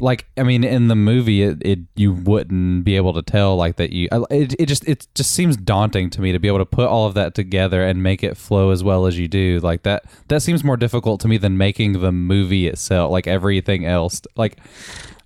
like 0.00 0.26
I 0.36 0.42
mean, 0.42 0.64
in 0.64 0.88
the 0.88 0.94
movie, 0.94 1.42
it, 1.42 1.58
it 1.60 1.78
you 1.94 2.12
wouldn't 2.12 2.84
be 2.84 2.96
able 2.96 3.12
to 3.14 3.22
tell 3.22 3.56
like 3.56 3.76
that. 3.76 3.92
You 3.92 4.08
it, 4.30 4.54
it 4.58 4.66
just 4.66 4.86
it 4.88 5.06
just 5.14 5.32
seems 5.32 5.56
daunting 5.56 6.10
to 6.10 6.20
me 6.20 6.32
to 6.32 6.38
be 6.38 6.48
able 6.48 6.58
to 6.58 6.66
put 6.66 6.88
all 6.88 7.06
of 7.06 7.14
that 7.14 7.34
together 7.34 7.84
and 7.84 8.02
make 8.02 8.22
it 8.22 8.36
flow 8.36 8.70
as 8.70 8.84
well 8.84 9.06
as 9.06 9.18
you 9.18 9.28
do. 9.28 9.60
Like 9.60 9.82
that 9.82 10.04
that 10.28 10.42
seems 10.42 10.64
more 10.64 10.76
difficult 10.76 11.20
to 11.22 11.28
me 11.28 11.38
than 11.38 11.56
making 11.56 12.00
the 12.00 12.12
movie 12.12 12.66
itself. 12.66 13.10
Like 13.10 13.26
everything 13.26 13.84
else, 13.84 14.22
like. 14.36 14.58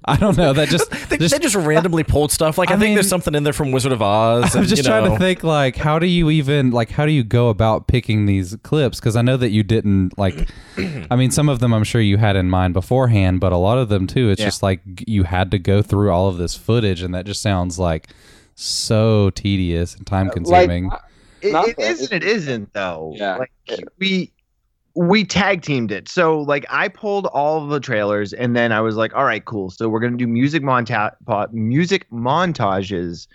I 0.05 0.17
don't 0.17 0.37
know. 0.37 0.53
That 0.53 0.69
just, 0.69 0.91
They 1.09 1.17
just 1.19 1.33
they 1.35 1.39
just 1.39 1.55
randomly 1.55 2.03
pulled 2.05 2.33
stuff. 2.33 2.59
Like 2.59 2.71
I, 2.71 2.75
I 2.75 2.79
think 2.79 2.95
there's 2.97 3.09
something 3.09 3.35
in 3.35 3.45
there 3.45 3.53
from 3.53 3.71
Wizard 3.73 3.93
of 3.93 4.03
Oz. 4.03 4.55
I'm 4.55 4.61
and, 4.63 4.69
just 4.69 4.83
you 4.83 4.89
trying 4.89 5.05
know. 5.05 5.13
to 5.13 5.19
think 5.19 5.45
like 5.45 5.77
how 5.77 5.99
do 5.99 6.07
you 6.07 6.31
even 6.31 6.71
like 6.71 6.91
how 6.91 7.07
do 7.07 7.13
you 7.13 7.23
go 7.23 7.49
about 7.51 7.87
picking 7.87 8.27
these 8.27 8.57
clips 8.63 8.99
because 8.99 9.15
I 9.17 9.23
know 9.23 9.37
that 9.37 9.51
you 9.51 9.63
didn't 9.63 10.19
like 10.19 10.49
I 11.11 11.17
mean 11.17 11.31
some 11.31 11.49
of 11.49 11.61
them 11.61 11.73
I'm 11.73 11.85
sure 11.85 12.01
you 12.01 12.17
had 12.17 12.37
in 12.37 12.51
mind 12.51 12.75
beforehand 12.75 13.41
but 13.41 13.53
a 13.53 13.57
lot 13.57 13.79
of 13.79 13.89
them 13.89 14.07
too 14.07 14.31
it's 14.31 14.41
Yeah. 14.41 14.47
just 14.47 14.63
like 14.63 14.81
you 15.07 15.23
had 15.25 15.51
to 15.53 15.59
go 15.59 15.83
through 15.83 16.11
all 16.11 16.29
of 16.29 16.37
this 16.39 16.57
footage 16.57 17.03
and 17.03 17.15
that 17.15 17.27
just 17.27 17.43
sounds 17.43 17.79
like 17.79 18.09
so 18.55 19.31
tedious 19.31 19.95
and 19.95 20.07
time 20.07 20.31
consuming. 20.31 20.89
Like, 20.89 21.01
It, 21.43 21.53
Not 21.53 21.69
it 21.69 21.77
that- 21.77 21.91
is 21.91 22.03
and 22.03 22.13
it 22.13 22.25
isn't 22.29 22.73
though. 22.73 23.15
Yeah. 23.17 23.37
Like 23.37 23.53
we 23.99 24.31
we 24.95 25.25
tag 25.25 25.63
teamed 25.63 25.91
it. 25.91 26.09
So 26.09 26.41
like 26.41 26.67
I 26.69 26.89
pulled 26.89 27.27
all 27.27 27.63
of 27.63 27.71
the 27.71 27.81
trailers 27.81 28.33
and 28.33 28.55
then 28.55 28.73
I 28.73 28.81
was 28.81 28.97
like, 28.97 29.15
all 29.15 29.25
right, 29.25 29.45
cool. 29.45 29.71
So 29.71 29.89
we're 29.89 30.01
gonna 30.01 30.17
do 30.17 30.27
music 30.27 30.63
monta- 30.63 31.15
po- 31.27 31.49
music 31.53 32.09
montages 32.11 33.27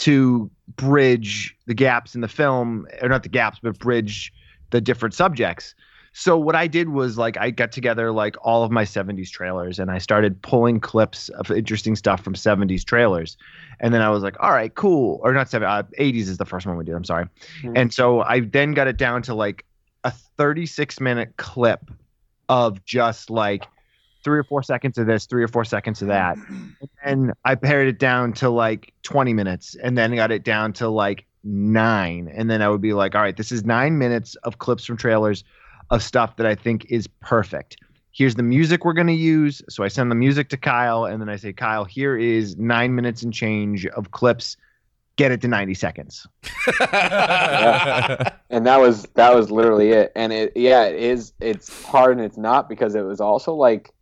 to 0.00 0.50
bridge 0.76 1.56
the 1.66 1.74
gaps 1.74 2.14
in 2.14 2.20
the 2.20 2.28
film, 2.28 2.86
or 3.00 3.08
not 3.08 3.22
the 3.22 3.30
gaps, 3.30 3.58
but 3.62 3.78
bridge 3.78 4.32
the 4.70 4.80
different 4.80 5.14
subjects. 5.14 5.74
So 6.12 6.38
what 6.38 6.54
I 6.56 6.66
did 6.66 6.90
was 6.90 7.18
like 7.18 7.36
I 7.36 7.50
got 7.50 7.72
together 7.72 8.10
like 8.10 8.36
all 8.42 8.62
of 8.64 8.70
my 8.70 8.84
70s 8.84 9.30
trailers 9.30 9.78
and 9.78 9.90
I 9.90 9.98
started 9.98 10.40
pulling 10.40 10.80
clips 10.80 11.28
of 11.30 11.50
interesting 11.50 11.94
stuff 11.94 12.22
from 12.22 12.34
70s 12.34 12.84
trailers. 12.84 13.36
And 13.80 13.92
then 13.92 14.00
I 14.00 14.08
was 14.08 14.22
like, 14.22 14.36
all 14.40 14.52
right, 14.52 14.74
cool. 14.74 15.20
Or 15.22 15.34
not 15.34 15.48
70s, 15.48 15.68
uh, 15.68 15.82
80s 15.98 16.28
is 16.28 16.38
the 16.38 16.46
first 16.46 16.66
one 16.66 16.76
we 16.78 16.84
did. 16.84 16.94
I'm 16.94 17.04
sorry. 17.04 17.26
Mhm. 17.62 17.72
And 17.76 17.92
so 17.92 18.22
I 18.22 18.40
then 18.40 18.72
got 18.72 18.86
it 18.86 18.96
down 18.96 19.20
to 19.22 19.34
like 19.34 19.64
a 20.06 20.12
36 20.38 21.00
minute 21.00 21.34
clip 21.36 21.90
of 22.48 22.84
just 22.84 23.28
like 23.28 23.66
three 24.22 24.38
or 24.38 24.44
four 24.44 24.62
seconds 24.62 24.98
of 24.98 25.06
this, 25.06 25.26
three 25.26 25.42
or 25.42 25.48
four 25.48 25.64
seconds 25.64 26.00
of 26.00 26.06
that. 26.08 26.38
And 27.04 27.32
I 27.44 27.56
pared 27.56 27.88
it 27.88 27.98
down 27.98 28.32
to 28.34 28.48
like 28.48 28.92
20 29.02 29.32
minutes 29.32 29.74
and 29.82 29.98
then 29.98 30.14
got 30.14 30.30
it 30.30 30.44
down 30.44 30.72
to 30.74 30.88
like 30.88 31.26
nine. 31.42 32.32
And 32.32 32.48
then 32.48 32.62
I 32.62 32.68
would 32.68 32.80
be 32.80 32.92
like, 32.92 33.16
all 33.16 33.20
right, 33.20 33.36
this 33.36 33.50
is 33.50 33.64
nine 33.64 33.98
minutes 33.98 34.36
of 34.44 34.58
clips 34.58 34.84
from 34.84 34.96
trailers 34.96 35.42
of 35.90 36.04
stuff 36.04 36.36
that 36.36 36.46
I 36.46 36.54
think 36.54 36.86
is 36.88 37.08
perfect. 37.20 37.76
Here's 38.12 38.36
the 38.36 38.44
music 38.44 38.84
we're 38.84 38.92
going 38.92 39.06
to 39.08 39.12
use. 39.12 39.60
So 39.68 39.82
I 39.82 39.88
send 39.88 40.08
the 40.12 40.16
music 40.16 40.48
to 40.50 40.56
Kyle 40.56 41.04
and 41.04 41.20
then 41.20 41.28
I 41.28 41.36
say, 41.36 41.52
Kyle, 41.52 41.84
here 41.84 42.16
is 42.16 42.56
nine 42.56 42.94
minutes 42.94 43.24
and 43.24 43.34
change 43.34 43.86
of 43.86 44.12
clips. 44.12 44.56
Get 45.16 45.32
it 45.32 45.40
to 45.42 45.48
90 45.48 45.74
seconds. 45.74 46.26
and 48.50 48.66
that 48.66 48.78
was 48.78 49.04
that 49.14 49.34
was 49.34 49.50
literally 49.50 49.90
it 49.90 50.12
and 50.14 50.32
it 50.32 50.52
yeah 50.54 50.84
it 50.84 50.96
is 50.96 51.32
it's 51.40 51.84
hard 51.84 52.12
and 52.12 52.20
it's 52.20 52.36
not 52.36 52.68
because 52.68 52.94
it 52.94 53.02
was 53.02 53.20
also 53.20 53.54
like 53.54 53.92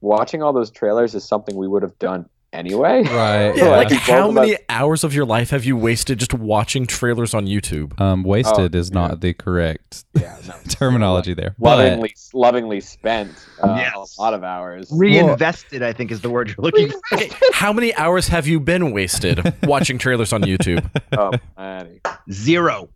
watching 0.00 0.42
all 0.42 0.52
those 0.52 0.70
trailers 0.70 1.14
is 1.14 1.24
something 1.24 1.56
we 1.56 1.66
would 1.66 1.82
have 1.82 1.98
done 1.98 2.28
anyway 2.56 3.02
right. 3.04 3.56
Yeah, 3.56 3.64
Yeah. 3.64 3.70
like 3.70 3.90
how 3.92 4.28
of 4.28 4.34
many 4.34 4.56
hours 4.68 5.04
of 5.04 5.14
your 5.14 5.24
life 5.24 5.50
have 5.50 5.64
you 5.64 5.76
wasted 5.76 6.18
just 6.18 6.34
watching 6.34 6.86
trailers 6.86 7.34
on 7.34 7.46
YouTube? 7.46 7.98
um 8.00 8.22
wasted 8.24 8.74
Oh, 8.74 8.78
is 8.78 8.90
not 8.90 9.20
the 9.20 9.32
correct 9.34 10.04
yeah 10.14 10.36
no. 10.48 10.54
terminology 10.68 11.34
there. 11.34 11.54
But 11.58 11.76
lovingly 11.78 12.14
lovingly 12.34 12.80
spent 12.80 13.30
uh, 13.62 13.74
Yes. 13.78 14.16
a 14.18 14.20
lot 14.20 14.34
of 14.34 14.42
hours 14.42 14.88
Reinvested, 14.92 15.82
I 15.82 15.92
think, 15.92 16.10
is 16.10 16.20
the 16.22 16.30
word 16.30 16.48
you're 16.48 16.56
looking 16.58 16.90
for. 16.90 17.18
How 17.52 17.72
many 17.72 17.94
hours 17.94 18.28
have 18.28 18.46
you 18.46 18.58
been 18.60 18.90
wasted 18.92 19.54
watching 19.64 19.98
trailers 19.98 20.32
on 20.32 20.42
YouTube? 20.42 20.88
oh 21.16 21.32
man. 21.56 22.00
Zero. 22.32 22.88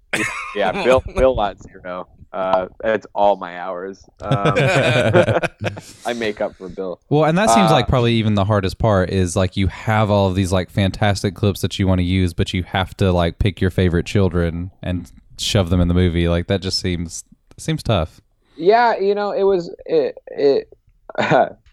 Yeah 0.55 0.73
bill 0.85 1.03
bill 1.15 1.41
at 1.43 1.61
zero 1.63 2.09
uh 2.33 2.67
it's 2.85 3.07
all 3.15 3.37
my 3.37 3.59
hours 3.59 4.05
um, 4.21 4.55
i 6.07 6.13
make 6.15 6.41
up 6.41 6.55
for 6.57 6.69
bill 6.69 7.01
Well, 7.09 7.25
and 7.25 7.37
that 7.39 7.51
seems 7.51 7.71
Uh, 7.71 7.75
like 7.75 7.89
probably 7.89 8.15
even 8.15 8.35
the 8.35 8.45
hardest 8.45 8.79
part 8.79 9.11
is 9.11 9.35
like 9.37 9.57
you 9.57 9.67
have 9.69 10.11
all 10.11 10.29
of 10.29 10.35
these 10.35 10.53
like 10.53 10.71
fantastic 10.71 11.35
clips 11.35 11.61
that 11.61 11.79
you 11.79 11.87
want 11.89 11.99
to 11.99 12.05
use, 12.05 12.33
but 12.35 12.53
you 12.55 12.63
have 12.65 12.97
to 12.99 13.11
like 13.13 13.39
pick 13.39 13.61
your 13.61 13.71
favorite 13.71 14.07
children 14.07 14.71
and 14.83 15.11
shove 15.39 15.71
them 15.71 15.81
in 15.81 15.89
the 15.89 15.95
movie. 15.95 16.29
Like 16.29 16.47
that 16.47 16.61
just 16.63 16.79
seems 16.79 17.25
seems 17.59 17.83
tough. 17.83 18.21
Yeah, 18.57 18.97
you 18.99 19.15
know, 19.15 19.33
it 19.33 19.43
was 19.45 19.75
it 19.87 20.17
it 20.29 20.73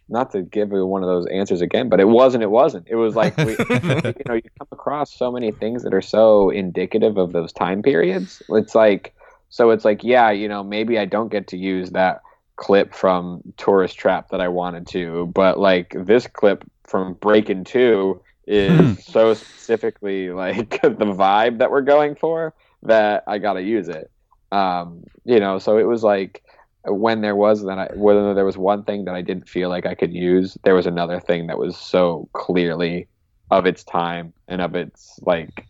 not 0.10 0.32
to 0.32 0.42
give 0.42 0.72
you 0.72 0.86
one 0.86 1.04
of 1.04 1.10
those 1.10 1.26
answers 1.28 1.62
again, 1.62 1.90
but 1.90 2.00
it 2.00 2.08
wasn't 2.08 2.44
it 2.44 2.52
wasn't. 2.52 2.88
It 2.90 2.96
was 2.96 3.16
like 3.16 3.36
we, 3.38 3.52
you 3.60 4.24
know, 4.28 4.36
you 4.36 4.50
come 4.58 4.68
across 4.72 5.14
so 5.14 5.32
many 5.32 5.52
things 5.52 5.84
that 5.84 5.94
are 5.94 6.02
so 6.02 6.50
indicative 6.50 7.18
of 7.18 7.34
those 7.34 7.52
time 7.52 7.82
periods. 7.82 8.42
It's 8.50 8.76
like 8.76 9.14
so 9.50 9.70
it's 9.70 9.86
like, 9.86 10.04
yeah, 10.04 10.32
you 10.32 10.48
know, 10.48 10.64
maybe 10.64 11.00
I 11.00 11.06
don't 11.06 11.32
get 11.32 11.48
to 11.48 11.58
use 11.58 11.92
that 11.92 12.22
clip 12.58 12.94
from 12.94 13.42
Tourist 13.58 13.98
Trap 13.98 14.30
that 14.30 14.42
I 14.42 14.48
wanted 14.48 14.88
to, 14.88 15.28
but 15.28 15.60
like 15.60 15.96
this 15.98 16.28
clip 16.28 16.64
from 16.84 17.14
Breakin' 17.14 17.64
2 17.64 18.22
is 18.48 19.04
so 19.06 19.34
specifically 19.34 20.32
like 20.32 20.70
the 20.82 20.90
vibe 20.90 21.60
that 21.60 21.70
we're 21.70 21.82
going 21.82 22.16
for 22.16 22.54
that 22.84 23.24
I 23.28 23.38
got 23.38 23.54
to 23.54 23.62
use 23.62 23.90
it. 23.90 24.10
Um, 24.52 25.04
you 25.26 25.40
know, 25.40 25.60
so 25.60 25.78
it 25.78 25.84
was 25.84 26.04
like 26.04 26.44
when 26.88 27.22
there 27.22 27.36
was 27.36 27.64
that 27.64 27.78
I 27.78 27.90
whether 27.96 28.34
there 28.34 28.46
was 28.46 28.58
one 28.58 28.84
thing 28.84 29.06
that 29.06 29.16
I 29.16 29.22
didn't 29.22 29.48
feel 29.50 29.70
like 29.70 29.86
I 29.86 29.96
could 29.96 30.14
use, 30.14 30.58
there 30.64 30.76
was 30.76 30.86
another 30.86 31.20
thing 31.20 31.48
that 31.48 31.58
was 31.58 31.78
so 31.78 32.30
clearly 32.34 33.08
of 33.52 33.66
its 33.66 33.84
time 33.84 34.34
and 34.48 34.62
of 34.62 34.76
its 34.76 35.20
like 35.22 35.68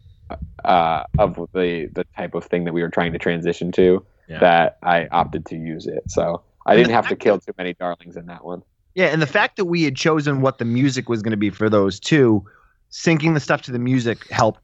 uh 0.65 1.03
of 1.17 1.35
the 1.53 1.89
the 1.93 2.05
type 2.15 2.33
of 2.33 2.43
thing 2.45 2.63
that 2.65 2.73
we 2.73 2.81
were 2.81 2.89
trying 2.89 3.13
to 3.13 3.19
transition 3.19 3.71
to 3.73 4.05
Yeah. 4.27 4.39
that 4.39 4.77
I 4.83 5.07
opted 5.11 5.45
to 5.47 5.55
use 5.55 5.87
it. 5.87 6.03
So 6.09 6.43
I 6.65 6.75
didn't 6.75 6.91
have 6.91 7.07
to 7.07 7.15
kill 7.15 7.39
too 7.39 7.53
many 7.57 7.73
darlings 7.73 8.17
in 8.17 8.25
that 8.25 8.43
one. 8.43 8.61
Yeah, 8.95 9.07
and 9.07 9.21
the 9.21 9.27
fact 9.27 9.57
that 9.57 9.65
we 9.65 9.83
had 9.83 9.95
chosen 9.95 10.41
what 10.41 10.57
the 10.57 10.65
music 10.65 11.07
was 11.07 11.21
going 11.21 11.31
to 11.31 11.37
be 11.37 11.51
for 11.51 11.69
those 11.69 11.99
two, 11.99 12.43
syncing 12.91 13.33
the 13.35 13.39
stuff 13.39 13.61
to 13.63 13.71
the 13.71 13.79
music 13.79 14.27
helped 14.31 14.59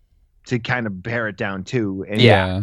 to 0.48 0.60
kind 0.60 0.88
of 0.88 1.02
bear 1.04 1.28
it 1.28 1.38
down 1.38 1.64
too. 1.64 2.04
And 2.10 2.20
Yeah. 2.20 2.58
Yeah, 2.58 2.62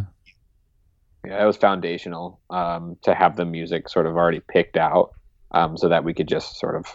it 1.24 1.44
was 1.46 1.56
foundational 1.56 2.40
um, 2.50 2.96
to 3.02 3.14
have 3.14 3.36
the 3.36 3.44
music 3.44 3.88
sort 3.88 4.06
of 4.06 4.16
already 4.16 4.40
picked 4.48 4.76
out, 4.76 5.10
um, 5.52 5.76
so 5.76 5.88
that 5.88 6.04
we 6.04 6.14
could 6.14 6.28
just 6.28 6.58
sort 6.58 6.76
of 6.76 6.86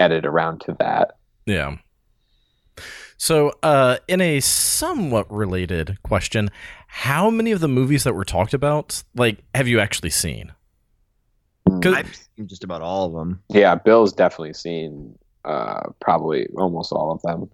edit 0.00 0.26
around 0.26 0.60
to 0.62 0.76
that. 0.78 1.12
Yeah. 1.46 1.76
So, 3.16 3.52
uh, 3.62 3.98
in 4.08 4.20
a 4.20 4.40
somewhat 4.40 5.30
related 5.32 6.02
question, 6.02 6.50
how 6.88 7.30
many 7.30 7.52
of 7.52 7.60
the 7.60 7.68
movies 7.68 8.04
that 8.04 8.14
were 8.14 8.24
talked 8.24 8.54
about, 8.54 9.02
like, 9.14 9.38
have 9.54 9.68
you 9.68 9.80
actually 9.80 10.10
seen? 10.10 10.52
'Cause- 11.80 11.94
I've 11.94 12.14
seen 12.36 12.46
just 12.48 12.64
about 12.64 12.82
all 12.82 13.06
of 13.06 13.12
them. 13.12 13.42
Yeah, 13.48 13.74
Bill's 13.76 14.12
definitely 14.12 14.54
seen 14.54 15.16
uh, 15.44 15.90
probably 16.00 16.46
almost 16.56 16.92
all 16.92 17.12
of 17.12 17.22
them. 17.22 17.50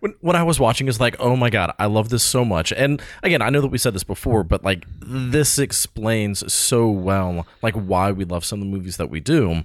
when, 0.00 0.14
when 0.20 0.36
I 0.36 0.42
was 0.42 0.60
watching, 0.60 0.88
is 0.88 1.00
like, 1.00 1.16
oh 1.18 1.36
my 1.36 1.50
god, 1.50 1.74
I 1.78 1.86
love 1.86 2.08
this 2.08 2.22
so 2.22 2.44
much. 2.44 2.72
And 2.72 3.02
again, 3.22 3.42
I 3.42 3.50
know 3.50 3.60
that 3.60 3.68
we 3.68 3.78
said 3.78 3.94
this 3.94 4.04
before, 4.04 4.44
but 4.44 4.64
like 4.64 4.84
this 5.00 5.58
explains 5.58 6.52
so 6.52 6.88
well 6.88 7.46
like 7.62 7.74
why 7.74 8.12
we 8.12 8.24
love 8.24 8.44
some 8.44 8.60
of 8.60 8.66
the 8.66 8.70
movies 8.70 8.96
that 8.96 9.10
we 9.10 9.20
do. 9.20 9.64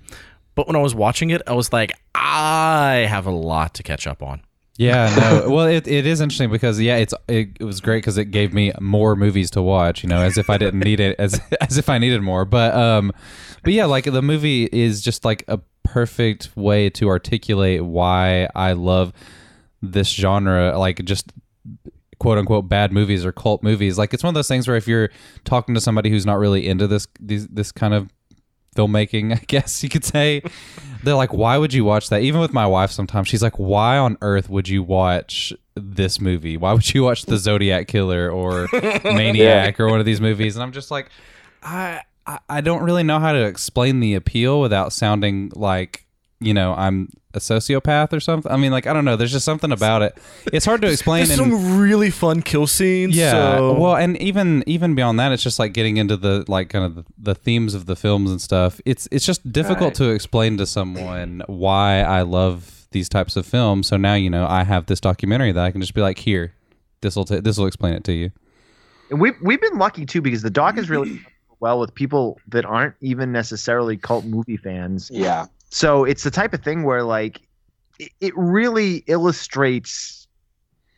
But 0.55 0.65
when 0.65 0.75
I 0.75 0.79
was 0.79 0.95
watching 0.95 1.29
it, 1.29 1.41
I 1.45 1.53
was 1.53 1.71
like, 1.71 1.91
I 2.15 3.05
have 3.07 3.27
a 3.27 3.31
lot 3.31 3.75
to 3.75 3.83
catch 3.83 4.07
up 4.07 4.23
on. 4.23 4.41
Yeah, 4.77 5.41
no. 5.45 5.49
Well, 5.49 5.65
it, 5.65 5.87
it 5.87 6.05
is 6.05 6.21
interesting 6.21 6.49
because 6.49 6.79
yeah, 6.79 6.97
it's 6.97 7.13
it, 7.27 7.49
it 7.59 7.63
was 7.63 7.81
great 7.81 7.97
because 7.97 8.17
it 8.17 8.25
gave 8.25 8.53
me 8.53 8.71
more 8.79 9.15
movies 9.15 9.51
to 9.51 9.61
watch. 9.61 10.03
You 10.03 10.09
know, 10.09 10.21
as 10.21 10.37
if 10.37 10.49
I 10.49 10.57
didn't 10.57 10.79
need 10.79 10.99
it, 10.99 11.15
as 11.19 11.39
as 11.61 11.77
if 11.77 11.89
I 11.89 11.97
needed 11.97 12.21
more. 12.21 12.45
But 12.45 12.73
um, 12.75 13.11
but 13.63 13.73
yeah, 13.73 13.85
like 13.85 14.05
the 14.05 14.21
movie 14.21 14.65
is 14.71 15.01
just 15.01 15.25
like 15.25 15.43
a 15.47 15.59
perfect 15.87 16.55
way 16.55 16.89
to 16.91 17.09
articulate 17.09 17.83
why 17.83 18.49
I 18.55 18.73
love 18.73 19.13
this 19.81 20.09
genre. 20.09 20.77
Like 20.77 21.03
just 21.05 21.31
quote 22.19 22.37
unquote 22.37 22.67
bad 22.67 22.91
movies 22.91 23.25
or 23.25 23.31
cult 23.31 23.63
movies. 23.63 23.97
Like 23.97 24.13
it's 24.13 24.23
one 24.23 24.29
of 24.29 24.35
those 24.35 24.47
things 24.47 24.67
where 24.67 24.77
if 24.77 24.87
you're 24.87 25.09
talking 25.45 25.75
to 25.75 25.81
somebody 25.81 26.09
who's 26.09 26.25
not 26.25 26.37
really 26.37 26.67
into 26.67 26.87
this 26.87 27.07
these 27.19 27.47
this 27.47 27.71
kind 27.71 27.93
of 27.93 28.09
filmmaking, 28.75 29.33
I 29.39 29.43
guess 29.47 29.83
you 29.83 29.89
could 29.89 30.05
say. 30.05 30.41
They're 31.03 31.15
like, 31.15 31.31
why 31.33 31.57
would 31.57 31.73
you 31.73 31.85
watch 31.85 32.09
that? 32.09 32.21
Even 32.21 32.41
with 32.41 32.53
my 32.53 32.65
wife, 32.65 32.91
sometimes 32.91 33.27
she's 33.27 33.43
like, 33.43 33.57
why 33.57 33.97
on 33.97 34.17
earth 34.21 34.49
would 34.49 34.67
you 34.67 34.83
watch 34.83 35.53
this 35.75 36.19
movie? 36.19 36.57
Why 36.57 36.73
would 36.73 36.93
you 36.93 37.03
watch 37.03 37.23
The 37.23 37.37
Zodiac 37.37 37.87
Killer 37.87 38.29
or 38.29 38.67
Maniac 39.03 39.79
or 39.79 39.87
one 39.89 39.99
of 39.99 40.05
these 40.05 40.19
movies? 40.19 40.55
And 40.55 40.63
I'm 40.63 40.71
just 40.71 40.91
like, 40.91 41.09
I, 41.61 42.01
I 42.27 42.39
I 42.49 42.61
don't 42.61 42.83
really 42.83 43.03
know 43.03 43.19
how 43.19 43.31
to 43.31 43.43
explain 43.45 43.99
the 44.01 44.13
appeal 44.13 44.59
without 44.61 44.93
sounding 44.93 45.51
like 45.55 46.05
you 46.39 46.53
know 46.53 46.73
I'm 46.75 47.09
a 47.33 47.39
sociopath 47.39 48.13
or 48.13 48.19
something. 48.19 48.51
I 48.51 48.57
mean, 48.57 48.71
like 48.71 48.85
I 48.87 48.93
don't 48.93 49.05
know. 49.05 49.15
There's 49.15 49.31
just 49.31 49.45
something 49.45 49.71
about 49.71 50.01
it. 50.01 50.17
It's 50.51 50.65
hard 50.65 50.81
to 50.81 50.87
explain. 50.87 51.27
There's 51.27 51.39
and- 51.39 51.51
some 51.51 51.79
really 51.79 52.09
fun 52.09 52.41
kill 52.41 52.65
scenes. 52.67 53.15
yeah. 53.15 53.31
so- 53.57 53.73
Well, 53.79 53.95
and 53.95 54.17
even 54.21 54.63
even 54.67 54.93
beyond 54.95 55.19
that, 55.19 55.31
it's 55.31 55.43
just 55.43 55.57
like 55.59 55.73
getting 55.73 55.97
into 55.97 56.17
the 56.17 56.43
like 56.47 56.69
kind 56.69 56.85
of 56.85 56.95
the, 56.95 57.05
the 57.17 57.35
themes 57.35 57.73
of 57.73 57.85
the 57.85 57.95
films 57.95 58.29
and 58.31 58.41
stuff. 58.41 58.79
It's 58.85 59.07
it's 59.11 59.25
just 59.25 59.51
difficult 59.51 59.89
Right. 59.89 59.95
to 59.95 60.09
explain 60.11 60.57
to 60.57 60.65
someone 60.65 61.43
why 61.47 62.01
I 62.01 62.21
love 62.23 62.87
these 62.91 63.09
types 63.09 63.35
of 63.35 63.45
films. 63.45 63.87
So 63.87 63.97
now 63.97 64.13
you 64.15 64.29
know 64.29 64.47
I 64.47 64.63
have 64.63 64.85
this 64.87 64.99
documentary 64.99 65.51
that 65.51 65.63
I 65.63 65.71
can 65.71 65.81
just 65.81 65.93
be 65.93 66.01
like, 66.01 66.17
here, 66.19 66.53
this 67.01 67.15
will 67.15 67.25
t- 67.25 67.39
this 67.39 67.57
will 67.57 67.67
explain 67.67 67.93
it 67.93 68.03
to 68.05 68.13
you. 68.13 68.31
And 69.11 69.19
we've 69.21 69.35
we've 69.41 69.61
been 69.61 69.77
lucky 69.77 70.05
too 70.05 70.21
because 70.21 70.41
the 70.41 70.49
doc 70.49 70.77
is 70.77 70.89
really 70.89 71.19
well 71.59 71.79
with 71.79 71.93
people 71.93 72.39
that 72.47 72.65
aren't 72.65 72.95
even 73.01 73.31
necessarily 73.31 73.97
cult 73.97 74.25
movie 74.25 74.57
fans. 74.57 75.09
Yeah, 75.11 75.47
So 75.69 76.03
it's 76.03 76.23
the 76.23 76.31
type 76.31 76.53
of 76.53 76.63
thing 76.63 76.83
where 76.83 77.03
like 77.03 77.41
it, 77.99 78.11
it 78.19 78.33
really 78.37 79.03
illustrates 79.07 80.27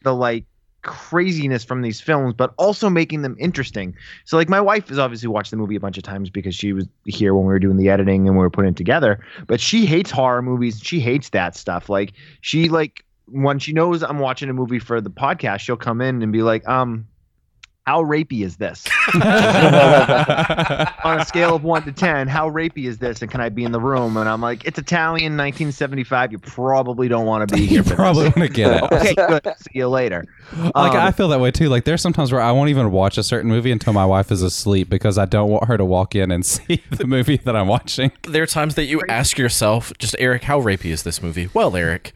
the 0.04 0.14
like 0.14 0.46
craziness 0.82 1.64
from 1.64 1.82
these 1.82 2.00
films, 2.00 2.34
but 2.34 2.54
also 2.58 2.90
making 2.90 3.22
them 3.22 3.36
interesting. 3.40 3.96
So 4.26 4.38
like 4.38 4.50
my 4.50 4.62
wife 4.62 4.88
has 4.90 5.00
obviously 5.00 5.28
watched 5.28 5.52
the 5.52 5.58
movie 5.58 5.76
a 5.76 5.80
bunch 5.80 5.98
of 5.98 6.04
times 6.04 6.30
because 6.30 6.56
she 6.56 6.74
was 6.74 6.88
here 7.06 7.34
when 7.36 7.44
we 7.46 7.50
were 7.50 7.60
doing 7.60 7.78
the 7.78 7.90
editing 7.90 8.28
and 8.28 8.38
we 8.38 8.42
were 8.42 8.50
putting 8.50 8.72
it 8.72 8.78
together. 8.78 9.24
But 9.48 9.60
she 9.60 9.86
hates 9.86 10.12
horror 10.12 10.42
movies. 10.42 10.80
She 10.82 11.00
hates 11.00 11.30
that 11.30 11.56
stuff. 11.56 11.90
Like 11.90 12.14
she 12.42 12.70
like 12.70 13.04
when 13.26 13.60
she 13.60 13.74
knows 13.74 14.04
I'm 14.04 14.20
watching 14.20 14.50
a 14.50 14.54
movie 14.54 14.80
for 14.80 15.02
the 15.02 15.10
podcast, 15.12 15.60
she'll 15.60 15.78
come 15.78 16.02
in 16.02 16.22
and 16.22 16.32
be 16.32 16.42
like, 16.42 16.68
um, 16.68 17.08
how 17.86 18.04
rapey 18.04 18.44
is 18.44 18.58
this? 18.58 18.86
on 19.16 19.22
a 21.20 21.26
scale 21.26 21.56
of 21.56 21.64
one 21.64 21.84
to 21.84 21.92
ten, 21.92 22.28
how 22.28 22.50
rapey 22.50 22.86
is 22.86 22.98
this? 23.00 23.22
And 23.22 23.32
can 23.32 23.42
I 23.42 23.50
be 23.50 23.64
in 23.64 23.72
the 23.72 23.80
room? 23.80 24.18
And 24.18 24.30
I'm 24.30 24.42
like, 24.42 24.66
it's 24.66 24.78
Italian, 24.78 25.36
1975. 25.38 26.32
You 26.32 26.40
probably 26.40 27.08
don't 27.08 27.26
want 27.26 27.50
to 27.50 27.56
be 27.56 27.66
here. 27.66 27.82
you 27.82 27.96
probably 27.96 28.26
want 28.26 28.36
to 28.38 28.48
get 28.50 28.84
it. 28.84 28.92
Okay, 28.92 29.16
good. 29.16 29.42
See 29.58 29.72
you 29.74 29.90
later. 29.90 30.26
Like 30.58 30.76
Um, 30.76 30.96
I 30.98 31.12
feel 31.12 31.30
that 31.30 31.40
way 31.40 31.52
too. 31.52 31.70
Like 31.70 31.86
there's 31.86 32.02
sometimes 32.02 32.32
where 32.32 32.42
I 32.42 32.52
won't 32.52 32.70
even 32.70 32.92
watch 32.92 33.18
a 33.18 33.24
certain 33.24 33.50
movie 33.50 33.72
until 33.72 33.94
my 33.94 34.06
wife 34.06 34.32
is 34.32 34.44
asleep 34.44 34.90
because 34.90 35.18
I 35.18 35.26
don't 35.26 35.50
want 35.50 35.66
her 35.66 35.78
to 35.78 35.86
walk 35.86 36.16
in 36.16 36.32
and 36.32 36.46
see 36.50 36.84
the 36.92 37.08
movie 37.08 37.38
that 37.38 37.56
I'm 37.56 37.68
watching. 37.68 38.12
there 38.28 38.44
are 38.44 38.48
times 38.48 38.76
that 38.76 38.86
you 38.86 39.02
ask 39.10 39.38
yourself, 39.38 39.92
just 39.98 40.16
Eric, 40.20 40.44
how 40.44 40.62
rapey 40.62 40.92
is 40.92 41.04
this 41.04 41.22
movie? 41.24 41.50
Well, 41.54 41.76
Eric. 41.76 42.14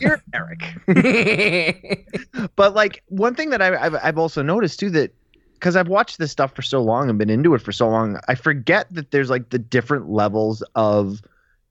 Dear 0.00 0.22
Eric. 0.32 2.06
but 2.56 2.74
like 2.74 3.02
one 3.08 3.34
thing 3.34 3.50
that 3.50 3.62
I, 3.62 3.76
I've 3.76 3.94
I've 4.02 4.18
also 4.18 4.42
noticed 4.42 4.80
too 4.80 4.90
that 4.90 5.14
because 5.54 5.76
I've 5.76 5.88
watched 5.88 6.18
this 6.18 6.30
stuff 6.30 6.54
for 6.54 6.62
so 6.62 6.82
long 6.82 7.08
and 7.08 7.18
been 7.18 7.30
into 7.30 7.54
it 7.54 7.62
for 7.62 7.72
so 7.72 7.88
long, 7.88 8.18
I 8.28 8.34
forget 8.34 8.86
that 8.92 9.10
there's 9.10 9.30
like 9.30 9.50
the 9.50 9.58
different 9.58 10.10
levels 10.10 10.62
of, 10.74 11.22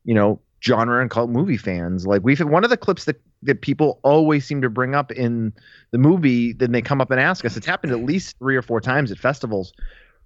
you 0.04 0.14
know, 0.14 0.40
genre 0.64 1.02
and 1.02 1.10
cult 1.10 1.30
movie 1.30 1.58
fans. 1.58 2.08
Like 2.08 2.22
we've 2.24 2.40
one 2.40 2.64
of 2.64 2.70
the 2.70 2.78
clips 2.78 3.06
that 3.06 3.22
that 3.44 3.62
people 3.62 4.00
always 4.04 4.46
seem 4.46 4.62
to 4.62 4.70
bring 4.70 4.96
up 4.96 5.12
in 5.12 5.54
the 5.92 5.98
movie, 5.98 6.54
then 6.54 6.72
they 6.72 6.82
come 6.82 7.00
up 7.00 7.12
and 7.12 7.20
ask 7.20 7.46
us. 7.46 7.56
It's 7.56 7.66
happened 7.66 7.94
at 7.94 8.04
least 8.04 8.38
three 8.40 8.56
or 8.56 8.62
four 8.62 8.82
times 8.82 9.12
at 9.12 9.20
festivals. 9.20 9.72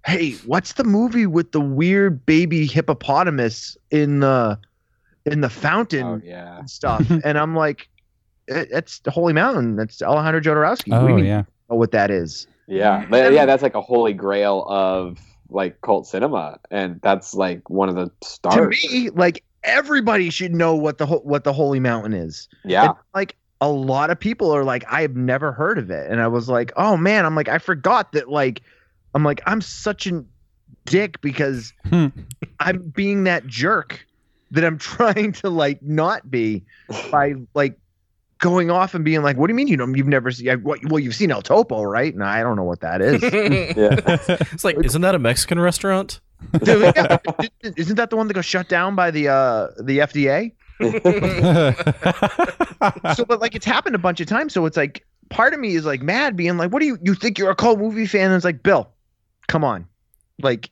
Hey, 0.06 0.32
what's 0.46 0.74
the 0.74 0.84
movie 0.84 1.26
with 1.26 1.52
the 1.52 1.60
weird 1.60 2.24
baby 2.24 2.66
hippopotamus 2.66 3.76
in 3.90 4.20
the 4.20 4.58
in 5.26 5.40
the 5.40 5.50
fountain? 5.50 6.04
oh 6.06 6.20
yeah. 6.24 6.58
and 6.60 6.70
stuff. 6.70 7.08
and 7.24 7.38
I'm 7.38 7.54
like, 7.54 7.88
"It- 8.48 8.68
it's 8.72 9.00
the 9.00 9.10
Holy 9.10 9.32
Mountain. 9.32 9.76
That's 9.76 10.00
Alejandro 10.02 10.40
Jodorowsky. 10.40 10.90
what 10.92 11.00
do 11.00 11.04
Oh 11.04 11.08
you 11.08 11.14
mean 11.16 11.24
yeah. 11.26 11.42
know 11.68 11.76
what 11.76 11.92
that 11.92 12.10
is? 12.10 12.46
Yeah, 12.66 13.04
but 13.10 13.32
yeah, 13.32 13.46
that's 13.46 13.62
like 13.64 13.74
a 13.74 13.80
holy 13.80 14.12
grail 14.12 14.64
of 14.68 15.18
like 15.48 15.80
cult 15.80 16.06
cinema, 16.06 16.58
and 16.70 17.00
that's 17.02 17.34
like 17.34 17.68
one 17.68 17.88
of 17.88 17.96
the 17.96 18.10
stars. 18.22 18.80
To 18.80 18.88
me, 18.92 19.10
like 19.10 19.42
everybody 19.64 20.30
should 20.30 20.54
know 20.54 20.74
what 20.76 20.98
the 20.98 21.06
ho- 21.06 21.20
what 21.24 21.42
the 21.44 21.52
Holy 21.52 21.80
Mountain 21.80 22.12
is. 22.14 22.48
yeah, 22.64 22.84
And, 22.90 22.94
like 23.14 23.36
a 23.60 23.68
lot 23.68 24.08
of 24.10 24.18
people 24.18 24.50
are 24.54 24.62
like, 24.64 24.84
I 24.90 25.02
have 25.02 25.16
never 25.16 25.50
heard 25.52 25.78
of 25.78 25.90
it, 25.90 26.10
and 26.10 26.20
I 26.20 26.28
was 26.28 26.48
like, 26.48 26.72
oh 26.76 26.96
man, 26.96 27.26
I'm 27.26 27.34
like, 27.34 27.48
I 27.48 27.58
forgot 27.58 28.12
that. 28.12 28.28
Like, 28.30 28.62
I'm 29.14 29.24
like, 29.24 29.42
I'm 29.46 29.60
such 29.60 30.06
a 30.06 30.24
dick 30.86 31.20
because 31.20 31.72
Hmm. 31.88 32.06
I'm 32.60 32.78
being 32.94 33.24
that 33.24 33.46
jerk 33.48 34.06
that 34.50 34.64
I'm 34.64 34.78
trying 34.78 35.32
to 35.32 35.50
like 35.50 35.82
not 35.82 36.30
be 36.30 36.64
by 37.10 37.34
like 37.54 37.78
going 38.38 38.70
off 38.70 38.94
and 38.94 39.04
being 39.04 39.22
like, 39.22 39.36
"What 39.36 39.46
do 39.46 39.52
you 39.52 39.56
mean 39.56 39.68
you 39.68 39.76
know 39.76 39.86
you've 39.86 40.08
never 40.08 40.30
seen? 40.30 40.62
What, 40.62 40.80
well, 40.86 40.98
you've 40.98 41.14
seen 41.14 41.30
El 41.30 41.42
Topo, 41.42 41.82
right? 41.82 42.14
No, 42.16 42.24
I 42.24 42.42
don't 42.42 42.56
know 42.56 42.64
what 42.64 42.80
that 42.80 43.00
is. 43.00 43.22
yeah. 43.22 44.36
it's 44.52 44.64
like, 44.64 44.76
isn't 44.84 45.02
that 45.02 45.14
a 45.14 45.18
Mexican 45.18 45.60
restaurant? 45.60 46.20
Dude, 46.64 46.92
yeah, 46.96 47.18
isn't 47.76 47.96
that 47.96 48.08
the 48.10 48.16
one 48.16 48.26
that 48.28 48.34
got 48.34 48.44
shut 48.44 48.68
down 48.68 48.96
by 48.96 49.10
the 49.10 49.28
uh 49.28 49.68
the 49.78 49.98
FDA? 49.98 50.52
So, 53.14 53.24
but 53.26 53.40
like 53.40 53.54
it's 53.54 53.66
happened 53.66 53.94
a 53.94 53.98
bunch 53.98 54.20
of 54.20 54.26
times. 54.26 54.54
So 54.54 54.64
it's 54.64 54.76
like 54.76 55.04
part 55.28 55.52
of 55.52 55.60
me 55.60 55.74
is 55.74 55.84
like 55.84 56.00
mad, 56.02 56.36
being 56.36 56.56
like, 56.56 56.72
"What 56.72 56.80
do 56.80 56.86
you 56.86 56.98
you 57.02 57.14
think 57.14 57.38
you're 57.38 57.50
a 57.50 57.54
cult 57.54 57.78
movie 57.78 58.06
fan?" 58.06 58.26
And 58.26 58.34
it's 58.34 58.44
like, 58.44 58.62
Bill, 58.62 58.88
come 59.48 59.64
on, 59.64 59.86
like 60.40 60.70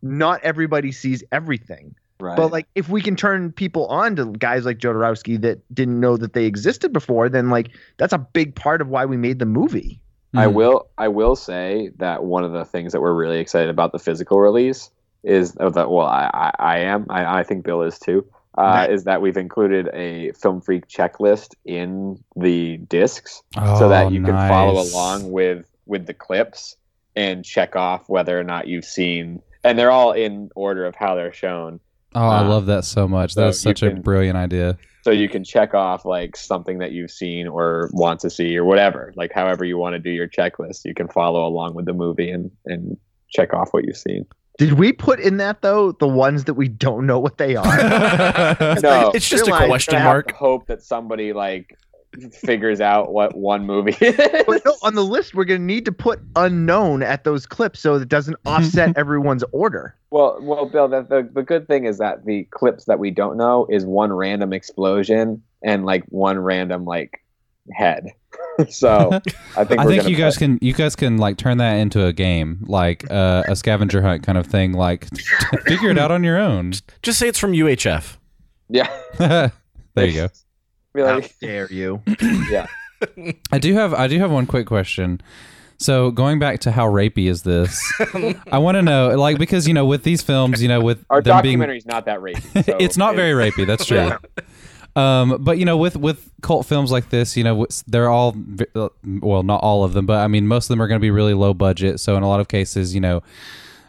not 0.00 0.42
everybody 0.42 0.92
sees 0.92 1.22
everything. 1.30 1.94
Right. 2.22 2.36
But 2.36 2.52
like, 2.52 2.66
if 2.74 2.88
we 2.88 3.02
can 3.02 3.16
turn 3.16 3.52
people 3.52 3.86
on 3.86 4.16
to 4.16 4.26
guys 4.26 4.64
like 4.64 4.78
Jodorowsky 4.78 5.40
that 5.42 5.60
didn't 5.74 6.00
know 6.00 6.16
that 6.16 6.32
they 6.32 6.44
existed 6.46 6.92
before, 6.92 7.28
then 7.28 7.50
like 7.50 7.70
that's 7.98 8.12
a 8.12 8.18
big 8.18 8.54
part 8.54 8.80
of 8.80 8.88
why 8.88 9.04
we 9.04 9.16
made 9.16 9.38
the 9.38 9.46
movie. 9.46 10.00
I 10.34 10.46
Hmm. 10.46 10.54
will 10.54 10.86
I 10.96 11.08
will 11.08 11.36
say 11.36 11.90
that 11.98 12.24
one 12.24 12.44
of 12.44 12.52
the 12.52 12.64
things 12.64 12.92
that 12.92 13.02
we're 13.02 13.12
really 13.12 13.38
excited 13.38 13.68
about 13.68 13.92
the 13.92 13.98
physical 13.98 14.40
release 14.40 14.90
is 15.24 15.54
oh, 15.60 15.68
that 15.70 15.90
well 15.90 16.06
I, 16.06 16.30
I, 16.32 16.52
I 16.58 16.78
am 16.78 17.06
I, 17.10 17.40
I 17.40 17.42
think 17.42 17.64
Bill 17.64 17.82
is 17.82 17.98
too 17.98 18.24
uh, 18.56 18.62
Nice. 18.62 18.90
is 18.90 19.04
that 19.04 19.20
we've 19.20 19.36
included 19.36 19.88
a 19.92 20.32
film 20.32 20.60
freak 20.62 20.86
checklist 20.88 21.54
in 21.64 22.22
the 22.34 22.78
discs 22.78 23.42
so 23.54 23.60
Oh, 23.62 23.88
that 23.90 24.10
you 24.12 24.22
can 24.22 24.34
follow 24.48 24.80
along 24.80 25.30
with 25.32 25.66
with 25.86 26.06
the 26.06 26.14
clips 26.14 26.76
and 27.14 27.44
check 27.44 27.76
off 27.76 28.08
whether 28.08 28.38
or 28.38 28.42
not 28.44 28.66
you've 28.68 28.84
seen 28.86 29.42
and 29.64 29.78
they're 29.78 29.90
all 29.90 30.12
in 30.12 30.50
order 30.56 30.86
of 30.86 30.94
how 30.94 31.14
they're 31.14 31.32
shown 31.32 31.78
Oh, 32.14 32.20
I 32.20 32.40
Uh, 32.40 32.48
love 32.48 32.66
that 32.66 32.84
so 32.84 33.06
much. 33.08 33.34
so 33.34 33.42
That's 33.42 33.64
you 33.64 33.70
such 33.70 33.82
a 33.82 33.90
brilliant 33.94 34.36
idea. 34.36 34.76
so 35.02 35.10
you 35.10 35.28
can 35.28 35.42
check 35.44 35.74
off 35.74 36.04
like 36.04 36.36
something 36.36 36.78
that 36.78 36.92
you've 36.92 37.10
seen 37.10 37.46
or 37.48 37.88
want 37.92 38.20
to 38.20 38.30
see 38.30 38.56
or 38.56 38.64
whatever 38.64 39.12
like 39.16 39.32
however 39.32 39.64
you 39.64 39.76
want 39.76 39.94
to 39.94 39.98
do 39.98 40.10
your 40.10 40.28
checklist 40.28 40.84
you 40.84 40.94
can 40.94 41.08
follow 41.08 41.44
along 41.46 41.74
with 41.74 41.86
the 41.86 41.92
movie 41.92 42.30
and 42.30 42.50
and 42.66 42.96
check 43.28 43.52
off 43.52 43.68
what 43.72 43.84
you've 43.84 43.96
seen 43.96 44.24
Did 44.58 44.74
we 44.74 44.92
put 44.92 45.18
in 45.18 45.38
that 45.38 45.62
though 45.62 45.92
the 45.92 46.06
ones 46.06 46.44
that 46.44 46.54
we 46.54 46.68
don't 46.68 47.04
know 47.06 47.18
what 47.18 47.38
they 47.38 47.56
are? 47.56 47.64
no 48.82 49.10
It's 49.14 49.28
just 49.28 49.48
a 49.48 49.66
question 49.66 50.02
mark. 50.02 50.32
hope 50.32 50.66
that 50.68 50.82
somebody 50.82 51.32
like 51.32 51.76
figures 52.32 52.80
out 52.80 53.12
what 53.12 53.36
one 53.36 53.66
movie 53.66 53.96
is. 54.04 54.16
But 54.46 54.64
no, 54.64 54.76
on 54.82 54.94
the 54.94 55.04
list, 55.04 55.34
we're 55.34 55.44
gonna 55.44 55.58
need 55.58 55.84
to 55.86 55.92
put 55.92 56.20
unknown 56.36 57.02
at 57.02 57.24
those 57.24 57.46
clips 57.46 57.80
so 57.80 57.94
it 57.94 58.08
doesn't 58.08 58.36
offset 58.46 58.96
everyone's 58.96 59.44
order. 59.52 59.96
Well, 60.10 60.38
well, 60.40 60.66
Bill, 60.66 60.88
the, 60.88 61.02
the 61.02 61.28
the 61.32 61.42
good 61.42 61.66
thing 61.66 61.84
is 61.86 61.98
that 61.98 62.24
the 62.24 62.44
clips 62.50 62.84
that 62.84 62.98
we 62.98 63.10
don't 63.10 63.36
know 63.36 63.66
is 63.70 63.86
one 63.86 64.12
random 64.12 64.52
explosion 64.52 65.42
and 65.62 65.84
like 65.84 66.04
one 66.08 66.38
random 66.38 66.84
like 66.84 67.22
head. 67.72 68.08
so 68.68 69.10
I 69.56 69.64
think 69.64 69.80
I 69.80 69.86
think 69.86 70.02
gonna 70.02 70.10
you 70.10 70.16
guys 70.16 70.36
can 70.36 70.58
you 70.60 70.74
guys 70.74 70.96
can 70.96 71.18
like 71.18 71.36
turn 71.36 71.58
that 71.58 71.74
into 71.74 72.04
a 72.04 72.12
game, 72.12 72.64
like 72.66 73.10
uh, 73.10 73.44
a 73.48 73.56
scavenger 73.56 74.02
hunt 74.02 74.22
kind 74.22 74.36
of 74.36 74.46
thing. 74.46 74.72
Like 74.72 75.06
figure 75.66 75.90
it 75.90 75.98
out 75.98 76.10
on 76.10 76.24
your 76.24 76.38
own. 76.38 76.72
Just 77.02 77.18
say 77.18 77.28
it's 77.28 77.38
from 77.38 77.52
UHF. 77.52 78.16
yeah. 78.68 78.88
there 79.18 80.06
you 80.06 80.12
go. 80.12 80.28
Be 80.94 81.02
How 81.02 81.20
dare 81.40 81.72
you? 81.72 82.02
yeah. 82.50 82.66
I 83.50 83.58
do 83.58 83.74
have 83.74 83.94
I 83.94 84.06
do 84.08 84.18
have 84.18 84.30
one 84.30 84.46
quick 84.46 84.66
question. 84.66 85.20
So 85.78 86.12
going 86.12 86.38
back 86.38 86.60
to 86.60 86.70
how 86.70 86.86
rapey 86.86 87.28
is 87.28 87.42
this? 87.42 87.82
I 88.52 88.58
want 88.58 88.76
to 88.76 88.82
know, 88.82 89.08
like, 89.16 89.36
because 89.38 89.66
you 89.66 89.74
know, 89.74 89.84
with 89.84 90.04
these 90.04 90.22
films, 90.22 90.62
you 90.62 90.68
know, 90.68 90.80
with 90.80 91.04
Our 91.10 91.20
them 91.20 91.42
being, 91.42 91.58
not 91.86 92.04
that 92.04 92.20
rapey. 92.20 92.64
so 92.64 92.76
it's 92.78 92.96
not 92.96 93.14
it- 93.14 93.16
very 93.16 93.50
rapey. 93.50 93.66
That's 93.66 93.84
true. 93.84 93.96
Yeah. 93.96 94.18
Um, 94.94 95.38
but 95.40 95.58
you 95.58 95.64
know, 95.64 95.76
with 95.78 95.96
with 95.96 96.30
cult 96.42 96.66
films 96.66 96.92
like 96.92 97.08
this, 97.10 97.36
you 97.36 97.42
know, 97.44 97.66
they're 97.86 98.10
all 98.10 98.36
uh, 98.76 98.90
well, 99.04 99.42
not 99.42 99.62
all 99.62 99.84
of 99.84 99.94
them, 99.94 100.04
but 100.06 100.18
I 100.18 100.28
mean, 100.28 100.46
most 100.46 100.66
of 100.66 100.68
them 100.68 100.82
are 100.82 100.86
going 100.86 101.00
to 101.00 101.02
be 101.02 101.10
really 101.10 101.34
low 101.34 101.54
budget. 101.54 101.98
So 101.98 102.16
in 102.16 102.22
a 102.22 102.28
lot 102.28 102.40
of 102.40 102.48
cases, 102.48 102.94
you 102.94 103.00
know, 103.00 103.22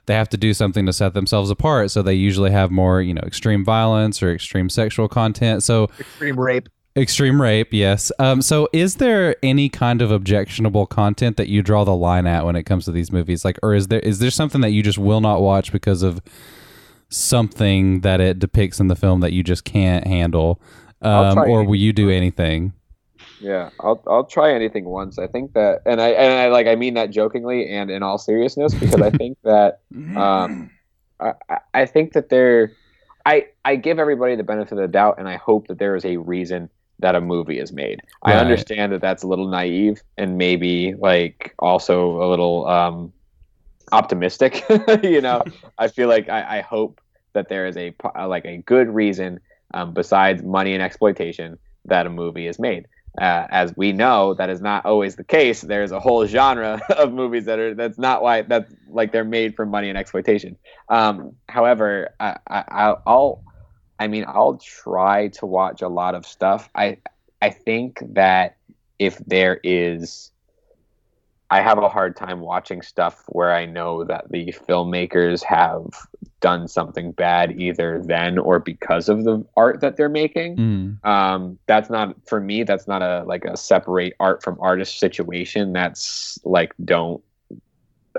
they 0.06 0.14
have 0.16 0.30
to 0.30 0.38
do 0.38 0.54
something 0.54 0.86
to 0.86 0.94
set 0.94 1.14
themselves 1.14 1.50
apart. 1.50 1.92
So 1.92 2.02
they 2.02 2.14
usually 2.14 2.52
have 2.52 2.72
more, 2.72 3.02
you 3.02 3.14
know, 3.14 3.22
extreme 3.26 3.66
violence 3.66 4.24
or 4.24 4.32
extreme 4.34 4.70
sexual 4.70 5.08
content. 5.10 5.62
So 5.62 5.90
Extreme 6.00 6.40
rape. 6.40 6.70
Extreme 6.96 7.42
rape, 7.42 7.74
yes. 7.74 8.12
Um, 8.20 8.42
so 8.42 8.68
is 8.74 8.96
there 8.96 9.36
any 9.44 9.70
kind 9.70 10.02
of 10.02 10.12
objectionable 10.12 10.86
content 10.86 11.38
that 11.38 11.48
you 11.48 11.62
draw 11.64 11.84
the 11.84 11.96
line 11.96 12.28
at 12.28 12.46
when 12.46 12.56
it 12.56 12.64
comes 12.64 12.86
to 12.86 12.92
these 12.92 13.12
movies? 13.12 13.44
Like, 13.44 13.58
or 13.64 13.74
is 13.74 13.88
there 13.88 14.00
is 14.00 14.20
there 14.20 14.32
something 14.32 14.62
that 14.62 14.72
you 14.72 14.84
just 14.84 14.98
will 14.98 15.22
not 15.22 15.42
watch 15.42 15.72
because 15.72 16.04
of 16.04 16.22
something 17.10 18.02
that 18.02 18.20
it 18.22 18.40
depicts 18.40 18.80
in 18.80 18.88
the 18.88 18.96
film 18.96 19.20
that 19.22 19.34
you 19.34 19.44
just 19.44 19.64
can't 19.64 20.06
handle? 20.08 20.62
Um, 21.02 21.38
or 21.38 21.42
anything. 21.42 21.66
will 21.68 21.76
you 21.76 21.94
do 21.94 22.10
anything? 22.10 22.74
Yeah, 23.42 23.72
I'll 23.82 24.02
I'll 24.08 24.24
try 24.24 24.54
anything 24.54 24.86
once. 24.86 25.20
I 25.20 25.28
think 25.28 25.54
that, 25.54 25.82
and 25.86 26.00
I 26.02 26.10
and 26.10 26.34
I 26.34 26.48
like 26.48 26.68
I 26.68 26.76
mean 26.76 26.94
that 26.94 27.10
jokingly 27.10 27.68
and 27.70 27.90
in 27.92 28.02
all 28.02 28.18
seriousness 28.18 28.74
because 28.74 29.02
I 29.02 29.10
think 29.10 29.38
that 29.44 29.82
um, 30.16 30.70
I 31.20 31.34
I- 31.50 31.58
I 31.74 31.86
think 31.86 32.14
that 32.14 32.30
there, 32.30 32.72
I 33.26 33.48
I 33.66 33.76
give 33.76 34.00
everybody 34.00 34.36
the 34.38 34.44
benefit 34.44 34.74
of 34.74 34.78
the 34.78 34.88
doubt, 34.88 35.16
and 35.20 35.28
I 35.28 35.36
hope 35.36 35.68
that 35.68 35.78
there 35.80 35.96
is 35.98 36.06
a 36.06 36.18
reason 36.18 36.70
that 37.04 37.16
a 37.16 37.22
movie 37.22 37.60
is 37.60 37.72
made. 37.72 38.02
I 38.24 38.34
understand 38.36 38.94
that 38.94 39.02
that's 39.02 39.24
a 39.24 39.28
little 39.28 39.48
naive 39.48 40.02
and 40.18 40.38
maybe 40.38 40.96
like 40.96 41.54
also 41.60 42.24
a 42.24 42.28
little 42.30 42.66
um, 42.66 43.14
optimistic. 43.92 44.64
you 45.04 45.22
know, 45.22 45.44
I 45.78 45.90
feel 45.90 46.08
like 46.08 46.30
I, 46.30 46.60
I 46.60 46.62
hope 46.62 47.02
that 47.34 47.50
there 47.50 47.68
is 47.68 47.76
a 47.76 47.94
like 48.26 48.46
a 48.46 48.58
good 48.58 48.88
reason 48.88 49.40
um, 49.74 49.94
besides 49.94 50.42
money 50.42 50.74
and 50.74 50.82
exploitation 50.82 51.60
that 51.86 52.08
a 52.08 52.10
movie 52.10 52.48
is 52.48 52.58
made. 52.58 52.88
Uh, 53.22 53.46
as 53.52 53.76
we 53.76 53.92
know, 53.92 54.34
that 54.34 54.50
is 54.50 54.62
not 54.62 54.86
always 54.86 55.18
the 55.18 55.24
case. 55.24 55.62
There's 55.62 55.92
a 55.92 56.00
whole 56.00 56.26
genre 56.26 56.82
of 56.90 57.12
movies 57.12 57.46
that 57.46 57.60
are 57.60 57.76
that's 57.76 58.00
not 58.00 58.24
why 58.24 58.44
that's 58.44 58.74
like 58.88 59.12
they're 59.12 59.26
made 59.26 59.56
for 59.56 59.66
money 59.66 59.90
and 59.90 59.98
exploitation. 59.98 60.58
Um, 60.88 61.36
however, 61.50 62.16
I, 62.20 62.38
I, 62.50 62.96
I'll, 63.06 63.44
I 64.00 64.08
mean, 64.08 64.26
I'll 64.28 64.58
try 64.58 65.30
to 65.30 65.46
watch 65.46 65.82
a 65.82 65.88
lot 65.88 66.16
of 66.16 66.26
stuff. 66.26 66.70
I, 66.76 66.98
I 67.42 67.50
think 67.50 68.02
that 68.14 68.58
if 69.00 69.18
there 69.20 69.60
is, 69.64 70.32
I 71.50 71.62
have 71.62 71.78
a 71.78 71.90
hard 71.90 72.16
time 72.16 72.40
watching 72.40 72.82
stuff 72.82 73.24
where 73.28 73.54
I 73.54 73.66
know 73.66 74.04
that 74.06 74.30
the 74.32 74.48
filmmakers 74.68 75.44
have 75.44 75.86
done 76.42 76.68
something 76.68 77.12
bad 77.12 77.60
either 77.60 78.02
then 78.04 78.38
or 78.38 78.60
because 78.60 79.08
of 79.08 79.24
the 79.24 79.46
art 79.56 79.80
that 79.82 79.96
they're 79.96 80.10
making 80.10 80.58
Mm. 80.58 81.06
um 81.08 81.58
that's 81.68 81.90
not 81.90 82.16
for 82.28 82.42
me 82.42 82.64
that's 82.64 82.86
not 82.86 83.02
a 83.02 83.24
like 83.26 83.46
a 83.46 83.56
separate 83.56 84.14
art 84.20 84.44
from 84.44 84.58
artist 84.60 85.00
situation 85.00 85.72
that's 85.72 86.38
like 86.44 86.74
don't 86.84 87.24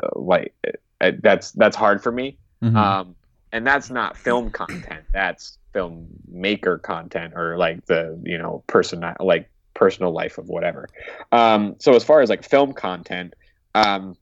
uh, 0.03 0.09
like 0.15 0.55
uh, 1.03 1.13
that's 1.23 1.53
that's 1.53 1.77
hard 1.77 2.03
for 2.03 2.11
me 2.13 2.39
Mhm. 2.63 2.75
um 2.77 3.15
and 3.53 3.67
that's 3.67 3.91
not 3.91 4.17
film 4.17 4.51
content 4.51 5.05
that's 5.13 5.59
filmmaker 5.75 6.81
content 6.81 7.35
or 7.37 7.57
like 7.59 7.85
the 7.87 8.21
you 8.25 8.39
know 8.39 8.63
person 8.67 9.05
like 9.21 9.51
personal 9.75 10.13
life 10.13 10.39
of 10.39 10.49
whatever 10.49 10.87
um 11.33 11.75
so 11.81 11.95
as 11.95 12.05
far 12.05 12.21
as 12.21 12.31
like 12.31 12.45
film 12.45 12.73
content 12.73 13.35
um 13.75 14.15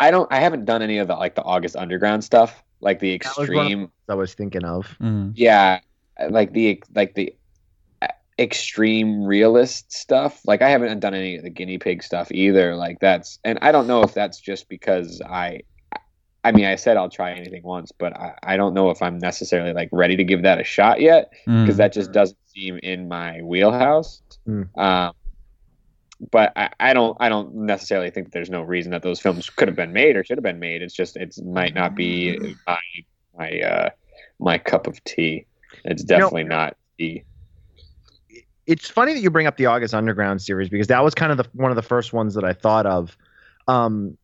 i 0.00 0.10
don't 0.10 0.32
i 0.32 0.40
haven't 0.40 0.64
done 0.64 0.80
any 0.80 0.98
of 0.98 1.08
the 1.08 1.14
like 1.14 1.34
the 1.34 1.42
august 1.42 1.76
underground 1.76 2.24
stuff 2.24 2.62
like 2.80 2.98
the 2.98 3.18
That 3.18 3.36
was 3.36 3.48
extreme 3.48 3.90
I 4.08 4.14
was 4.14 4.34
thinking 4.34 4.64
of. 4.64 4.96
Mhm. 5.00 5.32
yeah 5.34 5.80
like 6.30 6.52
the 6.52 6.82
like 6.94 7.14
the 7.14 7.34
uh, 8.00 8.06
extreme 8.38 9.22
realist 9.24 9.92
stuff 9.92 10.40
like 10.46 10.62
i 10.62 10.70
haven't 10.70 11.00
done 11.00 11.14
any 11.14 11.36
of 11.36 11.42
the 11.42 11.50
guinea 11.50 11.78
pig 11.78 12.02
stuff 12.02 12.32
either 12.32 12.74
like 12.74 12.98
that's 13.00 13.38
and 13.44 13.58
i 13.60 13.70
don't 13.70 13.86
know 13.86 14.02
if 14.02 14.14
that's 14.14 14.40
just 14.40 14.68
because 14.70 15.20
i 15.28 15.60
i 16.46 16.52
mean 16.52 16.64
i 16.64 16.76
said 16.76 16.96
i'll 16.96 17.10
try 17.10 17.32
anything 17.32 17.62
once 17.62 17.92
but 17.92 18.16
i, 18.16 18.34
I 18.42 18.56
don't 18.56 18.74
know 18.74 18.90
if 18.90 19.02
i'm 19.02 19.18
necessarily 19.18 19.72
like 19.72 19.88
ready 19.92 20.16
to 20.16 20.24
give 20.24 20.42
that 20.42 20.60
a 20.60 20.64
shot 20.64 21.00
yet 21.00 21.30
because 21.44 21.74
Mm. 21.74 21.78
that 21.78 21.92
just 21.92 22.12
doesn't 22.12 22.38
seem 22.46 22.78
in 22.82 23.08
my 23.08 23.40
wheelhouse 23.42 24.22
Mm. 24.48 24.68
um 24.78 25.12
but 26.32 26.50
I, 26.56 26.70
I 26.80 26.94
don't 26.94 27.14
I 27.20 27.28
don't 27.28 27.54
necessarily 27.54 28.10
think 28.10 28.32
there's 28.32 28.48
no 28.48 28.62
reason 28.62 28.92
that 28.92 29.02
those 29.02 29.20
films 29.20 29.50
could 29.50 29.68
have 29.68 29.76
been 29.76 29.92
made 29.92 30.16
or 30.16 30.24
should 30.24 30.38
have 30.38 30.42
been 30.42 30.58
made. 30.58 30.80
It's 30.80 30.94
just 30.94 31.14
it 31.14 31.36
might 31.44 31.74
not 31.74 31.94
be 31.94 32.38
my 32.66 32.80
my 33.38 33.60
uh 33.60 33.90
my 34.40 34.56
cup 34.56 34.86
of 34.86 35.02
tea. 35.04 35.44
It's 35.84 36.02
definitely 36.02 36.44
not 36.44 36.74
tea. 36.98 37.24
it's 38.66 38.88
funny 38.88 39.12
that 39.12 39.20
you 39.20 39.30
bring 39.30 39.46
up 39.46 39.58
the 39.58 39.66
August 39.66 39.92
Underground 39.92 40.40
series 40.40 40.70
because 40.70 40.86
that 40.86 41.04
was 41.04 41.14
kind 41.14 41.32
of 41.32 41.36
the 41.38 41.44
one 41.52 41.70
of 41.70 41.76
the 41.76 41.82
first 41.82 42.14
ones 42.14 42.32
that 42.34 42.44
I 42.44 42.54
thought 42.54 42.86
of. 42.86 43.14
Um, 43.68 44.16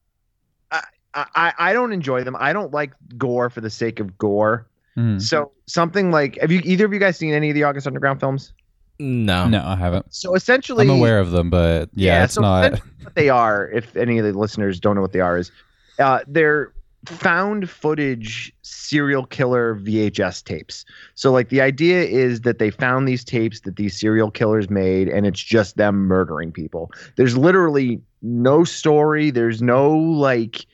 I, 1.15 1.27
I 1.35 1.53
I 1.59 1.73
don't 1.73 1.93
enjoy 1.93 2.25
them. 2.25 2.37
I 2.39 2.53
don't 2.53 2.73
like 2.73 2.93
gore 3.17 3.51
for 3.51 3.61
the 3.61 3.71
sake 3.71 4.01
of 4.01 4.17
gore. 4.19 4.67
Mhm. 4.97 5.21
So 5.21 5.53
something 5.67 6.11
like 6.11 6.39
have 6.41 6.51
you 6.53 6.61
either 6.65 6.85
of 6.87 6.93
you 6.93 6.99
guys 6.99 7.17
seen 7.17 7.33
any 7.35 7.51
of 7.51 7.55
the 7.55 7.65
August 7.65 7.87
Underground 7.87 8.21
films? 8.21 8.53
No. 8.99 9.49
No, 9.49 9.65
I 9.65 9.77
haven't. 9.77 10.07
So 10.15 10.35
essentially, 10.35 10.85
I'm 10.89 10.91
aware 10.91 11.19
of 11.19 11.31
them, 11.31 11.51
but 11.51 11.91
yeah, 11.95 12.25
it's 12.25 12.35
so 12.35 12.43
not. 12.43 12.73
what 13.03 13.15
they 13.15 13.29
are. 13.29 13.69
If 13.71 13.97
any 13.97 14.19
of 14.19 14.25
the 14.25 14.39
listeners 14.39 14.79
don't 14.79 14.95
know 14.95 15.01
what 15.03 15.13
they 15.13 15.21
are, 15.21 15.39
is 15.39 15.51
uh, 15.99 16.21
they're 16.27 16.73
found 17.07 17.69
footage 17.69 18.53
serial 18.63 19.27
killer 19.27 19.75
VHS 19.75 20.45
tapes. 20.45 20.85
So 21.17 21.33
like 21.33 21.49
the 21.49 21.61
idea 21.61 22.05
is 22.05 22.43
that 22.43 22.59
they 22.61 22.71
found 22.71 23.09
these 23.09 23.25
tapes 23.25 23.61
that 23.61 23.77
these 23.77 23.99
serial 23.99 24.31
killers 24.31 24.71
made, 24.71 25.09
and 25.09 25.27
it's 25.27 25.43
just 25.43 25.77
them 25.77 26.07
murdering 26.07 26.53
people. 26.53 26.91
There's 27.17 27.37
literally 27.37 28.01
no 28.21 28.63
story. 28.63 29.31
There's 29.31 29.61
no 29.61 29.91
like 29.91 30.65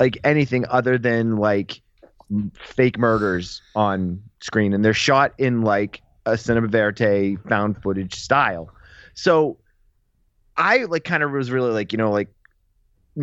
like 0.00 0.18
anything 0.24 0.64
other 0.68 0.98
than 0.98 1.36
like 1.36 1.80
fake 2.54 2.98
murders 2.98 3.62
on 3.74 4.22
screen, 4.40 4.72
and 4.72 4.84
they're 4.84 4.94
shot 4.94 5.32
in 5.38 5.62
like 5.62 6.02
a 6.26 6.36
cinema 6.36 6.68
verite 6.68 7.38
found 7.48 7.80
footage 7.82 8.14
style. 8.14 8.68
So 9.14 9.58
I 10.56 10.84
like 10.84 11.04
kind 11.04 11.22
of 11.22 11.30
was 11.32 11.50
really 11.50 11.70
like, 11.72 11.92
you 11.92 11.98
know, 11.98 12.10
like 12.10 12.28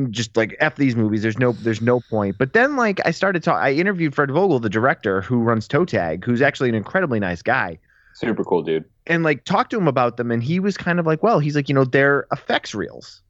just 0.09 0.35
like 0.35 0.55
f 0.59 0.75
these 0.75 0.95
movies. 0.95 1.21
There's 1.21 1.37
no 1.37 1.51
there's 1.51 1.81
no 1.81 1.99
point. 2.09 2.37
But 2.39 2.53
then 2.53 2.75
like 2.75 2.99
I 3.05 3.11
started 3.11 3.43
talk. 3.43 3.61
I 3.61 3.73
interviewed 3.73 4.15
Fred 4.15 4.31
Vogel, 4.31 4.59
the 4.59 4.69
director 4.69 5.21
who 5.21 5.39
runs 5.39 5.67
Toe 5.67 5.85
Tag, 5.85 6.23
who's 6.25 6.41
actually 6.41 6.69
an 6.69 6.75
incredibly 6.75 7.19
nice 7.19 7.41
guy, 7.41 7.77
Super 8.15 8.43
cool, 8.43 8.63
dude. 8.63 8.85
and 9.05 9.23
like 9.23 9.43
talked 9.43 9.71
to 9.71 9.77
him 9.77 9.87
about 9.87 10.17
them. 10.17 10.31
And 10.31 10.41
he 10.41 10.59
was 10.59 10.77
kind 10.77 10.99
of 10.99 11.05
like, 11.05 11.21
well, 11.21 11.39
he's 11.39 11.55
like, 11.55 11.69
you 11.69 11.75
know, 11.75 11.85
they're 11.85 12.25
effects 12.31 12.73
reels. 12.73 13.21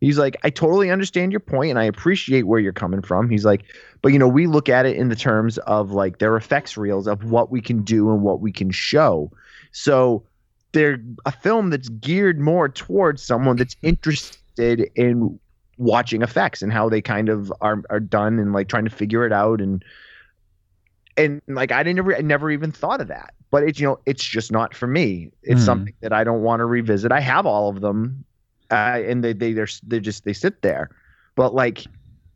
He's 0.00 0.18
like, 0.18 0.36
I 0.44 0.50
totally 0.50 0.90
understand 0.90 1.32
your 1.32 1.40
point 1.40 1.70
and 1.70 1.78
I 1.78 1.84
appreciate 1.84 2.46
where 2.46 2.60
you're 2.60 2.72
coming 2.72 3.02
from. 3.02 3.28
He's 3.28 3.44
like, 3.44 3.64
but 4.02 4.12
you 4.12 4.18
know, 4.18 4.28
we 4.28 4.46
look 4.46 4.68
at 4.68 4.86
it 4.86 4.96
in 4.96 5.08
the 5.08 5.16
terms 5.16 5.58
of 5.58 5.90
like 5.90 6.18
their 6.18 6.36
effects 6.36 6.76
reels 6.76 7.06
of 7.08 7.24
what 7.24 7.50
we 7.50 7.60
can 7.60 7.82
do 7.82 8.10
and 8.10 8.22
what 8.22 8.40
we 8.40 8.52
can 8.52 8.70
show. 8.70 9.32
So 9.72 10.24
they're 10.72 10.98
a 11.26 11.32
film 11.32 11.70
that's 11.70 11.88
geared 11.88 12.38
more 12.40 12.68
towards 12.68 13.22
someone 13.22 13.56
that's 13.56 13.76
interested 13.82 14.90
in 14.94 15.38
watching 15.78 16.22
effects 16.22 16.62
and 16.62 16.72
how 16.72 16.88
they 16.88 17.00
kind 17.00 17.28
of 17.28 17.52
are 17.60 17.82
are 17.90 18.00
done 18.00 18.38
and 18.38 18.52
like 18.52 18.68
trying 18.68 18.84
to 18.84 18.90
figure 18.90 19.24
it 19.24 19.32
out 19.32 19.60
and 19.60 19.84
and 21.16 21.40
like 21.48 21.72
I 21.72 21.82
didn't 21.82 22.12
I 22.14 22.20
never 22.20 22.50
even 22.50 22.72
thought 22.72 23.00
of 23.00 23.08
that. 23.08 23.34
But 23.50 23.62
it's 23.64 23.80
you 23.80 23.86
know 23.86 23.98
it's 24.06 24.24
just 24.24 24.52
not 24.52 24.74
for 24.74 24.86
me. 24.86 25.30
It's 25.42 25.62
Hmm. 25.62 25.64
something 25.64 25.94
that 26.02 26.12
I 26.12 26.24
don't 26.24 26.42
want 26.42 26.60
to 26.60 26.66
revisit. 26.66 27.12
I 27.12 27.20
have 27.20 27.46
all 27.46 27.68
of 27.70 27.80
them, 27.80 28.24
uh, 28.70 29.00
and 29.04 29.24
they 29.24 29.32
they 29.32 29.52
they're 29.52 29.68
they 29.86 30.00
just 30.00 30.24
they 30.24 30.32
sit 30.32 30.62
there. 30.62 30.90
But 31.34 31.54
like 31.54 31.86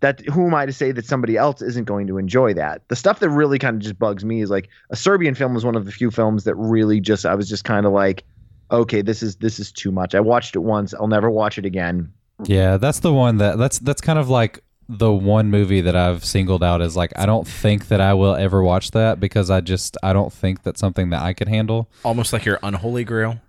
that, 0.01 0.21
who 0.27 0.47
am 0.47 0.55
I 0.55 0.67
to 0.67 0.73
say 0.73 0.93
that 0.93 1.07
somebody 1.07 1.37
else 1.37 1.63
isn't 1.63 1.85
going 1.85 2.07
to 2.09 2.19
enjoy 2.19 2.55
that? 2.55 2.83
The 2.89 2.97
stuff 2.97 3.21
that 3.21 3.31
really 3.31 3.59
kind 3.59 3.77
of 3.77 3.83
just 3.83 3.99
bugs 3.99 4.25
me 4.25 4.43
is 4.43 4.51
like 4.51 4.69
a 4.91 4.97
Serbian 4.97 5.35
film 5.35 5.55
was 5.55 5.65
one 5.65 5.77
of 5.77 5.85
the 5.85 5.93
few 5.93 6.11
films 6.11 6.45
that 6.45 6.55
really 6.57 7.01
just 7.01 7.25
I 7.25 7.35
was 7.35 7.49
just 7.49 7.65
kind 7.65 7.87
of 7.87 7.93
like, 7.93 8.25
okay, 8.71 9.03
this 9.03 9.23
is 9.23 9.37
this 9.37 9.59
is 9.59 9.73
too 9.73 9.93
much. 9.93 10.15
I 10.15 10.21
watched 10.21 10.57
it 10.57 10.61
once. 10.61 10.93
I'll 10.95 11.09
never 11.09 11.31
watch 11.31 11.59
it 11.59 11.65
again. 11.65 12.13
Yeah, 12.45 12.77
that's 12.77 13.01
the 13.01 13.13
one 13.13 13.39
that 13.39 13.59
that's 13.59 13.79
that's 13.79 14.01
kind 14.01 14.19
of 14.19 14.29
like 14.29 14.63
the 14.89 15.13
one 15.13 15.51
movie 15.51 15.81
that 15.81 15.97
I've 15.97 16.25
singled 16.25 16.63
out 16.63 16.83
is 16.83 16.97
like 16.97 17.13
I 17.17 17.25
don't 17.25 17.47
think 17.47 17.89
that 17.89 18.01
I 18.01 18.15
will 18.15 18.35
ever 18.35 18.63
watch 18.63 18.91
that 18.91 19.21
because 19.21 19.51
I 19.51 19.61
just 19.61 19.97
I 20.03 20.13
don't 20.13 20.33
think 20.33 20.63
that's 20.63 20.81
something 20.81 21.11
that 21.11 21.23
I 21.23 21.33
could 21.33 21.49
handle. 21.49 21.89
Almost 22.05 22.33
like 22.33 22.45
your 22.45 22.59
unholy 22.63 23.05
grail. 23.05 23.41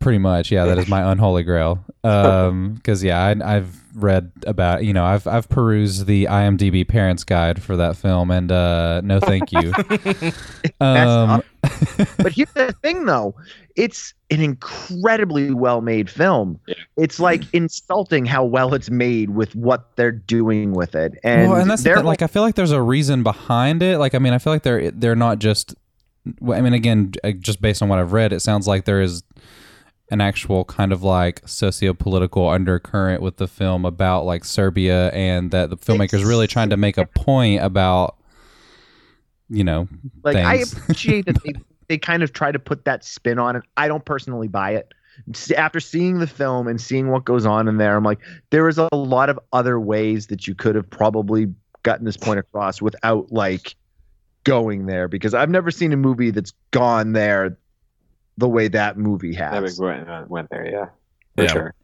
Pretty 0.00 0.18
much, 0.18 0.50
yeah. 0.50 0.64
That 0.64 0.78
is 0.78 0.88
my 0.88 1.10
unholy 1.10 1.42
grail. 1.42 1.84
Um, 2.04 2.74
because 2.74 3.04
yeah, 3.04 3.22
I, 3.22 3.58
I've 3.58 3.80
read 3.94 4.32
about 4.44 4.82
you 4.82 4.92
know 4.92 5.04
I've 5.04 5.24
I've 5.28 5.48
perused 5.48 6.06
the 6.06 6.24
IMDb 6.24 6.86
Parents 6.88 7.22
Guide 7.22 7.62
for 7.62 7.76
that 7.76 7.96
film, 7.96 8.32
and 8.32 8.50
uh, 8.50 9.02
no, 9.04 9.20
thank 9.20 9.52
you. 9.52 9.72
um, 10.80 11.44
But 12.18 12.32
here's 12.32 12.50
the 12.52 12.74
thing, 12.82 13.06
though. 13.06 13.34
It's 13.76 14.14
an 14.30 14.40
incredibly 14.40 15.52
well 15.52 15.80
made 15.80 16.10
film. 16.10 16.58
Yeah. 16.66 16.74
It's 16.96 17.20
like 17.20 17.42
insulting 17.54 18.26
how 18.26 18.44
well 18.44 18.74
it's 18.74 18.90
made 18.90 19.30
with 19.30 19.54
what 19.54 19.96
they're 19.96 20.12
doing 20.12 20.72
with 20.72 20.94
it. 20.94 21.18
And, 21.22 21.50
well, 21.50 21.60
and 21.60 21.70
that's 21.70 21.82
the 21.82 21.90
they're 21.90 21.96
thing, 21.96 22.06
like 22.06 22.22
I 22.22 22.26
feel 22.26 22.42
like 22.42 22.54
there's 22.54 22.72
a 22.72 22.82
reason 22.82 23.22
behind 23.22 23.82
it. 23.82 23.98
Like 23.98 24.14
I 24.14 24.18
mean, 24.18 24.32
I 24.32 24.38
feel 24.38 24.52
like 24.52 24.62
they're 24.62 24.90
they're 24.90 25.16
not 25.16 25.38
just. 25.38 25.74
Well, 26.40 26.58
I 26.58 26.60
mean, 26.60 26.72
again, 26.72 27.12
uh, 27.24 27.32
just 27.32 27.60
based 27.60 27.82
on 27.82 27.88
what 27.88 27.98
I've 27.98 28.12
read, 28.12 28.32
it 28.32 28.40
sounds 28.40 28.66
like 28.66 28.84
there 28.84 29.00
is 29.00 29.22
an 30.10 30.20
actual 30.20 30.64
kind 30.64 30.92
of 30.92 31.02
like 31.02 31.40
socio-political 31.46 32.48
undercurrent 32.48 33.22
with 33.22 33.38
the 33.38 33.48
film 33.48 33.84
about 33.84 34.24
like 34.24 34.44
Serbia, 34.44 35.10
and 35.10 35.50
that 35.50 35.70
the 35.70 35.76
filmmakers 35.76 36.24
really 36.24 36.46
trying 36.46 36.70
to 36.70 36.76
make 36.76 36.98
a 36.98 37.06
point 37.06 37.62
about, 37.62 38.16
you 39.48 39.64
know, 39.64 39.88
like 40.22 40.36
I 40.36 40.56
appreciate 40.56 41.26
that 41.26 41.42
they 41.44 41.52
they 41.88 41.98
kind 41.98 42.22
of 42.22 42.32
try 42.32 42.52
to 42.52 42.58
put 42.58 42.84
that 42.84 43.04
spin 43.04 43.38
on 43.38 43.56
it. 43.56 43.62
I 43.76 43.88
don't 43.88 44.04
personally 44.04 44.48
buy 44.48 44.72
it. 44.72 44.92
After 45.56 45.80
seeing 45.80 46.20
the 46.20 46.26
film 46.26 46.68
and 46.68 46.80
seeing 46.80 47.08
what 47.10 47.24
goes 47.24 47.44
on 47.44 47.68
in 47.68 47.76
there, 47.76 47.96
I'm 47.96 48.04
like, 48.04 48.20
there 48.50 48.68
is 48.68 48.78
a 48.78 48.88
lot 48.94 49.28
of 49.28 49.38
other 49.52 49.78
ways 49.78 50.28
that 50.28 50.46
you 50.46 50.54
could 50.54 50.74
have 50.74 50.88
probably 50.88 51.52
gotten 51.82 52.04
this 52.04 52.16
point 52.16 52.38
across 52.38 52.80
without 52.80 53.30
like 53.30 53.74
going 54.44 54.86
there 54.86 55.08
because 55.08 55.34
I've 55.34 55.50
never 55.50 55.70
seen 55.70 55.92
a 55.92 55.96
movie 55.96 56.30
that's 56.30 56.52
gone 56.70 57.12
there 57.12 57.56
the 58.38 58.48
way 58.48 58.68
that 58.68 58.96
movie 58.96 59.34
has. 59.34 59.76
big 59.76 59.82
went, 59.84 60.08
uh, 60.08 60.24
went 60.28 60.50
there, 60.50 60.68
yeah, 60.68 60.86
for 61.36 61.42
Yeah. 61.44 61.52
sure. 61.52 61.74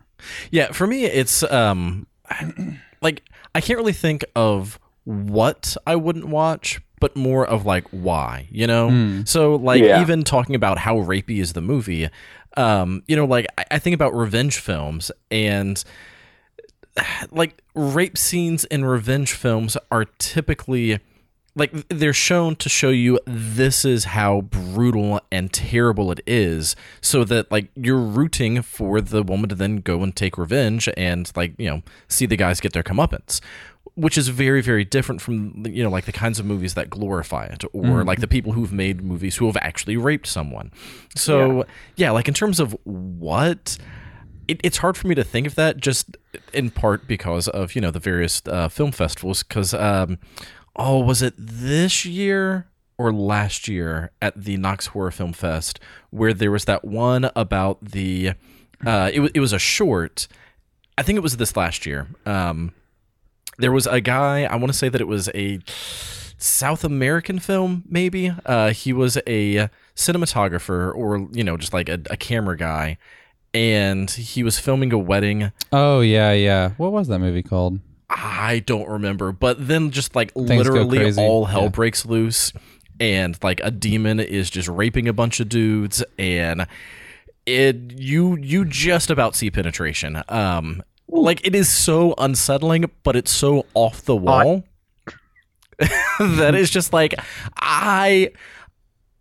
Yeah, 0.50 0.72
for 0.72 0.86
me, 0.86 1.04
it's 1.04 1.42
um, 1.44 2.06
like 3.02 3.22
I 3.54 3.60
can't 3.60 3.78
really 3.78 3.92
think 3.92 4.24
of 4.34 4.78
what 5.04 5.76
I 5.86 5.94
wouldn't 5.96 6.26
watch, 6.28 6.80
but 7.00 7.14
more 7.16 7.46
of 7.46 7.64
like 7.64 7.86
why, 7.90 8.48
you 8.50 8.66
know. 8.66 8.90
Hmm. 8.90 9.22
So 9.24 9.54
like 9.56 9.82
Yeah. 9.82 10.00
even 10.02 10.24
talking 10.24 10.54
about 10.54 10.78
how 10.78 10.96
rapey 10.96 11.38
is 11.40 11.52
the 11.52 11.60
movie, 11.60 12.08
um, 12.56 13.02
you 13.06 13.14
know, 13.14 13.24
like 13.24 13.46
I, 13.56 13.64
I 13.72 13.78
think 13.78 13.94
about 13.94 14.14
revenge 14.14 14.58
films 14.58 15.10
and 15.30 15.82
like 17.30 17.62
rape 17.74 18.18
scenes 18.18 18.64
in 18.64 18.84
revenge 18.84 19.32
films 19.32 19.76
are 19.90 20.04
typically 20.18 20.98
like 21.58 21.72
they're 21.88 22.12
shown 22.12 22.56
to 22.56 22.68
show 22.68 22.90
you 22.90 23.18
this 23.26 23.84
is 23.84 24.04
how 24.04 24.42
brutal 24.42 25.20
and 25.30 25.52
terrible 25.52 26.10
it 26.12 26.20
is 26.26 26.76
so 27.00 27.24
that 27.24 27.50
like 27.50 27.68
you're 27.74 27.98
rooting 27.98 28.62
for 28.62 29.00
the 29.00 29.22
woman 29.22 29.48
to 29.48 29.54
then 29.54 29.76
go 29.76 30.02
and 30.02 30.14
take 30.14 30.38
revenge 30.38 30.88
and 30.96 31.30
like 31.34 31.54
you 31.58 31.68
know 31.68 31.82
see 32.06 32.26
the 32.26 32.36
guys 32.36 32.60
get 32.60 32.72
their 32.72 32.82
comeuppance 32.82 33.40
which 33.98 34.16
is 34.16 34.28
very 34.28 34.62
very 34.62 34.84
different 34.84 35.20
from 35.20 35.66
you 35.66 35.82
know 35.82 35.90
like 35.90 36.04
the 36.04 36.12
kinds 36.12 36.38
of 36.38 36.46
movies 36.46 36.74
that 36.74 36.88
glorify 36.88 37.44
it 37.46 37.64
or 37.72 38.04
like 38.04 38.20
the 38.20 38.28
people 38.28 38.52
who've 38.52 38.72
made 38.72 39.02
movies 39.02 39.36
who 39.36 39.46
have 39.46 39.56
actually 39.56 39.96
raped 39.96 40.26
someone. 40.26 40.70
So 41.16 41.64
yeah, 41.96 42.12
like 42.12 42.28
in 42.28 42.34
terms 42.34 42.60
of 42.60 42.76
what 42.84 43.76
it, 44.46 44.60
it's 44.62 44.78
hard 44.78 44.96
for 44.96 45.08
me 45.08 45.14
to 45.16 45.24
think 45.24 45.48
of 45.48 45.56
that 45.56 45.78
just 45.78 46.16
in 46.52 46.70
part 46.70 47.08
because 47.08 47.48
of 47.48 47.74
you 47.74 47.80
know 47.80 47.90
the 47.90 47.98
various 47.98 48.40
uh, 48.46 48.68
film 48.68 48.92
festivals 48.92 49.42
because 49.42 49.74
um, 49.74 50.18
oh 50.78 50.98
was 51.00 51.20
it 51.22 51.34
this 51.36 52.04
year 52.04 52.68
or 52.96 53.12
last 53.12 53.68
year 53.68 54.10
at 54.22 54.40
the 54.42 54.56
Knox 54.56 54.88
Horror 54.88 55.10
Film 55.10 55.32
Fest 55.32 55.78
where 56.10 56.32
there 56.32 56.50
was 56.50 56.64
that 56.64 56.84
one 56.84 57.30
about 57.36 57.84
the 57.84 58.32
uh, 58.86 59.10
it, 59.12 59.30
it 59.34 59.40
was 59.40 59.52
a 59.52 59.58
short 59.58 60.28
I 60.96 61.02
think 61.02 61.16
it 61.16 61.22
was 61.22 61.36
this 61.36 61.56
last 61.56 61.84
year 61.84 62.06
um, 62.24 62.72
there 63.58 63.72
was 63.72 63.86
a 63.86 64.00
guy 64.00 64.44
I 64.44 64.56
want 64.56 64.72
to 64.72 64.78
say 64.78 64.88
that 64.88 65.00
it 65.00 65.08
was 65.08 65.28
a 65.34 65.60
South 66.38 66.84
American 66.84 67.40
film, 67.40 67.82
maybe. 67.88 68.32
Uh, 68.46 68.70
he 68.70 68.92
was 68.92 69.18
a 69.26 69.68
cinematographer 69.96 70.94
or, 70.94 71.28
you 71.32 71.42
know, 71.42 71.56
just 71.56 71.72
like 71.72 71.88
a, 71.88 72.00
a 72.10 72.16
camera 72.16 72.56
guy. 72.56 72.96
And 73.52 74.08
he 74.08 74.44
was 74.44 74.58
filming 74.58 74.92
a 74.92 74.98
wedding. 74.98 75.50
Oh 75.72 76.00
yeah, 76.00 76.32
yeah. 76.32 76.70
What 76.76 76.92
was 76.92 77.08
that 77.08 77.18
movie 77.18 77.42
called? 77.42 77.80
I 78.10 78.60
don't 78.66 78.88
remember. 78.88 79.32
But 79.32 79.66
then 79.68 79.90
just 79.90 80.16
like 80.16 80.32
go 80.34 80.40
literally 80.40 81.12
all 81.16 81.44
hell 81.46 81.62
Yeah. 81.64 81.68
breaks 81.68 82.06
loose. 82.06 82.52
And 83.00 83.38
like 83.44 83.60
a 83.62 83.70
demon 83.70 84.18
is 84.18 84.50
just 84.50 84.68
raping 84.68 85.06
a 85.08 85.12
bunch 85.12 85.40
of 85.40 85.48
dudes. 85.48 86.02
And 86.18 86.66
it 87.46 87.76
you 87.96 88.36
you 88.36 88.64
just 88.64 89.10
about 89.10 89.36
see 89.36 89.50
penetration. 89.50 90.22
Um 90.28 90.82
like 91.08 91.46
it 91.46 91.54
is 91.54 91.68
so 91.70 92.14
unsettling, 92.18 92.90
but 93.02 93.16
it's 93.16 93.30
so 93.30 93.66
off 93.74 94.02
the 94.02 94.16
wall 94.16 94.64
that 95.78 96.54
is 96.54 96.70
just 96.70 96.92
like 96.92 97.14
I 97.56 98.32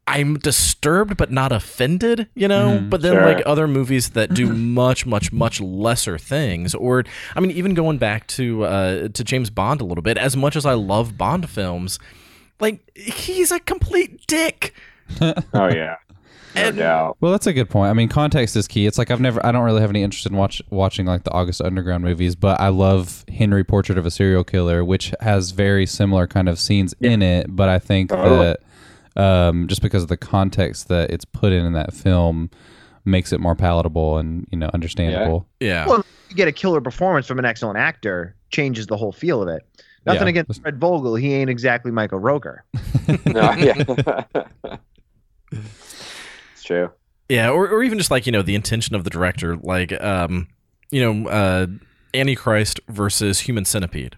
I'm 0.08 0.38
disturbed 0.40 1.18
but 1.18 1.32
not 1.32 1.52
offended, 1.52 2.28
you 2.34 2.48
know? 2.48 2.80
Mhm. 2.80 2.90
but 2.90 3.02
then 3.02 3.14
Sure. 3.14 3.26
like 3.26 3.44
other 3.46 3.68
movies 3.68 4.12
that 4.12 4.34
do 4.34 4.48
much 4.54 5.06
much 5.06 5.32
much 5.34 5.60
lesser 5.62 6.18
things 6.18 6.74
or 6.74 7.04
I 7.36 7.40
mean 7.42 7.52
even 7.52 7.74
going 7.74 7.98
back 7.98 8.26
to 8.28 8.64
uh 8.64 9.08
to 9.10 9.24
James 9.24 9.50
Bond 9.50 9.82
a 9.82 9.86
little 9.86 10.02
bit 10.02 10.18
as 10.18 10.38
much 10.38 10.56
as 10.56 10.66
I 10.66 10.74
love 10.74 11.18
Bond 11.18 11.50
films, 11.50 12.00
like 12.60 12.80
he's 12.98 13.52
a 13.52 13.60
complete 13.60 14.26
dick. 14.28 14.74
Oh 15.22 15.68
yeah, 15.68 15.96
no 16.56 16.62
And- 16.62 16.78
doubt. 16.78 17.18
Well, 17.22 17.32
that's 17.32 17.48
a 17.48 17.54
good 17.54 17.70
point. 17.70 17.90
I 17.90 17.94
mean, 17.94 18.10
context 18.10 18.56
is 18.56 18.68
key. 18.68 18.86
It's 18.88 18.98
like 18.98 19.12
I've 19.12 19.22
never, 19.22 19.46
I 19.46 19.52
don't 19.52 19.64
really 19.64 19.82
have 19.82 19.90
any 19.90 20.04
interest 20.04 20.26
in 20.26 20.36
watch, 20.36 20.62
watching 20.70 21.06
like 21.06 21.24
the 21.24 21.32
August 21.32 21.62
Underground 21.62 22.04
movies, 22.04 22.36
but 22.36 22.60
I 22.60 22.70
love 22.70 23.24
Henry 23.30 23.64
Portrait 23.64 23.98
of 23.98 24.06
a 24.06 24.12
Serial 24.12 24.44
Killer, 24.44 24.84
which 24.84 25.14
has 25.22 25.52
very 25.52 25.86
similar 25.86 26.28
kind 26.28 26.50
of 26.50 26.60
scenes 26.60 26.94
in 27.00 27.22
it. 27.22 27.56
But 27.56 27.70
I 27.70 27.80
think 27.80 28.12
Oh. 28.12 28.40
that 28.40 28.60
um, 29.18 29.68
just 29.68 29.82
because 29.82 30.04
of 30.04 30.10
the 30.10 30.16
context 30.18 30.88
that 30.88 31.10
it's 31.12 31.26
put 31.26 31.52
in 31.52 31.66
in 31.66 31.74
that 31.74 31.94
film 31.94 32.50
makes 33.04 33.32
it 33.34 33.40
more 33.40 33.56
palatable 33.56 34.18
and 34.18 34.48
you 34.52 34.58
know 34.58 34.70
understandable. 34.74 35.48
Yeah. 35.60 35.86
Well, 35.88 36.06
you 36.30 36.36
get 36.36 36.48
a 36.48 36.52
killer 36.52 36.80
performance 36.82 37.26
from 37.28 37.40
an 37.40 37.46
excellent 37.46 37.78
actor, 37.78 38.36
changes 38.50 38.88
the 38.88 38.98
whole 38.98 39.12
feel 39.12 39.42
of 39.42 39.48
it. 39.50 39.64
Nothing 40.06 40.24
Yeah. 40.24 40.42
against 40.42 40.62
Fred 40.62 40.80
Vogel, 40.80 41.16
he 41.16 41.34
ain't 41.34 41.50
exactly 41.50 41.92
Michael 41.92 42.20
Rooker. 42.20 42.60
No, 43.26 43.52
yeah. 43.54 44.24
it's 45.52 46.64
true. 46.64 46.90
Yeah, 47.30 47.50
or, 47.50 47.68
or 47.70 47.84
even 47.84 47.98
just 47.98 48.12
like, 48.12 48.26
you 48.26 48.32
know, 48.32 48.42
the 48.42 48.56
intention 48.56 48.96
of 48.96 49.04
the 49.04 49.10
director, 49.10 49.56
like 49.58 49.92
um, 50.02 50.48
you 50.92 51.02
know, 51.02 51.30
uh 51.30 51.68
Antichrist 52.14 52.80
versus 52.88 53.42
Human 53.42 53.66
Centipede. 53.66 54.16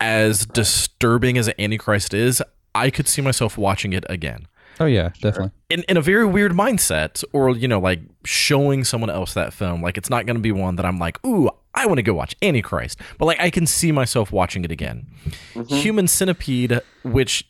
As 0.00 0.44
disturbing 0.46 1.38
as 1.38 1.48
Antichrist 1.58 2.12
is, 2.14 2.42
I 2.74 2.90
could 2.90 3.08
see 3.08 3.22
myself 3.22 3.58
watching 3.58 3.92
it 3.92 4.04
again. 4.08 4.46
Oh 4.80 4.86
yeah, 4.86 5.10
definitely. 5.20 5.52
In 5.68 5.82
in 5.84 5.96
a 5.96 6.00
very 6.00 6.26
weird 6.26 6.52
mindset, 6.52 7.22
or 7.32 7.50
you 7.50 7.68
know, 7.68 7.78
like 7.78 8.00
showing 8.24 8.84
someone 8.84 9.10
else 9.10 9.34
that 9.34 9.52
film. 9.52 9.82
Like 9.82 9.98
it's 9.98 10.10
not 10.10 10.26
gonna 10.26 10.38
be 10.38 10.52
one 10.52 10.76
that 10.76 10.86
I'm 10.86 10.98
like, 10.98 11.24
ooh, 11.26 11.50
I 11.74 11.86
want 11.86 11.98
to 11.98 12.02
go 12.02 12.14
watch 12.14 12.34
Antichrist. 12.42 12.98
But 13.18 13.26
like 13.26 13.40
I 13.40 13.50
can 13.50 13.66
see 13.66 13.92
myself 13.92 14.32
watching 14.32 14.64
it 14.64 14.72
again. 14.72 15.06
Mm-hmm. 15.54 15.74
Human 15.74 16.08
Centipede, 16.08 16.80
which 17.02 17.48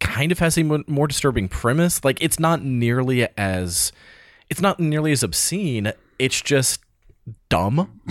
kind 0.00 0.30
of 0.32 0.38
has 0.38 0.58
a 0.58 0.62
more 0.62 1.06
disturbing 1.06 1.48
premise. 1.48 2.04
Like 2.04 2.22
it's 2.22 2.38
not 2.38 2.62
nearly 2.62 3.26
as 3.38 3.92
it's 4.50 4.60
not 4.60 4.78
nearly 4.78 5.12
as 5.12 5.22
obscene. 5.22 5.92
It's 6.18 6.40
just 6.40 6.80
dumb. 7.48 8.00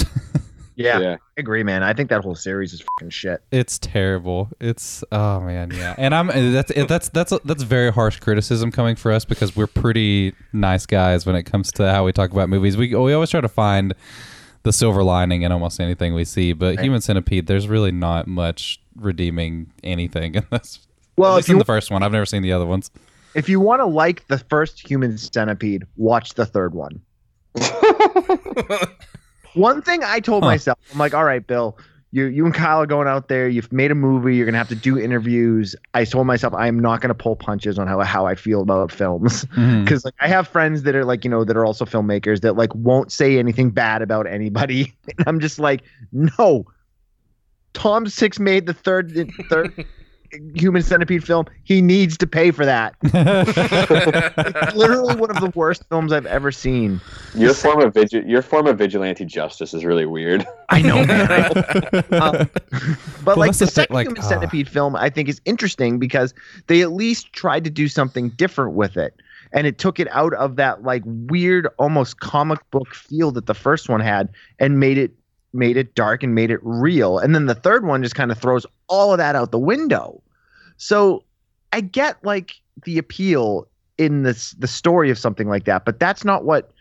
Yeah, 0.76 1.00
Yeah. 1.00 1.14
I 1.14 1.40
agree, 1.40 1.64
man. 1.64 1.84
I 1.84 1.94
think 1.94 2.10
that 2.10 2.24
whole 2.24 2.36
series 2.36 2.74
is 2.74 2.82
fucking 2.82 3.10
shit. 3.10 3.42
It's 3.52 3.80
terrible. 3.80 4.50
It's 4.60 5.04
oh 5.12 5.40
man, 5.42 5.72
yeah. 5.72 5.96
And 5.98 6.14
I'm 6.14 6.30
eh, 6.30 6.52
that's 6.52 6.72
eh, 6.76 6.86
that's 6.86 7.10
that's 7.10 7.34
that's 7.44 7.64
very 7.64 7.92
harsh 7.92 8.20
criticism 8.20 8.72
coming 8.72 8.96
for 8.96 9.12
us 9.12 9.26
because 9.26 9.56
we're 9.56 9.68
pretty 9.68 10.34
nice 10.52 10.86
guys 10.86 11.26
when 11.26 11.36
it 11.36 11.44
comes 11.44 11.72
to 11.74 11.92
how 11.92 12.06
we 12.06 12.12
talk 12.12 12.32
about 12.32 12.50
movies. 12.50 12.78
We 12.78 12.94
we 12.96 13.14
always 13.14 13.30
try 13.30 13.42
to 13.42 13.48
find 13.48 13.94
the 14.64 14.72
silver 14.74 15.04
lining 15.04 15.42
in 15.42 15.52
almost 15.52 15.80
anything 15.80 16.14
we 16.14 16.24
see, 16.26 16.54
but 16.54 16.80
Human 16.80 17.02
Centipede, 17.02 17.48
there's 17.48 17.68
really 17.68 17.92
not 17.92 18.28
much 18.28 18.80
redeeming 18.96 19.72
anything 19.84 20.36
in 20.36 20.46
this. 20.52 20.80
Well, 21.18 21.34
At 21.34 21.40
if 21.40 21.44
least 21.44 21.50
in 21.50 21.58
the 21.60 21.66
first 21.66 21.92
one, 21.92 22.02
I've 22.02 22.12
never 22.14 22.26
seen 22.26 22.42
the 22.42 22.54
other 22.54 22.66
ones. 22.66 22.90
if 23.36 23.50
you 23.50 23.60
want 23.60 23.82
to 23.82 23.86
like 23.86 24.26
the 24.28 24.38
first 24.38 24.88
Human 24.90 25.18
Centipede, 25.18 25.84
watch 25.98 26.34
the 26.36 26.46
third 26.46 26.74
one. 26.74 27.02
One 29.54 29.82
thing 29.82 30.04
I 30.04 30.20
told 30.20 30.44
Huh. 30.44 30.50
myself, 30.52 30.78
I'm 30.92 31.00
like, 31.00 31.14
all 31.14 31.24
right, 31.26 31.46
Bill, 31.46 31.78
you 32.12 32.26
you 32.26 32.46
and 32.46 32.54
Kyle 32.54 32.82
are 32.82 32.86
going 32.86 33.08
out 33.08 33.28
there. 33.28 33.48
You've 33.50 33.72
made 33.74 33.90
a 33.90 33.96
movie. 33.96 34.36
You're 34.36 34.46
gonna 34.46 34.58
have 34.60 34.70
to 34.70 34.76
do 34.76 35.00
interviews. 35.00 35.76
I 35.96 36.06
told 36.06 36.28
myself 36.28 36.54
I'm 36.54 36.80
not 36.80 37.02
gonna 37.02 37.16
pull 37.16 37.36
punches 37.36 37.80
on 37.80 37.88
how 37.88 38.00
how 38.02 38.28
I 38.28 38.36
feel 38.36 38.62
about 38.62 38.92
films 38.92 39.46
mm-hmm. 39.56 39.84
because 39.84 40.06
like 40.06 40.14
I 40.20 40.28
have 40.28 40.48
friends 40.48 40.84
that 40.84 40.96
are 40.96 41.06
like 41.06 41.24
you 41.24 41.30
know 41.32 41.44
that 41.44 41.58
are 41.58 41.66
also 41.66 41.86
filmmakers 41.86 42.42
that 42.42 42.56
like 42.56 42.74
won't 42.76 43.12
say 43.12 43.40
anything 43.40 43.72
bad 43.72 44.02
about 44.04 44.28
anybody. 44.28 44.94
And 45.18 45.28
I'm 45.28 45.40
just 45.40 45.58
like, 45.60 45.84
no. 46.12 46.66
Tom 47.74 48.08
Six 48.08 48.40
made 48.40 48.68
the 48.68 48.74
third 48.74 49.12
third 49.50 49.86
Human 50.56 50.82
Centipede 50.82 51.24
film. 51.24 51.46
He 51.64 51.82
needs 51.82 52.18
to 52.18 52.28
pay 52.28 52.52
for 52.52 52.66
that. 52.66 52.96
It's 53.04 54.76
literally 54.76 55.16
one 55.16 55.30
of 55.30 55.40
the 55.40 55.52
worst 55.56 55.84
films 55.90 56.12
I've 56.12 56.26
ever 56.26 56.52
seen. 56.52 57.00
Your 57.36 57.54
form 57.54 57.82
of 57.82 57.94
vigi- 57.94 58.24
your 58.26 58.42
form 58.42 58.68
of 58.68 58.78
vigilante 58.78 59.26
justice 59.26 59.74
is 59.74 59.86
really 59.86 60.06
weird. 60.06 60.46
I 60.70 60.82
know, 60.82 61.06
man. 61.06 61.52
Um, 62.14 62.50
but 63.24 63.26
Well, 63.26 63.38
like 63.38 63.54
the 63.54 63.66
the 63.66 63.72
second 63.72 63.94
like, 63.94 64.08
Human 64.08 64.24
ah. 64.24 64.28
Centipede 64.28 64.70
film, 64.70 64.96
I 64.96 65.10
think 65.10 65.30
is 65.30 65.42
interesting 65.46 66.00
because 66.00 66.34
they 66.68 66.82
at 66.82 66.92
least 66.92 67.34
tried 67.34 67.64
to 67.64 67.70
do 67.70 67.88
something 67.88 68.30
different 68.30 68.74
with 68.74 68.98
it, 68.98 69.14
and 69.52 69.66
it 69.68 69.78
took 69.78 70.00
it 70.00 70.08
out 70.12 70.34
of 70.34 70.56
that 70.58 70.84
like 70.84 71.02
weird, 71.06 71.68
almost 71.80 72.20
comic 72.20 72.60
book 72.72 72.94
feel 72.94 73.32
that 73.32 73.46
the 73.46 73.54
first 73.54 73.90
one 73.90 74.00
had, 74.00 74.30
and 74.60 74.80
made 74.80 74.98
it 74.98 75.12
made 75.54 75.78
it 75.78 75.96
dark 75.96 76.24
and 76.24 76.34
made 76.34 76.50
it 76.52 76.60
real. 76.64 77.20
And 77.20 77.34
then 77.36 77.46
the 77.46 77.56
third 77.56 77.86
one 77.86 78.02
just 78.02 78.16
kind 78.16 78.32
of 78.32 78.38
throws 78.38 78.66
all 78.88 79.12
of 79.12 79.18
that 79.20 79.36
out 79.36 79.52
the 79.52 79.60
window. 79.60 80.22
So 80.78 81.24
I 81.72 81.82
get 81.82 82.24
like 82.24 82.56
the 82.86 82.98
appeal 82.98 83.68
in 83.98 84.24
this 84.24 84.52
the 84.52 84.68
story 84.68 85.10
of 85.12 85.18
something 85.20 85.48
like 85.48 85.66
that, 85.66 85.86
but 85.86 86.00
that's 86.00 86.26
not 86.26 86.44
what 86.44 86.72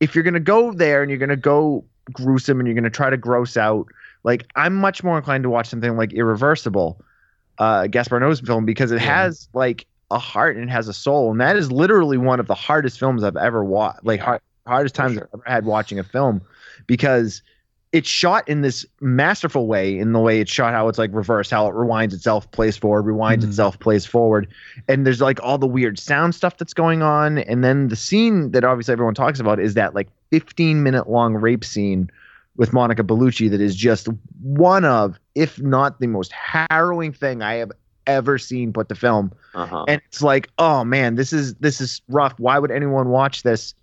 if 0.00 0.14
you're 0.14 0.24
gonna 0.24 0.40
go 0.40 0.72
there 0.72 1.02
and 1.02 1.10
you're 1.10 1.18
gonna 1.18 1.36
go 1.36 1.84
gruesome 2.12 2.58
and 2.60 2.66
you're 2.66 2.74
gonna 2.74 2.90
try 2.90 3.10
to 3.10 3.16
gross 3.16 3.56
out, 3.56 3.86
like 4.24 4.46
I'm 4.56 4.74
much 4.74 5.02
more 5.02 5.16
inclined 5.18 5.42
to 5.44 5.50
watch 5.50 5.68
something 5.68 5.96
like 5.96 6.12
Irreversible, 6.12 7.00
uh 7.58 7.86
Gaspar 7.88 8.20
Noé's 8.20 8.40
film 8.40 8.64
because 8.64 8.92
it 8.92 9.00
Yeah. 9.02 9.16
has 9.24 9.48
like 9.52 9.86
a 10.10 10.18
heart 10.18 10.56
and 10.56 10.68
it 10.68 10.72
has 10.72 10.88
a 10.88 10.92
soul, 10.92 11.30
and 11.32 11.40
that 11.40 11.56
is 11.56 11.72
literally 11.72 12.18
one 12.18 12.38
of 12.38 12.46
the 12.46 12.54
hardest 12.54 12.98
films 12.98 13.24
I've 13.24 13.36
ever 13.36 13.64
watched. 13.64 14.04
Like 14.04 14.20
hard, 14.20 14.40
hardest 14.66 14.94
times 14.94 15.14
sure. 15.14 15.28
I've 15.32 15.40
ever 15.40 15.50
had 15.50 15.64
watching 15.64 15.98
a 15.98 16.04
film 16.04 16.42
because 16.86 17.42
it's 17.92 18.08
shot 18.08 18.48
in 18.48 18.62
this 18.62 18.86
masterful 19.00 19.66
way 19.66 19.98
in 19.98 20.12
the 20.12 20.18
way 20.18 20.40
it's 20.40 20.50
shot 20.50 20.72
how 20.72 20.88
it's 20.88 20.98
like 20.98 21.10
reverse 21.12 21.50
how 21.50 21.66
it 21.68 21.74
rewinds 21.74 22.14
itself 22.14 22.50
plays 22.52 22.76
forward 22.76 23.04
rewinds 23.04 23.40
Mhm. 23.42 23.48
itself 23.48 23.78
plays 23.80 24.06
forward 24.06 24.48
and 24.88 25.04
there's 25.06 25.20
like 25.20 25.38
all 25.42 25.58
the 25.58 25.66
weird 25.66 25.98
sound 25.98 26.34
stuff 26.34 26.56
that's 26.56 26.74
going 26.74 27.02
on 27.02 27.38
and 27.38 27.62
then 27.62 27.88
the 27.88 27.96
scene 27.96 28.50
that 28.52 28.64
obviously 28.64 28.92
everyone 28.92 29.14
talks 29.14 29.38
about 29.40 29.60
is 29.60 29.74
that 29.74 29.94
like 29.94 30.08
15 30.30 30.82
minute 30.82 31.08
long 31.10 31.34
rape 31.34 31.64
scene 31.64 32.10
with 32.56 32.72
Monica 32.72 33.02
Bellucci 33.02 33.50
that 33.50 33.60
is 33.60 33.76
just 33.76 34.08
one 34.42 34.84
of 34.84 35.18
if 35.34 35.60
not 35.60 36.00
the 36.00 36.06
most 36.06 36.32
harrowing 36.32 37.12
thing 37.12 37.42
I 37.42 37.54
have 37.54 37.72
ever 38.06 38.36
seen 38.38 38.72
put 38.72 38.88
to 38.88 38.94
film 38.94 39.32
Uh-huh. 39.54 39.84
and 39.86 40.00
it's 40.08 40.22
like 40.22 40.48
oh 40.58 40.82
man 40.82 41.14
this 41.14 41.32
is 41.32 41.54
this 41.56 41.80
is 41.80 42.00
rough 42.08 42.34
why 42.38 42.58
would 42.58 42.70
anyone 42.70 43.10
watch 43.10 43.42
this 43.42 43.74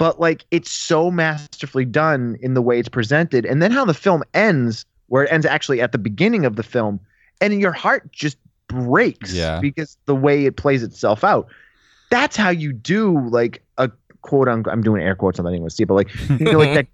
but 0.00 0.18
like 0.18 0.46
it's 0.50 0.70
so 0.70 1.10
masterfully 1.10 1.84
done 1.84 2.36
in 2.40 2.54
the 2.54 2.62
way 2.62 2.78
it's 2.80 2.88
presented 2.88 3.44
and 3.44 3.62
then 3.62 3.70
how 3.70 3.84
the 3.84 3.92
film 3.94 4.24
ends 4.32 4.86
where 5.08 5.24
it 5.24 5.30
ends 5.30 5.44
actually 5.44 5.80
at 5.82 5.92
the 5.92 5.98
beginning 5.98 6.46
of 6.46 6.56
the 6.56 6.62
film 6.62 6.98
and 7.42 7.60
your 7.60 7.70
heart 7.72 8.10
just 8.10 8.38
breaks 8.68 9.34
Yeah. 9.34 9.60
because 9.60 9.98
the 10.06 10.14
way 10.14 10.46
it 10.46 10.56
plays 10.56 10.82
itself 10.82 11.22
out 11.22 11.46
that's 12.10 12.34
how 12.34 12.48
you 12.48 12.72
do 12.72 13.20
like 13.28 13.62
a 13.76 13.90
quote 14.22 14.48
unquote 14.48 14.72
i'm 14.72 14.82
doing 14.82 15.02
air 15.02 15.14
quotes 15.14 15.38
on 15.38 15.44
that 15.44 15.50
anyone 15.52 15.68
see 15.70 15.84
but 15.84 15.94
like 15.94 16.08
you 16.30 16.46
know 16.46 16.58
like 16.58 16.74
that 16.74 16.86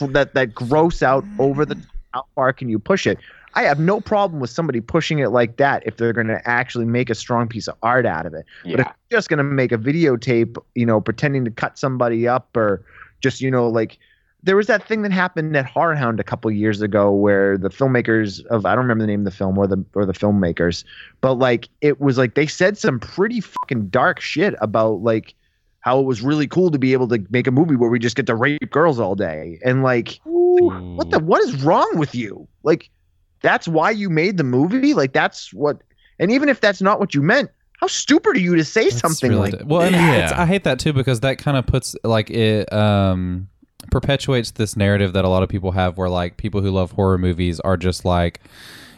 that 0.12 0.32
that 0.34 0.54
gross 0.54 1.02
out 1.02 1.24
over 1.38 1.66
the 1.66 1.76
how 2.14 2.24
far 2.34 2.52
can 2.54 2.70
you 2.70 2.78
push 2.78 3.06
it 3.06 3.18
i 3.54 3.62
have 3.62 3.78
no 3.78 4.00
problem 4.00 4.40
with 4.40 4.50
somebody 4.50 4.80
pushing 4.80 5.18
it 5.18 5.28
like 5.28 5.56
that 5.56 5.82
if 5.86 5.96
they're 5.96 6.12
going 6.12 6.26
to 6.26 6.40
actually 6.48 6.84
make 6.84 7.10
a 7.10 7.14
strong 7.14 7.48
piece 7.48 7.68
of 7.68 7.76
art 7.82 8.06
out 8.06 8.26
of 8.26 8.34
it 8.34 8.44
but 8.64 8.80
if 8.80 8.86
yeah. 8.86 8.92
you're 9.10 9.18
just 9.18 9.28
going 9.28 9.38
to 9.38 9.44
make 9.44 9.72
a 9.72 9.78
videotape, 9.78 10.56
you 10.74 10.86
know, 10.86 11.00
pretending 11.00 11.44
to 11.44 11.50
cut 11.50 11.78
somebody 11.78 12.26
up 12.28 12.56
or 12.56 12.84
just, 13.20 13.40
you 13.40 13.50
know, 13.50 13.68
like 13.68 13.98
there 14.42 14.56
was 14.56 14.66
that 14.68 14.86
thing 14.86 15.02
that 15.02 15.12
happened 15.12 15.56
at 15.56 15.66
Horror 15.66 15.96
Hound 15.96 16.20
a 16.20 16.24
couple 16.24 16.50
years 16.50 16.80
ago 16.80 17.12
where 17.12 17.58
the 17.58 17.70
filmmakers 17.70 18.44
of 18.46 18.64
I 18.64 18.74
don't 18.74 18.84
remember 18.84 19.02
the 19.02 19.08
name 19.08 19.20
of 19.20 19.24
the 19.24 19.30
film 19.30 19.58
or 19.58 19.66
the 19.66 19.84
or 19.94 20.06
the 20.06 20.12
filmmakers, 20.12 20.84
but 21.20 21.34
like 21.34 21.68
it 21.80 22.00
was 22.00 22.18
like 22.18 22.34
they 22.34 22.46
said 22.46 22.78
some 22.78 23.00
pretty 23.00 23.40
fucking 23.40 23.88
dark 23.88 24.20
shit 24.20 24.54
about 24.60 25.02
like 25.02 25.34
how 25.80 25.98
it 25.98 26.04
was 26.04 26.22
really 26.22 26.46
cool 26.46 26.70
to 26.70 26.78
be 26.78 26.92
able 26.92 27.08
to 27.08 27.24
make 27.30 27.46
a 27.46 27.50
movie 27.50 27.74
where 27.74 27.90
we 27.90 27.98
just 27.98 28.14
get 28.14 28.26
to 28.26 28.34
rape 28.34 28.70
girls 28.70 29.00
all 29.00 29.14
day 29.14 29.58
and 29.64 29.82
like 29.82 30.20
what 30.24 31.10
the 31.10 31.18
what 31.18 31.42
is 31.42 31.62
wrong 31.64 31.90
with 31.96 32.14
you? 32.14 32.46
Like 32.62 32.90
that's 33.40 33.68
why 33.68 33.90
you 33.90 34.10
made 34.10 34.36
the 34.36 34.44
movie? 34.44 34.94
Like 34.94 35.12
that's 35.12 35.52
what 35.52 35.80
and 36.18 36.30
even 36.30 36.48
if 36.48 36.60
that's 36.60 36.82
not 36.82 36.98
what 36.98 37.14
you 37.14 37.22
meant, 37.22 37.50
how 37.78 37.86
stupid 37.86 38.36
are 38.36 38.40
you 38.40 38.56
to 38.56 38.64
say 38.64 38.84
That's 38.84 39.00
something 39.00 39.30
really 39.30 39.52
like 39.52 39.58
d- 39.60 39.64
well, 39.66 39.82
and 39.82 39.94
Yeah. 39.94 40.34
I 40.36 40.46
hate 40.46 40.64
that 40.64 40.78
too 40.78 40.92
because 40.92 41.20
that 41.20 41.38
kind 41.38 41.56
of 41.56 41.66
puts 41.66 41.94
like 42.04 42.30
it 42.30 42.72
um 42.72 43.48
perpetuates 43.90 44.50
this 44.52 44.76
narrative 44.76 45.12
that 45.14 45.24
a 45.24 45.28
lot 45.28 45.42
of 45.42 45.48
people 45.48 45.72
have 45.72 45.96
where 45.96 46.08
like 46.08 46.36
people 46.36 46.60
who 46.60 46.70
love 46.70 46.92
horror 46.92 47.18
movies 47.18 47.60
are 47.60 47.76
just 47.76 48.04
like 48.04 48.40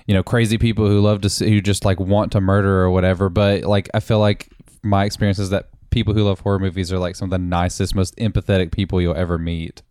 you 0.06 0.14
know 0.14 0.22
crazy 0.22 0.58
people 0.58 0.88
who 0.88 1.00
love 1.00 1.20
to 1.20 1.30
see, 1.30 1.48
who 1.48 1.60
just 1.60 1.84
like 1.84 2.00
want 2.00 2.32
to 2.32 2.40
murder 2.40 2.80
or 2.80 2.90
whatever 2.90 3.28
but 3.28 3.62
like 3.64 3.88
I 3.94 4.00
feel 4.00 4.18
like 4.18 4.48
my 4.82 5.04
experience 5.04 5.38
is 5.38 5.50
that 5.50 5.68
people 5.90 6.14
who 6.14 6.24
love 6.24 6.40
horror 6.40 6.58
movies 6.58 6.92
are 6.92 6.98
like 6.98 7.14
some 7.14 7.26
of 7.26 7.30
the 7.30 7.38
nicest 7.38 7.94
most 7.94 8.16
empathetic 8.16 8.72
people 8.72 9.00
you'll 9.00 9.16
ever 9.16 9.38
meet 9.38 9.82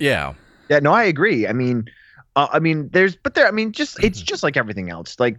yeah. 0.00 0.32
Yeah, 0.68 0.80
no, 0.80 0.92
I 0.92 1.04
agree. 1.04 1.46
I 1.46 1.52
mean, 1.52 1.88
uh, 2.36 2.48
I 2.52 2.58
mean, 2.58 2.88
there's, 2.92 3.16
but 3.16 3.34
there, 3.34 3.46
I 3.46 3.50
mean, 3.50 3.72
just 3.72 4.02
it's 4.02 4.20
just 4.20 4.42
like 4.42 4.56
everything 4.56 4.90
else. 4.90 5.18
Like, 5.18 5.38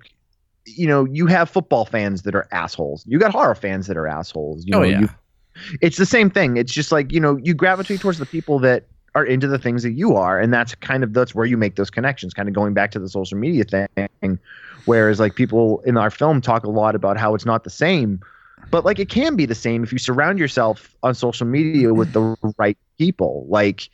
you 0.66 0.88
know, 0.88 1.06
you 1.06 1.28
have 1.28 1.50
football 1.50 1.86
fans 1.86 2.24
that 2.24 2.36
are 2.36 2.48
assholes. 2.52 3.04
You 3.08 3.18
got 3.20 3.32
horror 3.32 3.56
fans 3.56 3.88
that 3.88 3.98
are 3.98 4.08
assholes. 4.08 4.66
You 4.66 4.76
Oh 4.76 4.80
know, 4.80 4.84
yeah. 4.84 5.00
you, 5.02 5.10
it's 5.82 5.98
the 5.98 6.06
same 6.06 6.30
thing. 6.30 6.58
It's 6.58 6.74
just 6.74 6.92
like 6.92 7.12
you 7.12 7.20
know, 7.20 7.38
you 7.38 7.54
gravitate 7.54 8.02
towards 8.02 8.20
the 8.20 8.26
people 8.26 8.60
that 8.60 8.86
are 9.16 9.26
into 9.26 9.48
the 9.48 9.58
things 9.58 9.84
that 9.84 9.92
you 9.92 10.16
are, 10.16 10.40
and 10.40 10.54
that's 10.54 10.76
kind 10.76 11.04
of 11.04 11.14
that's 11.14 11.34
where 11.34 11.46
you 11.46 11.58
make 11.58 11.76
those 11.76 11.90
connections. 11.90 12.34
Kind 12.34 12.48
of 12.48 12.56
going 12.56 12.74
back 12.74 12.92
to 12.92 13.00
the 13.00 13.10
social 13.10 13.38
media 13.38 13.64
thing, 13.64 14.40
whereas 14.86 15.20
like 15.20 15.36
people 15.36 15.82
in 15.86 15.98
our 15.98 16.12
film 16.12 16.42
talk 16.42 16.64
a 16.64 16.70
lot 16.70 16.96
about 16.96 17.18
how 17.18 17.34
it's 17.36 17.46
not 17.46 17.64
the 17.64 17.70
same. 17.70 18.20
But 18.70 18.86
like 18.86 19.00
it 19.00 19.10
can 19.10 19.36
be 19.36 19.46
the 19.46 19.56
same 19.56 19.84
if 19.84 19.92
you 19.92 19.98
surround 19.98 20.40
yourself 20.40 20.96
on 21.04 21.16
social 21.16 21.48
media 21.48 21.94
with 21.94 22.14
the 22.14 22.36
right 22.58 22.78
people. 22.98 23.46
Like 23.50 23.90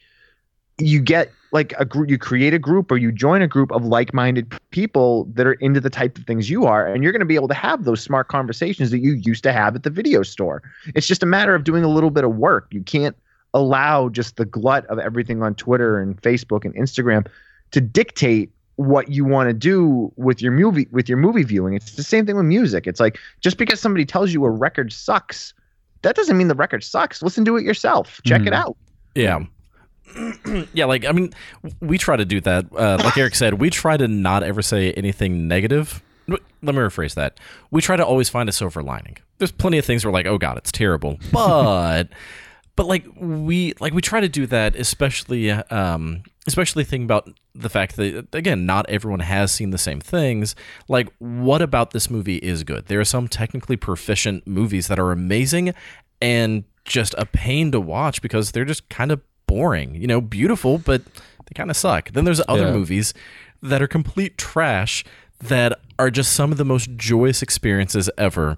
you 0.78 1.00
get 1.00 1.32
like 1.52 1.74
a 1.78 1.86
group 1.86 2.10
you 2.10 2.18
create 2.18 2.54
a 2.54 2.60
group 2.60 2.92
or 2.92 2.98
you 2.98 3.12
join 3.12 3.42
a 3.42 3.48
group 3.48 3.72
of 3.72 3.86
like-minded 3.86 4.54
people 4.72 5.26
that 5.34 5.48
are 5.48 5.54
into 5.54 5.80
the 5.80 5.90
type 5.90 6.18
of 6.18 6.26
things 6.26 6.50
you 6.50 6.66
are 6.66 6.86
and 6.88 7.04
you're 7.04 7.12
going 7.12 7.20
to 7.22 7.26
be 7.26 7.36
able 7.36 7.48
to 7.48 7.54
have 7.54 7.86
those 7.86 8.02
smart 8.02 8.28
conversations 8.28 8.92
that 8.92 9.00
you 9.00 9.14
used 9.14 9.44
to 9.44 9.52
have 9.54 9.76
at 9.76 9.84
the 9.84 9.90
video 9.90 10.24
store. 10.24 10.62
It's 10.96 11.08
just 11.08 11.24
a 11.24 11.26
matter 11.26 11.56
of 11.56 11.64
doing 11.64 11.84
a 11.84 11.88
little 11.88 12.10
bit 12.10 12.24
of 12.24 12.36
work. 12.36 12.68
You 12.72 12.84
can't 12.84 13.16
allow 13.54 14.10
just 14.10 14.36
the 14.36 14.46
glut 14.46 14.86
of 14.88 15.00
everything 15.00 15.42
on 15.42 15.56
twitter 15.56 16.00
and 16.02 16.22
facebook 16.22 16.66
and 16.66 16.76
instagram 16.76 17.26
to 17.72 17.80
dictate 17.82 18.52
what 18.76 19.10
you 19.10 19.24
want 19.26 19.50
to 19.50 19.54
do 19.54 20.12
with 20.18 20.42
your 20.42 20.52
movie 20.52 20.88
with 20.92 21.08
your 21.10 21.18
movie 21.18 21.44
viewing. 21.44 21.74
It's 21.74 21.96
the 21.96 22.04
same 22.04 22.26
thing 22.26 22.36
with 22.36 22.46
music. 22.46 22.86
It's 22.86 23.00
like 23.00 23.18
just 23.42 23.58
because 23.58 23.80
somebody 23.80 24.06
tells 24.06 24.34
you 24.34 24.44
a 24.46 24.50
record 24.50 24.92
sucks 24.94 25.54
that 26.04 26.16
doesn't 26.16 26.38
mean 26.38 26.48
the 26.48 26.54
record 26.56 26.84
sucks. 26.84 27.24
Listen 27.24 27.44
to 27.46 27.58
it 27.58 27.64
yourself. 27.64 28.22
Check 28.24 28.42
it 28.42 28.54
Mhm. 28.54 28.58
out. 28.58 28.78
Yeah. 29.16 29.40
yeah, 30.74 30.86
like 30.86 31.06
I 31.06 31.12
mean, 31.12 31.34
we 31.80 31.98
try 31.98 32.16
to 32.16 32.26
do 32.26 32.42
that. 32.42 32.66
Uh, 32.76 32.98
like 33.04 33.18
Eric 33.18 33.36
said, 33.36 33.56
we 33.56 33.70
try 33.70 33.98
to 33.98 34.08
not 34.08 34.44
ever 34.44 34.62
say 34.62 34.92
anything 34.94 35.48
negative. 35.48 36.02
Let 36.28 36.42
me 36.76 36.82
rephrase 36.82 37.16
that. 37.16 37.40
We 37.72 37.82
try 37.82 37.96
to 37.96 38.06
always 38.06 38.30
find 38.30 38.50
a 38.50 38.52
silver 38.52 38.84
lining. 38.84 39.18
There's 39.38 39.52
plenty 39.52 39.78
of 39.78 39.86
things 39.86 40.06
we're 40.06 40.12
like, 40.12 40.26
oh 40.26 40.38
god, 40.38 40.58
it's 40.58 40.72
terrible, 40.72 41.20
but 41.32 42.10
but 42.76 42.88
like 42.88 43.06
we 43.20 43.74
like 43.80 43.94
we 43.94 44.02
try 44.02 44.20
to 44.20 44.30
do 44.30 44.46
that, 44.48 44.76
especially 44.76 45.52
um, 45.52 46.24
especially 46.48 46.84
thinking 46.84 47.06
about 47.06 47.30
the 47.54 47.70
fact 47.70 47.96
that 47.98 48.34
again, 48.34 48.66
not 48.66 48.90
everyone 48.90 49.20
has 49.20 49.52
seen 49.52 49.72
the 49.72 49.78
same 49.78 50.00
things. 50.00 50.56
Like, 50.88 51.10
what 51.20 51.62
about 51.62 51.92
this 51.92 52.10
movie 52.10 52.38
is 52.38 52.64
good? 52.64 52.86
There 52.86 53.00
are 53.00 53.06
some 53.06 53.28
technically 53.28 53.78
proficient 53.78 54.48
movies 54.48 54.88
that 54.88 55.00
are 55.00 55.12
amazing 55.12 55.74
and 56.22 56.64
just 56.86 57.14
a 57.18 57.26
pain 57.26 57.72
to 57.72 57.80
watch 57.80 58.22
because 58.22 58.52
they're 58.52 58.66
just 58.66 58.88
kind 58.90 59.12
of 59.12 59.22
boring. 59.48 59.96
You 59.96 60.08
know, 60.08 60.22
beautiful, 60.22 60.78
but 60.78 61.04
they 61.06 61.54
kind 61.56 61.70
of 61.72 61.76
suck. 61.78 62.12
Then 62.12 62.26
there's 62.26 62.42
other 62.48 62.66
Yeah. 62.68 62.74
movies 62.74 63.14
that 63.64 63.82
are 63.82 63.88
complete 63.88 64.38
trash 64.38 65.04
that 65.40 65.80
are 65.98 66.12
just 66.12 66.32
some 66.34 66.52
of 66.52 66.58
the 66.58 66.66
most 66.66 66.90
joyous 66.96 67.42
experiences 67.42 68.10
ever. 68.18 68.58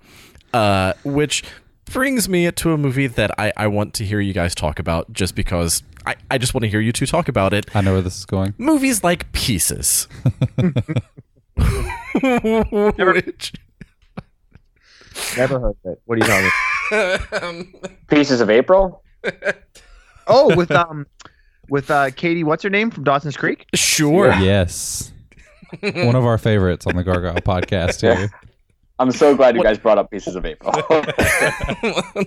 Uh, 0.53 0.93
which 1.03 1.43
brings 1.85 2.27
me 2.27 2.51
to 2.51 2.73
a 2.73 2.77
movie 2.77 3.07
that 3.07 3.31
I, 3.39 3.53
I 3.55 3.67
want 3.67 3.93
to 3.95 4.05
hear 4.05 4.19
you 4.19 4.33
guys 4.33 4.53
talk 4.55 4.79
about 4.79 5.11
just 5.13 5.35
because 5.35 5.83
I, 6.05 6.15
I 6.31 6.37
just 6.37 6.53
want 6.53 6.63
to 6.63 6.69
hear 6.69 6.79
you 6.81 6.91
two 6.91 7.05
talk 7.05 7.27
about 7.27 7.53
it. 7.53 7.65
I 7.75 7.81
know 7.81 7.93
where 7.93 8.01
this 8.01 8.17
is 8.17 8.25
going 8.25 8.53
Movies 8.57 9.03
like 9.03 9.31
Pieces. 9.31 10.07
Which- 12.21 13.53
never 15.37 15.59
heard 15.59 15.75
of 15.83 15.91
it 15.91 16.01
what 16.05 16.17
are 16.17 16.25
you 16.25 16.49
talking 16.91 17.43
um, 17.43 17.73
Pieces 18.07 18.41
of 18.41 18.49
April. 18.49 19.03
Oh, 20.29 20.55
with 20.55 20.71
um, 20.71 21.05
with 21.69 21.89
uh, 21.91 22.11
Katie, 22.11 22.43
what's 22.43 22.63
her 22.63 22.69
name 22.69 22.91
from 22.91 23.03
Dawson's 23.03 23.35
Creek? 23.37 23.65
sure. 23.75 24.31
yes 24.33 25.11
One 25.81 26.15
of 26.15 26.25
our 26.25 26.37
favorites 26.37 26.87
on 26.87 26.95
the 26.95 27.03
Gargyle 27.03 27.35
podcast 27.41 28.01
here. 28.01 28.29
I'm 28.97 29.11
so 29.11 29.35
glad 29.35 29.55
you 29.55 29.63
guys 29.63 29.77
brought 29.77 29.97
up 29.97 30.11
Pieces 30.11 30.35
of 30.35 30.45
April. 30.45 30.73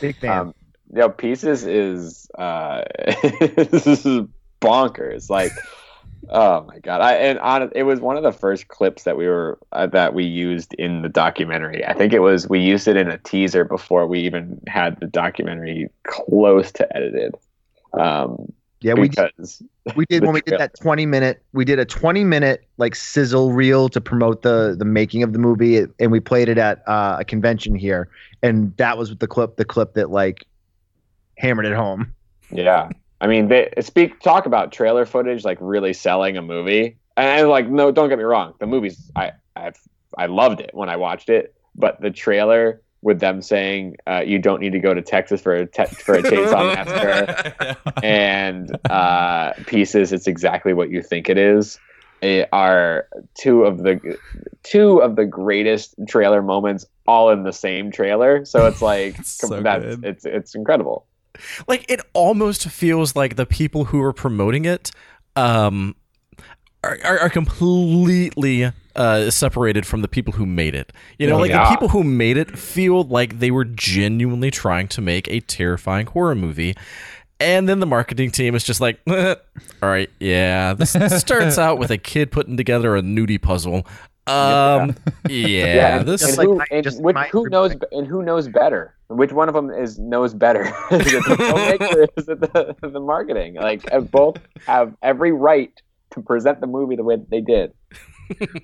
Big 0.00 0.16
fan. 0.16 0.38
um, 0.38 0.54
you 0.92 0.98
know, 1.00 1.08
Pieces 1.08 1.64
is 1.66 2.28
uh, 2.38 2.82
this 3.22 3.86
is 3.86 4.26
bonkers. 4.60 5.30
Like, 5.30 5.52
oh 6.30 6.64
my 6.64 6.78
god! 6.78 7.00
I 7.00 7.14
and 7.14 7.38
on 7.38 7.70
it 7.74 7.82
was 7.84 8.00
one 8.00 8.16
of 8.16 8.22
the 8.22 8.32
first 8.32 8.68
clips 8.68 9.04
that 9.04 9.16
we 9.16 9.26
were 9.26 9.58
uh, 9.72 9.86
that 9.88 10.14
we 10.14 10.24
used 10.24 10.74
in 10.74 11.02
the 11.02 11.08
documentary. 11.08 11.84
I 11.84 11.94
think 11.94 12.12
it 12.12 12.20
was 12.20 12.48
we 12.48 12.60
used 12.60 12.88
it 12.88 12.96
in 12.96 13.08
a 13.08 13.18
teaser 13.18 13.64
before 13.64 14.06
we 14.06 14.20
even 14.20 14.60
had 14.66 14.98
the 15.00 15.06
documentary 15.06 15.88
close 16.04 16.72
to 16.72 16.96
edited. 16.96 17.34
Um, 17.92 18.52
yeah, 18.80 18.94
we 18.94 19.08
because 19.08 19.62
we 19.96 20.04
did 20.06 20.22
when 20.24 20.34
we 20.34 20.42
did 20.42 20.58
that 20.58 20.78
20 20.78 21.06
minute 21.06 21.42
we 21.54 21.64
did 21.64 21.78
a 21.78 21.86
20 21.86 22.22
minute 22.24 22.66
like 22.76 22.94
sizzle 22.94 23.52
reel 23.52 23.88
to 23.88 24.00
promote 24.00 24.42
the 24.42 24.76
the 24.78 24.84
making 24.84 25.22
of 25.22 25.32
the 25.32 25.38
movie 25.38 25.86
and 25.98 26.12
we 26.12 26.20
played 26.20 26.50
it 26.50 26.58
at 26.58 26.86
uh, 26.86 27.16
a 27.18 27.24
convention 27.24 27.74
here 27.74 28.10
and 28.42 28.76
that 28.76 28.98
was 28.98 29.16
the 29.16 29.26
clip 29.26 29.56
the 29.56 29.64
clip 29.64 29.94
that 29.94 30.10
like 30.10 30.44
hammered 31.38 31.64
it 31.64 31.74
home 31.74 32.14
Yeah, 32.50 32.90
I 33.24 33.26
mean, 33.26 33.48
they 33.48 33.70
speak 33.80 34.20
talk 34.20 34.44
about 34.44 34.70
trailer 34.70 35.06
footage 35.06 35.44
like 35.46 35.56
really 35.60 35.94
selling 35.94 36.36
a 36.36 36.42
movie, 36.42 36.98
and 37.16 37.48
like 37.48 37.66
no, 37.70 37.90
don't 37.90 38.10
get 38.10 38.18
me 38.18 38.24
wrong, 38.24 38.52
the 38.60 38.66
movie's 38.66 39.10
I 39.16 39.32
I 39.56 39.72
I 40.18 40.26
loved 40.26 40.60
it 40.60 40.72
when 40.74 40.90
I 40.90 40.96
watched 40.96 41.30
it, 41.30 41.54
but 41.74 41.98
the 42.02 42.10
trailer 42.10 42.82
with 43.00 43.20
them 43.20 43.40
saying 43.40 43.96
uh, 44.06 44.22
you 44.26 44.38
don't 44.38 44.60
need 44.60 44.72
to 44.72 44.78
go 44.78 44.92
to 44.92 45.00
Texas 45.00 45.40
for 45.40 45.54
a 45.54 45.64
te- 45.66 45.96
for 46.04 46.14
a 46.16 46.22
chainsaw 46.22 46.74
massacre 46.74 48.02
and 48.02 48.76
uh, 48.90 49.52
pieces, 49.66 50.12
it's 50.12 50.26
exactly 50.26 50.74
what 50.74 50.90
you 50.90 51.00
think 51.02 51.30
it 51.30 51.38
is. 51.38 51.78
eh, 52.20 52.44
Are 52.52 53.08
two 53.34 53.64
of 53.64 53.78
the 53.84 54.18
two 54.64 54.98
of 54.98 55.16
the 55.16 55.24
greatest 55.24 55.94
trailer 56.08 56.42
moments 56.42 56.84
all 57.06 57.30
in 57.30 57.42
the 57.44 57.52
same 57.54 57.90
trailer, 57.90 58.44
so 58.44 58.66
it's 58.66 58.82
like 58.82 59.16
So 59.24 59.62
that's 59.62 59.96
it's 60.02 60.24
it's 60.26 60.54
incredible. 60.54 61.06
Like 61.68 61.84
it 61.88 62.00
almost 62.12 62.68
feels 62.68 63.14
like 63.16 63.36
the 63.36 63.46
people 63.46 63.86
who 63.86 64.00
are 64.00 64.12
promoting 64.12 64.64
it 64.64 64.90
um 65.36 65.94
are, 66.82 66.98
are, 67.04 67.18
are 67.20 67.30
completely 67.30 68.70
uh 68.96 69.30
separated 69.30 69.86
from 69.86 70.02
the 70.02 70.08
people 70.08 70.34
who 70.34 70.46
made 70.46 70.74
it. 70.74 70.92
You 71.18 71.26
know 71.28 71.36
Oh, 71.36 71.40
like 71.40 71.50
yeah. 71.50 71.64
the 71.64 71.70
people 71.70 71.88
who 71.88 72.04
made 72.04 72.36
it 72.36 72.56
feel 72.58 73.02
like 73.04 73.38
they 73.40 73.50
were 73.50 73.64
genuinely 73.64 74.50
trying 74.50 74.88
to 74.88 75.00
make 75.00 75.26
a 75.28 75.40
terrifying 75.40 76.06
horror 76.06 76.34
movie. 76.34 76.74
And 77.40 77.68
then 77.68 77.80
the 77.80 77.86
marketing 77.86 78.30
team 78.30 78.54
is 78.54 78.62
just 78.64 78.80
like 78.80 79.00
all 79.08 79.34
right 79.82 80.08
yeah 80.20 80.72
this 80.74 80.92
starts 81.18 81.58
out 81.66 81.78
with 81.78 81.90
a 81.90 81.98
kid 81.98 82.30
putting 82.30 82.56
together 82.56 82.96
a 82.96 83.02
nudie 83.02 83.42
puzzle 83.42 83.86
um 84.26 84.94
yeah, 85.28 85.98
and, 85.98 86.08
this 86.08 86.22
and 86.22 86.28
Just 86.30 86.38
like 86.38 86.46
who, 86.46 86.60
and 86.70 87.04
which, 87.04 87.16
who 87.30 87.48
knows 87.48 87.74
and 87.92 88.06
who 88.06 88.22
knows 88.22 88.48
better? 88.48 88.94
Which 89.08 89.32
one 89.32 89.48
of 89.48 89.54
them 89.54 89.70
is 89.70 89.98
knows 89.98 90.32
better? 90.34 90.62
is 90.90 91.12
it 91.12 91.24
the 91.26 91.36
filmmaker 91.36 92.06
is 92.16 92.28
it 92.28 92.40
the, 92.40 92.74
the 92.80 93.00
marketing? 93.00 93.54
Like 93.54 93.92
uh, 93.92 94.00
both 94.00 94.36
have 94.66 94.94
every 95.02 95.32
right 95.32 95.72
to 96.12 96.22
present 96.22 96.60
the 96.60 96.66
movie 96.66 96.96
the 96.96 97.04
way 97.04 97.16
that 97.16 97.28
they 97.30 97.40
did. 97.42 97.72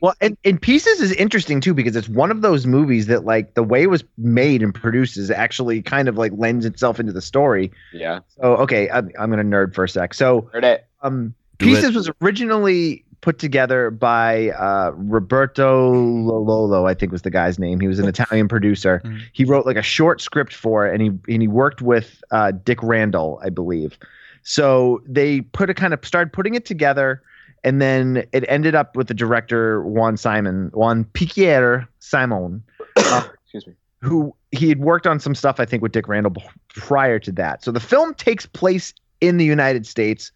well 0.00 0.14
and, 0.22 0.38
and 0.46 0.62
pieces 0.62 1.02
is 1.02 1.12
interesting 1.12 1.60
too 1.60 1.74
because 1.74 1.94
it's 1.94 2.08
one 2.08 2.30
of 2.30 2.40
those 2.40 2.66
movies 2.66 3.08
that 3.08 3.26
like 3.26 3.52
the 3.52 3.62
way 3.62 3.82
it 3.82 3.90
was 3.90 4.02
made 4.16 4.62
and 4.62 4.74
produced 4.74 5.18
is 5.18 5.30
actually 5.30 5.82
kind 5.82 6.08
of 6.08 6.16
like 6.16 6.32
lends 6.36 6.64
itself 6.64 6.98
into 6.98 7.12
the 7.12 7.20
story 7.20 7.70
Yeah, 7.92 8.20
so 8.40 8.56
okay 8.56 8.88
i'm, 8.88 9.10
I'm 9.18 9.28
gonna 9.28 9.42
nerd 9.44 9.74
for 9.74 9.84
a 9.84 9.88
sec 9.90 10.14
so 10.14 10.48
heard 10.54 10.64
it. 10.64 10.86
um 11.02 11.34
Do 11.58 11.66
pieces 11.66 11.90
it. 11.90 11.94
was 11.94 12.10
originally 12.22 13.04
put 13.20 13.38
together 13.38 13.90
by 13.90 14.50
uh, 14.50 14.90
roberto 14.94 15.92
loyola 15.92 16.84
i 16.84 16.94
think 16.94 17.12
was 17.12 17.22
the 17.22 17.30
guy's 17.30 17.58
name 17.58 17.78
he 17.80 17.86
was 17.88 17.98
an 17.98 18.08
italian 18.08 18.48
producer 18.48 19.00
Mhm. 19.04 19.20
he 19.32 19.44
wrote 19.44 19.66
like 19.66 19.76
a 19.76 19.82
short 19.82 20.20
script 20.20 20.54
for 20.54 20.86
it 20.86 20.92
and 20.94 21.02
he 21.02 21.32
and 21.34 21.42
he 21.42 21.48
worked 21.48 21.82
with 21.82 22.22
uh, 22.30 22.50
dick 22.52 22.82
randall 22.82 23.38
i 23.44 23.48
believe 23.50 23.98
so 24.42 25.02
they 25.06 25.40
put 25.42 25.68
a 25.70 25.74
kind 25.74 25.92
of 25.92 26.04
started 26.04 26.32
putting 26.32 26.54
it 26.54 26.64
together 26.64 27.22
and 27.62 27.80
then 27.82 28.24
it 28.32 28.44
ended 28.48 28.74
up 28.74 28.96
with 28.96 29.08
the 29.08 29.14
director 29.14 29.82
juan 29.82 30.16
simon 30.16 30.70
juan 30.72 31.04
piquer 31.04 31.86
simon 31.98 32.62
Excuse 32.96 33.66
me. 33.66 33.74
who 34.00 34.34
he 34.52 34.68
had 34.68 34.80
worked 34.80 35.06
on 35.06 35.20
some 35.20 35.34
stuff 35.34 35.60
I 35.60 35.64
think 35.66 35.82
with 35.82 35.92
Dick 35.92 36.08
Randall 36.08 36.32
prior 36.74 37.18
to 37.20 37.32
that. 37.32 37.62
So 37.62 37.70
the 37.70 37.80
film 37.80 38.14
takes 38.14 38.46
place 38.46 38.94
in 39.20 39.36
the 39.36 39.44
United 39.44 39.86
States, 39.86 40.32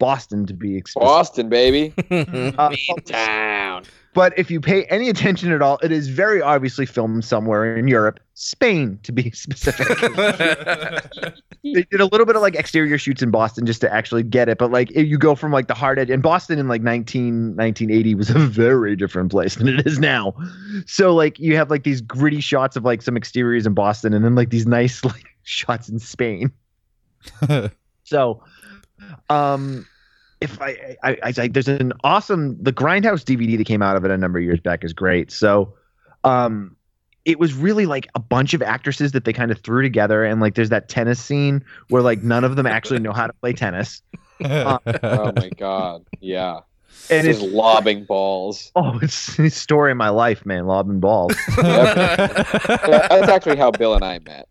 Boston 0.00 0.46
to 0.46 0.54
be 0.54 0.76
explicit. 0.76 1.06
Boston, 1.06 1.48
baby, 1.48 1.94
Uh, 2.10 2.74
town. 3.04 3.84
but 4.14 4.36
if 4.36 4.50
you 4.50 4.60
pay 4.60 4.82
any 4.86 5.08
attention 5.08 5.52
at 5.52 5.62
all, 5.62 5.78
it 5.82 5.92
is 5.92 6.08
very 6.08 6.42
obviously 6.42 6.86
filmed 6.86 7.24
somewhere 7.24 7.76
in 7.76 7.86
Europe, 7.86 8.18
Spain 8.34 8.98
to 9.04 9.12
be 9.12 9.30
specific. 9.34 9.86
they 11.62 11.82
did 11.90 12.00
a 12.00 12.06
little 12.06 12.24
bit 12.26 12.34
of 12.34 12.42
like 12.42 12.54
exterior 12.56 12.96
shoots 12.98 13.22
in 13.22 13.30
Boston 13.30 13.66
just 13.66 13.80
to 13.82 13.92
actually 13.92 14.22
get 14.24 14.48
it, 14.48 14.56
but 14.58 14.72
like 14.72 14.90
if 14.92 15.06
you 15.06 15.18
go 15.18 15.34
from 15.36 15.52
like 15.52 15.68
the 15.68 15.74
hard 15.74 15.98
edge 15.98 16.10
and 16.10 16.22
Boston 16.22 16.58
in 16.58 16.66
like 16.66 16.82
19 16.82 17.54
1980 17.56 18.14
was 18.16 18.30
a 18.30 18.38
very 18.38 18.96
different 18.96 19.30
place 19.30 19.54
than 19.56 19.68
it 19.68 19.86
is 19.86 19.98
now. 20.00 20.34
So 20.86 21.14
like 21.14 21.38
you 21.38 21.54
have 21.56 21.70
like 21.70 21.84
these 21.84 22.00
gritty 22.00 22.40
shots 22.40 22.74
of 22.74 22.84
like 22.84 23.02
some 23.02 23.16
exteriors 23.16 23.66
in 23.66 23.74
Boston 23.74 24.14
and 24.14 24.24
then 24.24 24.34
like 24.34 24.48
these 24.50 24.66
nice 24.66 25.04
like 25.04 25.26
shots 25.44 25.88
in 25.90 25.98
Spain. 25.98 26.50
So, 28.04 28.42
um, 29.28 29.86
if 30.40 30.60
I, 30.60 30.96
I, 31.02 31.10
I, 31.22 31.32
I 31.36 31.48
there's 31.48 31.68
an 31.68 31.92
awesome 32.04 32.56
the 32.62 32.72
Grindhouse 32.72 33.22
DVD 33.24 33.56
that 33.58 33.66
came 33.66 33.82
out 33.82 33.96
of 33.96 34.04
it 34.04 34.10
a 34.10 34.16
number 34.16 34.38
of 34.38 34.44
years 34.44 34.60
back 34.60 34.84
is 34.84 34.92
great. 34.92 35.30
So, 35.30 35.74
um, 36.24 36.76
it 37.26 37.38
was 37.38 37.52
really 37.52 37.84
like 37.86 38.08
a 38.14 38.18
bunch 38.20 38.54
of 38.54 38.62
actresses 38.62 39.12
that 39.12 39.24
they 39.26 39.32
kind 39.34 39.50
of 39.50 39.58
threw 39.60 39.82
together, 39.82 40.24
and 40.24 40.40
like 40.40 40.54
there's 40.54 40.70
that 40.70 40.88
tennis 40.88 41.20
scene 41.22 41.62
where 41.88 42.02
like 42.02 42.22
none 42.22 42.44
of 42.44 42.56
them 42.56 42.66
actually 42.66 43.00
know 43.00 43.12
how 43.12 43.26
to 43.26 43.32
play 43.34 43.52
tennis, 43.52 44.02
Oh 44.44 44.78
my 45.36 45.50
god, 45.58 46.04
yeah. 46.20 46.60
and 47.10 47.26
Just 47.26 47.42
it's 47.42 47.52
lobbing 47.52 48.04
balls. 48.04 48.72
oh, 48.74 48.98
it's 49.02 49.36
the 49.36 49.50
story 49.50 49.90
of 49.90 49.98
my 49.98 50.08
life, 50.08 50.46
man, 50.46 50.66
lobbing 50.66 51.00
balls. 51.00 51.34
Yeah, 51.58 52.16
That's 52.16 53.28
actually 53.28 53.56
how 53.56 53.70
Bill 53.70 53.94
and 53.94 54.04
I 54.04 54.18
met. 54.20 54.48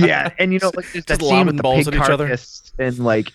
yeah, 0.00 0.30
and 0.38 0.52
you 0.54 0.58
know, 0.60 0.72
like 0.74 0.90
there's 0.92 1.04
that 1.04 1.18
Just 1.18 1.20
scene 1.20 1.28
lobbing 1.30 1.46
with 1.48 1.56
the 1.58 1.62
balls 1.62 1.84
pig 1.84 1.88
at 1.88 1.94
each 2.04 2.08
other. 2.10 2.24
carcass, 2.28 2.72
and 2.78 2.98
like, 3.00 3.32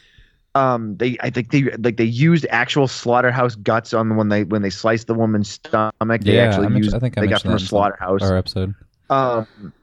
um, 0.58 0.98
they 0.98 1.18
I 1.22 1.30
think 1.30 1.52
they 1.52 1.64
like 1.78 1.98
they 1.98 2.04
used 2.04 2.46
actual 2.50 2.88
slaughterhouse 2.88 3.56
guts 3.56 3.94
on 3.94 4.16
when 4.16 4.30
they 4.30 4.44
when 4.44 4.62
they 4.62 4.70
sliced 4.70 5.08
the 5.08 5.14
woman's 5.14 5.50
stomach. 5.50 6.22
They 6.22 6.36
Yeah, 6.36 6.44
actually 6.44 6.68
I 6.68 6.78
used 6.78 6.96
I 6.96 7.00
think 7.00 7.18
I 7.18 7.22
they 7.22 7.28
got 7.28 7.44
mentioned 7.44 7.44
from 7.44 7.50
a 7.50 7.54
that 7.54 7.54
in 7.54 7.60
some- 7.60 7.68
slaughterhouse. 7.68 8.22
Our 8.24 8.38
episode. 8.38 8.76
Um, 9.10 9.74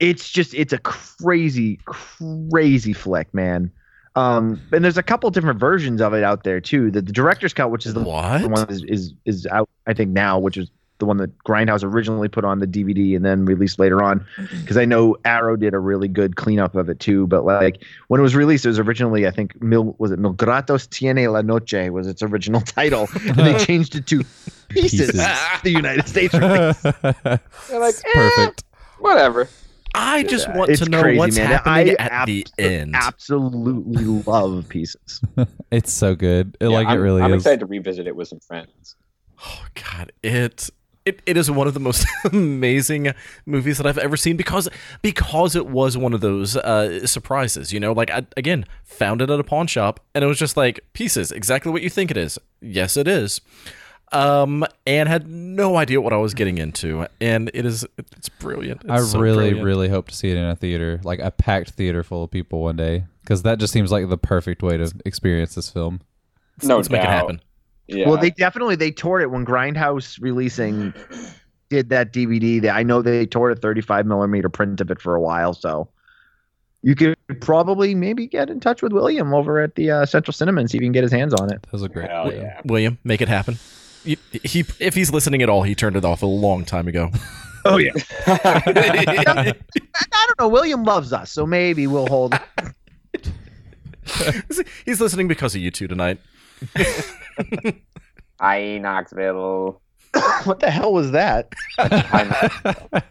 it's 0.00 0.30
just 0.30 0.54
it's 0.54 0.72
a 0.72 0.78
crazy 0.78 1.78
crazy 1.84 2.92
flick, 2.92 3.32
man. 3.34 3.70
Um, 4.16 4.60
and 4.72 4.82
there's 4.84 4.98
a 4.98 5.02
couple 5.02 5.30
different 5.30 5.60
versions 5.60 6.00
of 6.00 6.12
it 6.12 6.24
out 6.24 6.42
there 6.42 6.60
too. 6.60 6.90
The, 6.90 7.00
the 7.02 7.12
director's 7.12 7.54
cut, 7.54 7.70
which 7.70 7.86
is 7.86 7.94
the 7.94 8.00
what 8.00 8.40
the 8.42 8.48
one 8.48 8.60
that 8.66 8.70
is, 8.70 8.82
is 8.84 9.12
is 9.24 9.46
out 9.46 9.68
I 9.86 9.94
think 9.94 10.10
now, 10.10 10.38
which 10.38 10.56
is 10.56 10.70
the 10.98 11.06
one 11.06 11.16
that 11.18 11.36
Grindhouse 11.44 11.84
originally 11.84 12.28
put 12.28 12.44
on 12.44 12.58
the 12.58 12.66
DVD 12.66 13.14
and 13.16 13.24
then 13.24 13.44
released 13.44 13.78
later 13.78 14.02
on. 14.02 14.26
Because 14.60 14.76
I 14.76 14.84
know 14.84 15.16
Arrow 15.24 15.56
did 15.56 15.74
a 15.74 15.78
really 15.78 16.08
good 16.08 16.36
cleanup 16.36 16.74
of 16.74 16.88
it 16.88 17.00
too. 17.00 17.26
But 17.26 17.44
like 17.44 17.82
when 18.08 18.20
it 18.20 18.22
was 18.22 18.34
released, 18.36 18.64
it 18.64 18.68
was 18.68 18.78
originally 18.78 19.26
I 19.26 19.30
think 19.30 19.60
Mil 19.62 19.94
was 19.98 20.10
it 20.10 20.18
Mil 20.18 20.34
Gritos 20.34 20.88
Tiene 20.90 21.30
la 21.30 21.42
Noche 21.42 21.90
was 21.90 22.06
its 22.06 22.22
original 22.22 22.60
title, 22.62 23.08
and 23.26 23.36
they 23.36 23.58
changed 23.64 23.94
it 23.94 24.06
to 24.08 24.24
Pieces. 24.68 25.12
Pieces. 25.12 25.12
the 25.62 25.70
United 25.70 26.06
States 26.08 26.34
release. 26.34 26.80
They're 26.82 27.80
like, 27.80 27.94
It's 27.94 28.04
eh, 28.04 28.10
perfect. 28.12 28.64
whatever. 28.98 29.48
i 29.94 30.22
just 30.24 30.46
want 30.54 30.76
to 30.76 30.84
know 30.90 31.00
crazy, 31.02 31.18
what's 31.18 31.36
man. 31.38 31.46
happening 31.46 31.96
I 31.98 32.02
at 32.04 32.26
the 32.26 32.46
end 32.58 32.94
Absolutely 32.94 34.04
love 34.26 34.68
Pieces. 34.68 35.20
It's 35.70 35.92
so 35.92 36.14
good. 36.14 36.56
It, 36.60 36.68
Yeah, 36.68 36.76
like 36.76 36.86
it 36.88 36.90
I'm, 36.90 37.00
really 37.00 37.22
I'm 37.22 37.32
is. 37.32 37.42
excited 37.42 37.60
to 37.60 37.66
revisit 37.66 38.06
it 38.06 38.14
with 38.14 38.28
some 38.28 38.40
friends. 38.40 38.96
Oh 39.44 39.64
God, 39.74 40.12
it 40.22 40.68
it, 41.08 41.22
it 41.24 41.36
is 41.36 41.50
one 41.50 41.66
of 41.66 41.74
the 41.74 41.80
most 41.80 42.06
amazing 42.32 43.14
movies 43.46 43.78
that 43.78 43.86
I've 43.86 43.98
ever 43.98 44.16
seen 44.16 44.36
because 44.36 44.68
because 45.02 45.56
it 45.56 45.66
was 45.66 45.96
one 45.96 46.12
of 46.12 46.20
those 46.20 46.56
uh, 46.56 47.06
surprises. 47.06 47.72
You 47.72 47.80
know, 47.80 47.92
like 47.92 48.10
I, 48.10 48.26
again, 48.36 48.66
found 48.84 49.22
it 49.22 49.30
at 49.30 49.40
a 49.40 49.44
pawn 49.44 49.66
shop, 49.66 50.00
and 50.14 50.22
it 50.22 50.26
was 50.26 50.38
just 50.38 50.56
like 50.56 50.80
pieces, 50.92 51.32
exactly 51.32 51.72
what 51.72 51.82
you 51.82 51.90
think 51.90 52.10
it 52.10 52.16
is. 52.16 52.38
Yes, 52.60 52.96
it 52.96 53.08
is. 53.08 53.40
Um, 54.10 54.64
and 54.86 55.08
had 55.08 55.28
no 55.28 55.76
idea 55.76 56.00
what 56.00 56.12
I 56.12 56.16
was 56.16 56.34
getting 56.34 56.58
into, 56.58 57.06
and 57.20 57.50
it 57.54 57.64
is 57.64 57.86
it's 57.96 58.28
brilliant. 58.28 58.82
It's 58.82 58.90
I 58.90 58.98
so 59.00 59.18
really, 59.18 59.36
brilliant. 59.36 59.64
really 59.64 59.88
hope 59.88 60.08
to 60.08 60.14
see 60.14 60.30
it 60.30 60.36
in 60.36 60.44
a 60.44 60.56
theater, 60.56 61.00
like 61.04 61.20
a 61.20 61.30
packed 61.30 61.70
theater 61.70 62.02
full 62.02 62.24
of 62.24 62.30
people 62.30 62.62
one 62.62 62.76
day, 62.76 63.04
because 63.22 63.42
that 63.42 63.58
just 63.58 63.72
seems 63.72 63.90
like 63.90 64.08
the 64.08 64.18
perfect 64.18 64.62
way 64.62 64.76
to 64.76 64.92
experience 65.04 65.54
this 65.54 65.70
film. 65.70 66.00
No 66.62 66.76
Let's 66.76 66.90
make 66.90 67.02
it 67.02 67.06
happen. 67.06 67.40
Yeah. 67.88 68.08
Well, 68.08 68.18
they 68.18 68.30
definitely 68.30 68.76
they 68.76 68.90
toured 68.90 69.22
it 69.22 69.30
when 69.30 69.44
Grindhouse 69.46 70.20
releasing 70.20 70.92
did 71.70 71.88
that 71.88 72.12
DVD. 72.12 72.60
That 72.62 72.76
I 72.76 72.82
know 72.82 73.02
they 73.02 73.26
toured 73.26 73.56
a 73.56 73.60
35 73.60 74.06
millimeter 74.06 74.48
print 74.48 74.80
of 74.80 74.90
it 74.90 75.00
for 75.00 75.14
a 75.14 75.20
while. 75.20 75.54
So 75.54 75.88
you 76.82 76.94
could 76.94 77.16
probably 77.40 77.94
maybe 77.94 78.26
get 78.26 78.50
in 78.50 78.60
touch 78.60 78.82
with 78.82 78.92
William 78.92 79.34
over 79.34 79.58
at 79.60 79.74
the 79.74 79.90
uh, 79.90 80.06
Central 80.06 80.32
Cinema 80.32 80.60
and 80.60 80.70
see 80.70 80.78
if 80.78 80.82
you 80.82 80.86
can 80.86 80.92
get 80.92 81.02
his 81.02 81.12
hands 81.12 81.34
on 81.34 81.52
it. 81.52 81.62
That 81.62 81.72
was 81.72 81.82
a 81.82 81.88
great. 81.88 82.10
Hell 82.10 82.32
yeah. 82.32 82.60
William, 82.64 82.98
make 83.04 83.20
it 83.20 83.28
happen. 83.28 83.58
He, 84.04 84.16
he, 84.44 84.64
if 84.78 84.94
he's 84.94 85.10
listening 85.10 85.42
at 85.42 85.48
all, 85.48 85.62
he 85.64 85.74
turned 85.74 85.96
it 85.96 86.04
off 86.04 86.22
a 86.22 86.26
long 86.26 86.64
time 86.64 86.88
ago. 86.88 87.10
Oh 87.64 87.76
yeah. 87.76 87.90
I 88.26 89.52
don't 90.10 90.40
know. 90.40 90.48
William 90.48 90.84
loves 90.84 91.12
us, 91.12 91.32
so 91.32 91.44
maybe 91.44 91.86
we'll 91.86 92.06
hold. 92.06 92.38
he's 94.86 95.00
listening 95.00 95.28
because 95.28 95.54
of 95.56 95.60
you 95.60 95.70
two 95.70 95.88
tonight. 95.88 96.18
Hi, 98.40 98.78
Knoxville. 98.78 99.80
what 100.44 100.60
the 100.60 100.70
hell 100.70 100.92
was 100.92 101.10
that? 101.12 101.52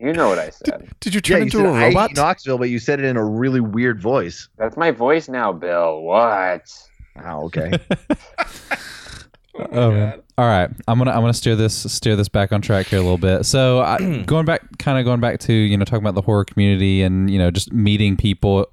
You 0.00 0.12
know 0.12 0.28
what 0.28 0.38
I 0.38 0.50
said. 0.50 0.88
Did 1.00 1.12
you 1.12 1.20
turn 1.20 1.38
you 1.38 1.42
into 1.44 1.56
said 1.56 1.66
a 1.66 1.70
I 1.70 1.88
robot? 1.88 2.10
hate 2.10 2.16
Knoxville, 2.16 2.58
but 2.58 2.70
you 2.70 2.78
said 2.78 3.00
it 3.00 3.04
in 3.04 3.16
a 3.16 3.24
really 3.24 3.60
weird 3.60 4.00
voice. 4.00 4.48
That's 4.56 4.76
my 4.76 4.92
voice 4.92 5.28
now, 5.28 5.52
Bill. 5.52 6.02
What? 6.02 6.72
Ah, 7.16 7.22
oh, 7.32 7.46
okay. 7.46 7.72
Oh, 9.72 9.90
man. 9.90 10.22
all 10.38 10.46
right. 10.46 10.70
I'm 10.86 10.98
gonna 10.98 11.10
I'm 11.10 11.20
gonna 11.20 11.34
steer 11.34 11.56
this 11.56 11.74
steer 11.92 12.14
this 12.14 12.28
back 12.28 12.52
on 12.52 12.62
track 12.62 12.86
here 12.86 13.00
a 13.00 13.02
little 13.02 13.18
bit. 13.18 13.44
So 13.44 13.80
I, 13.80 14.22
going 14.26 14.44
back, 14.44 14.62
kind 14.78 15.00
of 15.00 15.04
going 15.04 15.18
back 15.20 15.40
to 15.40 15.52
you 15.52 15.76
know 15.76 15.84
talking 15.84 16.04
about 16.04 16.14
the 16.14 16.22
horror 16.22 16.44
community 16.44 17.02
and 17.02 17.28
you 17.28 17.38
know 17.40 17.50
just 17.50 17.72
meeting 17.72 18.16
people, 18.16 18.72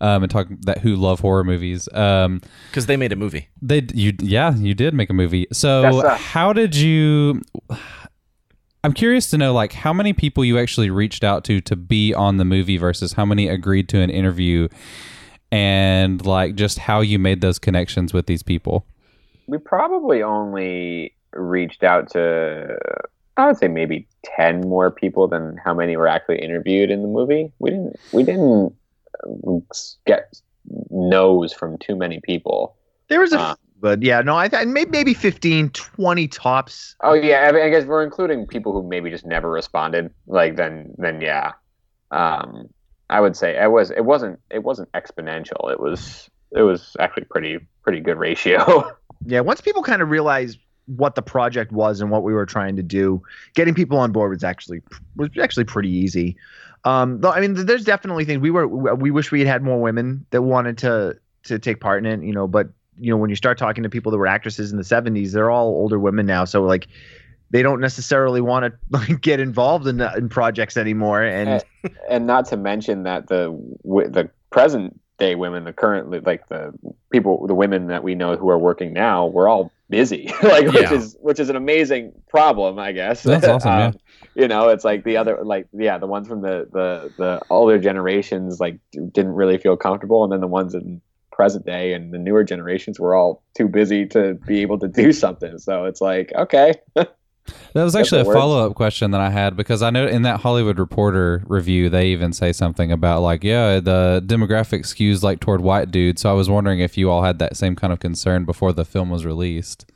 um, 0.00 0.22
and 0.22 0.30
talk 0.30 0.48
that 0.62 0.78
who 0.78 0.94
love 0.96 1.20
horror 1.20 1.44
movies. 1.44 1.88
Um, 1.92 2.40
Because 2.70 2.86
they 2.86 2.96
made 2.96 3.12
a 3.12 3.16
movie. 3.16 3.48
they 3.62 3.86
you 3.94 4.12
yeah 4.20 4.54
you 4.54 4.74
did 4.74 4.94
make 4.94 5.10
a 5.10 5.14
movie. 5.14 5.46
So 5.52 5.82
That's 5.82 5.96
a- 6.04 6.16
how 6.16 6.52
did 6.52 6.74
you? 6.76 7.42
I'm 8.84 8.92
curious 8.92 9.28
to 9.30 9.38
know 9.38 9.52
like 9.52 9.72
how 9.72 9.92
many 9.92 10.12
people 10.12 10.44
you 10.44 10.58
actually 10.58 10.90
reached 10.90 11.24
out 11.24 11.42
to 11.44 11.60
to 11.62 11.74
be 11.76 12.14
on 12.14 12.36
the 12.36 12.44
movie 12.44 12.76
versus 12.76 13.14
how 13.14 13.24
many 13.24 13.48
agreed 13.48 13.88
to 13.88 13.98
an 14.00 14.10
interview, 14.10 14.68
and 15.50 16.24
like 16.24 16.54
just 16.54 16.78
how 16.78 17.00
you 17.00 17.18
made 17.18 17.40
those 17.40 17.58
connections 17.58 18.12
with 18.12 18.26
these 18.26 18.42
people. 18.42 18.86
We 19.48 19.58
probably 19.58 20.22
only 20.22 21.14
reached 21.32 21.84
out 21.84 22.10
to, 22.12 22.76
I 23.36 23.46
would 23.46 23.56
say 23.58 23.68
maybe 23.68 24.06
ten 24.24 24.60
more 24.62 24.90
people 24.90 25.28
than 25.28 25.56
how 25.64 25.74
many 25.74 25.96
were 25.96 26.08
actually 26.08 26.38
interviewed 26.40 26.90
in 26.90 27.02
the 27.02 27.08
movie. 27.08 27.52
We 27.58 27.70
didn't. 27.70 27.96
We 28.12 28.22
didn't 28.22 28.74
get 30.06 30.40
no's 30.90 31.52
from 31.52 31.78
too 31.78 31.96
many 31.96 32.20
people. 32.20 32.76
There 33.08 33.20
was 33.20 33.32
a, 33.32 33.38
Uh. 33.40 33.54
but 33.80 34.02
yeah, 34.02 34.20
no, 34.22 34.36
I 34.36 34.48
th- 34.48 34.66
maybe 34.66 34.90
maybe 34.90 35.14
15, 35.14 35.70
20 35.70 36.28
tops. 36.28 36.96
Oh 37.02 37.12
yeah, 37.14 37.48
I, 37.48 37.52
mean, 37.52 37.62
I 37.62 37.68
guess 37.68 37.84
we're 37.84 38.02
including 38.02 38.46
people 38.46 38.72
who 38.72 38.86
maybe 38.88 39.10
just 39.10 39.24
never 39.26 39.50
responded. 39.50 40.12
Like 40.26 40.56
then, 40.56 40.94
then 40.98 41.20
yeah, 41.20 41.52
um, 42.10 42.68
I 43.10 43.20
would 43.20 43.36
say 43.36 43.60
it 43.62 43.70
was. 43.70 43.90
It 43.90 44.04
wasn't. 44.04 44.40
It 44.50 44.64
wasn't 44.64 44.90
exponential. 44.92 45.70
It 45.70 45.80
was. 45.80 46.28
It 46.52 46.62
was 46.62 46.96
actually 46.98 47.24
pretty 47.24 47.58
pretty 47.82 48.00
good 48.00 48.18
ratio. 48.18 48.90
Yeah, 49.24 49.40
once 49.40 49.62
people 49.62 49.82
kind 49.82 50.02
of 50.02 50.10
realized 50.10 50.58
what 50.84 51.14
the 51.14 51.22
project 51.22 51.72
was 51.72 52.00
and 52.02 52.10
what 52.10 52.22
we 52.22 52.34
were 52.34 52.44
trying 52.44 52.76
to 52.76 52.82
do, 52.82 53.22
getting 53.54 53.74
people 53.74 53.98
on 53.98 54.12
board 54.12 54.30
was 54.30 54.44
actually 54.44 54.82
was 55.16 55.30
actually 55.40 55.64
pretty 55.64 55.88
easy. 55.88 56.36
Um, 56.86 57.20
I 57.24 57.40
mean, 57.40 57.66
there's 57.66 57.84
definitely 57.84 58.24
things 58.24 58.38
we 58.38 58.52
were 58.52 58.68
we 58.68 59.10
wish 59.10 59.32
we 59.32 59.40
had 59.40 59.48
had 59.48 59.62
more 59.64 59.80
women 59.80 60.24
that 60.30 60.42
wanted 60.42 60.78
to 60.78 61.18
to 61.42 61.58
take 61.58 61.80
part 61.80 62.06
in 62.06 62.20
it, 62.20 62.24
you 62.24 62.32
know. 62.32 62.46
But 62.46 62.68
you 62.96 63.10
know, 63.10 63.16
when 63.16 63.28
you 63.28 63.34
start 63.34 63.58
talking 63.58 63.82
to 63.82 63.88
people 63.88 64.12
that 64.12 64.18
were 64.18 64.28
actresses 64.28 64.70
in 64.70 64.78
the 64.78 64.84
'70s, 64.84 65.32
they're 65.32 65.50
all 65.50 65.66
older 65.66 65.98
women 65.98 66.26
now, 66.26 66.44
so 66.44 66.62
like 66.62 66.86
they 67.50 67.60
don't 67.60 67.80
necessarily 67.80 68.40
want 68.40 68.66
to 68.66 68.72
like 68.90 69.20
get 69.20 69.40
involved 69.40 69.88
in 69.88 70.00
in 70.00 70.28
projects 70.28 70.76
anymore. 70.76 71.24
And 71.24 71.64
and 72.08 72.24
not 72.24 72.46
to 72.46 72.56
mention 72.56 73.02
that 73.02 73.26
the 73.26 73.50
the 73.84 74.30
present 74.50 75.00
day 75.18 75.34
women, 75.34 75.64
the 75.64 75.72
currently 75.72 76.20
like 76.20 76.48
the 76.48 76.72
people, 77.10 77.48
the 77.48 77.54
women 77.54 77.88
that 77.88 78.04
we 78.04 78.14
know 78.14 78.36
who 78.36 78.48
are 78.48 78.58
working 78.58 78.92
now, 78.92 79.26
we're 79.26 79.48
all 79.48 79.72
busy, 79.88 80.30
like 80.42 80.66
which 80.66 80.90
Yeah. 80.90 80.94
is 80.94 81.16
which 81.20 81.40
is 81.40 81.48
an 81.48 81.56
amazing 81.56 82.12
problem, 82.28 82.78
I 82.78 82.92
guess. 82.92 83.22
That's 83.22 83.46
awesome, 83.48 83.72
yeah. 83.78 83.86
Um, 83.88 83.94
You 84.34 84.48
know, 84.48 84.68
it's 84.68 84.84
like 84.84 85.04
the 85.04 85.16
other, 85.16 85.38
like 85.44 85.66
yeah, 85.72 85.98
the 85.98 86.06
ones 86.06 86.28
from 86.28 86.42
the 86.42 86.68
the 86.72 87.12
the 87.16 87.40
older 87.50 87.78
generations 87.78 88.60
like 88.60 88.78
didn't 88.92 89.32
really 89.34 89.58
feel 89.58 89.76
comfortable, 89.76 90.24
and 90.24 90.32
then 90.32 90.40
the 90.40 90.46
ones 90.46 90.74
in 90.74 91.00
present 91.32 91.66
day 91.66 91.92
and 91.92 92.12
the 92.14 92.18
newer 92.18 92.42
generations 92.44 92.98
were 92.98 93.14
all 93.14 93.42
too 93.56 93.68
busy 93.68 94.06
to 94.06 94.34
be 94.46 94.62
able 94.62 94.78
to 94.78 94.88
do 94.88 95.12
something. 95.12 95.58
So 95.58 95.84
it's 95.84 96.00
like 96.00 96.32
okay, 96.34 96.74
That 97.74 97.84
was 97.84 97.92
That's 97.92 98.06
actually 98.06 98.22
a 98.22 98.32
follow 98.32 98.66
up 98.66 98.74
question 98.74 99.10
that 99.10 99.20
I 99.20 99.30
had 99.30 99.56
because 99.56 99.82
I 99.82 99.90
know 99.90 100.06
in 100.06 100.22
that 100.22 100.40
Hollywood 100.40 100.78
Reporter 100.78 101.42
review 101.46 101.88
they 101.90 102.08
even 102.08 102.32
say 102.32 102.52
something 102.52 102.90
about 102.90 103.22
like 103.22 103.44
yeah 103.44 103.80
the 103.80 104.22
demographic 104.24 104.80
skews 104.80 105.22
like 105.22 105.40
toward 105.40 105.60
white 105.60 105.90
dudes. 105.90 106.22
So 106.22 106.30
I 106.30 106.32
was 106.32 106.48
wondering 106.48 106.80
if 106.80 106.96
you 106.96 107.10
all 107.10 107.22
had 107.22 107.38
that 107.38 107.56
same 107.56 107.76
kind 107.76 107.92
of 107.92 108.00
concern 108.00 108.44
before 108.44 108.72
the 108.72 108.84
film 108.84 109.10
was 109.10 109.24
released. 109.24 109.90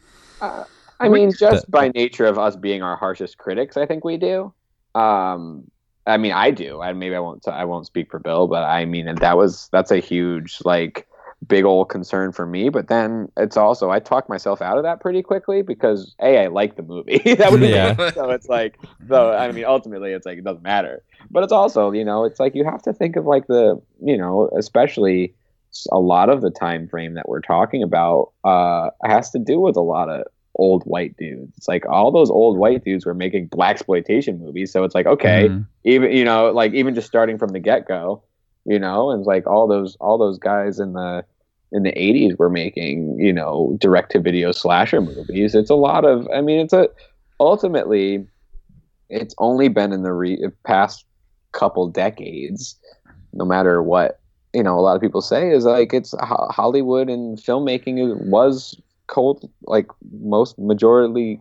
I 1.01 1.09
mean, 1.09 1.33
just 1.33 1.71
by 1.71 1.89
nature 1.89 2.27
of 2.27 2.39
us 2.39 2.57
being 2.57 2.83
our 2.83 2.97
harshest 2.97 3.39
critics, 3.39 3.77
I 3.77 3.87
think 3.87 4.05
we 4.05 4.19
do. 4.19 4.53
Um, 4.95 5.71
I 6.07 6.17
mean, 6.17 6.33
I 6.33 6.51
do. 6.51 6.81
I 6.81 6.93
maybe 6.93 7.15
I 7.15 7.21
won't. 7.21 7.47
I 7.49 7.65
won't 7.65 7.87
speak 7.87 8.11
for 8.11 8.19
Bill, 8.19 8.47
but 8.47 8.65
I 8.65 8.85
mean, 8.85 9.15
that 9.15 9.37
was 9.37 9.69
that's 9.73 9.91
a 9.91 9.99
huge 9.99 10.59
like 10.65 11.07
big 11.47 11.65
old 11.65 11.89
concern 11.89 12.33
for 12.33 12.47
me. 12.47 12.69
But 12.69 12.89
then 12.89 13.31
it's 13.37 13.57
also 13.57 13.91
I 13.91 13.99
talked 13.99 14.29
myself 14.29 14.61
out 14.61 14.77
of 14.77 14.85
that 14.85 15.01
pretty 15.01 15.23
quickly 15.23 15.63
because 15.63 16.15
a 16.21 16.39
I 16.39 16.47
like 16.49 16.77
the 16.77 16.83
movie. 16.83 17.19
that 17.39 17.51
was 17.51 17.61
Yeah. 17.61 18.11
so 18.15 18.31
it's 18.31 18.49
like 18.49 18.79
so. 19.09 19.33
I 19.33 19.51
mean, 19.53 19.65
ultimately, 19.65 20.13
it's 20.13 20.27
like 20.27 20.39
it 20.39 20.45
doesn't 20.45 20.63
matter. 20.63 21.03
But 21.31 21.43
it's 21.45 21.53
also 21.53 21.93
you 21.93 22.05
know 22.05 22.25
it's 22.25 22.41
like 22.41 22.55
you 22.55 22.65
have 22.65 22.83
to 22.83 22.93
think 22.93 23.17
of 23.17 23.25
like 23.27 23.47
the 23.47 23.81
you 24.03 24.17
know 24.17 24.51
especially 24.57 25.35
a 25.93 25.99
lot 26.01 26.29
of 26.29 26.41
the 26.43 26.51
time 26.51 26.89
frame 26.89 27.15
that 27.15 27.29
we're 27.29 27.41
talking 27.41 27.81
about 27.83 28.33
uh, 28.43 28.91
has 29.05 29.31
to 29.31 29.39
do 29.39 29.61
with 29.61 29.77
a 29.77 29.81
lot 29.81 30.09
of 30.09 30.27
old 30.57 30.83
white 30.83 31.17
dudes. 31.17 31.57
It's 31.57 31.69
like 31.69 31.87
all 31.87 32.11
those 32.11 32.29
old 32.29 32.59
white 32.59 32.85
dudes 32.85 33.07
were 33.07 33.15
making 33.15 33.49
blaxploitation 33.51 34.41
movies. 34.41 34.73
So 34.73 34.83
it's 34.85 34.95
like 34.95 35.07
okay, 35.07 35.49
Mhm. 35.49 35.67
even 35.85 36.13
you 36.13 36.25
know 36.25 36.51
like 36.51 36.75
even 36.75 36.95
just 36.95 37.07
starting 37.07 37.39
from 37.39 37.51
the 37.51 37.61
get 37.61 37.87
go, 37.87 38.23
you 38.67 38.79
know, 38.79 39.11
and 39.11 39.25
like 39.25 39.47
all 39.47 39.67
those 39.69 39.97
all 40.01 40.19
those 40.19 40.39
guys 40.39 40.81
in 40.81 40.93
the 40.93 41.25
in 41.73 41.83
the 41.83 41.93
80s 41.93 42.39
were 42.39 42.51
making 42.51 43.19
you 43.19 43.33
know 43.33 43.77
direct 43.81 44.13
to 44.13 44.21
video 44.21 44.53
slasher 44.53 45.01
movies. 45.01 45.55
It's 45.55 45.71
a 45.71 45.75
lot 45.75 46.05
of 46.05 46.29
I 46.35 46.41
mean 46.41 46.61
it's 46.61 46.73
a 46.73 46.89
ultimately 47.39 48.27
it's 49.09 49.35
only 49.39 49.69
been 49.69 49.93
in 49.93 50.03
the 50.03 50.13
re- 50.13 50.49
past 50.65 51.05
couple 51.53 51.89
decades 51.89 52.79
no 53.33 53.45
matter 53.45 53.83
what 53.83 54.21
you 54.53 54.63
know 54.63 54.79
a 54.79 54.81
lot 54.81 54.95
of 54.95 55.03
people 55.03 55.21
say 55.21 55.51
is 55.51 55.65
like 55.65 55.93
it's 55.93 56.15
Ho- 56.21 56.47
hollywood 56.49 57.09
and 57.09 57.39
filmmaking 57.39 58.15
was 58.27 58.81
cold 59.09 59.51
like 59.63 59.89
most 60.13 60.57
majorly 60.61 61.41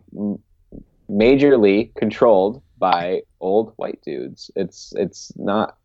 majorly 1.10 1.94
controlled 1.94 2.62
by 2.78 3.22
old 3.40 3.72
white 3.76 4.00
dudes. 4.04 4.50
It's 4.56 4.92
it's 4.96 5.32
not 5.36 5.76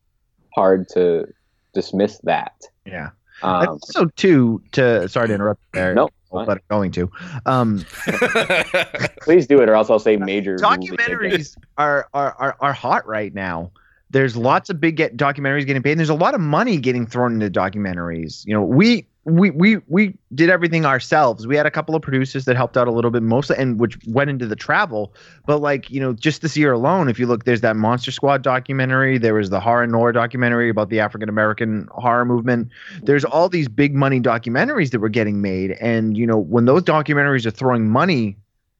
hard 0.53 0.87
to 0.89 1.25
dismiss 1.73 2.19
that. 2.23 2.53
Yeah, 2.85 3.09
um, 3.43 3.67
also 3.67 4.05
too 4.15 4.61
to 4.71 5.07
sorry 5.09 5.27
to 5.27 5.33
interrupt 5.33 5.61
there. 5.73 5.93
No, 5.93 6.09
but 6.31 6.49
I'm 6.49 6.61
going 6.69 6.91
to. 6.91 7.11
Um, 7.45 7.85
please 9.21 9.47
do 9.47 9.61
it 9.61 9.69
or 9.69 9.75
else 9.75 9.89
i'll 9.89 9.99
say 9.99 10.17
major 10.17 10.57
documentaries 10.57 11.55
are, 11.77 12.07
are 12.13 12.33
are 12.37 12.57
are 12.59 12.73
hot 12.73 13.07
right 13.07 13.33
now. 13.33 13.71
There's 14.11 14.37
lots 14.37 14.69
of 14.69 14.79
big 14.79 14.95
get 14.95 15.17
documentaries 15.17 15.65
getting 15.65 15.81
paid. 15.81 15.91
And 15.91 15.99
there's 15.99 16.09
a 16.09 16.13
lot 16.13 16.35
of 16.35 16.41
money 16.41 16.77
getting 16.77 17.05
thrown 17.05 17.33
into 17.33 17.49
documentaries. 17.49 18.45
You 18.45 18.53
know, 18.53 18.61
we 18.61 19.07
we 19.25 19.49
we 19.49 19.77
we 19.87 20.15
did 20.35 20.51
everything 20.51 20.85
ourselves. 20.85 21.47
We 21.47 21.55
had 21.55 21.65
a 21.65 21.71
couple 21.71 21.95
of 21.95 22.01
producers 22.03 22.45
that 22.45 22.55
helped 22.55 22.77
out 22.77 22.87
a 22.87 22.91
little 22.91 23.09
bit, 23.09 23.23
mostly, 23.23 23.57
and 23.57 23.79
which 23.79 23.97
went 24.07 24.29
into 24.29 24.45
the 24.45 24.55
travel. 24.55 25.15
But 25.47 25.61
like 25.61 25.89
you 25.89 25.99
know, 25.99 26.13
just 26.13 26.43
this 26.43 26.55
year 26.55 26.73
alone, 26.73 27.09
if 27.09 27.17
you 27.17 27.25
look, 27.25 27.43
there's 27.43 27.61
that 27.61 27.75
Monster 27.75 28.11
Squad 28.11 28.43
documentary. 28.43 29.17
There 29.17 29.33
was 29.33 29.49
the 29.49 29.59
Horror 29.59 29.87
Noir 29.87 30.11
documentary 30.11 30.69
about 30.69 30.89
the 30.89 30.99
African 30.99 31.27
American 31.27 31.87
horror 31.91 32.25
movement. 32.25 32.69
There's 33.01 33.25
all 33.25 33.49
these 33.49 33.67
big 33.67 33.95
money 33.95 34.21
documentaries 34.21 34.91
that 34.91 34.99
were 34.99 35.09
getting 35.09 35.41
made, 35.41 35.71
and 35.81 36.15
you 36.15 36.27
know, 36.27 36.37
when 36.37 36.65
those 36.65 36.83
documentaries 36.83 37.47
are 37.47 37.51
throwing 37.51 37.89
money 37.89 38.37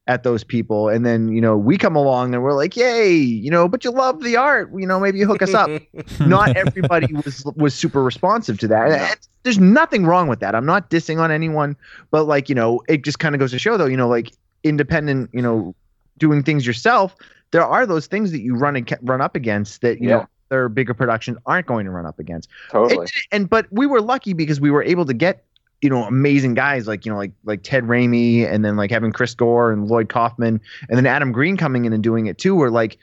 at 0.07 0.23
those 0.23 0.44
people. 0.44 0.88
And 0.90 1.06
then 1.06 1.30
you 1.30 1.41
know 1.41 1.57
we 1.57 1.77
come 1.77 1.95
along 1.95 2.34
and 2.34 2.44
we're 2.44 2.53
like 2.53 2.76
yay 2.76 3.11
you 3.15 3.49
know 3.49 3.68
but 3.68 3.84
you 3.84 3.91
love 3.91 4.22
the 4.23 4.36
art. 4.38 4.69
You 4.76 4.86
know 4.86 4.99
maybe 4.99 5.18
you 5.19 5.26
hook 5.26 5.41
us 5.41 5.53
up. 5.53 5.69
Not 6.19 6.56
everybody 6.56 7.11
was 7.14 7.44
was 7.56 7.73
super 7.73 8.03
responsive 8.03 8.60
to 8.60 8.68
that. 8.68 8.91
And 8.91 9.19
there's 9.44 9.60
nothing 9.60 10.06
wrong 10.06 10.27
with 10.27 10.40
that. 10.40 10.56
I'm 10.56 10.65
not 10.65 10.90
dissing 10.90 11.19
on 11.19 11.32
anyone 11.32 11.76
but 12.11 12.26
like 12.26 12.49
you 12.49 12.56
know 12.56 12.82
it 12.88 13.03
just 13.03 13.19
kind 13.19 13.36
of 13.36 13.40
goes 13.40 13.52
to 13.52 13.60
show 13.60 13.77
though 13.77 13.86
you 13.86 13.98
know 13.98 14.07
like 14.07 14.32
independent 14.64 15.30
you 15.34 15.41
know 15.41 15.76
doing 16.18 16.41
things 16.44 16.65
yourself 16.65 17.15
there 17.52 17.64
are 17.64 17.86
those 17.86 18.07
things 18.07 18.32
that 18.32 18.41
you 18.41 18.56
run 18.56 18.76
and 18.76 18.98
run 19.03 19.22
up 19.22 19.36
against 19.36 19.82
that 19.82 20.02
you 20.02 20.10
Yeah. 20.10 20.15
know 20.18 20.27
their 20.49 20.69
bigger 20.69 20.94
productions 20.94 21.38
aren't 21.48 21.65
going 21.65 21.86
to 21.86 21.91
run 21.91 22.06
up 22.06 22.19
against. 22.19 22.49
Totally. 22.69 22.99
and, 22.99 23.11
and 23.32 23.49
but 23.49 23.65
we 23.72 23.88
were 23.88 23.99
lucky 23.99 24.34
because 24.34 24.61
we 24.61 24.69
were 24.69 24.84
able 24.84 25.03
to 25.07 25.14
get 25.14 25.44
you 25.81 25.89
know 25.89 26.03
amazing 26.03 26.53
guys 26.53 26.88
like 26.88 27.06
you 27.06 27.11
know 27.11 27.18
like 27.18 27.31
like 27.43 27.61
Ted 27.64 27.84
Raimi 27.84 28.49
and 28.49 28.64
then 28.64 28.76
like 28.76 28.91
having 28.91 29.11
Chris 29.11 29.34
Gore 29.34 29.72
and 29.72 29.88
Lloyd 29.88 30.10
Kaufman 30.10 30.61
and 30.89 30.97
then 30.97 31.06
Adam 31.06 31.31
Green 31.31 31.57
coming 31.57 31.85
in 31.85 31.93
and 31.93 32.03
doing 32.03 32.27
it 32.27 32.38
too. 32.38 32.56
Where 32.56 32.72
like 32.72 32.97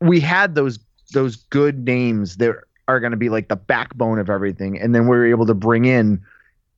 we 0.00 0.20
had 0.20 0.54
those 0.54 0.78
those 1.12 1.36
good 1.36 1.84
names 1.86 2.36
that 2.36 2.54
are 2.88 3.00
going 3.00 3.12
to 3.12 3.16
be 3.16 3.28
like 3.28 3.48
the 3.48 3.56
backbone 3.56 4.18
of 4.18 4.30
everything, 4.30 4.78
and 4.78 4.94
then 4.94 5.06
we're 5.06 5.26
able 5.26 5.46
to 5.46 5.54
bring 5.54 5.84
in 5.84 6.22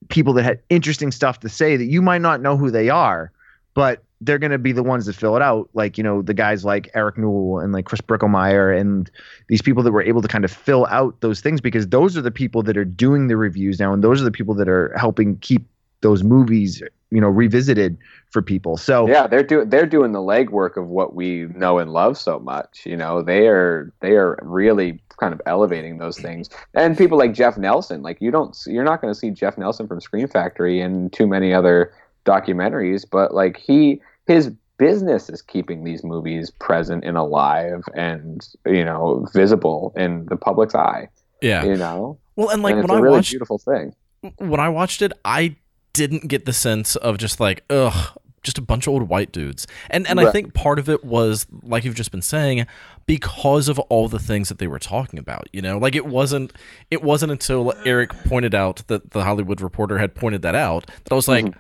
people 0.08 0.32
that 0.34 0.44
had 0.44 0.60
interesting 0.70 1.10
stuff 1.10 1.40
to 1.40 1.48
say 1.48 1.76
that 1.76 1.86
you 1.86 2.00
might 2.00 2.22
not 2.22 2.40
know 2.40 2.56
who 2.56 2.70
they 2.70 2.88
are, 2.88 3.32
but 3.74 4.02
they're 4.20 4.38
going 4.38 4.50
to 4.50 4.58
be 4.58 4.72
the 4.72 4.82
ones 4.82 5.06
that 5.06 5.14
fill 5.14 5.36
it 5.36 5.42
out. 5.42 5.68
Like, 5.74 5.96
you 5.96 6.02
know, 6.02 6.22
the 6.22 6.34
guys 6.34 6.64
like 6.64 6.90
Eric 6.94 7.18
Newell 7.18 7.60
and 7.60 7.72
like 7.72 7.84
Chris 7.84 8.00
Brickelmeyer 8.00 8.78
and 8.78 9.10
these 9.48 9.62
people 9.62 9.82
that 9.82 9.92
were 9.92 10.02
able 10.02 10.22
to 10.22 10.28
kind 10.28 10.44
of 10.44 10.50
fill 10.50 10.86
out 10.86 11.20
those 11.20 11.40
things 11.40 11.60
because 11.60 11.88
those 11.88 12.16
are 12.16 12.22
the 12.22 12.30
people 12.30 12.62
that 12.64 12.76
are 12.76 12.84
doing 12.84 13.28
the 13.28 13.36
reviews 13.36 13.78
now. 13.78 13.92
And 13.92 14.02
those 14.02 14.20
are 14.20 14.24
the 14.24 14.32
people 14.32 14.54
that 14.54 14.68
are 14.68 14.92
helping 14.96 15.38
keep 15.38 15.64
those 16.00 16.22
movies, 16.22 16.82
you 17.10 17.20
know, 17.20 17.28
revisited 17.28 17.96
for 18.30 18.42
people. 18.42 18.76
So 18.76 19.08
yeah, 19.08 19.26
they're 19.26 19.42
doing 19.42 19.68
they're 19.68 19.86
doing 19.86 20.12
the 20.12 20.20
legwork 20.20 20.76
of 20.76 20.86
what 20.86 21.14
we 21.14 21.46
know 21.54 21.78
and 21.78 21.92
love 21.92 22.16
so 22.16 22.38
much. 22.38 22.82
You 22.84 22.96
know, 22.96 23.22
they 23.22 23.48
are 23.48 23.92
they 24.00 24.12
are 24.12 24.38
really 24.42 25.00
kind 25.18 25.34
of 25.34 25.42
elevating 25.46 25.98
those 25.98 26.18
things. 26.18 26.48
And 26.74 26.96
people 26.96 27.18
like 27.18 27.34
Jeff 27.34 27.56
Nelson, 27.56 28.02
like 28.02 28.20
you 28.20 28.30
don't 28.30 28.56
you're 28.66 28.84
not 28.84 29.00
going 29.00 29.12
to 29.12 29.18
see 29.18 29.30
Jeff 29.30 29.58
Nelson 29.58 29.88
from 29.88 30.00
Scream 30.00 30.28
Factory 30.28 30.80
and 30.80 31.12
too 31.12 31.26
many 31.26 31.52
other 31.52 31.92
documentaries, 32.24 33.04
but 33.10 33.34
like 33.34 33.56
he 33.56 34.00
his 34.28 34.52
business 34.78 35.28
is 35.28 35.42
keeping 35.42 35.82
these 35.82 36.04
movies 36.04 36.50
present 36.50 37.04
and 37.04 37.16
alive 37.16 37.82
and 37.94 38.48
you 38.64 38.84
know 38.84 39.26
visible 39.34 39.92
in 39.96 40.26
the 40.26 40.36
public's 40.36 40.74
eye. 40.74 41.08
Yeah. 41.42 41.64
You 41.64 41.76
know. 41.76 42.18
Well, 42.36 42.50
and 42.50 42.62
like 42.62 42.72
and 42.72 42.80
it's 42.80 42.88
when 42.88 42.98
a 42.98 43.00
I 43.00 43.02
really 43.02 43.16
watched 43.16 43.30
beautiful 43.30 43.58
thing. 43.58 43.94
when 44.38 44.60
I 44.60 44.68
watched 44.68 45.02
it, 45.02 45.12
I 45.24 45.56
didn't 45.92 46.28
get 46.28 46.44
the 46.44 46.52
sense 46.52 46.94
of 46.94 47.18
just 47.18 47.40
like 47.40 47.64
ugh, 47.70 48.16
just 48.42 48.58
a 48.58 48.62
bunch 48.62 48.86
of 48.86 48.94
old 48.94 49.08
white 49.08 49.32
dudes. 49.32 49.66
And 49.90 50.06
and 50.06 50.20
I 50.20 50.30
think 50.30 50.54
part 50.54 50.78
of 50.78 50.88
it 50.88 51.04
was 51.04 51.46
like 51.62 51.84
you've 51.84 51.96
just 51.96 52.12
been 52.12 52.22
saying 52.22 52.66
because 53.06 53.68
of 53.68 53.78
all 53.78 54.08
the 54.08 54.18
things 54.18 54.48
that 54.48 54.58
they 54.58 54.66
were 54.66 54.78
talking 54.78 55.18
about, 55.18 55.48
you 55.52 55.62
know? 55.62 55.78
Like 55.78 55.96
it 55.96 56.06
wasn't 56.06 56.52
it 56.90 57.02
wasn't 57.02 57.32
until 57.32 57.72
Eric 57.84 58.10
pointed 58.24 58.54
out 58.54 58.82
that 58.86 59.10
the 59.10 59.24
Hollywood 59.24 59.60
Reporter 59.60 59.98
had 59.98 60.14
pointed 60.14 60.42
that 60.42 60.54
out 60.54 60.86
that 60.86 61.12
I 61.12 61.14
was 61.16 61.26
like, 61.26 61.46
mm-hmm. 61.46 61.58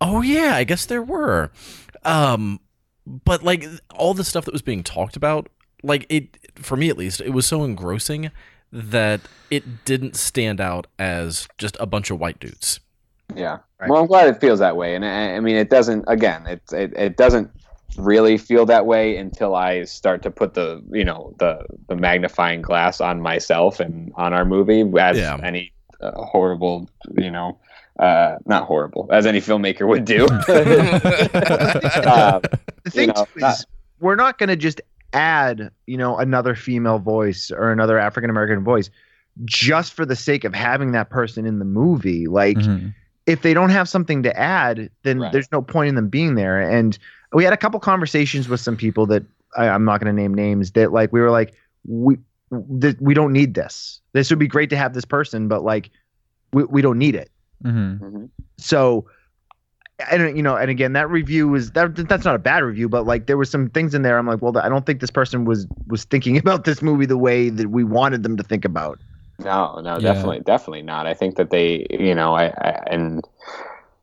"Oh 0.00 0.22
yeah, 0.22 0.56
I 0.56 0.64
guess 0.64 0.86
there 0.86 1.02
were." 1.02 1.50
Um 2.04 2.60
but 3.06 3.42
like 3.42 3.66
all 3.94 4.14
the 4.14 4.24
stuff 4.24 4.44
that 4.46 4.52
was 4.52 4.62
being 4.62 4.82
talked 4.82 5.16
about, 5.16 5.48
like 5.82 6.06
it 6.08 6.38
for 6.56 6.76
me 6.76 6.88
at 6.88 6.96
least, 6.96 7.20
it 7.20 7.30
was 7.30 7.46
so 7.46 7.64
engrossing 7.64 8.30
that 8.72 9.20
it 9.50 9.84
didn't 9.84 10.16
stand 10.16 10.60
out 10.60 10.86
as 10.98 11.46
just 11.58 11.76
a 11.80 11.86
bunch 11.86 12.10
of 12.10 12.18
white 12.18 12.40
dudes. 12.40 12.80
Yeah. 13.34 13.58
Right. 13.80 13.90
Well, 13.90 14.00
I'm 14.00 14.06
glad 14.06 14.28
it 14.28 14.40
feels 14.40 14.58
that 14.60 14.76
way, 14.76 14.94
and 14.94 15.04
I, 15.04 15.36
I 15.36 15.40
mean, 15.40 15.56
it 15.56 15.68
doesn't. 15.70 16.04
Again, 16.08 16.46
it, 16.46 16.62
it 16.72 16.92
it 16.96 17.16
doesn't 17.16 17.50
really 17.98 18.36
feel 18.38 18.66
that 18.66 18.86
way 18.86 19.16
until 19.16 19.54
I 19.54 19.84
start 19.84 20.22
to 20.22 20.30
put 20.30 20.54
the 20.54 20.82
you 20.90 21.04
know 21.04 21.34
the 21.38 21.64
the 21.88 21.96
magnifying 21.96 22.62
glass 22.62 23.00
on 23.00 23.20
myself 23.20 23.80
and 23.80 24.12
on 24.16 24.32
our 24.32 24.44
movie 24.44 24.80
as 24.98 25.16
Yeah. 25.18 25.38
any 25.42 25.72
uh, 26.00 26.12
horrible 26.22 26.88
you 27.16 27.30
know 27.30 27.58
uh, 27.98 28.36
not 28.46 28.64
horrible 28.64 29.08
as 29.12 29.24
any 29.26 29.40
filmmaker 29.40 29.86
would 29.86 30.04
do. 30.04 30.24
uh, 30.26 30.30
the 32.84 32.90
thing 32.90 33.08
know, 33.08 33.26
is 33.36 33.42
not- 33.42 33.64
we're 34.00 34.16
not 34.16 34.38
going 34.38 34.48
to 34.48 34.56
just 34.56 34.80
add 35.12 35.70
you 35.86 35.96
know 35.96 36.16
another 36.18 36.56
female 36.56 36.98
voice 36.98 37.52
or 37.52 37.70
another 37.70 38.00
african 38.00 38.30
american 38.30 38.64
voice 38.64 38.90
just 39.44 39.92
for 39.94 40.04
the 40.04 40.16
sake 40.16 40.42
of 40.42 40.52
having 40.52 40.90
that 40.90 41.08
person 41.08 41.46
in 41.46 41.60
the 41.60 41.64
movie 41.64 42.26
like 42.26 42.56
Mhm. 42.56 42.92
if 43.26 43.42
they 43.42 43.54
don't 43.54 43.70
have 43.70 43.88
something 43.88 44.24
to 44.24 44.36
add 44.36 44.90
then 45.04 45.20
Right. 45.20 45.30
there's 45.32 45.50
no 45.52 45.62
point 45.62 45.88
in 45.88 45.94
them 45.94 46.08
being 46.08 46.34
there 46.34 46.60
and 46.60 46.98
we 47.32 47.44
had 47.44 47.52
a 47.52 47.56
couple 47.56 47.78
conversations 47.78 48.48
with 48.48 48.58
some 48.58 48.76
people 48.76 49.06
that 49.06 49.22
I, 49.56 49.68
i'm 49.68 49.84
not 49.84 50.00
going 50.00 50.12
to 50.14 50.20
name 50.20 50.34
names 50.34 50.72
that 50.72 50.92
like 50.92 51.12
we 51.12 51.20
were 51.20 51.30
like 51.30 51.54
we 51.86 52.18
th- 52.80 52.96
we 53.00 53.14
don't 53.14 53.32
need 53.32 53.54
this 53.54 54.00
this 54.14 54.30
would 54.30 54.40
be 54.40 54.48
great 54.48 54.70
to 54.70 54.76
have 54.76 54.94
this 54.94 55.04
person 55.04 55.46
but 55.46 55.62
like 55.62 55.90
we, 56.52 56.64
we 56.64 56.82
don't 56.82 56.98
need 56.98 57.14
it 57.14 57.30
Mhm. 57.62 57.98
mhm. 58.00 58.30
so 58.58 59.06
and 60.10 60.36
you 60.36 60.42
know, 60.42 60.56
and 60.56 60.70
again, 60.70 60.92
that 60.94 61.08
review 61.08 61.48
was 61.48 61.70
that 61.72 61.94
that's 62.08 62.24
not 62.24 62.34
a 62.34 62.38
bad 62.40 62.62
review, 62.64 62.88
but 62.88 63.06
like 63.06 63.26
there 63.26 63.36
was 63.36 63.50
some 63.50 63.70
things 63.70 63.94
in 63.94 64.02
there. 64.02 64.18
I'm 64.18 64.26
like, 64.26 64.42
well, 64.42 64.56
I 64.58 64.68
don't 64.68 64.84
think 64.84 65.00
this 65.00 65.10
person 65.10 65.44
was 65.44 65.66
was 65.86 66.04
thinking 66.04 66.36
about 66.38 66.64
this 66.64 66.82
movie 66.82 67.06
the 67.06 67.18
way 67.18 67.48
that 67.50 67.70
we 67.70 67.84
wanted 67.84 68.22
them 68.22 68.36
to 68.36 68.42
think 68.42 68.64
about. 68.64 69.00
No, 69.38 69.80
no, 69.82 70.00
Yeah. 70.00 70.00
definitely, 70.00 70.40
definitely 70.40 70.82
not. 70.82 71.06
I 71.06 71.14
think 71.14 71.36
that 71.36 71.50
they, 71.50 71.86
you 71.90 72.14
know, 72.14 72.34
I, 72.34 72.46
I 72.46 72.82
and 72.86 73.24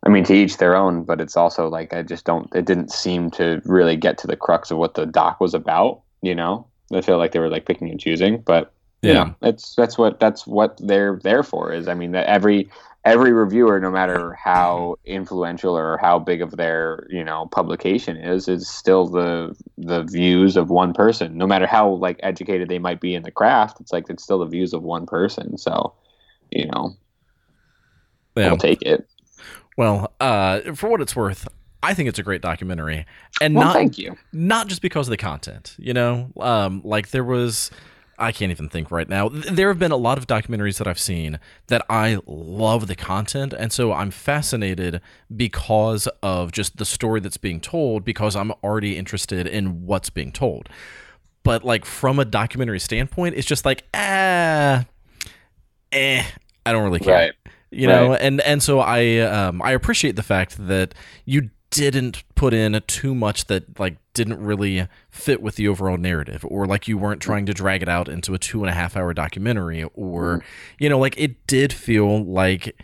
I 0.05 0.09
mean 0.09 0.23
to 0.25 0.33
each 0.33 0.57
their 0.57 0.75
own, 0.75 1.03
but 1.03 1.21
it's 1.21 1.37
also 1.37 1.67
like 1.69 1.93
I 1.93 2.03
just 2.03 2.25
don't. 2.25 2.53
It 2.55 2.65
didn't 2.65 2.91
seem 2.91 3.29
to 3.31 3.61
really 3.65 3.95
get 3.97 4.17
to 4.19 4.27
the 4.27 4.35
crux 4.37 4.71
of 4.71 4.77
what 4.77 4.95
the 4.95 5.05
doc 5.05 5.39
was 5.39 5.53
about. 5.53 6.01
You 6.21 6.35
know, 6.35 6.67
I 6.93 7.01
feel 7.01 7.17
like 7.17 7.31
they 7.31 7.39
were 7.39 7.49
like 7.49 7.65
picking 7.65 7.89
and 7.89 7.99
choosing, 7.99 8.41
but 8.41 8.73
you 9.03 9.13
Yeah. 9.13 9.23
know, 9.25 9.35
it's 9.41 9.75
that's 9.75 9.97
what 9.97 10.19
that's 10.19 10.45
what 10.47 10.77
they're 10.85 11.19
there 11.23 11.43
for. 11.43 11.71
Is 11.73 11.87
I 11.87 11.93
mean 11.95 12.11
that 12.11 12.27
every 12.27 12.69
every 13.03 13.33
reviewer, 13.33 13.79
no 13.79 13.89
matter 13.89 14.33
how 14.33 14.95
influential 15.05 15.75
or 15.75 15.97
how 15.97 16.19
big 16.19 16.41
of 16.41 16.51
their 16.57 17.07
you 17.09 17.23
know 17.23 17.47
publication 17.51 18.17
is, 18.17 18.47
is 18.47 18.67
still 18.67 19.07
the 19.07 19.55
the 19.77 20.03
views 20.03 20.55
of 20.57 20.69
one 20.69 20.93
person. 20.93 21.37
No 21.37 21.47
matter 21.47 21.65
how 21.67 21.89
like 21.89 22.19
educated 22.23 22.69
they 22.69 22.79
might 22.79 23.01
be 23.01 23.15
in 23.15 23.23
the 23.23 23.31
craft, 23.31 23.79
it's 23.81 23.91
like 23.91 24.09
it's 24.09 24.23
still 24.23 24.39
the 24.39 24.45
views 24.45 24.73
of 24.73 24.83
one 24.83 25.05
person. 25.05 25.57
So, 25.57 25.93
you 26.51 26.67
know, 26.67 26.95
Yeah. 28.35 28.49
we'll 28.49 28.57
take 28.57 28.81
it. 28.81 29.07
Well, 29.77 30.13
uh, 30.19 30.73
for 30.75 30.89
what 30.89 31.01
it's 31.01 31.15
worth, 31.15 31.47
I 31.81 31.93
think 31.93 32.09
it's 32.09 32.19
a 32.19 32.23
great 32.23 32.41
documentary, 32.41 33.05
and 33.39 33.55
Well, 33.55 33.65
not 33.67 33.73
thank 33.73 33.97
you. 33.97 34.15
not 34.31 34.67
just 34.67 34.81
because 34.81 35.07
of 35.07 35.11
the 35.11 35.17
content. 35.17 35.75
You 35.79 35.93
know, 35.93 36.31
um, 36.39 36.81
like 36.83 37.09
there 37.09 37.23
was. 37.23 37.71
I 38.21 38.31
can't 38.31 38.51
even 38.51 38.69
think 38.69 38.91
right 38.91 39.09
now. 39.09 39.29
There 39.29 39.67
have 39.69 39.79
been 39.79 39.91
a 39.91 39.97
lot 39.97 40.17
of 40.17 40.27
documentaries 40.27 40.77
that 40.77 40.87
I've 40.87 40.99
seen 40.99 41.39
that 41.67 41.85
I 41.89 42.19
love 42.25 42.87
the 42.87 42.95
content, 42.95 43.53
and 43.53 43.73
so 43.73 43.91
I'm 43.91 44.11
fascinated 44.11 45.01
because 45.35 46.07
of 46.21 46.51
just 46.51 46.77
the 46.77 46.85
story 46.85 47.19
that's 47.19 47.37
being 47.37 47.59
told. 47.59 48.05
Because 48.05 48.35
I'm 48.35 48.51
already 48.63 48.97
interested 48.97 49.47
in 49.47 49.85
what's 49.85 50.09
being 50.09 50.31
told. 50.31 50.69
But 51.43 51.63
like 51.63 51.83
from 51.85 52.19
a 52.19 52.25
documentary 52.25 52.79
standpoint, 52.79 53.35
it's 53.35 53.47
just 53.47 53.65
like 53.65 53.83
ah, 53.93 54.85
eh. 55.91 56.23
I 56.65 56.71
don't 56.71 56.83
really 56.83 56.99
care 56.99 57.15
Right. 57.15 57.33
you 57.71 57.87
know 57.87 58.13
and 58.13 58.39
and 58.41 58.61
so 58.61 58.79
i 58.81 59.17
um 59.19 59.61
i 59.63 59.71
appreciate 59.71 60.15
the 60.15 60.21
fact 60.23 60.55
that 60.67 60.93
you 61.25 61.49
didn't 61.71 62.23
put 62.35 62.53
in 62.53 62.79
too 62.85 63.15
much 63.15 63.45
that 63.45 63.79
like 63.79 63.95
didn't 64.13 64.39
really 64.43 64.87
fit 65.09 65.41
with 65.41 65.55
the 65.55 65.67
overall 65.67 65.97
narrative 65.97 66.45
or 66.47 66.65
like 66.67 66.87
you 66.87 66.97
weren't 66.97 67.21
trying 67.21 67.45
to 67.45 67.53
drag 67.53 67.81
it 67.81 67.87
out 67.89 68.09
into 68.09 68.33
a 68.33 68.37
two 68.37 68.61
and 68.61 68.69
a 68.69 68.73
half 68.73 68.97
hour 68.97 69.13
documentary 69.13 69.83
or 69.95 70.43
you 70.79 70.89
know 70.89 70.99
like 70.99 71.17
it 71.17 71.47
did 71.47 71.71
feel 71.71 72.23
like 72.25 72.75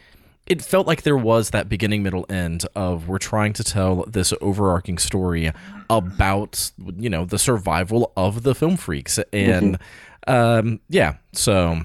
it 0.46 0.62
felt 0.62 0.88
like 0.88 1.02
there 1.02 1.18
was 1.18 1.50
that 1.50 1.68
beginning 1.68 2.02
middle 2.02 2.26
end 2.30 2.66
of 2.76 3.10
we're 3.10 3.18
trying 3.18 3.52
to 3.52 3.64
tell 3.64 4.06
this 4.08 4.34
overarching 4.40 4.98
story 4.98 5.52
about 5.90 6.72
you 6.96 7.10
know 7.10 7.26
the 7.26 7.38
survival 7.38 8.14
of 8.16 8.44
the 8.44 8.56
film 8.56 8.78
freaks. 8.78 9.20
And 9.34 9.78
um 10.28 10.80
yeah 10.88 11.16
so 11.34 11.82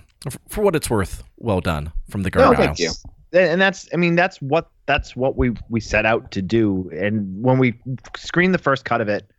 for 0.48 0.62
what 0.62 0.76
it's 0.76 0.88
worth 0.88 1.24
well 1.36 1.60
done 1.60 1.90
from 2.08 2.22
the 2.22 2.30
No, 2.32 2.44
guard 2.44 2.56
thank 2.58 2.78
you. 2.78 2.92
And 3.32 3.60
that's, 3.60 3.88
I 3.92 3.96
mean, 3.96 4.14
that's 4.14 4.40
what 4.42 4.68
that's 4.86 5.16
what 5.16 5.36
we 5.36 5.52
we 5.68 5.80
set 5.80 6.04
out 6.04 6.30
to 6.32 6.42
do. 6.42 6.90
And 6.94 7.42
when 7.42 7.58
we 7.58 7.74
screened 8.16 8.54
the 8.54 8.58
first 8.58 8.84
cut 8.84 9.00
of 9.00 9.08
it, 9.08 9.30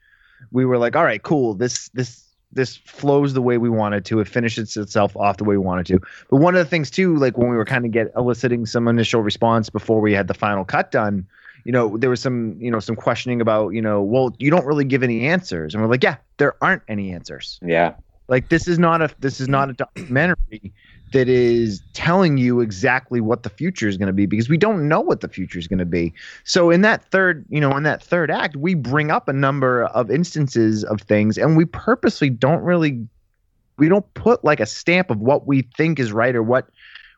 we 0.51 0.65
were 0.65 0.77
like, 0.77 0.95
all 0.95 1.03
right, 1.03 1.21
cool. 1.21 1.53
This 1.53 1.89
this 1.89 2.23
this 2.51 2.77
flows 2.77 3.33
the 3.33 3.41
way 3.41 3.57
we 3.57 3.69
wanted 3.69 4.05
to. 4.05 4.19
It 4.19 4.27
finishes 4.27 4.77
itself 4.77 5.15
off 5.17 5.37
the 5.37 5.43
way 5.43 5.57
we 5.57 5.65
wanted 5.65 5.85
to. 5.87 5.99
But 6.29 6.37
one 6.37 6.55
of 6.55 6.59
the 6.59 6.69
things 6.69 6.89
too, 6.89 7.17
like 7.17 7.37
when 7.37 7.49
we 7.49 7.55
were 7.55 7.65
kind 7.65 7.85
of 7.85 7.91
get 7.91 8.11
eliciting 8.15 8.65
some 8.65 8.87
initial 8.87 9.21
response 9.21 9.69
before 9.69 9.99
we 9.99 10.13
had 10.13 10.27
the 10.27 10.33
final 10.33 10.63
cut 10.63 10.91
done, 10.91 11.25
you 11.65 11.71
know, 11.71 11.97
there 11.97 12.09
was 12.09 12.21
some, 12.21 12.55
you 12.59 12.69
know, 12.69 12.79
some 12.79 12.95
questioning 12.95 13.41
about, 13.41 13.69
you 13.69 13.81
know, 13.81 14.01
well, 14.01 14.35
you 14.39 14.51
don't 14.51 14.65
really 14.65 14.85
give 14.85 15.03
any 15.03 15.25
answers. 15.27 15.73
And 15.73 15.81
we're 15.81 15.89
like, 15.89 16.03
yeah, 16.03 16.17
there 16.37 16.55
aren't 16.61 16.83
any 16.87 17.11
answers. 17.11 17.59
Yeah. 17.63 17.95
Like 18.27 18.49
this 18.49 18.67
is 18.67 18.79
not 18.79 19.01
a 19.01 19.09
this 19.19 19.41
is 19.41 19.47
not 19.47 19.69
a 19.69 19.73
documentary 19.73 20.73
that 21.13 21.29
is 21.29 21.81
telling 21.93 22.37
you 22.37 22.59
exactly 22.59 23.21
what 23.21 23.43
the 23.43 23.49
future 23.49 23.87
is 23.87 23.97
going 23.97 24.07
to 24.07 24.13
be 24.13 24.25
because 24.25 24.49
we 24.49 24.57
don't 24.57 24.87
know 24.87 24.99
what 24.99 25.21
the 25.21 25.29
future 25.29 25.57
is 25.57 25.67
going 25.67 25.79
to 25.79 25.85
be. 25.85 26.13
So 26.43 26.69
in 26.69 26.81
that 26.81 27.03
third, 27.11 27.45
you 27.49 27.61
know, 27.61 27.75
in 27.77 27.83
that 27.83 28.03
third 28.03 28.29
act, 28.29 28.55
we 28.55 28.73
bring 28.73 29.11
up 29.11 29.27
a 29.27 29.33
number 29.33 29.85
of 29.85 30.11
instances 30.11 30.83
of 30.83 31.01
things 31.01 31.37
and 31.37 31.55
we 31.55 31.65
purposely 31.65 32.29
don't 32.29 32.61
really 32.61 33.07
we 33.77 33.89
don't 33.89 34.11
put 34.13 34.43
like 34.43 34.59
a 34.59 34.65
stamp 34.65 35.09
of 35.09 35.19
what 35.19 35.47
we 35.47 35.67
think 35.77 35.99
is 35.99 36.11
right 36.11 36.35
or 36.35 36.43
what 36.43 36.67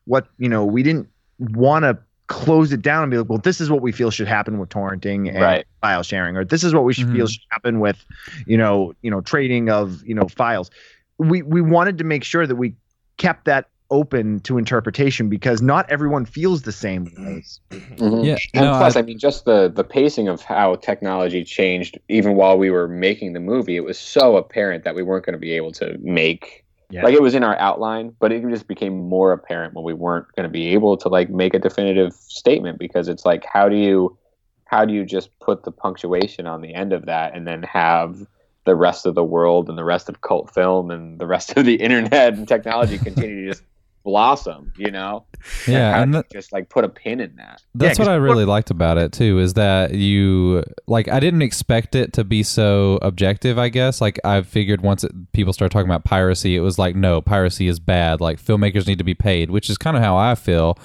what, 0.06 0.28
you 0.38 0.48
know, 0.48 0.64
we 0.64 0.84
didn't 0.84 1.08
want 1.40 1.84
to 1.84 1.98
close 2.28 2.72
it 2.72 2.82
down 2.82 3.04
and 3.04 3.12
be 3.12 3.18
like, 3.18 3.30
well, 3.30 3.40
this 3.40 3.60
is 3.60 3.70
what 3.70 3.82
we 3.82 3.92
feel 3.92 4.12
should 4.12 4.28
happen 4.28 4.58
with 4.60 4.70
torrenting 4.70 5.28
and 5.30 5.38
Right. 5.42 5.66
file 5.82 6.04
sharing, 6.04 6.38
or 6.38 6.46
this 6.46 6.64
is 6.64 6.74
what 6.74 6.84
we 6.84 6.94
should 6.94 7.10
feel 7.10 7.26
Mhm. 7.28 7.32
should 7.32 7.42
happen 7.50 7.80
with, 7.80 8.06
you 8.46 8.58
know, 8.58 8.94
you 9.02 9.10
know, 9.12 9.22
trading 9.22 9.70
of, 9.70 10.02
you 10.06 10.16
know, 10.16 10.28
files. 10.28 10.70
We 11.18 11.42
we 11.42 11.62
wanted 11.62 11.98
to 12.00 12.04
make 12.04 12.24
sure 12.24 12.46
that 12.46 12.56
we 12.56 12.76
kept 13.18 13.46
that 13.46 13.70
open 13.92 14.40
to 14.42 14.58
interpretation 14.58 15.30
because 15.30 15.62
not 15.62 15.90
everyone 15.90 16.26
feels 16.26 16.64
the 16.64 16.72
same 16.72 17.12
ways. 17.18 17.60
Mhm. 17.72 18.26
Yeah, 18.26 18.38
And 18.54 18.66
no, 18.66 18.78
plus, 18.78 18.96
I- 18.96 19.00
I, 19.00 19.04
mean, 19.04 19.20
just 19.20 19.46
the 19.46 19.70
the 19.74 19.84
pacing 19.84 20.28
of 20.28 20.42
how 20.42 20.76
technology 20.76 21.44
changed, 21.44 22.00
even 22.10 22.36
while 22.36 22.58
we 22.58 22.72
were 22.72 22.88
making 22.88 23.34
the 23.34 23.40
movie, 23.40 23.76
it 23.76 23.84
was 23.84 24.00
so 24.00 24.38
apparent 24.38 24.84
that 24.84 24.96
we 24.96 25.04
weren't 25.04 25.26
going 25.26 25.34
to 25.34 25.40
be 25.40 25.54
able 25.54 25.72
to 25.74 25.98
make 26.02 26.64
Yeah. 26.92 27.04
Like 27.04 27.14
it 27.16 27.22
was 27.22 27.34
in 27.36 27.44
our 27.44 27.58
outline, 27.58 28.16
but 28.20 28.32
it 28.32 28.48
just 28.50 28.68
became 28.68 29.10
more 29.10 29.32
apparent 29.34 29.74
when 29.74 29.84
we 29.84 29.94
weren't 29.94 30.28
going 30.36 30.44
to 30.44 30.52
be 30.52 30.68
able 30.74 30.98
to 30.98 31.10
like 31.10 31.30
make 31.30 31.54
a 31.56 31.60
definitive 31.60 32.14
statement 32.14 32.78
because 32.80 33.08
it's 33.08 33.26
like 33.26 33.44
how 33.46 33.68
do 33.70 33.76
you 33.76 34.18
how 34.66 34.84
do 34.86 34.94
you 34.94 35.04
just 35.06 35.30
put 35.40 35.64
the 35.64 35.72
punctuation 35.72 36.48
on 36.48 36.62
the 36.62 36.74
end 36.74 36.92
of 36.94 37.06
that 37.06 37.36
and 37.36 37.46
then 37.48 37.62
have 37.64 38.26
the 38.66 38.76
rest 38.76 39.06
of 39.06 39.14
the 39.14 39.24
world 39.24 39.70
and 39.70 39.78
the 39.78 39.84
rest 39.84 40.10
of 40.10 40.22
cult 40.22 40.52
film 40.54 40.90
and 40.90 41.20
the 41.20 41.28
rest 41.28 41.56
of 41.58 41.66
the 41.66 41.76
internet 41.88 42.34
and 42.34 42.48
technology 42.48 42.98
continue 42.98 43.44
to 43.46 43.50
just 43.52 43.64
blossom, 44.06 44.72
you 44.78 44.92
know? 44.92 45.26
Yeah, 45.68 46.02
and 46.02 46.12
do 46.14 46.18
you 46.20 46.24
th- 46.24 46.32
just 46.32 46.54
like 46.54 46.70
put 46.70 46.86
a 46.86 46.90
pin 46.90 47.20
in 47.20 47.36
that. 47.36 47.62
That's 47.74 47.98
Yeah, 48.00 48.04
what 48.04 48.08
'cause 48.08 48.14
I 48.14 48.16
really 48.16 48.46
liked 48.46 48.72
about 48.72 48.98
it 48.98 49.12
too 49.12 49.40
is 49.40 49.56
that 49.56 49.94
you 49.94 50.64
like 50.88 51.10
I 51.10 51.20
didn't 51.20 51.42
expect 51.42 51.94
it 51.96 52.14
to 52.14 52.24
be 52.24 52.42
so 52.44 52.98
objective, 53.02 53.58
I 53.60 53.68
guess. 53.70 54.00
Like 54.00 54.20
I 54.24 54.42
figured 54.42 54.82
once 54.82 55.04
it, 55.04 55.12
people 55.34 55.52
start 55.52 55.72
talking 55.72 55.90
about 55.90 56.06
piracy, 56.06 56.56
it 56.56 56.62
was 56.62 56.80
like 56.80 56.96
no, 56.96 57.22
piracy 57.22 57.68
is 57.68 57.80
bad. 57.80 58.22
Like 58.22 58.42
filmmakers 58.42 58.88
need 58.88 59.00
to 59.00 59.04
be 59.04 59.16
paid, 59.16 59.50
which 59.52 59.70
is 59.70 59.78
kind 59.78 59.98
of 59.98 60.04
how 60.04 60.16
I 60.16 60.36
feel. 60.36 60.78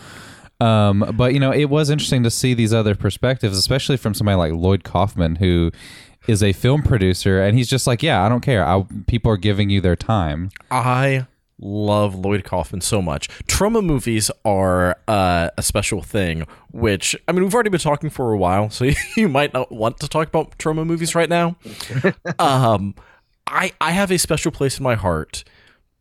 Um, 0.61 1.15
but 1.17 1.33
you 1.33 1.41
know, 1.41 1.53
it 1.53 1.67
was 1.71 1.89
interesting 1.89 2.23
to 2.25 2.31
see 2.31 2.53
these 2.53 2.75
other 2.75 2.95
perspectives, 2.95 3.57
especially 3.57 3.97
from 3.97 4.15
somebody 4.15 4.37
like 4.37 4.53
Lloyd 4.53 4.83
Kaufman 4.85 5.37
who 5.37 5.71
is 6.29 6.43
a 6.43 6.53
film 6.53 6.83
producer 6.83 7.41
and 7.43 7.57
he's 7.57 7.67
just 7.69 7.87
like, 7.87 8.03
yeah, 8.03 8.23
I 8.23 8.29
don't 8.29 8.43
care. 8.43 8.63
I, 8.67 8.85
people 9.07 9.33
are 9.33 9.39
giving 9.39 9.71
you 9.71 9.81
their 9.81 9.97
time. 9.97 10.51
I 10.71 11.27
love 11.61 12.15
Lloyd 12.15 12.45
Kaufman 12.45 12.81
so 12.81 13.01
much. 13.03 13.29
Troma 13.45 13.85
movies 13.85 14.31
are 14.45 14.97
uh, 15.07 15.51
a 15.57 15.63
special 15.63 16.03
thing, 16.03 16.47
which, 16.71 17.17
I 17.29 17.33
mean, 17.33 17.45
we've 17.45 17.55
already 17.55 17.71
been 17.71 17.81
talking 17.81 18.11
for 18.11 18.33
a 18.33 18.37
while, 18.37 18.71
so 18.71 18.91
you 19.17 19.29
might 19.29 19.53
not 19.53 19.71
want 19.71 20.01
to 20.01 20.09
talk 20.09 20.29
about 20.29 20.59
Troma 20.59 20.87
movies 20.87 21.15
right 21.15 21.29
now. 21.29 21.57
um, 22.39 22.95
I, 23.47 23.73
I 23.81 23.93
have 23.93 24.11
a 24.11 24.19
special 24.19 24.53
place 24.53 24.79
in 24.79 24.85
my 24.85 24.95
heart 24.95 25.45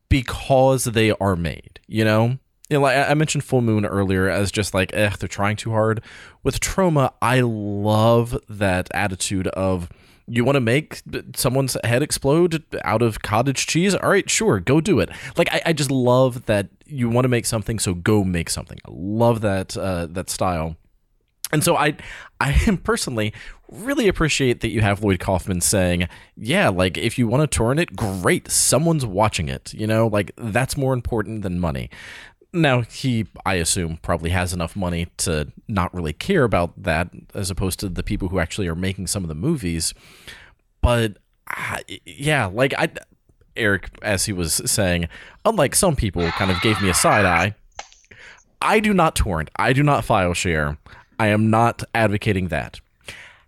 because 0.08 0.86
they 0.86 1.12
are 1.12 1.36
made, 1.36 1.80
you 1.88 2.04
know? 2.04 2.38
You 2.70 2.78
know, 2.78 2.82
like 2.82 2.98
I 2.98 3.12
I 3.12 3.14
mentioned 3.16 3.44
Full 3.44 3.62
Moon 3.62 3.84
earlier 3.84 4.30
as 4.30 4.52
just 4.52 4.76
like, 4.76 4.94
eh, 4.94 5.10
they're 5.20 5.28
trying 5.28 5.56
too 5.56 5.72
hard. 5.72 6.04
With 6.44 6.60
Troma, 6.60 7.14
I 7.20 7.42
love 7.42 8.38
that 8.48 8.90
attitude 8.94 9.48
of, 9.48 9.90
you 10.30 10.44
want 10.44 10.56
to 10.56 10.62
make 10.62 11.02
someone's 11.36 11.78
head 11.84 12.02
explode 12.02 12.64
out 12.84 13.02
of 13.02 13.22
cottage 13.22 13.68
cheese? 13.68 13.96
All 13.96 14.10
right, 14.10 14.30
sure, 14.30 14.60
go 14.60 14.82
do 14.82 15.00
it. 15.00 15.10
Like 15.38 15.52
I, 15.52 15.62
I 15.68 15.74
just 15.74 15.92
love 15.92 16.46
that 16.46 16.70
you 16.86 17.10
want 17.10 17.26
to 17.26 17.30
make 17.30 17.46
something, 17.46 17.80
so 17.80 17.94
go 17.94 18.24
make 18.24 18.50
something. 18.50 18.78
I 18.86 18.90
love 18.92 19.42
that 19.42 19.78
uh, 19.78 20.08
that 20.08 20.30
style. 20.30 20.76
And 21.52 21.64
so 21.64 21.76
I 21.76 21.98
I 22.40 22.52
am 22.68 22.78
personally 22.92 23.34
really 23.72 24.08
appreciate 24.08 24.62
that 24.62 24.70
you 24.70 24.82
have 24.82 25.04
Lloyd 25.04 25.20
Kaufman 25.20 25.62
saying, 25.62 26.08
yeah, 26.36 26.70
like 26.70 26.98
if 26.98 27.18
you 27.18 27.28
want 27.28 27.42
to 27.50 27.58
torrent 27.58 27.80
it, 27.80 27.96
great. 27.96 28.50
Someone's 28.50 29.06
watching 29.06 29.50
it. 29.50 29.74
You 29.74 29.88
know, 29.88 30.08
like 30.08 30.32
that's 30.38 30.78
more 30.78 30.94
important 30.94 31.42
than 31.42 31.60
money. 31.60 31.90
Now 32.52 32.82
he, 32.82 33.28
I 33.46 33.56
assume, 33.56 33.98
probably 34.02 34.32
has 34.32 34.54
enough 34.54 34.76
money 34.76 35.08
to 35.18 35.52
not 35.68 35.94
really 35.94 36.14
care 36.14 36.44
about 36.44 36.82
that, 36.82 37.10
as 37.34 37.52
opposed 37.52 37.80
to 37.82 37.90
the 37.90 38.04
people 38.04 38.30
who 38.30 38.40
actually 38.40 38.68
are 38.68 38.76
making 38.76 39.08
some 39.08 39.24
of 39.24 39.30
the 39.30 39.36
movies. 39.36 39.94
But 40.82 41.18
uh, 41.48 41.80
yeah, 42.06 42.48
like 42.48 42.74
I, 42.78 42.90
Eric, 43.56 43.90
as 44.02 44.26
he 44.26 44.34
was 44.34 44.62
saying, 44.66 45.08
unlike 45.46 45.76
some 45.76 45.96
people, 45.96 46.28
kind 46.32 46.50
of 46.50 46.60
gave 46.62 46.82
me 46.82 46.90
a 46.90 46.94
side 46.94 47.26
eye. 47.26 47.56
I 48.62 48.80
do 48.80 48.94
not 48.94 49.16
torrent. 49.16 49.50
I 49.56 49.74
do 49.74 49.84
not 49.84 50.04
file 50.04 50.34
share. 50.34 50.78
I 51.20 51.28
am 51.28 51.50
not 51.50 51.84
advocating 51.94 52.48
that. 52.48 52.80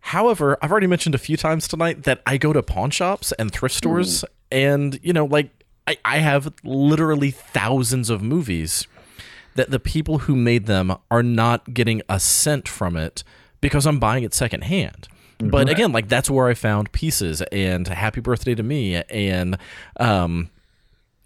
However, 0.02 0.58
I've 0.62 0.72
already 0.72 0.88
mentioned 0.88 1.16
a 1.16 1.20
few 1.20 1.38
times 1.38 1.68
tonight 1.68 2.04
that 2.04 2.22
I 2.26 2.38
go 2.38 2.54
to 2.54 2.64
pawn 2.64 2.90
shops 2.92 3.32
and 3.34 3.52
thrift 3.52 3.76
stores, 3.76 4.26
and 4.52 5.00
you 5.04 5.14
know, 5.14 5.26
like 5.26 5.50
I, 5.92 5.98
I 6.16 6.18
have 6.20 6.54
literally 6.64 7.32
thousands 7.32 8.10
of 8.10 8.22
movies 8.22 8.88
that 9.56 9.72
the 9.72 9.80
people 9.80 10.20
who 10.20 10.36
made 10.36 10.66
them 10.66 10.96
are 11.10 11.24
not 11.24 11.74
getting 11.74 12.02
a 12.08 12.20
cent 12.20 12.68
from 12.68 12.96
it 12.96 13.24
because 13.60 13.86
I'm 13.86 14.00
buying 14.00 14.24
it 14.24 14.34
secondhand. 14.34 15.08
But 15.40 15.70
again, 15.70 15.92
like 15.92 16.08
that's 16.08 16.30
where 16.30 16.48
I 16.48 16.54
found 16.54 16.92
pieces 16.92 17.42
and 17.52 17.88
Happy 17.88 18.22
Birthday 18.22 18.54
to 18.54 18.62
Me 18.62 18.96
and 19.10 19.58
um 20.00 20.52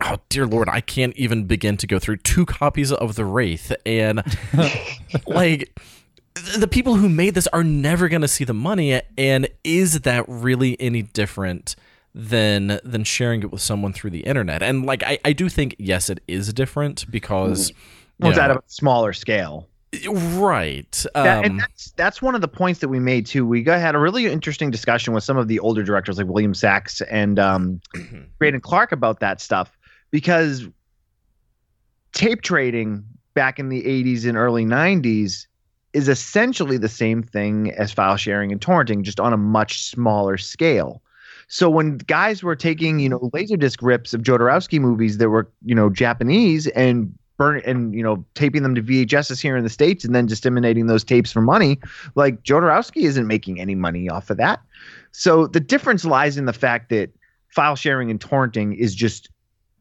oh 0.01 0.17
dear 0.29 0.47
lord, 0.47 0.69
I 0.69 0.79
can't 0.79 1.15
even 1.17 1.45
begin 1.45 1.75
to 1.77 1.87
go 1.87 1.99
through 1.99 2.17
two 2.17 2.45
copies 2.45 2.93
of 2.93 3.15
The 3.15 3.25
Wraith 3.25 3.73
and 3.85 4.23
like 5.27 5.77
the 6.57 6.67
people 6.67 6.95
who 6.95 7.09
made 7.09 7.33
this 7.33 7.47
are 7.47 7.63
never 7.63 8.07
going 8.07 8.21
to 8.21 8.27
see 8.27 8.45
the 8.45 8.53
money 8.53 9.01
and 9.17 9.49
is 9.63 10.01
that 10.01 10.23
really 10.29 10.79
any 10.79 11.01
different 11.01 11.75
than 12.17 12.79
than 12.85 13.03
sharing 13.03 13.41
it 13.41 13.51
with 13.51 13.61
someone 13.61 13.91
through 13.91 14.09
the 14.09 14.21
internet 14.21 14.63
and 14.63 14.85
like 14.85 15.03
i, 15.03 15.19
I 15.25 15.33
do 15.33 15.49
think 15.49 15.75
yes 15.77 16.09
it 16.09 16.23
is 16.29 16.53
different 16.53 17.11
because 17.11 17.73
Well, 18.19 18.29
it's 18.29 18.37
you 18.37 18.43
at 18.43 18.51
a 18.51 18.61
smaller 18.67 19.11
scale. 19.11 19.67
right 20.13 21.05
That, 21.13 21.39
um, 21.39 21.43
and 21.43 21.59
that's 21.59 21.91
that's 21.97 22.21
one 22.21 22.33
of 22.33 22.39
the 22.39 22.47
points 22.47 22.79
that 22.79 22.87
we 22.87 22.99
made 22.99 23.25
too. 23.25 23.45
We 23.45 23.63
got, 23.63 23.79
had 23.81 23.95
a 23.95 23.99
really 23.99 24.27
interesting 24.27 24.71
discussion 24.71 25.13
with 25.13 25.25
some 25.25 25.35
of 25.35 25.49
the 25.49 25.59
older 25.59 25.83
directors 25.83 26.17
like 26.17 26.27
William 26.27 26.53
Sachs 26.53 27.01
and 27.01 27.37
um, 27.37 27.81
Braden 28.39 28.61
Clark 28.61 28.93
about 28.93 29.19
that 29.19 29.41
stuff 29.41 29.77
because 30.11 30.67
tape 32.13 32.41
trading 32.41 33.03
back 33.33 33.59
in 33.59 33.67
the 33.67 33.83
80s 33.83 34.25
and 34.25 34.37
early 34.37 34.65
90s 34.65 35.47
is 35.91 36.07
essentially 36.07 36.77
the 36.77 36.89
same 36.89 37.21
thing 37.21 37.71
as 37.71 37.91
file 37.91 38.17
sharing 38.17 38.51
and 38.53 38.61
torrenting, 38.61 39.01
just 39.01 39.19
on 39.19 39.33
a 39.33 39.37
much 39.37 39.83
smaller 39.83 40.37
scale. 40.37 41.01
So 41.47 41.69
when 41.69 41.97
guys 41.97 42.41
were 42.43 42.55
taking, 42.55 42.99
you 42.99 43.09
know, 43.09 43.19
laserdisc 43.33 43.77
rips 43.81 44.13
of 44.13 44.21
Jodorowsky 44.21 44.79
movies 44.79 45.17
that 45.19 45.29
were, 45.29 45.49
you 45.63 45.75
know, 45.75 45.89
Japanese 45.89 46.67
and 46.67 47.13
burn 47.37 47.61
and 47.65 47.93
you 47.93 48.01
know 48.01 48.23
taping 48.35 48.63
them 48.63 48.73
to 48.75 48.81
VHSs 48.81 49.41
here 49.41 49.57
in 49.57 49.63
the 49.65 49.69
states 49.69 50.05
and 50.05 50.15
then 50.15 50.25
disseminating 50.25 50.87
those 50.87 51.03
tapes 51.03 51.31
for 51.31 51.41
money, 51.41 51.79
like 52.15 52.41
Jodorowsky 52.43 53.03
isn't 53.03 53.27
making 53.27 53.59
any 53.59 53.75
money 53.75 54.09
off 54.09 54.29
of 54.29 54.37
that. 54.37 54.61
So 55.11 55.47
the 55.47 55.59
difference 55.59 56.05
lies 56.05 56.37
in 56.37 56.45
the 56.45 56.53
fact 56.53 56.89
that 56.89 57.09
file 57.49 57.75
sharing 57.75 58.09
and 58.09 58.19
torrenting 58.19 58.75
is 58.77 58.95
just 58.95 59.29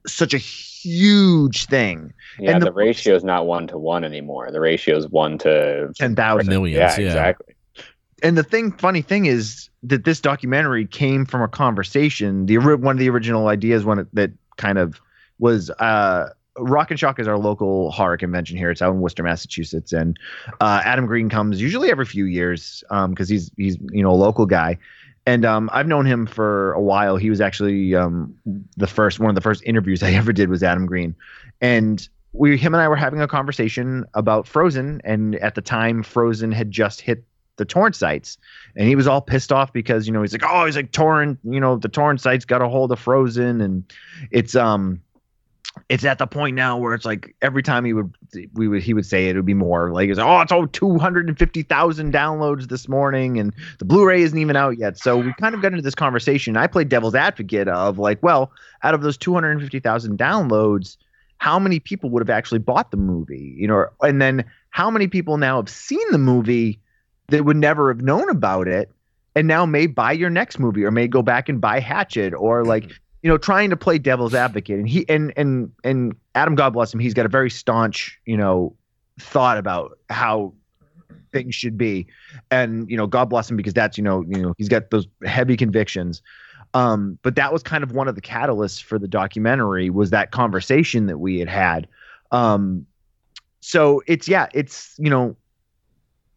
such 0.06 0.34
a 0.34 0.38
huge 0.38 1.66
thing. 1.66 2.12
Yeah, 2.38 2.52
And 2.52 2.62
the, 2.62 2.66
the- 2.66 2.72
ratio 2.72 3.14
is 3.14 3.24
not 3.24 3.46
one 3.46 3.66
to 3.68 3.78
one 3.78 4.04
anymore. 4.04 4.50
The 4.50 4.60
ratio 4.60 4.96
is 4.96 5.08
one 5.08 5.38
to 5.38 5.92
Ten 5.96 6.14
thousand. 6.14 6.48
millions 6.48 6.76
yeah, 6.76 7.00
yeah, 7.00 7.06
exactly. 7.08 7.54
and 8.22 8.36
the 8.36 8.42
thing 8.42 8.72
funny 8.72 9.00
thing 9.02 9.26
is 9.26 9.70
that 9.84 10.04
this 10.04 10.20
documentary 10.20 10.86
came 10.86 11.24
from 11.24 11.42
a 11.42 11.48
conversation 11.48 12.46
the 12.46 12.58
one 12.58 12.94
of 12.94 12.98
the 12.98 13.08
original 13.08 13.48
ideas 13.48 13.84
it, 13.98 14.14
that 14.14 14.30
kind 14.56 14.78
of 14.78 15.00
was 15.38 15.70
uh 15.70 16.28
Rock 16.58 16.90
and 16.90 17.00
Shock 17.00 17.18
is 17.18 17.26
our 17.26 17.38
local 17.38 17.90
horror 17.90 18.16
convention 18.16 18.56
here. 18.56 18.70
It's 18.70 18.80
out 18.80 18.94
in 18.94 19.00
Worcester, 19.00 19.22
Massachusetts, 19.22 19.92
and 19.92 20.16
uh, 20.60 20.82
Adam 20.84 21.06
Green 21.06 21.28
comes 21.28 21.60
usually 21.60 21.90
every 21.90 22.04
few 22.04 22.26
years 22.26 22.84
because 23.08 23.28
he's 23.28 23.50
he's 23.56 23.76
you 23.90 24.02
know 24.02 24.10
a 24.10 24.14
local 24.14 24.46
guy, 24.46 24.78
and 25.26 25.44
um, 25.44 25.68
I've 25.72 25.88
known 25.88 26.06
him 26.06 26.26
for 26.26 26.72
a 26.74 26.80
while. 26.80 27.16
He 27.16 27.30
was 27.30 27.40
actually 27.40 27.94
um, 27.94 28.34
the 28.76 28.86
first 28.86 29.18
one 29.18 29.30
of 29.30 29.34
the 29.34 29.40
first 29.40 29.62
interviews 29.64 30.02
I 30.02 30.12
ever 30.14 30.32
did 30.32 30.48
was 30.48 30.62
Adam 30.62 30.86
Green, 30.86 31.14
and 31.60 32.08
we 32.32 32.56
him 32.56 32.74
and 32.74 32.80
I 32.80 32.88
were 32.88 32.96
having 32.96 33.20
a 33.20 33.28
conversation 33.28 34.04
about 34.14 34.46
Frozen, 34.46 35.00
and 35.04 35.34
at 35.36 35.56
the 35.56 35.62
time 35.62 36.02
Frozen 36.02 36.52
had 36.52 36.70
just 36.70 37.00
hit 37.00 37.24
the 37.56 37.64
torrent 37.64 37.96
sites, 37.96 38.38
and 38.76 38.88
he 38.88 38.96
was 38.96 39.06
all 39.06 39.20
pissed 39.20 39.52
off 39.52 39.72
because 39.72 40.06
you 40.06 40.12
know 40.12 40.22
he's 40.22 40.32
like, 40.32 40.44
oh, 40.48 40.66
he's 40.66 40.76
like 40.76 40.92
torrent, 40.92 41.38
you 41.44 41.60
know, 41.60 41.76
the 41.76 41.88
torrent 41.88 42.20
sites 42.20 42.44
got 42.44 42.62
a 42.62 42.68
hold 42.68 42.92
of 42.92 42.98
Frozen, 42.98 43.60
and 43.60 43.84
it's 44.30 44.54
um 44.54 45.00
it's 45.88 46.04
at 46.04 46.18
the 46.18 46.26
point 46.26 46.56
now 46.56 46.76
where 46.76 46.94
it's 46.94 47.04
like 47.04 47.34
every 47.42 47.62
time 47.62 47.84
he 47.84 47.92
would 47.92 48.14
we 48.54 48.68
would 48.68 48.82
he 48.82 48.94
would 48.94 49.06
say 49.06 49.28
it 49.28 49.36
would 49.36 49.44
be 49.44 49.54
more 49.54 49.90
like 49.90 50.08
it's 50.08 50.18
oh 50.18 50.40
it's 50.40 50.52
oh 50.52 50.66
250,000 50.66 52.12
downloads 52.12 52.68
this 52.68 52.88
morning 52.88 53.38
and 53.38 53.52
the 53.78 53.84
Blu-ray 53.84 54.22
isn't 54.22 54.38
even 54.38 54.56
out 54.56 54.78
yet. 54.78 54.98
So 54.98 55.18
we 55.18 55.32
kind 55.34 55.54
of 55.54 55.62
got 55.62 55.72
into 55.72 55.82
this 55.82 55.94
conversation. 55.94 56.56
I 56.56 56.66
played 56.66 56.88
devil's 56.88 57.14
advocate 57.14 57.68
of 57.68 57.98
like, 57.98 58.22
well, 58.22 58.52
out 58.82 58.94
of 58.94 59.02
those 59.02 59.16
250,000 59.16 60.18
downloads, 60.18 60.96
how 61.38 61.58
many 61.58 61.80
people 61.80 62.08
would 62.10 62.20
have 62.20 62.30
actually 62.30 62.60
bought 62.60 62.90
the 62.90 62.96
movie? 62.96 63.54
You 63.56 63.68
know, 63.68 63.86
and 64.00 64.22
then 64.22 64.44
how 64.70 64.90
many 64.90 65.08
people 65.08 65.36
now 65.38 65.56
have 65.56 65.68
seen 65.68 66.04
the 66.10 66.18
movie 66.18 66.80
that 67.28 67.44
would 67.44 67.56
never 67.56 67.92
have 67.92 68.02
known 68.02 68.28
about 68.28 68.68
it. 68.68 68.90
And 69.36 69.48
now 69.48 69.66
may 69.66 69.86
buy 69.86 70.12
your 70.12 70.30
next 70.30 70.58
movie 70.58 70.84
or 70.84 70.90
may 70.90 71.08
go 71.08 71.22
back 71.22 71.48
and 71.48 71.60
buy 71.60 71.80
Hatchet 71.80 72.34
or 72.34 72.64
like 72.64 72.88
you 73.22 73.30
know 73.30 73.38
trying 73.38 73.70
to 73.70 73.76
play 73.76 73.98
devil's 73.98 74.34
advocate. 74.34 74.78
And 74.78 74.88
he 74.88 75.08
and 75.08 75.32
and 75.36 75.72
and 75.82 76.14
Adam 76.34 76.54
God 76.54 76.72
bless 76.72 76.94
him 76.94 77.00
he's 77.00 77.14
got 77.14 77.26
a 77.26 77.28
very 77.28 77.50
staunch 77.50 78.18
you 78.26 78.36
know 78.36 78.76
thought 79.18 79.58
about 79.58 79.98
how 80.08 80.52
things 81.32 81.54
should 81.54 81.76
be. 81.76 82.06
And 82.50 82.88
you 82.88 82.96
know 82.96 83.06
God 83.06 83.24
bless 83.26 83.50
him 83.50 83.56
because 83.56 83.74
that's 83.74 83.98
you 83.98 84.04
know 84.04 84.24
you 84.28 84.40
know 84.40 84.54
he's 84.56 84.68
got 84.68 84.90
those 84.90 85.08
heavy 85.24 85.56
convictions. 85.56 86.22
Um 86.74 87.18
but 87.22 87.34
that 87.34 87.52
was 87.52 87.62
kind 87.64 87.82
of 87.82 87.90
one 87.90 88.06
of 88.06 88.14
the 88.14 88.22
catalysts 88.22 88.80
for 88.80 89.00
the 89.00 89.08
documentary 89.08 89.90
was 89.90 90.10
that 90.10 90.30
conversation 90.30 91.06
that 91.06 91.18
we 91.18 91.40
had 91.40 91.48
had. 91.48 91.88
Um 92.30 92.86
so 93.60 94.00
it's 94.06 94.28
yeah 94.28 94.46
it's 94.54 94.94
you 94.98 95.10
know 95.10 95.34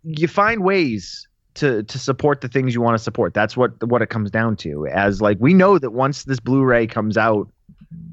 you 0.03 0.27
find 0.27 0.63
ways 0.63 1.27
to 1.55 1.83
to 1.83 1.99
support 1.99 2.41
the 2.41 2.47
things 2.47 2.73
you 2.73 2.81
want 2.81 2.97
to 2.97 3.03
support. 3.03 3.33
That's 3.33 3.57
what 3.57 3.83
what 3.87 4.01
it 4.01 4.09
comes 4.09 4.31
down 4.31 4.55
to. 4.57 4.87
As 4.87 5.21
like 5.21 5.37
we 5.39 5.53
know 5.53 5.79
that 5.79 5.91
once 5.91 6.23
this 6.23 6.39
Blu-ray 6.39 6.87
comes 6.87 7.17
out 7.17 7.49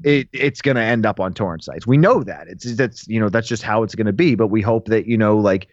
it 0.03 0.27
it's 0.31 0.61
going 0.61 0.75
to 0.75 0.81
end 0.81 1.05
up 1.05 1.19
on 1.19 1.33
torrent 1.33 1.63
sites. 1.63 1.85
We 1.85 1.97
know 1.97 2.23
that. 2.23 2.47
It's 2.47 2.75
that's 2.75 3.07
you 3.07 3.19
know 3.19 3.29
that's 3.29 3.47
just 3.47 3.63
how 3.63 3.83
it's 3.83 3.95
going 3.95 4.07
to 4.07 4.13
be. 4.13 4.35
But 4.35 4.47
we 4.47 4.61
hope 4.61 4.87
that 4.87 5.07
you 5.07 5.17
know 5.17 5.37
like 5.37 5.67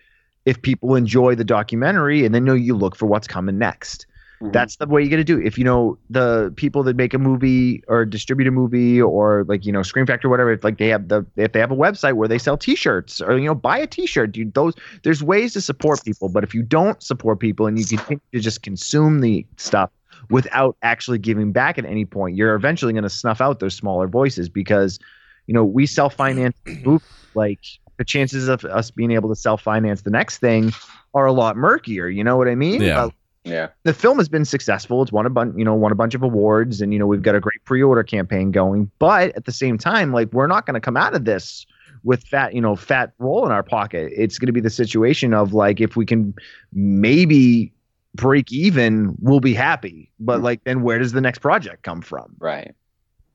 if 0.44 0.60
people 0.60 0.94
enjoy 0.94 1.34
the 1.34 1.44
documentary 1.44 2.24
and 2.24 2.34
then 2.34 2.43
you 2.43 2.47
know 2.47 2.55
you 2.55 2.76
look 2.76 2.97
for 2.97 3.06
what's 3.06 3.26
coming 3.26 3.59
next. 3.59 4.06
Mhm. 4.43 4.52
That's 4.52 4.77
the 4.77 4.86
way 4.86 5.02
you 5.02 5.09
got 5.09 5.16
to 5.16 5.24
do. 5.24 5.39
it. 5.39 5.47
If 5.47 5.56
you 5.56 5.64
know 5.64 5.98
the 6.10 6.52
people 6.56 6.82
that 6.85 6.97
make 6.97 7.14
a 7.14 7.19
movie 7.19 7.82
or 7.86 8.05
distribute 8.05 8.48
a 8.48 8.51
movie 8.51 9.01
or 9.01 9.44
like 9.47 9.64
you 9.64 9.73
know 9.73 9.82
Scream 9.82 10.05
Factory, 10.06 10.28
whatever, 10.31 10.52
if 10.52 10.64
like 10.64 10.78
they 10.78 10.89
have 10.89 11.09
the 11.09 11.24
if 11.36 11.52
they 11.52 11.60
have 11.60 11.70
a 11.70 11.77
website 11.77 12.14
where 12.14 12.28
they 12.28 12.39
sell 12.39 12.56
T-shirts 12.56 13.20
or 13.20 13.39
you 13.39 13.47
know 13.47 13.55
buy 13.55 13.78
a 13.78 13.86
T-shirt, 13.86 14.32
dude. 14.32 14.55
Those 14.55 14.74
there's 15.05 15.23
ways 15.23 15.52
to 15.52 15.60
support 15.60 16.05
people, 16.05 16.28
but 16.28 16.43
if 16.43 16.55
you 16.55 16.62
don't 16.62 17.01
support 17.02 17.39
people 17.39 17.66
and 17.66 17.78
you 17.78 17.85
continue 17.85 18.20
to 18.32 18.40
just 18.40 18.62
consume 18.62 19.20
the 19.20 19.47
stuff 19.56 19.90
without 20.31 20.77
actually 20.82 21.19
giving 21.19 21.52
back 21.52 21.78
at 21.78 21.85
any 21.85 22.05
point, 22.05 22.36
you're 22.36 22.55
eventually 22.55 22.93
going 22.93 23.02
to 23.05 23.10
snuff 23.10 23.40
out 23.40 23.60
those 23.60 23.74
smaller 23.74 24.09
voices 24.09 24.48
because 24.48 24.98
you 25.47 25.55
know 25.55 25.64
we 25.64 25.86
self 25.86 26.14
finance 26.14 26.56
like 27.35 27.60
the 27.98 28.05
chances 28.05 28.48
of 28.48 28.64
us 28.64 28.90
being 28.90 29.12
able 29.12 29.28
to 29.28 29.36
self 29.36 29.62
finance 29.62 30.02
the 30.02 30.10
next 30.10 30.39
thing 30.39 30.73
are 31.14 31.27
a 31.27 31.32
lot 31.32 31.56
murkier. 31.56 32.09
You 32.09 32.24
know 32.24 32.36
what 32.36 32.48
I 32.48 32.55
mean? 32.56 32.81
Yeah. 32.82 33.09
Yeah. 33.44 33.69
the 33.82 33.93
film 33.93 34.19
has 34.19 34.28
been 34.28 34.44
successful. 34.44 35.02
It's 35.02 35.10
won 35.10 35.27
a 35.27 35.31
bunch, 35.31 35.55
you 35.59 35.64
know, 35.64 35.74
won 35.74 35.90
a 35.90 35.97
bunch 35.97 36.14
of 36.14 36.23
awards, 36.23 36.81
and 36.81 36.93
you 36.93 36.98
know 36.98 37.06
we've 37.06 37.23
got 37.23 37.35
a 37.35 37.40
great 37.40 37.64
pre-order 37.64 38.05
campaign 38.05 38.52
going. 38.52 38.90
But 38.98 39.35
at 39.36 39.47
the 39.47 39.52
same 39.52 39.78
time, 39.78 40.12
like 40.12 40.32
we're 40.32 40.47
not 40.47 40.64
going 40.64 40.74
to 40.74 40.81
come 40.81 40.97
out 40.97 41.14
of 41.14 41.24
this 41.24 41.66
with 42.05 42.23
fat, 42.24 42.55
you 42.55 42.60
know, 42.60 42.77
fat 42.77 43.12
roll 43.19 43.44
in 43.44 43.52
our 43.52 43.62
pocket. 43.64 44.12
It's 44.16 44.39
going 44.39 44.47
to 44.47 44.52
be 44.52 44.60
the 44.60 44.70
situation 44.70 45.35
of 45.35 45.52
like 45.55 45.81
if 45.81 45.97
we 45.97 46.06
can 46.06 46.35
maybe 46.73 47.73
break 48.14 48.52
even, 48.52 49.14
we'll 49.20 49.40
be 49.40 49.55
happy. 49.55 50.10
But 50.20 50.40
Mhm. 50.40 50.44
like 50.44 50.64
then 50.64 50.82
where 50.82 50.98
does 50.98 51.12
the 51.12 51.20
next 51.20 51.39
project 51.39 51.82
come 51.82 52.01
from? 52.02 52.35
Right. 52.39 52.74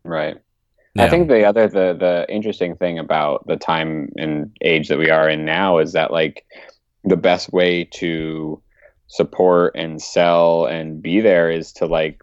Right. 0.03 0.37
Yeah. 0.95 1.05
I 1.05 1.09
think 1.09 1.27
the 1.27 1.43
other 1.45 1.67
the 1.67 1.95
the 1.99 2.25
interesting 2.29 2.75
thing 2.75 2.97
about 2.97 3.45
the 3.47 3.57
time 3.57 4.09
and 4.17 4.51
age 4.61 4.87
that 4.87 4.97
we 4.97 5.09
are 5.09 5.29
in 5.29 5.43
now 5.45 5.77
is 5.79 5.93
that 5.93 6.11
like 6.11 6.45
the 7.03 7.17
best 7.17 7.51
way 7.53 7.83
to 7.95 8.61
support 9.07 9.73
and 9.75 10.01
sell 10.01 10.65
and 10.65 11.01
be 11.01 11.21
there 11.21 11.49
is 11.49 11.71
to 11.71 11.85
like 11.85 12.21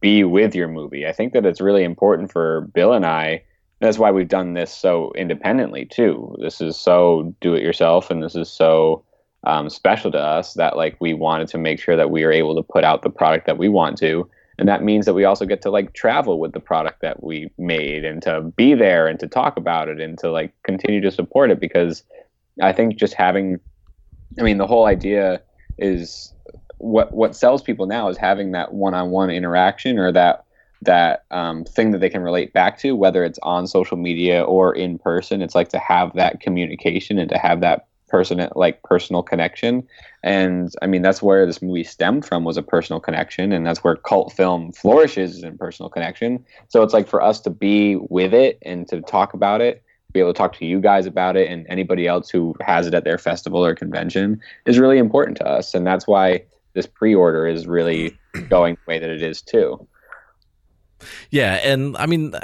be 0.00 0.22
with 0.22 0.54
your 0.54 0.68
movie. 0.68 1.06
I 1.06 1.12
think 1.12 1.32
that 1.32 1.46
it's 1.46 1.60
really 1.60 1.82
important 1.82 2.30
for 2.30 2.62
Bill 2.74 2.92
and 2.92 3.06
I. 3.06 3.42
That's 3.80 3.98
why 3.98 4.10
we've 4.10 4.28
done 4.28 4.54
this 4.54 4.72
so 4.72 5.12
independently 5.16 5.86
too. 5.86 6.36
This 6.40 6.60
is 6.60 6.76
so 6.76 7.34
do 7.40 7.54
it 7.54 7.62
yourself, 7.62 8.10
and 8.10 8.22
this 8.22 8.34
is 8.34 8.48
so 8.48 9.04
um, 9.44 9.68
special 9.70 10.10
to 10.12 10.18
us 10.18 10.54
that 10.54 10.76
like 10.76 10.96
we 11.00 11.14
wanted 11.14 11.48
to 11.48 11.58
make 11.58 11.80
sure 11.80 11.96
that 11.96 12.10
we 12.10 12.24
are 12.24 12.32
able 12.32 12.54
to 12.54 12.62
put 12.62 12.84
out 12.84 13.02
the 13.02 13.10
product 13.10 13.46
that 13.46 13.58
we 13.58 13.68
want 13.68 13.98
to, 13.98 14.28
and 14.58 14.68
that 14.68 14.82
means 14.82 15.06
that 15.06 15.14
we 15.14 15.24
also 15.24 15.44
get 15.44 15.62
to 15.62 15.70
like 15.70 15.92
travel 15.92 16.38
with 16.38 16.52
the 16.52 16.60
product 16.60 17.00
that 17.02 17.22
we 17.22 17.50
made 17.58 18.04
and 18.04 18.22
to 18.22 18.40
be 18.56 18.74
there 18.74 19.06
and 19.06 19.20
to 19.20 19.26
talk 19.26 19.56
about 19.56 19.88
it 19.88 20.00
and 20.00 20.18
to 20.18 20.30
like 20.30 20.52
continue 20.62 21.00
to 21.00 21.10
support 21.10 21.50
it 21.50 21.60
because 21.60 22.02
I 22.62 22.72
think 22.72 22.96
just 22.96 23.12
having, 23.12 23.60
I 24.38 24.42
mean, 24.42 24.56
the 24.56 24.66
whole 24.66 24.86
idea 24.86 25.42
is 25.78 26.32
what 26.78 27.12
what 27.14 27.34
sells 27.34 27.62
people 27.62 27.86
now 27.86 28.08
is 28.08 28.16
having 28.16 28.52
that 28.52 28.74
one-on-one 28.74 29.30
interaction 29.30 29.98
or 29.98 30.12
that 30.12 30.44
that 30.82 31.24
um, 31.30 31.64
thing 31.64 31.90
that 31.90 31.98
they 31.98 32.10
can 32.10 32.22
relate 32.22 32.52
back 32.52 32.78
to, 32.78 32.94
whether 32.94 33.24
it's 33.24 33.38
on 33.42 33.66
social 33.66 33.96
media 33.96 34.42
or 34.42 34.74
in 34.74 34.98
person. 34.98 35.42
It's 35.42 35.54
like 35.54 35.70
to 35.70 35.78
have 35.78 36.12
that 36.14 36.40
communication 36.40 37.18
and 37.18 37.30
to 37.30 37.38
have 37.38 37.60
that 37.62 37.86
person 38.08 38.46
like 38.54 38.82
personal 38.82 39.22
connection. 39.22 39.86
And 40.22 40.72
I 40.82 40.86
mean, 40.86 41.02
that's 41.02 41.22
where 41.22 41.46
this 41.46 41.62
movie 41.62 41.84
stemmed 41.84 42.24
from 42.24 42.44
was 42.44 42.56
a 42.56 42.62
personal 42.62 43.00
connection, 43.00 43.52
and 43.52 43.66
that's 43.66 43.82
where 43.82 43.96
cult 43.96 44.32
film 44.32 44.72
flourishes 44.72 45.36
is 45.36 45.42
in 45.42 45.58
personal 45.58 45.88
connection. 45.88 46.44
So 46.68 46.82
it's 46.82 46.94
like 46.94 47.08
for 47.08 47.22
us 47.22 47.40
to 47.40 47.50
be 47.50 47.96
with 47.96 48.34
it 48.34 48.58
and 48.62 48.86
to 48.88 49.00
talk 49.00 49.34
about 49.34 49.60
it, 49.60 49.82
be 50.16 50.20
able 50.20 50.32
to 50.32 50.38
talk 50.38 50.56
to 50.58 50.66
you 50.66 50.80
guys 50.80 51.06
about 51.06 51.36
it, 51.36 51.50
and 51.50 51.66
anybody 51.68 52.06
else 52.06 52.30
who 52.30 52.54
has 52.60 52.86
it 52.86 52.94
at 52.94 53.04
their 53.04 53.18
festival 53.18 53.64
or 53.64 53.74
convention 53.74 54.40
is 54.64 54.78
really 54.78 54.98
important 54.98 55.36
to 55.38 55.46
us, 55.46 55.74
and 55.74 55.86
that's 55.86 56.06
why 56.06 56.42
this 56.72 56.86
pre-order 56.86 57.46
is 57.46 57.66
really 57.66 58.18
going 58.48 58.74
the 58.74 58.90
way 58.90 58.98
that 58.98 59.10
it 59.10 59.22
is 59.22 59.42
too. 59.42 59.86
Yeah, 61.30 61.54
and 61.62 61.96
I 61.98 62.06
mean, 62.06 62.34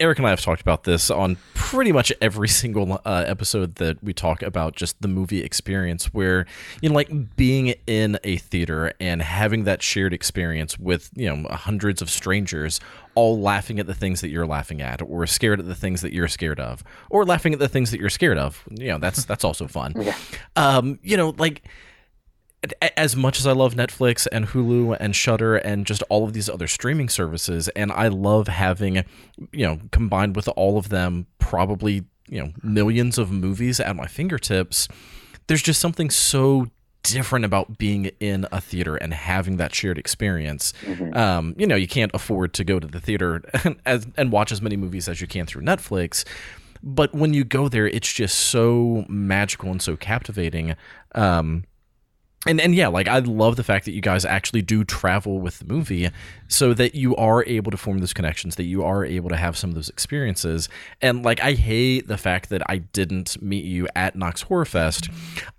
Eric 0.00 0.18
and 0.18 0.26
I 0.26 0.30
have 0.30 0.40
talked 0.40 0.60
about 0.60 0.84
this 0.84 1.10
on 1.10 1.36
pretty 1.54 1.92
much 1.92 2.12
every 2.20 2.48
single 2.62 3.00
uh, 3.04 3.24
episode 3.26 3.76
that 3.76 4.02
we 4.02 4.12
talk 4.12 4.42
about 4.42 4.76
just 4.76 5.00
the 5.00 5.08
movie 5.08 5.42
experience, 5.42 6.06
where 6.14 6.46
you 6.80 6.88
know, 6.88 6.94
like 6.94 7.36
being 7.36 7.74
in 7.86 8.18
a 8.24 8.36
theater 8.38 8.92
and 9.00 9.22
having 9.22 9.64
that 9.64 9.82
shared 9.82 10.12
experience 10.12 10.78
with 10.78 11.10
you 11.14 11.34
know 11.34 11.48
hundreds 11.50 12.02
of 12.02 12.10
strangers, 12.10 12.80
all 13.14 13.40
laughing 13.40 13.78
at 13.78 13.86
the 13.86 13.94
things 13.94 14.20
that 14.20 14.28
you're 14.28 14.46
laughing 14.46 14.80
at, 14.80 15.02
or 15.02 15.26
scared 15.26 15.60
at 15.60 15.66
the 15.66 15.74
things 15.74 16.00
that 16.00 16.12
you're 16.12 16.28
scared 16.28 16.60
of, 16.60 16.82
or 17.10 17.24
laughing 17.24 17.52
at 17.52 17.58
the 17.58 17.68
things 17.68 17.90
that 17.90 18.00
you're 18.00 18.10
scared 18.10 18.38
of. 18.38 18.62
You 18.70 18.88
know, 18.88 18.98
that's 18.98 19.24
that's 19.24 19.44
also 19.44 19.66
fun. 19.66 19.94
Um, 20.54 20.98
you 21.02 21.16
know, 21.16 21.34
like 21.38 21.62
as 22.96 23.16
much 23.16 23.38
as 23.38 23.46
I 23.46 23.52
love 23.52 23.74
Netflix 23.74 24.26
and 24.30 24.46
Hulu 24.48 24.96
and 25.00 25.16
Shudder 25.16 25.56
and 25.56 25.86
just 25.86 26.02
all 26.08 26.24
of 26.24 26.32
these 26.32 26.48
other 26.48 26.68
streaming 26.68 27.08
services, 27.08 27.68
and 27.70 27.90
I 27.92 28.08
love 28.08 28.48
having, 28.48 29.04
you 29.52 29.66
know, 29.66 29.80
combined 29.90 30.36
with 30.36 30.48
all 30.48 30.78
of 30.78 30.88
them, 30.88 31.26
probably 31.38 32.04
you 32.28 32.40
know 32.40 32.52
millions 32.62 33.18
of 33.18 33.30
movies 33.30 33.80
at 33.80 33.96
my 33.96 34.06
fingertips. 34.06 34.88
There's 35.48 35.62
just 35.62 35.80
something 35.80 36.08
so 36.08 36.68
different 37.02 37.44
about 37.44 37.78
being 37.78 38.06
in 38.20 38.46
a 38.52 38.60
theater 38.60 38.96
and 38.96 39.12
having 39.12 39.56
that 39.56 39.74
shared 39.74 39.98
experience. 39.98 40.72
Um, 41.16 41.54
you 41.58 41.66
know, 41.66 41.74
you 41.74 41.88
can't 41.88 42.12
afford 42.14 42.54
to 42.54 42.64
go 42.64 42.78
to 42.78 42.86
the 42.86 43.00
theater 43.00 43.42
and, 43.64 43.76
as, 43.86 44.06
and 44.16 44.30
watch 44.30 44.52
as 44.52 44.62
many 44.62 44.76
movies 44.76 45.08
as 45.08 45.20
you 45.20 45.26
can 45.26 45.46
through 45.46 45.62
Netflix. 45.62 46.24
But 46.82 47.12
when 47.14 47.34
you 47.34 47.44
go 47.44 47.68
there, 47.68 47.86
it's 47.86 48.12
just 48.12 48.38
so 48.38 49.04
magical 49.08 49.70
and 49.70 49.82
so 49.82 49.96
captivating. 49.96 50.74
Um, 51.14 51.64
and 52.46 52.60
and 52.60 52.74
yeah, 52.74 52.88
like 52.88 53.06
I 53.06 53.20
love 53.20 53.56
the 53.56 53.62
fact 53.62 53.84
that 53.84 53.92
you 53.92 54.00
guys 54.00 54.24
actually 54.24 54.62
do 54.62 54.82
travel 54.82 55.38
with 55.38 55.60
the 55.60 55.64
movie, 55.64 56.10
so 56.48 56.74
that 56.74 56.94
you 56.94 57.14
are 57.14 57.44
able 57.44 57.70
to 57.70 57.76
form 57.76 57.98
those 57.98 58.12
connections, 58.12 58.56
that 58.56 58.64
you 58.64 58.84
are 58.84 59.04
able 59.04 59.30
to 59.30 59.36
have 59.36 59.56
some 59.56 59.70
of 59.70 59.76
those 59.76 59.88
experiences. 59.88 60.68
And 61.00 61.24
like 61.24 61.40
I 61.40 61.52
hate 61.52 62.08
the 62.08 62.18
fact 62.18 62.48
that 62.50 62.62
I 62.68 62.78
didn't 62.78 63.40
meet 63.40 63.64
you 63.64 63.86
at 63.94 64.16
Knox 64.16 64.42
Horror 64.42 64.64
Fest. 64.64 65.08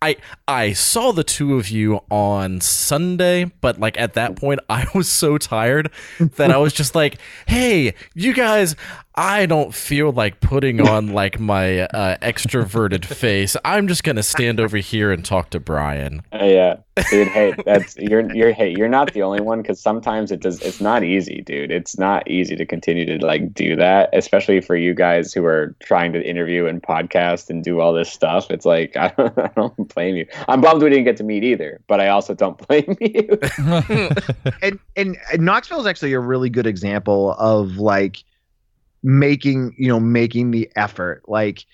I 0.01 0.17
I 0.47 0.73
saw 0.73 1.13
the 1.13 1.23
two 1.23 1.55
of 1.55 1.69
you 1.69 2.01
on 2.11 2.59
Sunday, 2.59 3.45
but 3.61 3.79
like 3.79 3.97
at 3.97 4.13
that 4.15 4.35
point 4.35 4.59
I 4.69 4.85
was 4.93 5.07
so 5.07 5.37
tired 5.37 5.89
that 6.19 6.51
I 6.51 6.57
was 6.57 6.73
just 6.73 6.95
like, 6.95 7.17
"Hey, 7.47 7.93
you 8.13 8.33
guys, 8.33 8.75
I 9.15 9.45
don't 9.45 9.73
feel 9.73 10.11
like 10.11 10.39
putting 10.39 10.81
on 10.87 11.13
like 11.13 11.39
my 11.39 11.81
uh, 11.81 12.17
extroverted 12.17 13.05
face. 13.05 13.55
I'm 13.63 13.87
just 13.87 14.03
gonna 14.03 14.23
stand 14.23 14.59
over 14.59 14.77
here 14.77 15.11
and 15.11 15.23
talk 15.23 15.51
to 15.51 15.59
Brian." 15.59 16.21
Uh, 16.33 16.45
yeah, 16.45 16.75
dude. 17.09 17.27
Hey, 17.27 17.53
that's 17.65 17.95
you're 17.97 18.33
you're 18.33 18.53
hey 18.53 18.73
you're 18.75 18.89
not 18.89 19.13
the 19.13 19.21
only 19.21 19.41
one 19.41 19.61
because 19.61 19.79
sometimes 19.79 20.31
it 20.31 20.39
does. 20.39 20.61
It's 20.61 20.81
not 20.81 21.03
easy, 21.03 21.41
dude. 21.41 21.71
It's 21.71 21.97
not 21.97 22.29
easy 22.29 22.55
to 22.55 22.65
continue 22.65 23.05
to 23.05 23.25
like 23.25 23.53
do 23.53 23.75
that, 23.75 24.09
especially 24.13 24.61
for 24.61 24.75
you 24.75 24.93
guys 24.93 25.33
who 25.33 25.45
are 25.45 25.75
trying 25.83 26.13
to 26.13 26.21
interview 26.21 26.65
and 26.65 26.81
podcast 26.81 27.49
and 27.49 27.63
do 27.63 27.79
all 27.79 27.93
this 27.93 28.11
stuff. 28.11 28.49
It's 28.49 28.65
like 28.65 28.97
I 28.97 29.09
don't, 29.09 29.37
I 29.37 29.51
don't 29.55 29.93
blame 29.93 30.15
you. 30.15 30.25
I'm 30.47 30.61
bummed 30.61 30.81
we 30.81 30.89
didn't 30.89 31.05
get 31.05 31.17
to 31.17 31.23
meet 31.23 31.43
either, 31.43 31.79
but 31.87 31.99
I 31.99 32.07
also 32.07 32.33
don't 32.33 32.57
blame 32.67 32.97
you. 32.99 33.39
and, 34.61 34.79
and 34.95 35.17
and 35.31 35.45
Knoxville 35.45 35.81
is 35.81 35.85
actually 35.85 36.13
a 36.13 36.19
really 36.19 36.49
good 36.49 36.67
example 36.67 37.33
of 37.33 37.77
like 37.77 38.23
making 39.03 39.75
you 39.77 39.87
know 39.87 39.99
making 39.99 40.51
the 40.51 40.69
effort 40.75 41.21
like 41.27 41.65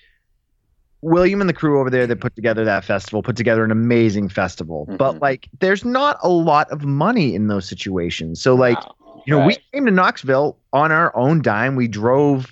William 1.02 1.40
and 1.40 1.48
the 1.48 1.54
crew 1.54 1.80
over 1.80 1.88
there 1.88 2.06
that 2.06 2.20
put 2.20 2.34
together 2.34 2.64
that 2.64 2.84
festival 2.84 3.22
put 3.22 3.36
together 3.36 3.64
an 3.64 3.70
amazing 3.70 4.28
festival 4.28 4.86
but 4.98 5.14
Mhm. 5.14 5.20
like 5.22 5.48
there's 5.60 5.84
not 5.84 6.18
a 6.22 6.28
lot 6.28 6.70
of 6.70 6.84
money 6.84 7.34
in 7.34 7.46
those 7.46 7.66
situations 7.68 8.42
so 8.42 8.54
like 8.54 8.78
Wow. 8.78 9.22
you 9.26 9.38
know 9.38 9.46
we 9.46 9.56
came 9.72 9.86
to 9.86 9.92
Knoxville 9.92 10.58
on 10.72 10.92
our 10.92 11.16
own 11.16 11.40
dime 11.40 11.76
we 11.76 11.88
drove 11.88 12.50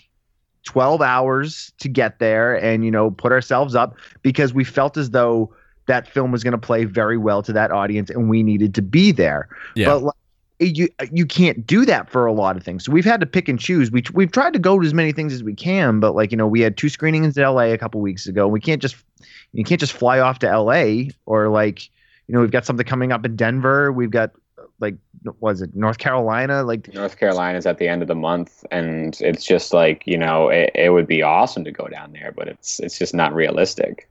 12 0.65 1.03
hours 1.03 1.73
to 1.81 1.89
get 1.89 2.19
there 2.21 2.55
and 2.55 2.85
you 2.85 2.91
know 2.91 3.11
put 3.11 3.33
ourselves 3.33 3.75
up 3.75 3.97
because 4.23 4.55
we 4.55 4.65
felt 4.65 4.97
as 4.97 5.11
though 5.11 5.53
that 5.87 6.07
film 6.07 6.31
was 6.33 6.45
going 6.45 6.53
to 6.53 6.59
play 6.59 6.85
very 6.85 7.17
well 7.17 7.43
to 7.43 7.53
that 7.53 7.71
audience 7.71 8.11
and 8.11 8.29
we 8.29 8.43
needed 8.43 8.75
to 8.75 8.83
be 8.83 9.11
there 9.13 9.49
Yeah. 9.75 9.87
but 9.87 10.03
like, 10.05 10.15
you 10.61 10.89
you 11.13 11.25
can't 11.25 11.67
do 11.67 11.85
that 11.87 12.11
for 12.11 12.27
a 12.27 12.33
lot 12.33 12.57
of 12.57 12.63
things. 12.63 12.85
So 12.85 12.93
we've 12.93 13.05
had 13.05 13.21
to 13.21 13.27
pick 13.27 13.49
and 13.49 13.59
choose. 13.59 13.91
We 13.91 14.03
we've 14.13 14.33
tried 14.33 14.53
to 14.55 14.59
go 14.59 14.79
to 14.79 14.87
as 14.87 14.95
many 14.95 15.13
things 15.13 15.33
as 15.33 15.43
we 15.43 15.55
can, 15.55 16.01
but 16.01 16.15
like 16.15 16.33
you 16.33 16.37
know, 16.37 16.47
we 16.47 16.61
had 16.61 16.77
two 16.77 16.89
screenings 16.89 17.37
in 17.37 17.45
LA 17.45 17.65
a 17.65 17.79
couple 17.79 18.01
weeks 18.01 18.27
ago. 18.27 18.49
We 18.49 18.61
can't 18.61 18.83
just 18.83 18.97
you 19.53 19.65
can't 19.65 19.81
just 19.81 19.93
fly 19.93 20.19
off 20.19 20.41
to 20.41 20.47
LA 20.47 21.11
or 21.27 21.49
like 21.49 21.87
you 22.27 22.35
know 22.35 22.41
we've 22.41 22.51
got 22.51 22.67
something 22.67 22.87
coming 22.87 23.13
up 23.13 23.25
in 23.25 23.37
Denver. 23.37 23.93
We've 23.93 24.11
got 24.11 24.33
like 24.81 24.97
was 25.41 25.63
it 25.63 25.75
North 25.75 25.99
Carolina? 25.99 26.63
Like 26.65 26.93
North 26.93 27.19
Carolina's 27.19 27.67
at 27.67 27.79
the 27.79 27.89
end 27.89 28.03
of 28.03 28.09
the 28.09 28.15
month, 28.15 28.65
and 28.71 29.17
it's 29.21 29.45
just 29.45 29.73
like 29.73 30.03
you 30.07 30.19
know, 30.19 30.49
it, 30.49 30.71
it 30.75 30.91
would 30.91 31.07
be 31.07 31.23
awesome 31.23 31.65
to 31.65 31.73
go 31.73 31.87
down 31.87 32.13
there, 32.13 32.33
but 32.37 32.49
it's 32.49 32.81
it's 32.81 32.99
just 32.99 33.15
not 33.15 33.35
realistic. 33.35 34.09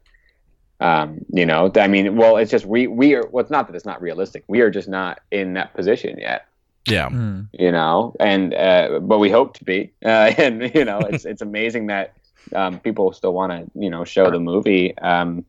Um, 0.80 1.26
you 1.32 1.46
know, 1.46 1.72
I 1.76 1.88
mean, 1.88 2.16
well, 2.16 2.38
it's 2.38 2.52
just 2.52 2.66
we 2.66 2.88
we 2.88 3.16
are. 3.16 3.26
Well, 3.28 3.42
it's 3.42 3.52
not 3.52 3.68
that 3.68 3.76
it's 3.76 3.86
not 3.86 4.02
realistic. 4.02 4.44
We 4.48 4.62
are 4.62 4.70
just 4.70 4.88
not 4.88 5.22
in 5.32 5.54
that 5.54 5.74
position 5.74 6.20
yet. 6.20 6.46
Yeah. 6.88 7.10
Mm. 7.10 7.50
you 7.52 7.72
know, 7.72 8.16
and 8.20 8.54
uh, 8.54 9.00
but 9.02 9.18
we 9.18 9.30
hope 9.30 9.58
to 9.58 9.64
be, 9.66 9.92
uh, 10.06 10.08
and 10.38 10.72
you 10.74 10.86
know, 10.86 11.00
it's 11.00 11.26
it's 11.26 11.42
amazing 11.42 11.88
that 11.88 12.14
um, 12.56 12.80
people 12.80 13.12
still 13.14 13.34
want 13.34 13.52
to 13.52 13.80
you 13.80 13.90
know 13.90 14.06
show 14.06 14.30
the 14.32 14.40
movie, 14.40 14.98
um, 15.00 15.44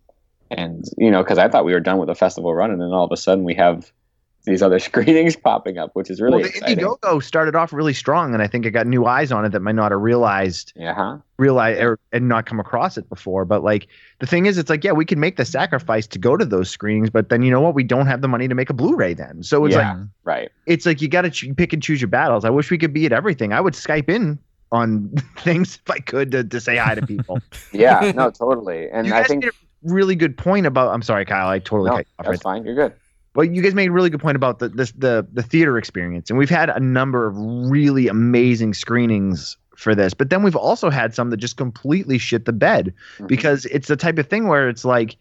and 0.50 0.84
you 0.96 1.10
know, 1.10 1.22
because 1.22 1.38
I 1.38 1.48
thought 1.48 1.64
we 1.64 1.72
were 1.72 1.80
done 1.80 1.98
with 1.98 2.09
the 2.09 2.14
festival 2.14 2.55
run, 2.55 2.70
and 2.70 2.80
then 2.80 2.88
all 2.88 3.05
of 3.05 3.12
a 3.12 3.16
sudden 3.16 3.44
we 3.44 3.55
have 3.55 3.90
these 4.48 4.62
other 4.62 4.78
screenings 4.88 5.36
popping 5.36 5.78
up, 5.78 5.90
which 5.94 6.10
is 6.10 6.20
really 6.20 6.36
well, 6.36 6.42
the 6.42 6.48
exciting. 6.48 6.78
Indiegogo 6.84 7.22
started 7.22 7.54
off 7.54 7.72
really 7.72 7.94
strong, 7.94 8.32
and 8.34 8.42
I 8.42 8.46
think 8.46 8.66
it 8.66 8.70
got 8.72 8.86
new 8.86 9.06
eyes 9.06 9.30
on 9.32 9.44
it 9.44 9.50
that 9.52 9.60
might 9.60 9.74
not 9.74 9.92
have 9.92 10.00
realized 10.00 10.72
Yeah, 10.76 10.94
huh? 10.94 11.18
realize 11.38 11.78
or 11.78 11.98
and 12.12 12.28
not 12.28 12.46
come 12.46 12.58
across 12.60 12.96
it 12.98 13.08
before. 13.08 13.44
But 13.44 13.62
like 13.62 13.86
the 14.18 14.26
thing 14.26 14.46
is, 14.46 14.58
it's 14.58 14.70
like 14.70 14.84
yeah, 14.84 14.92
we 14.92 15.04
can 15.04 15.20
make 15.20 15.36
the 15.36 15.44
sacrifice 15.44 16.06
to 16.08 16.18
go 16.18 16.36
to 16.36 16.44
those 16.44 16.70
screenings, 16.70 17.10
but 17.10 17.28
then 17.28 17.42
you 17.42 17.50
know 17.50 17.60
what? 17.60 17.74
We 17.74 17.84
don't 17.84 18.06
have 18.06 18.22
the 18.22 18.28
money 18.28 18.48
to 18.48 18.54
make 18.54 18.70
a 18.70 18.74
Blu-ray 18.74 19.14
then. 19.14 19.42
So 19.42 19.64
it's 19.64 19.74
Yeah. 19.74 19.92
like 19.94 20.06
right. 20.24 20.50
it's 20.66 20.86
like 20.86 21.00
you 21.02 21.08
got 21.08 21.22
to 21.22 21.30
ch- 21.30 21.54
pick 21.56 21.72
and 21.72 21.82
choose 21.82 22.00
your 22.00 22.08
battles. 22.08 22.44
I 22.44 22.50
wish 22.50 22.70
we 22.70 22.78
could 22.78 22.92
be 22.92 23.06
at 23.06 23.12
everything. 23.12 23.52
I 23.52 23.60
would 23.60 23.74
Skype 23.74 24.08
in 24.08 24.38
on 24.72 25.10
things 25.38 25.78
if 25.84 25.90
I 25.90 25.98
could 25.98 26.30
to, 26.32 26.44
to 26.44 26.60
say 26.60 26.76
hi 26.76 26.94
to 26.94 27.06
people. 27.06 27.40
Yeah, 27.72 28.12
no, 28.14 28.30
totally. 28.30 28.88
And 28.90 29.06
you 29.06 29.14
I 29.14 29.22
think 29.22 29.44
made 29.44 29.50
a 29.52 29.92
really 29.94 30.14
good 30.16 30.36
point 30.36 30.66
about. 30.66 30.92
I'm 30.92 31.02
sorry, 31.02 31.24
Kyle. 31.24 31.48
I 31.48 31.58
totally 31.58 31.90
no, 31.90 31.96
cut 31.96 32.06
you 32.06 32.12
off. 32.18 32.26
right 32.26 32.32
that's 32.32 32.42
fine. 32.42 32.64
You're 32.64 32.74
good. 32.74 32.92
Well, 33.39 33.47
you 33.47 33.62
guys 33.62 33.73
made 33.73 33.86
a 33.86 33.93
really 33.93 34.10
good 34.10 34.19
point 34.20 34.35
about 34.35 34.59
the 34.59 34.69
this 34.69 34.90
the 34.98 35.24
the 35.32 35.44
theater 35.44 35.78
experience, 35.78 36.28
and 36.28 36.36
we've 36.40 36.51
had 36.51 36.70
a 36.70 36.81
number 36.81 37.24
of 37.24 37.36
really 37.39 38.09
amazing 38.09 38.74
screenings 38.74 39.56
for 39.77 39.94
this. 39.94 40.12
But 40.12 40.31
then 40.31 40.43
we've 40.43 40.56
also 40.56 40.90
had 40.90 41.15
some 41.15 41.31
that 41.31 41.36
just 41.36 41.56
completely 41.56 42.19
shit 42.19 42.47
the 42.47 42.52
bed 42.52 42.93
Mhm. 43.20 43.28
because 43.28 43.65
it's 43.66 43.86
the 43.86 43.94
type 43.94 44.19
of 44.19 44.27
thing 44.27 44.48
where 44.48 44.69
it's 44.69 44.85
like 44.85 45.16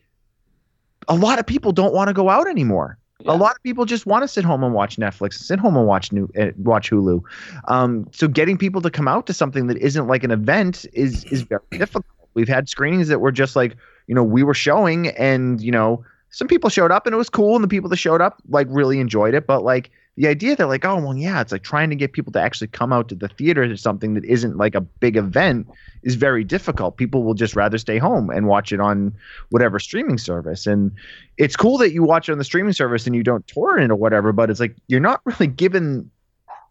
a 1.07 1.13
lot 1.15 1.37
of 1.37 1.45
people 1.45 1.71
don't 1.71 1.93
want 1.93 2.07
to 2.07 2.13
go 2.15 2.27
out 2.27 2.47
anymore. 2.47 2.97
Yeah. 3.19 3.33
A 3.33 3.37
lot 3.37 3.55
of 3.55 3.61
people 3.61 3.85
just 3.85 4.07
want 4.07 4.23
to 4.23 4.27
sit 4.27 4.43
home 4.43 4.63
and 4.63 4.73
watch 4.73 4.97
Netflix, 4.97 5.33
sit 5.33 5.59
home 5.59 5.77
and 5.77 5.85
watch 5.85 6.11
new 6.11 6.27
uh, 6.35 6.47
watch 6.57 6.89
Hulu. 6.89 7.21
Um, 7.67 8.07
so 8.13 8.27
getting 8.27 8.57
people 8.57 8.81
to 8.81 8.89
come 8.89 9.07
out 9.07 9.27
to 9.27 9.33
something 9.33 9.67
that 9.67 9.77
isn't 9.77 10.07
like 10.07 10.23
an 10.23 10.31
event 10.31 10.87
is 10.93 11.23
is 11.25 11.43
very 11.43 11.61
difficult. 11.69 12.05
We've 12.33 12.49
had 12.49 12.67
screenings 12.67 13.09
that 13.09 13.19
were 13.21 13.31
just 13.31 13.55
like 13.55 13.77
you 14.07 14.15
know 14.15 14.23
we 14.23 14.41
were 14.41 14.55
showing, 14.55 15.09
and 15.09 15.61
you 15.61 15.71
know 15.71 16.03
some 16.37 16.47
people 16.47 16.69
showed 16.69 16.91
up 16.91 17.07
and 17.07 17.15
it 17.15 17.17
was 17.17 17.31
cool, 17.31 17.55
and 17.55 17.63
the 17.63 17.67
people 17.67 17.89
that 17.89 17.97
showed 17.97 18.21
up 18.21 18.43
like 18.47 18.67
really 18.69 18.99
enjoyed 18.99 19.33
it. 19.33 19.47
But 19.47 19.63
like 19.63 19.89
the 20.17 20.27
idea 20.27 20.55
that 20.55 20.67
like 20.67 20.85
oh 20.85 20.97
well 20.97 21.15
yeah, 21.15 21.41
it's 21.41 21.51
like 21.51 21.63
trying 21.63 21.89
to 21.89 21.95
get 21.95 22.13
people 22.13 22.31
to 22.33 22.39
actually 22.39 22.67
come 22.67 22.93
out 22.93 23.09
to 23.09 23.15
the 23.15 23.27
theater 23.27 23.67
to 23.67 23.75
something 23.75 24.13
that 24.13 24.23
isn't 24.23 24.55
like 24.55 24.75
a 24.75 24.81
big 24.81 25.17
event 25.17 25.67
is 26.03 26.13
very 26.13 26.43
difficult. 26.43 26.97
People 26.97 27.23
will 27.23 27.33
just 27.33 27.55
rather 27.55 27.79
stay 27.79 27.97
home 27.97 28.29
and 28.29 28.45
watch 28.45 28.71
it 28.71 28.79
on 28.79 29.15
whatever 29.49 29.79
streaming 29.79 30.19
service. 30.19 30.67
And 30.67 30.91
it's 31.37 31.55
cool 31.55 31.79
that 31.79 31.91
you 31.91 32.03
watch 32.03 32.29
it 32.29 32.33
on 32.33 32.37
the 32.37 32.43
streaming 32.43 32.73
service 32.73 33.07
and 33.07 33.15
you 33.15 33.23
don't 33.23 33.47
torrent 33.47 33.85
it 33.85 33.91
or 33.91 33.95
whatever, 33.95 34.31
but 34.31 34.51
it's 34.51 34.59
like 34.59 34.75
you're 34.85 34.99
not 34.99 35.21
really 35.25 35.47
giving 35.47 36.07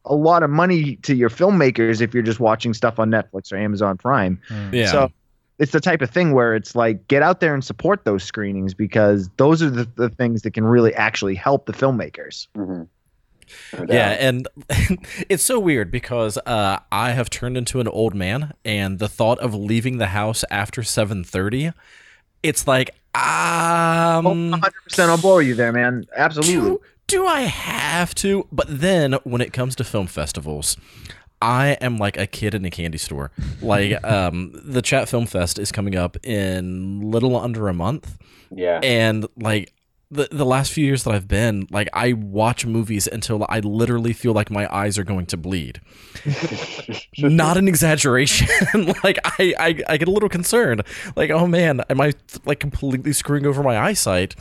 a 0.05 0.15
lot 0.15 0.45
of 0.45 0.51
money 0.51 0.95
to 1.03 1.17
your 1.17 1.29
filmmakers 1.29 2.01
if 2.01 2.15
you're 2.15 2.23
just 2.23 2.39
watching 2.39 2.73
stuff 2.73 3.01
on 3.01 3.11
Netflix 3.11 3.53
or 3.53 3.57
Amazon 3.57 3.97
Prime. 3.97 4.41
Yeah. 4.71 4.93
So 4.93 5.11
it's 5.59 5.73
the 5.73 5.81
type 5.81 6.03
of 6.03 6.11
thing 6.11 6.33
where 6.33 6.55
it's 6.55 6.75
like 6.75 7.09
get 7.09 7.23
out 7.23 7.41
there 7.41 7.55
and 7.55 7.65
support 7.65 8.05
those 8.05 8.23
screenings 8.23 8.75
because 8.75 9.31
those 9.37 9.63
are 9.63 9.71
the, 9.71 9.89
the 9.97 10.11
things 10.11 10.43
that 10.43 10.53
can 10.53 10.65
really 10.65 10.95
actually 10.95 11.35
help 11.35 11.67
the 11.67 11.73
filmmakers. 11.73 12.47
Mhm. 12.57 12.89
No 13.79 13.87
Yeah, 13.89 14.11
and 14.11 14.49
it's 15.29 15.45
so 15.45 15.59
weird 15.59 15.91
because 15.91 16.37
uh, 16.47 16.81
I 16.91 17.13
have 17.13 17.31
turned 17.31 17.57
into 17.57 17.81
an 17.81 17.89
old 17.89 18.15
man, 18.15 18.53
and 18.65 18.99
the 18.99 19.09
thought 19.09 19.39
of 19.39 19.55
leaving 19.55 19.99
the 19.99 20.09
house 20.09 20.45
after 20.51 20.83
seven 20.83 21.25
thirty, 21.25 21.71
it's 22.43 22.67
like, 22.67 22.91
um, 23.15 24.53
100% 24.53 25.09
I'll 25.09 25.17
blow 25.19 25.39
you 25.39 25.55
there, 25.55 25.73
man. 25.73 26.05
Absolutely. 26.17 26.71
do, 26.71 26.81
do 27.07 27.27
I 27.27 27.43
have 27.43 28.15
to? 28.17 28.47
But 28.53 28.67
then 28.69 29.15
when 29.25 29.41
it 29.41 29.53
comes 29.53 29.77
to 29.77 29.85
film 29.85 30.07
festivals, 30.07 30.77
I 31.41 31.73
am 31.81 31.99
like 31.99 32.17
a 32.17 32.27
kid 32.27 32.55
in 32.55 32.65
a 32.65 32.71
candy 32.71 32.99
store. 32.99 33.31
Like, 33.61 34.03
um, 34.09 34.53
the 34.65 34.83
Chat 34.83 35.09
Film 35.09 35.27
Fest 35.27 35.59
is 35.59 35.73
coming 35.73 35.97
up 35.97 36.17
in 36.25 37.01
little 37.01 37.37
under 37.37 37.69
a 37.69 37.75
month, 37.75 38.19
yeah. 38.51 38.81
and 38.83 39.27
like 39.37 39.73
the 40.11 40.29
the 40.31 40.47
last 40.47 40.73
few 40.73 40.85
years 40.85 41.05
that 41.05 41.15
I've 41.15 41.27
been, 41.27 41.67
like 41.71 41.89
I 41.93 42.13
watch 42.13 42.65
movies 42.65 43.07
until 43.07 43.45
I 43.49 43.61
literally 43.61 44.13
feel 44.13 44.33
like 44.33 44.51
my 44.51 44.73
eyes 44.75 44.99
are 44.99 45.05
going 45.05 45.27
to 45.27 45.37
bleed. 45.37 45.81
Not 47.19 47.57
an 47.57 47.67
exaggeration. 47.67 48.49
like 49.05 49.19
I, 49.25 49.55
I 49.59 49.83
I 49.89 49.97
get 49.97 50.07
a 50.07 50.13
little 50.13 50.29
concerned. 50.29 50.83
Like, 51.17 51.31
oh 51.31 51.47
man, 51.47 51.83
am 51.91 52.01
I 52.01 52.13
like 52.45 52.61
completely 52.61 53.13
screwing 53.13 53.47
over 53.47 53.63
my 53.63 53.79
eyesight? 53.79 54.37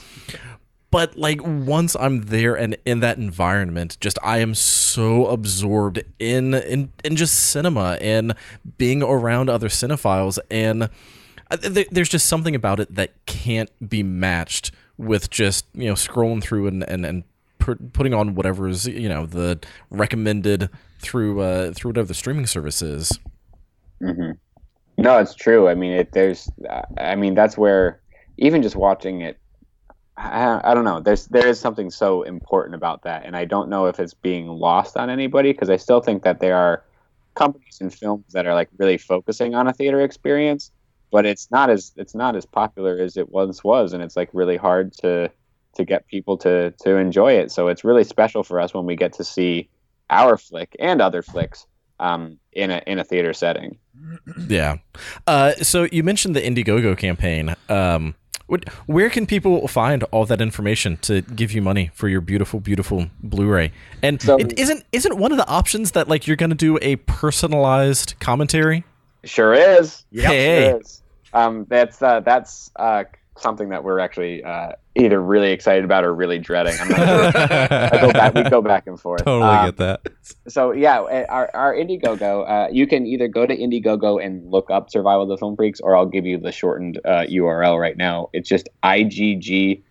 But 0.95 1.17
like 1.17 1.41
once 1.43 1.93
I'm 1.99 2.21
there 2.21 2.55
and 2.55 2.77
in 2.85 3.01
that 3.01 3.17
environment, 3.17 3.97
just 3.99 4.17
I 4.23 4.37
am 4.37 4.55
so 4.55 5.25
absorbed 5.27 6.01
in 6.19 6.53
in 6.53 6.93
in 7.03 7.17
just 7.17 7.33
cinema 7.51 7.97
and 7.99 8.33
being 8.77 9.03
around 9.03 9.49
other 9.49 9.67
cinephiles 9.67 10.39
and 10.49 10.83
uh, 11.51 11.57
th- 11.57 11.89
there's 11.91 12.07
just 12.07 12.27
something 12.27 12.55
about 12.55 12.79
it 12.79 12.95
that 12.95 13.11
can't 13.25 13.69
be 13.89 14.03
matched 14.03 14.71
with 14.97 15.29
just 15.29 15.65
you 15.73 15.89
know 15.89 15.95
scrolling 15.95 16.41
through 16.41 16.67
and 16.67 16.83
and, 16.83 17.05
and 17.05 17.23
pu- 17.59 17.75
putting 17.91 18.13
on 18.13 18.33
whatever 18.35 18.69
is 18.69 18.87
you 18.87 19.09
know 19.09 19.25
the 19.25 19.59
recommended 19.89 20.69
through 20.99 21.41
uh 21.41 21.73
through 21.73 21.89
whatever 21.89 22.07
the 22.07 22.13
streaming 22.13 22.47
service 22.47 22.81
is 22.81 23.19
hmm 24.01 24.31
No, 24.97 25.17
it's 25.19 25.35
true. 25.35 25.67
I 25.67 25.75
mean, 25.75 25.91
it, 25.91 26.11
there's, 26.13 26.49
I 26.97 27.15
mean, 27.15 27.35
that's 27.35 27.57
where 27.57 27.99
even 28.37 28.61
just 28.61 28.75
watching 28.77 29.21
it, 29.21 29.37
I, 30.17 30.61
I 30.63 30.73
don't 30.73 30.85
know. 30.85 30.99
There's 30.99 31.27
there 31.27 31.47
is 31.47 31.59
something 31.59 31.91
so 31.91 32.23
important 32.23 32.75
about 32.75 33.03
that, 33.03 33.25
and 33.25 33.35
I 33.35 33.45
don't 33.45 33.69
know 33.69 33.87
if 33.87 33.99
it's 33.99 34.13
being 34.13 34.47
lost 34.47 34.95
on 34.97 35.09
anybody 35.09 35.51
because 35.51 35.69
I 35.69 35.77
still 35.77 36.01
think 36.01 36.23
that 36.23 36.39
there 36.39 36.55
are 36.55 36.83
companies 37.33 37.79
and 37.81 37.93
films 37.93 38.31
that 38.31 38.45
are 38.45 38.53
like 38.53 38.69
really 38.77 38.97
focusing 38.97 39.55
on 39.55 39.67
a 39.67 39.73
theater 39.73 39.99
experience, 40.01 40.71
but 41.11 41.25
it's 41.25 41.51
not 41.51 41.69
as 41.69 41.91
it's 41.97 42.15
not 42.15 42.35
as 42.35 42.45
popular 42.45 42.97
as 42.97 43.17
it 43.17 43.29
once 43.29 43.63
was, 43.63 43.93
and 43.93 44.01
it's 44.01 44.15
like 44.15 44.29
really 44.31 44.57
hard 44.57 44.93
to 44.99 45.29
to 45.75 45.83
get 45.83 46.07
people 46.07 46.37
to 46.37 46.71
to 46.83 46.95
enjoy 46.95 47.33
it. 47.33 47.51
So 47.51 47.67
it's 47.67 47.83
really 47.83 48.05
special 48.05 48.43
for 48.43 48.61
us 48.61 48.73
when 48.73 48.85
we 48.85 48.95
get 48.95 49.13
to 49.13 49.23
see 49.23 49.69
our 50.09 50.37
flick 50.37 50.75
and 50.79 51.01
other 51.01 51.21
flicks 51.21 51.65
um, 51.99 52.39
in 52.53 52.71
a 52.71 52.81
in 52.87 52.99
a 52.99 53.03
theater 53.03 53.33
setting. 53.33 53.77
yeah 54.47 54.77
uh 55.25 55.53
so 55.61 55.87
you 55.91 56.03
mentioned 56.03 56.35
the 56.35 56.41
indiegogo 56.41 56.97
campaign 56.97 57.55
um 57.69 58.13
what, 58.47 58.69
where 58.85 59.09
can 59.09 59.25
people 59.25 59.67
find 59.67 60.03
all 60.11 60.25
that 60.25 60.39
information 60.41 60.97
to 60.97 61.21
give 61.21 61.51
you 61.51 61.61
money 61.61 61.89
for 61.93 62.07
your 62.07 62.21
beautiful 62.21 62.59
beautiful 62.59 63.07
blu-ray 63.23 63.71
and 64.03 64.21
So- 64.21 64.37
it 64.37 64.57
isn't 64.59 64.83
isn't 64.91 65.17
one 65.17 65.31
of 65.31 65.37
the 65.37 65.47
options 65.47 65.91
that 65.91 66.07
like 66.07 66.27
you're 66.27 66.37
gonna 66.37 66.55
do 66.55 66.77
a 66.81 66.95
personalized 66.97 68.15
commentary 68.19 68.83
Sure 69.23 69.53
is. 69.55 70.05
Yep. 70.11 70.25
Hey. 70.25 70.69
Sure 70.69 70.79
is. 70.79 71.01
Um, 71.33 71.65
that's 71.67 72.01
uh, 72.01 72.19
that's 72.19 72.69
uh, 72.75 73.03
something 73.37 73.69
that 73.69 73.83
we're 73.83 73.99
actually 73.99 74.43
uh, 74.43 74.73
either 74.95 75.21
really 75.21 75.51
excited 75.51 75.83
about 75.83 76.03
or 76.05 76.13
really 76.15 76.39
dreading. 76.39 76.73
I'm 76.79 76.87
not 76.89 76.97
sure. 76.97 77.31
I 77.73 77.97
go 78.01 78.11
back, 78.13 78.33
we 78.33 78.43
go 78.49 78.61
back 78.61 78.87
and 78.87 78.99
forth. 78.99 79.23
totally 79.25 79.49
Um, 79.51 79.65
get 79.65 79.77
that. 79.77 80.01
so 80.47 80.71
yeah, 80.71 80.99
uh, 81.01 81.25
our, 81.29 81.51
our 81.53 81.73
Indiegogo, 81.75 82.49
uh, 82.49 82.67
you 82.71 82.87
can 82.87 83.05
either 83.05 83.27
go 83.27 83.45
to 83.45 83.55
Indiegogo 83.55 84.23
and 84.23 84.49
look 84.49 84.69
up 84.71 84.89
Survival 84.89 85.23
of 85.23 85.29
the 85.29 85.37
Film 85.37 85.55
Freaks, 85.55 85.79
or 85.81 85.95
I'll 85.97 86.05
give 86.05 86.25
you 86.25 86.37
the 86.37 86.51
shortened 86.51 86.99
uh, 87.05 87.25
URL 87.29 87.79
right 87.79 87.97
now. 87.97 88.29
It's 88.33 88.47
just 88.47 88.69
igg.me 88.83 89.81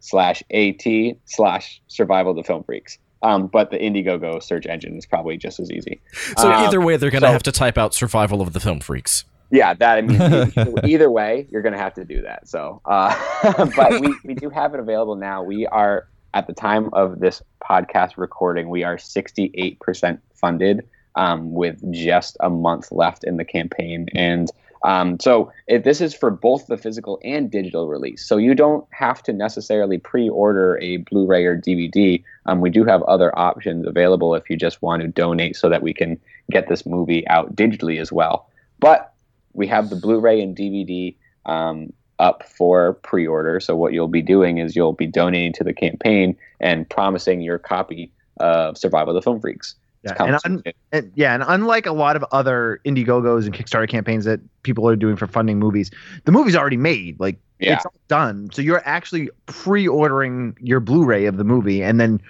slash 0.00 0.42
at 0.52 1.16
slash 1.24 1.80
Survival 1.88 2.30
of 2.32 2.36
the 2.36 2.44
Film 2.44 2.62
Freaks. 2.64 2.98
Um, 3.20 3.48
but 3.48 3.70
the 3.72 3.78
Indiegogo 3.78 4.40
search 4.40 4.64
engine 4.66 4.96
is 4.96 5.04
probably 5.04 5.36
just 5.36 5.58
as 5.58 5.72
easy. 5.72 6.00
so 6.36 6.46
Um, 6.48 6.66
either 6.66 6.80
way 6.80 6.96
they're 6.96 7.10
gonna 7.10 7.26
so- 7.26 7.32
have 7.32 7.42
to 7.44 7.52
type 7.52 7.76
out 7.76 7.92
survival 7.94 8.40
of 8.40 8.52
the 8.52 8.60
film 8.60 8.78
freaks 8.78 9.24
Yeah, 9.50 9.74
that 9.74 9.98
I 9.98 10.00
mean, 10.02 10.84
either, 10.84 11.10
way, 11.10 11.46
you're 11.50 11.62
going 11.62 11.72
to 11.72 11.78
have 11.78 11.94
to 11.94 12.04
do 12.04 12.22
that. 12.22 12.48
So, 12.48 12.80
uh, 12.84 13.14
but 13.76 14.00
we, 14.00 14.14
we 14.24 14.34
do 14.34 14.50
have 14.50 14.74
it 14.74 14.80
available 14.80 15.16
now. 15.16 15.42
We 15.42 15.66
are 15.66 16.06
at 16.34 16.46
the 16.46 16.52
time 16.52 16.90
of 16.92 17.20
this 17.20 17.42
podcast 17.62 18.12
recording, 18.16 18.68
we 18.68 18.84
are 18.84 18.96
68% 18.96 20.18
funded, 20.34 20.86
um, 21.14 21.52
with 21.52 21.80
just 21.92 22.36
a 22.40 22.50
month 22.50 22.92
left 22.92 23.24
in 23.24 23.38
the 23.38 23.44
campaign, 23.44 24.08
and 24.14 24.50
um, 24.84 25.18
so 25.18 25.50
it, 25.66 25.82
this 25.84 26.00
is 26.00 26.14
for 26.14 26.30
both 26.30 26.66
the 26.66 26.76
physical 26.76 27.18
and 27.24 27.50
digital 27.50 27.88
release. 27.88 28.24
So 28.24 28.36
you 28.36 28.54
don't 28.54 28.86
have 28.90 29.22
to 29.24 29.32
necessarily 29.32 29.98
pre-order 29.98 30.78
a 30.80 30.98
Blu-ray 30.98 31.44
or 31.46 31.60
DVD. 31.60 32.22
Um, 32.46 32.60
we 32.60 32.70
do 32.70 32.84
have 32.84 33.02
other 33.02 33.36
options 33.36 33.86
available 33.86 34.36
if 34.36 34.48
you 34.48 34.56
just 34.56 34.80
want 34.80 35.02
to 35.02 35.08
donate, 35.08 35.56
so 35.56 35.68
that 35.68 35.82
we 35.82 35.92
can 35.92 36.20
get 36.50 36.68
this 36.68 36.86
movie 36.86 37.26
out 37.28 37.56
digitally 37.56 38.00
as 38.00 38.12
well. 38.12 38.48
But 38.78 39.12
we 39.52 39.66
have 39.66 39.90
the 39.90 39.96
Blu-ray 39.96 40.40
and 40.40 40.56
DVD 40.56 41.14
um, 41.46 41.92
up 42.18 42.42
for 42.48 42.94
pre-order. 42.94 43.60
So 43.60 43.76
what 43.76 43.92
you'll 43.92 44.08
be 44.08 44.22
doing 44.22 44.58
is 44.58 44.74
you'll 44.74 44.92
be 44.92 45.06
donating 45.06 45.52
to 45.54 45.64
the 45.64 45.72
campaign 45.72 46.36
and 46.60 46.88
promising 46.88 47.40
your 47.40 47.58
copy 47.58 48.12
of 48.38 48.76
Survival 48.78 49.10
of 49.10 49.14
the 49.14 49.22
Film 49.22 49.40
Freaks. 49.40 49.74
Yeah, 50.04 50.14
and 50.20 50.38
un- 50.44 50.62
And 50.92 51.12
yeah, 51.16 51.34
and 51.34 51.42
unlike 51.46 51.86
a 51.86 51.92
lot 51.92 52.14
of 52.14 52.24
other 52.30 52.80
Indiegogos 52.84 53.46
and 53.46 53.54
Kickstarter 53.54 53.88
campaigns 53.88 54.24
that 54.26 54.40
people 54.62 54.88
are 54.88 54.94
doing 54.94 55.16
for 55.16 55.26
funding 55.26 55.58
movies, 55.58 55.90
the 56.24 56.30
movie's 56.30 56.54
already 56.54 56.76
made. 56.76 57.18
Like 57.18 57.38
yeah, 57.58 57.74
it's 57.74 57.84
all 57.84 57.94
done. 58.06 58.48
So 58.52 58.62
you're 58.62 58.86
actually 58.86 59.28
pre-ordering 59.46 60.56
your 60.60 60.78
Blu-ray 60.78 61.24
of 61.24 61.36
the 61.36 61.44
movie, 61.44 61.82
and 61.82 61.98
then 61.98 62.20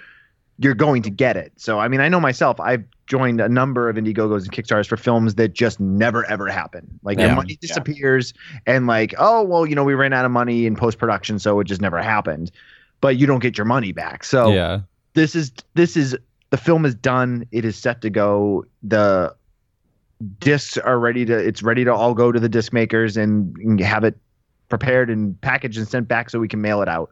you're 0.59 0.75
going 0.75 1.01
to 1.01 1.09
get 1.09 1.37
it. 1.37 1.53
So 1.55 1.79
I 1.79 1.87
mean, 1.87 2.01
I 2.01 2.09
know 2.09 2.19
myself. 2.19 2.59
I've 2.59 2.83
joined 3.07 3.41
a 3.41 3.49
number 3.49 3.89
of 3.89 3.95
Indiegogos 3.95 4.43
and 4.43 4.51
Kickstarters 4.51 4.87
for 4.87 4.97
films 4.97 5.35
that 5.35 5.53
just 5.53 5.79
never 5.79 6.25
ever 6.29 6.47
happen. 6.47 6.99
Like 7.01 7.17
Yeah. 7.17 7.29
the 7.29 7.35
money 7.35 7.55
disappears, 7.61 8.33
and 8.65 8.85
like, 8.85 9.15
oh 9.17 9.41
well, 9.43 9.65
you 9.65 9.73
know, 9.73 9.83
we 9.83 9.93
ran 9.93 10.13
out 10.13 10.25
of 10.25 10.31
money 10.31 10.65
in 10.65 10.75
post 10.75 10.97
production, 10.97 11.39
so 11.39 11.59
it 11.59 11.63
just 11.63 11.81
never 11.81 12.01
happened. 12.01 12.51
But 13.01 13.15
you 13.17 13.25
don't 13.25 13.39
get 13.39 13.57
your 13.57 13.65
money 13.65 13.93
back. 13.93 14.25
So 14.25 14.51
yeah. 14.51 14.81
this 15.13 15.33
is 15.33 15.51
this 15.75 15.95
is 15.95 16.15
the 16.49 16.57
film 16.57 16.85
is 16.85 16.93
done. 16.93 17.45
It 17.51 17.63
is 17.63 17.77
set 17.77 18.01
to 18.01 18.09
go. 18.09 18.65
The 18.83 19.33
discs 20.39 20.77
are 20.77 20.99
ready 20.99 21.25
to. 21.25 21.37
It's 21.37 21.63
ready 21.63 21.85
to 21.85 21.93
all 21.93 22.13
go 22.13 22.31
to 22.33 22.39
the 22.39 22.49
disc 22.49 22.73
makers 22.73 23.15
and, 23.15 23.55
and 23.57 23.79
have 23.79 24.03
it 24.03 24.17
prepared 24.67 25.09
and 25.09 25.39
packaged 25.41 25.77
and 25.77 25.87
sent 25.87 26.07
back 26.07 26.29
so 26.29 26.39
we 26.39 26.47
can 26.49 26.61
mail 26.61 26.81
it 26.81 26.89
out. 26.89 27.11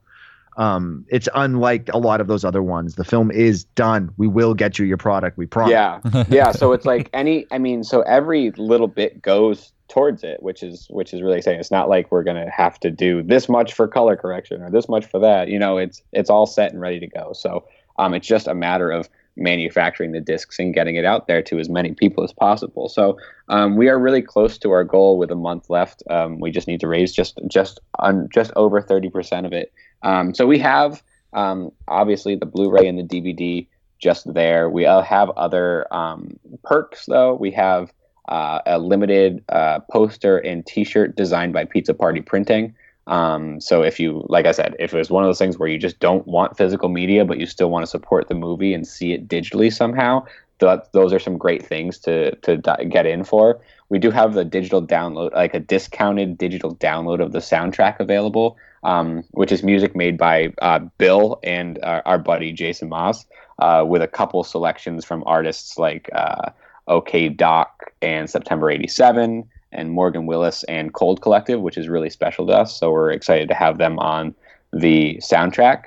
Um, 0.58 1.06
it's 1.10 1.30
unlike 1.36 1.90
a 1.94 2.00
lot 2.00 2.20
of 2.20 2.28
those 2.28 2.44
other 2.44 2.64
ones. 2.64 2.96
The 2.96 3.06
film 3.06 3.32
is 3.32 3.64
done. 3.64 4.12
We 4.18 4.28
will 4.28 4.54
get 4.54 4.80
you 4.80 4.86
your 4.86 4.98
product. 4.98 5.38
We 5.38 5.46
promise. 5.46 5.72
Yeah, 5.72 6.02
yeah. 6.30 6.52
So 6.52 6.74
it's 6.74 6.86
like 6.86 7.10
any. 7.14 7.46
I 7.52 7.60
mean, 7.60 7.84
so 7.84 8.02
every 8.02 8.52
little 8.52 8.88
bit 8.88 9.22
goes 9.22 9.72
towards 9.88 10.24
it, 10.24 10.42
which 10.42 10.64
is 10.64 10.88
which 10.90 11.14
is 11.14 11.22
really 11.22 11.38
exciting. 11.38 11.60
It's 11.60 11.72
not 11.72 11.90
like 11.90 12.12
we're 12.12 12.24
gonna 12.24 12.50
have 12.50 12.80
to 12.82 12.92
do 12.92 13.22
this 13.22 13.48
much 13.48 13.74
for 13.74 13.88
color 13.88 14.16
correction 14.16 14.62
or 14.62 14.72
this 14.72 14.90
much 14.90 15.06
for 15.06 15.20
that. 15.20 15.48
You 15.48 15.60
know, 15.60 15.78
it's 15.78 16.02
it's 16.12 16.30
all 16.30 16.46
set 16.46 16.72
and 16.72 16.82
ready 16.82 17.00
to 17.00 17.08
go. 17.08 17.34
So 17.34 17.66
um, 18.00 18.14
it's 18.14 18.28
just 18.28 18.48
a 18.48 18.56
matter 18.56 18.90
of 18.90 19.08
manufacturing 19.38 20.12
the 20.12 20.20
discs 20.20 20.58
and 20.60 20.74
getting 20.74 20.96
it 20.96 21.06
out 21.06 21.28
there 21.28 21.44
to 21.44 21.60
as 21.60 21.70
many 21.70 21.94
people 21.94 22.24
as 22.24 22.34
possible. 22.34 22.90
So 22.90 23.18
um, 23.50 23.76
we 23.76 23.88
are 23.88 24.00
really 24.00 24.22
close 24.22 24.58
to 24.58 24.72
our 24.72 24.84
goal 24.84 25.18
with 25.20 25.30
a 25.30 25.36
month 25.36 25.70
left. 25.70 26.02
Um, 26.10 26.40
we 26.40 26.50
just 26.52 26.68
need 26.68 26.80
to 26.80 26.88
raise 26.88 27.14
just 27.14 27.40
just 27.48 27.80
un, 28.00 28.28
just 28.34 28.52
over 28.56 28.82
thirty 28.82 29.10
percent 29.10 29.46
of 29.46 29.54
it. 29.54 29.72
Um, 30.04 30.34
so 30.34 30.46
we 30.46 30.60
have 30.60 31.02
um, 31.34 31.72
obviously 31.88 32.36
the 32.36 32.46
Blu-ray 32.46 32.88
and 32.88 32.98
the 32.98 33.04
DVD 33.04 33.68
just 34.00 34.32
there. 34.34 34.70
We 34.70 34.86
uh, 34.86 35.02
have 35.02 35.30
other 35.32 35.92
um, 35.94 36.40
perks 36.64 37.06
though. 37.06 37.34
We 37.34 37.52
have 37.52 37.92
uh, 38.28 38.60
a 38.66 38.80
limited 38.80 39.44
uh, 39.50 39.80
poster 39.92 40.38
and 40.38 40.66
T-shirt 40.66 41.16
designed 41.16 41.54
by 41.54 41.66
Pizza 41.66 41.94
Party 41.94 42.22
Printing. 42.22 42.76
Um, 43.08 43.62
so 43.62 43.84
if 43.84 44.00
you, 44.00 44.26
like 44.28 44.46
I 44.46 44.52
said, 44.52 44.76
if 44.80 44.94
it 44.94 44.98
was 44.98 45.10
one 45.10 45.24
of 45.24 45.30
those 45.30 45.38
things 45.38 45.58
where 45.58 45.70
you 45.70 45.78
just 45.78 46.00
don't 46.00 46.28
want 46.28 46.58
physical 46.58 46.90
media, 46.90 47.24
but 47.24 47.40
you 47.40 47.46
still 47.46 47.72
want 47.72 47.84
to 47.84 47.88
support 47.88 48.28
the 48.28 48.36
movie 48.36 48.74
and 48.74 48.86
see 48.86 49.14
it 49.14 49.30
digitally 49.30 49.74
somehow, 49.74 50.26
th- 50.60 50.82
those 50.92 51.14
are 51.14 51.20
some 51.20 51.38
great 51.38 51.66
things 51.66 51.98
to 52.00 52.36
to 52.38 52.58
get 52.90 53.06
in 53.06 53.24
for. 53.24 53.60
We 53.90 54.00
do 54.00 54.12
have 54.12 54.34
the 54.34 54.44
digital 54.44 54.86
download, 54.86 55.34
like 55.34 55.54
a 55.54 55.60
discounted 55.60 56.38
digital 56.38 56.76
download 56.76 57.22
of 57.22 57.32
the 57.32 57.40
soundtrack 57.40 58.00
available, 58.00 58.58
um, 58.84 59.24
which 59.32 59.52
is 59.52 59.64
music 59.64 59.96
made 59.96 60.18
by 60.18 60.54
uh, 60.62 60.80
Bill 60.98 61.40
and 61.44 61.80
uh, 61.84 62.02
our 62.06 62.18
buddy 62.18 62.52
Jason 62.52 62.90
Moss, 62.90 63.26
uh, 63.60 63.84
with 63.88 64.02
a 64.02 64.08
couple 64.08 64.44
selections 64.44 65.06
from 65.06 65.24
artists 65.26 65.78
like 65.78 66.10
uh, 66.14 66.52
OK 66.88 67.30
Doc 67.30 67.92
and 68.02 68.30
September 68.30 68.70
'87, 68.70 69.44
and 69.72 69.92
Morgan 69.92 70.26
Willis 70.26 70.64
and 70.66 70.94
Cold 70.94 71.22
Collective, 71.22 71.62
which 71.62 71.78
is 71.78 71.88
really 71.90 72.10
special 72.10 72.48
to 72.48 72.54
us. 72.54 72.78
So 72.78 72.92
we're 72.92 73.12
excited 73.12 73.48
to 73.50 73.56
have 73.56 73.78
them 73.78 74.00
on 74.00 74.36
the 74.74 75.18
soundtrack. 75.18 75.86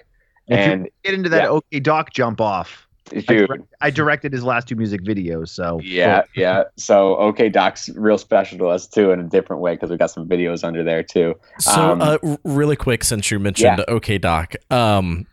If 0.49 0.59
you 0.59 0.73
And 0.73 0.89
get 1.05 1.15
into 1.15 1.29
that 1.29 1.45
yeah. 1.45 1.49
OK 1.49 1.81
Doc 1.81 2.13
jump 2.13 2.41
off. 2.41 2.87
I, 3.13 3.21
direct- 3.23 3.75
I 3.81 3.91
directed 3.91 4.33
his 4.33 4.45
last 4.45 4.69
two 4.69 4.77
music 4.77 5.03
videos, 5.03 5.49
so 5.49 5.81
Yeah, 5.83 6.23
yeah. 6.37 6.65
So 6.77 7.17
OK 7.17 7.49
Doc's 7.49 7.89
real 7.97 8.19
special 8.19 8.59
to 8.59 8.67
us 8.67 8.87
too 8.87 9.11
in 9.11 9.19
a 9.21 9.25
different 9.25 9.63
way 9.63 9.75
because 9.75 9.91
we 9.91 9.97
got 9.97 10.11
some 10.11 10.29
videos 10.29 10.63
under 10.63 10.85
there 10.85 11.03
too. 11.03 11.35
So, 11.59 11.73
Um, 11.93 12.01
uh, 12.03 12.19
really 12.45 12.77
quick, 12.77 13.03
since 13.05 13.31
you 13.31 13.39
mentioned 13.39 13.79
Yeah. 13.79 13.85
OK 13.95 14.19
Doc, 14.19 14.55
um, 14.71 15.27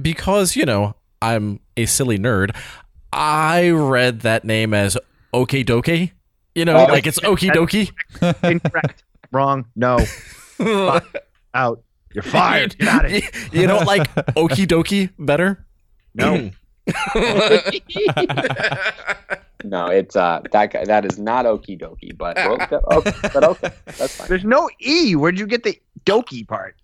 because 0.00 0.54
you 0.56 0.64
know 0.64 0.94
I'm 1.20 1.58
a 1.76 1.86
silly 1.86 2.18
nerd, 2.18 2.54
I 3.12 3.70
read 3.70 4.20
that 4.20 4.44
name 4.44 4.72
as 4.74 4.96
OK 5.32 5.64
Doke. 5.64 6.10
You 6.54 6.64
know, 6.64 6.76
Oh, 6.76 6.92
like 6.92 7.06
it's 7.06 7.18
Okie 7.20 7.50
Dokie. 7.50 7.90
incorrect, 8.48 9.02
wrong, 9.32 9.66
no, 9.74 9.98
out. 11.54 11.82
You're 12.14 12.22
fired. 12.22 12.78
Get 12.78 12.88
out 12.88 13.04
of 13.04 13.10
you, 13.12 13.20
you 13.52 13.66
don't 13.66 13.84
like 13.84 14.04
Okie 14.14 14.66
Dokie 14.66 15.10
better? 15.18 15.66
No. 16.14 16.50
no, 19.64 19.86
it's 19.88 20.16
uh 20.16 20.40
that 20.52 20.72
guy, 20.72 20.84
that 20.84 21.04
is 21.04 21.18
not 21.18 21.44
Okie 21.46 21.80
Dokie, 21.80 22.16
but 22.16 22.38
okay, 22.38 22.76
okay, 22.92 23.12
but 23.34 23.44
okay, 23.44 23.70
that's 23.98 24.16
fine. 24.16 24.28
There's 24.28 24.44
no 24.44 24.68
E. 24.80 25.16
Where'd 25.16 25.38
you 25.38 25.46
get 25.46 25.64
the 25.64 25.78
Doki 26.04 26.46
part? 26.46 26.76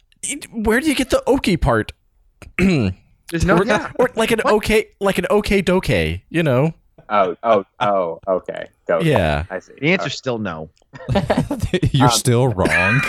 Where 0.53 0.81
do 0.81 0.89
you 0.89 0.95
get 0.95 1.11
the 1.11 1.23
Okie 1.27 1.61
part? 1.61 1.93
There's 2.59 3.45
no 3.45 3.59
or, 3.59 3.65
yeah. 3.65 3.93
or 3.99 4.11
like 4.17 4.31
an 4.31 4.41
okay, 4.45 4.89
like 5.01 5.19
an 5.19 5.27
OK 5.31 5.63
Doke. 5.63 5.89
You 6.29 6.43
know? 6.43 6.75
Oh, 7.09 7.37
oh, 7.43 7.65
oh, 7.81 8.21
okay. 8.27 8.69
Go. 8.87 9.01
Yeah. 9.01 9.45
I 9.51 9.59
see. 9.59 9.73
The 9.81 9.93
answer's 9.93 10.17
still 10.17 10.39
no. 10.39 10.71
You're 11.93 12.07
Um, 12.09 12.11
still 12.11 12.49
wrong. 12.49 13.01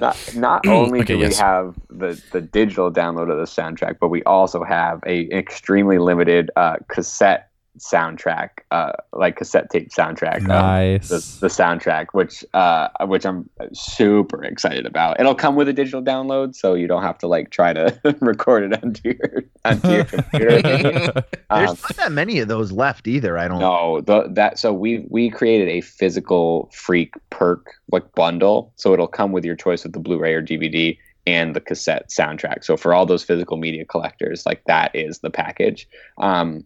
Not 0.00 0.34
not 0.34 0.66
only 0.68 1.00
Okay, 1.00 1.14
do 1.14 1.18
yes. 1.18 1.32
we 1.32 1.36
have 1.36 1.74
the 1.88 2.20
the 2.32 2.40
digital 2.40 2.90
download 2.90 3.30
of 3.30 3.38
the 3.38 3.44
soundtrack, 3.44 3.98
but 4.00 4.08
we 4.08 4.22
also 4.24 4.64
have 4.64 5.02
a 5.06 5.30
extremely 5.30 5.98
limited 5.98 6.50
uh, 6.56 6.76
cassette 6.88 7.50
soundtrack, 7.78 8.50
uh, 8.70 8.92
like 9.12 9.36
cassette 9.36 9.70
tape 9.70 9.90
soundtrack. 9.90 10.38
of 10.38 10.42
Nice. 10.44 11.08
The, 11.08 11.16
the 11.40 11.48
soundtrack, 11.48 12.06
which 12.12 12.44
uh, 12.54 12.88
which 13.02 13.24
I'm 13.26 13.48
super 13.72 14.42
excited 14.44 14.86
about. 14.86 15.20
It'll 15.20 15.34
come 15.34 15.56
with 15.56 15.68
a 15.68 15.72
digital 15.72 16.02
download, 16.02 16.54
so 16.54 16.74
you 16.74 16.86
don't 16.86 17.02
have 17.02 17.18
to 17.18 17.26
like 17.28 17.50
try 17.50 17.72
to 17.72 17.98
record 18.20 18.72
it 18.72 18.82
onto 18.82 19.10
your 19.10 19.42
onto 19.64 19.88
your 19.90 20.04
computer. 20.04 20.62
There's 21.50 21.70
Um, 21.70 21.76
not 21.82 21.96
that 21.96 22.12
many 22.12 22.38
of 22.38 22.48
those 22.48 22.72
left 22.72 23.06
either. 23.06 23.38
I 23.38 23.48
don't. 23.48 23.60
no, 23.60 24.00
the, 24.00 24.28
that 24.30 24.58
so 24.58 24.72
we 24.72 25.06
we 25.08 25.30
created 25.30 25.68
a 25.68 25.80
physical 25.80 26.70
freak 26.72 27.14
perk 27.30 27.72
like 27.92 28.12
bundle, 28.14 28.72
so 28.76 28.92
it'll 28.92 29.06
come 29.06 29.32
with 29.32 29.44
your 29.44 29.56
choice 29.56 29.84
of 29.84 29.92
the 29.92 30.00
Blu-ray 30.00 30.34
or 30.34 30.42
DVD 30.42 30.98
and 31.26 31.56
the 31.56 31.60
cassette 31.60 32.08
soundtrack. 32.08 32.64
So 32.64 32.76
for 32.76 32.94
all 32.94 33.04
those 33.04 33.24
physical 33.24 33.56
media 33.56 33.84
collectors, 33.84 34.46
like 34.46 34.62
that 34.66 34.94
is 34.94 35.18
the 35.18 35.30
package. 35.30 35.88
Um, 36.18 36.64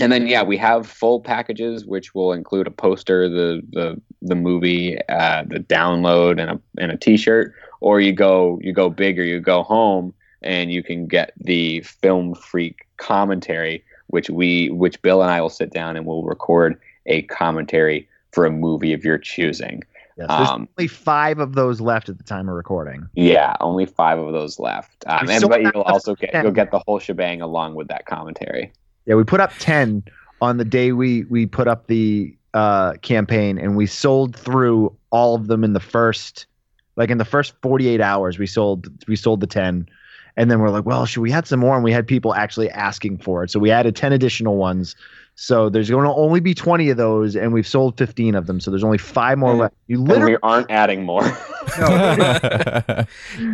and 0.00 0.12
then 0.12 0.26
yeah, 0.26 0.42
we 0.42 0.56
have 0.56 0.86
full 0.86 1.20
packages 1.20 1.84
which 1.84 2.14
will 2.14 2.32
include 2.32 2.66
a 2.66 2.70
poster, 2.70 3.28
the 3.28 3.62
the 3.72 4.00
the 4.22 4.34
movie, 4.34 4.98
uh, 5.08 5.44
the 5.46 5.60
download, 5.60 6.40
and 6.40 6.50
a 6.50 6.60
and 6.78 6.92
a 6.92 6.96
T-shirt. 6.96 7.54
Or 7.80 8.00
you 8.00 8.12
go 8.12 8.58
you 8.62 8.72
go 8.72 8.90
big 8.90 9.18
or 9.18 9.24
you 9.24 9.40
go 9.40 9.62
home, 9.62 10.12
and 10.42 10.72
you 10.72 10.82
can 10.82 11.06
get 11.06 11.32
the 11.36 11.80
film 11.82 12.34
freak 12.34 12.86
commentary 12.96 13.84
which 14.08 14.28
we 14.28 14.70
which 14.70 15.00
Bill 15.02 15.22
and 15.22 15.30
I 15.30 15.40
will 15.40 15.48
sit 15.48 15.70
down 15.70 15.96
and 15.96 16.04
we'll 16.04 16.24
record 16.24 16.78
a 17.06 17.22
commentary 17.22 18.08
for 18.32 18.44
a 18.44 18.50
movie 18.50 18.92
of 18.92 19.04
your 19.04 19.18
choosing. 19.18 19.82
Yes, 20.16 20.28
there's 20.28 20.48
Um, 20.48 20.68
only 20.76 20.88
five 20.88 21.38
of 21.38 21.54
those 21.54 21.80
left 21.80 22.08
at 22.08 22.18
the 22.18 22.24
time 22.24 22.48
of 22.48 22.54
recording. 22.54 23.08
Yeah, 23.14 23.56
only 23.60 23.86
five 23.86 24.18
of 24.18 24.32
those 24.32 24.58
left. 24.58 25.04
Um, 25.06 25.28
and 25.28 25.48
but 25.48 25.62
you'll 25.62 25.82
also 25.82 26.14
get 26.14 26.34
you'll 26.34 26.52
get 26.52 26.70
the 26.70 26.82
whole 26.86 26.98
shebang 26.98 27.40
along 27.40 27.74
with 27.74 27.88
that 27.88 28.06
commentary. 28.06 28.72
Yeah, 29.08 29.14
we 29.14 29.24
put 29.24 29.40
up 29.40 29.52
ten 29.58 30.04
on 30.40 30.58
the 30.58 30.64
day 30.64 30.92
we 30.92 31.24
we 31.24 31.46
put 31.46 31.66
up 31.66 31.86
the 31.86 32.36
uh, 32.54 32.92
campaign, 33.02 33.58
and 33.58 33.76
we 33.76 33.86
sold 33.86 34.36
through 34.36 34.94
all 35.10 35.34
of 35.34 35.46
them 35.48 35.64
in 35.64 35.72
the 35.72 35.80
first, 35.80 36.46
like 36.96 37.10
in 37.10 37.18
the 37.18 37.24
first 37.24 37.54
48 37.62 38.00
hours. 38.00 38.38
We 38.38 38.46
sold 38.46 38.88
we 39.08 39.16
sold 39.16 39.40
the 39.40 39.46
ten, 39.46 39.88
and 40.36 40.50
then 40.50 40.60
we're 40.60 40.70
like, 40.70 40.84
well, 40.84 41.06
should 41.06 41.22
we 41.22 41.32
add 41.32 41.46
some 41.46 41.60
more? 41.60 41.74
And 41.74 41.82
we 41.82 41.90
had 41.90 42.06
people 42.06 42.34
actually 42.34 42.70
asking 42.70 43.18
for 43.18 43.42
it, 43.42 43.50
so 43.50 43.58
we 43.58 43.70
added 43.70 43.96
ten 43.96 44.12
additional 44.12 44.56
ones. 44.56 44.94
So 45.40 45.68
there's 45.70 45.88
going 45.88 46.04
to 46.04 46.12
only 46.12 46.40
be 46.40 46.52
20 46.52 46.90
of 46.90 46.96
those, 46.96 47.36
and 47.36 47.52
we've 47.52 47.64
sold 47.64 47.96
15 47.96 48.34
of 48.34 48.48
them. 48.48 48.58
So 48.58 48.72
there's 48.72 48.82
only 48.82 48.98
five 48.98 49.38
more 49.38 49.54
left. 49.54 49.74
You 49.86 49.98
And 49.98 50.08
literally 50.08 50.32
we 50.32 50.38
aren't 50.42 50.68
adding 50.68 51.04
more. 51.04 51.22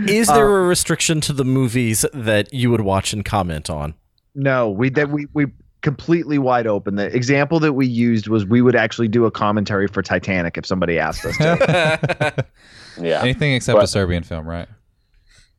Is 0.09 0.29
there 0.29 0.49
a 0.49 0.67
restriction 0.67 1.21
to 1.21 1.35
the 1.35 1.45
movies 1.45 2.07
that 2.15 2.55
you 2.55 2.71
would 2.71 2.81
watch 2.81 3.13
and 3.13 3.23
comment 3.23 3.69
on? 3.69 3.93
No, 4.35 4.71
we 4.71 4.91
that 4.91 5.11
we 5.11 5.27
we 5.33 5.47
completely 5.83 6.39
wide 6.39 6.67
open. 6.67 6.97
The 6.97 7.15
example 7.15 7.61
that 7.61 7.75
we 7.75 7.87
used 7.87 8.27
was 8.29 8.45
we 8.47 8.63
would 8.63 8.75
actually 8.75 9.09
do 9.09 9.27
a 9.27 9.31
commentary 9.31 9.87
for 9.87 10.03
Titanic 10.03 10.57
if 10.57 10.65
somebody 10.67 10.99
asked 10.99 11.25
us 11.25 11.37
to. 11.39 12.45
yeah. 13.01 13.21
Anything 13.21 13.53
except 13.53 13.77
But- 13.77 13.85
a 13.85 13.89
Serbian 13.89 14.23
film, 14.23 14.47
right? 14.47 14.69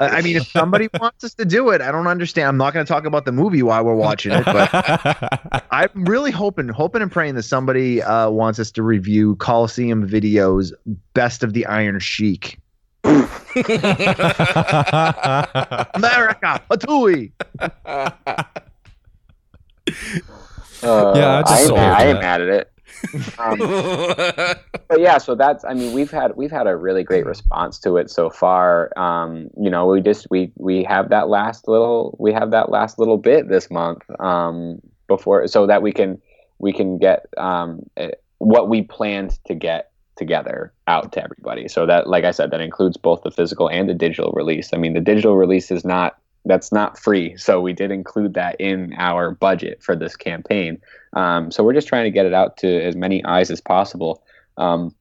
I 0.02 0.08
I 0.18 0.22
mean, 0.22 0.36
if 0.36 0.48
somebody 0.48 0.90
wants 1.00 1.24
us 1.24 1.34
to 1.36 1.46
do 1.46 1.70
it, 1.70 1.80
I 1.80 1.90
don't 1.90 2.08
understand. 2.08 2.50
I'm 2.50 2.58
not 2.58 2.74
going 2.74 2.86
to 2.86 2.92
talk 2.92 3.06
about 3.06 3.24
the 3.24 3.32
movie 3.32 3.64
while 3.64 3.86
we're 3.86 3.96
watching 3.96 4.34
it, 4.34 4.44
but 4.44 4.70
I'm 5.72 6.04
really 6.04 6.32
hoping, 6.32 6.68
hoping 6.68 7.02
and 7.02 7.10
praying 7.10 7.36
that 7.36 7.44
somebody 7.44 8.02
uh, 8.04 8.30
wants 8.30 8.60
us 8.60 8.72
to 8.72 8.84
review 8.84 9.38
Coliseum 9.38 10.06
Videos 10.06 10.74
Best 11.14 11.44
of 11.44 11.54
the 11.54 11.66
Iron 11.68 11.98
Sheik. 12.00 12.60
America, 15.96 16.62
Hatui. 16.70 17.32
Uh, 20.84 21.14
Yeah, 21.16 21.38
I 21.38 21.42
just 21.42 21.52
I, 21.54 21.62
ain't 21.62 21.76
mad- 21.76 21.94
I 21.94 22.06
ain't 22.06 22.16
that. 22.16 22.22
mad 22.22 22.42
at 22.42 22.48
it. 22.50 22.72
Um, 23.40 23.58
but 24.88 25.00
yeah, 25.00 25.18
so 25.18 25.36
that's 25.36 25.64
I 25.66 25.74
mean 25.74 25.94
we've 25.94 26.12
had 26.12 26.36
we've 26.36 26.52
had 26.52 26.68
a 26.68 26.76
really 26.76 27.04
great 27.04 27.26
response 27.26 27.80
to 27.80 27.98
it 27.98 28.10
so 28.10 28.30
far. 28.30 28.92
Um, 28.98 29.50
you 29.58 29.70
know, 29.70 29.86
we 29.88 30.02
just 30.02 30.28
we 30.30 30.52
we 30.58 30.84
have 30.84 31.10
that 31.10 31.28
last 31.30 31.68
little 31.68 32.16
we 32.20 32.34
have 32.34 32.52
that 32.52 32.70
last 32.70 32.98
little 33.00 33.18
bit 33.18 33.50
this 33.50 33.70
month 33.70 34.04
um, 34.20 34.80
before 35.08 35.48
so 35.48 35.68
that 35.68 35.82
we 35.82 35.92
can 35.92 36.22
we 36.60 36.72
can 36.72 36.98
get 36.98 37.26
um, 37.38 37.82
eh, 37.98 38.12
what 38.40 38.70
we 38.70 38.82
planned 38.82 39.38
to 39.46 39.56
get 39.56 39.92
together 40.16 40.72
out 40.88 41.12
to 41.14 41.24
everybody. 41.24 41.68
So 41.68 41.86
that 41.86 42.08
like 42.08 42.24
I 42.24 42.32
said 42.32 42.52
that 42.52 42.62
includes 42.62 42.98
both 42.98 43.24
the 43.24 43.32
physical 43.32 43.70
and 43.70 43.90
the 43.90 43.94
digital 43.94 44.32
release. 44.34 44.70
I 44.74 44.78
mean, 44.78 44.94
the 44.94 45.02
digital 45.02 45.36
release 45.36 45.70
is 45.72 45.84
not 45.84 46.18
that's 46.46 46.72
not 46.72 46.98
free. 46.98 47.36
So 47.38 47.60
we 47.60 47.74
did 47.74 47.92
include 47.92 48.34
that 48.36 48.56
in 48.60 48.94
our 48.98 49.32
budget 49.32 49.82
for 49.82 49.96
this 49.96 50.16
campaign. 50.16 50.82
Um, 51.14 51.52
so 51.52 51.64
we're 51.64 51.74
just 51.74 51.88
trying 51.88 52.06
to 52.06 52.12
get 52.12 52.26
it 52.26 52.34
out 52.34 52.58
to 52.58 52.84
as 52.84 52.96
many 52.96 53.24
eyes 53.26 53.50
as 53.50 53.62
possible. 53.62 54.24
Um, 54.58 54.94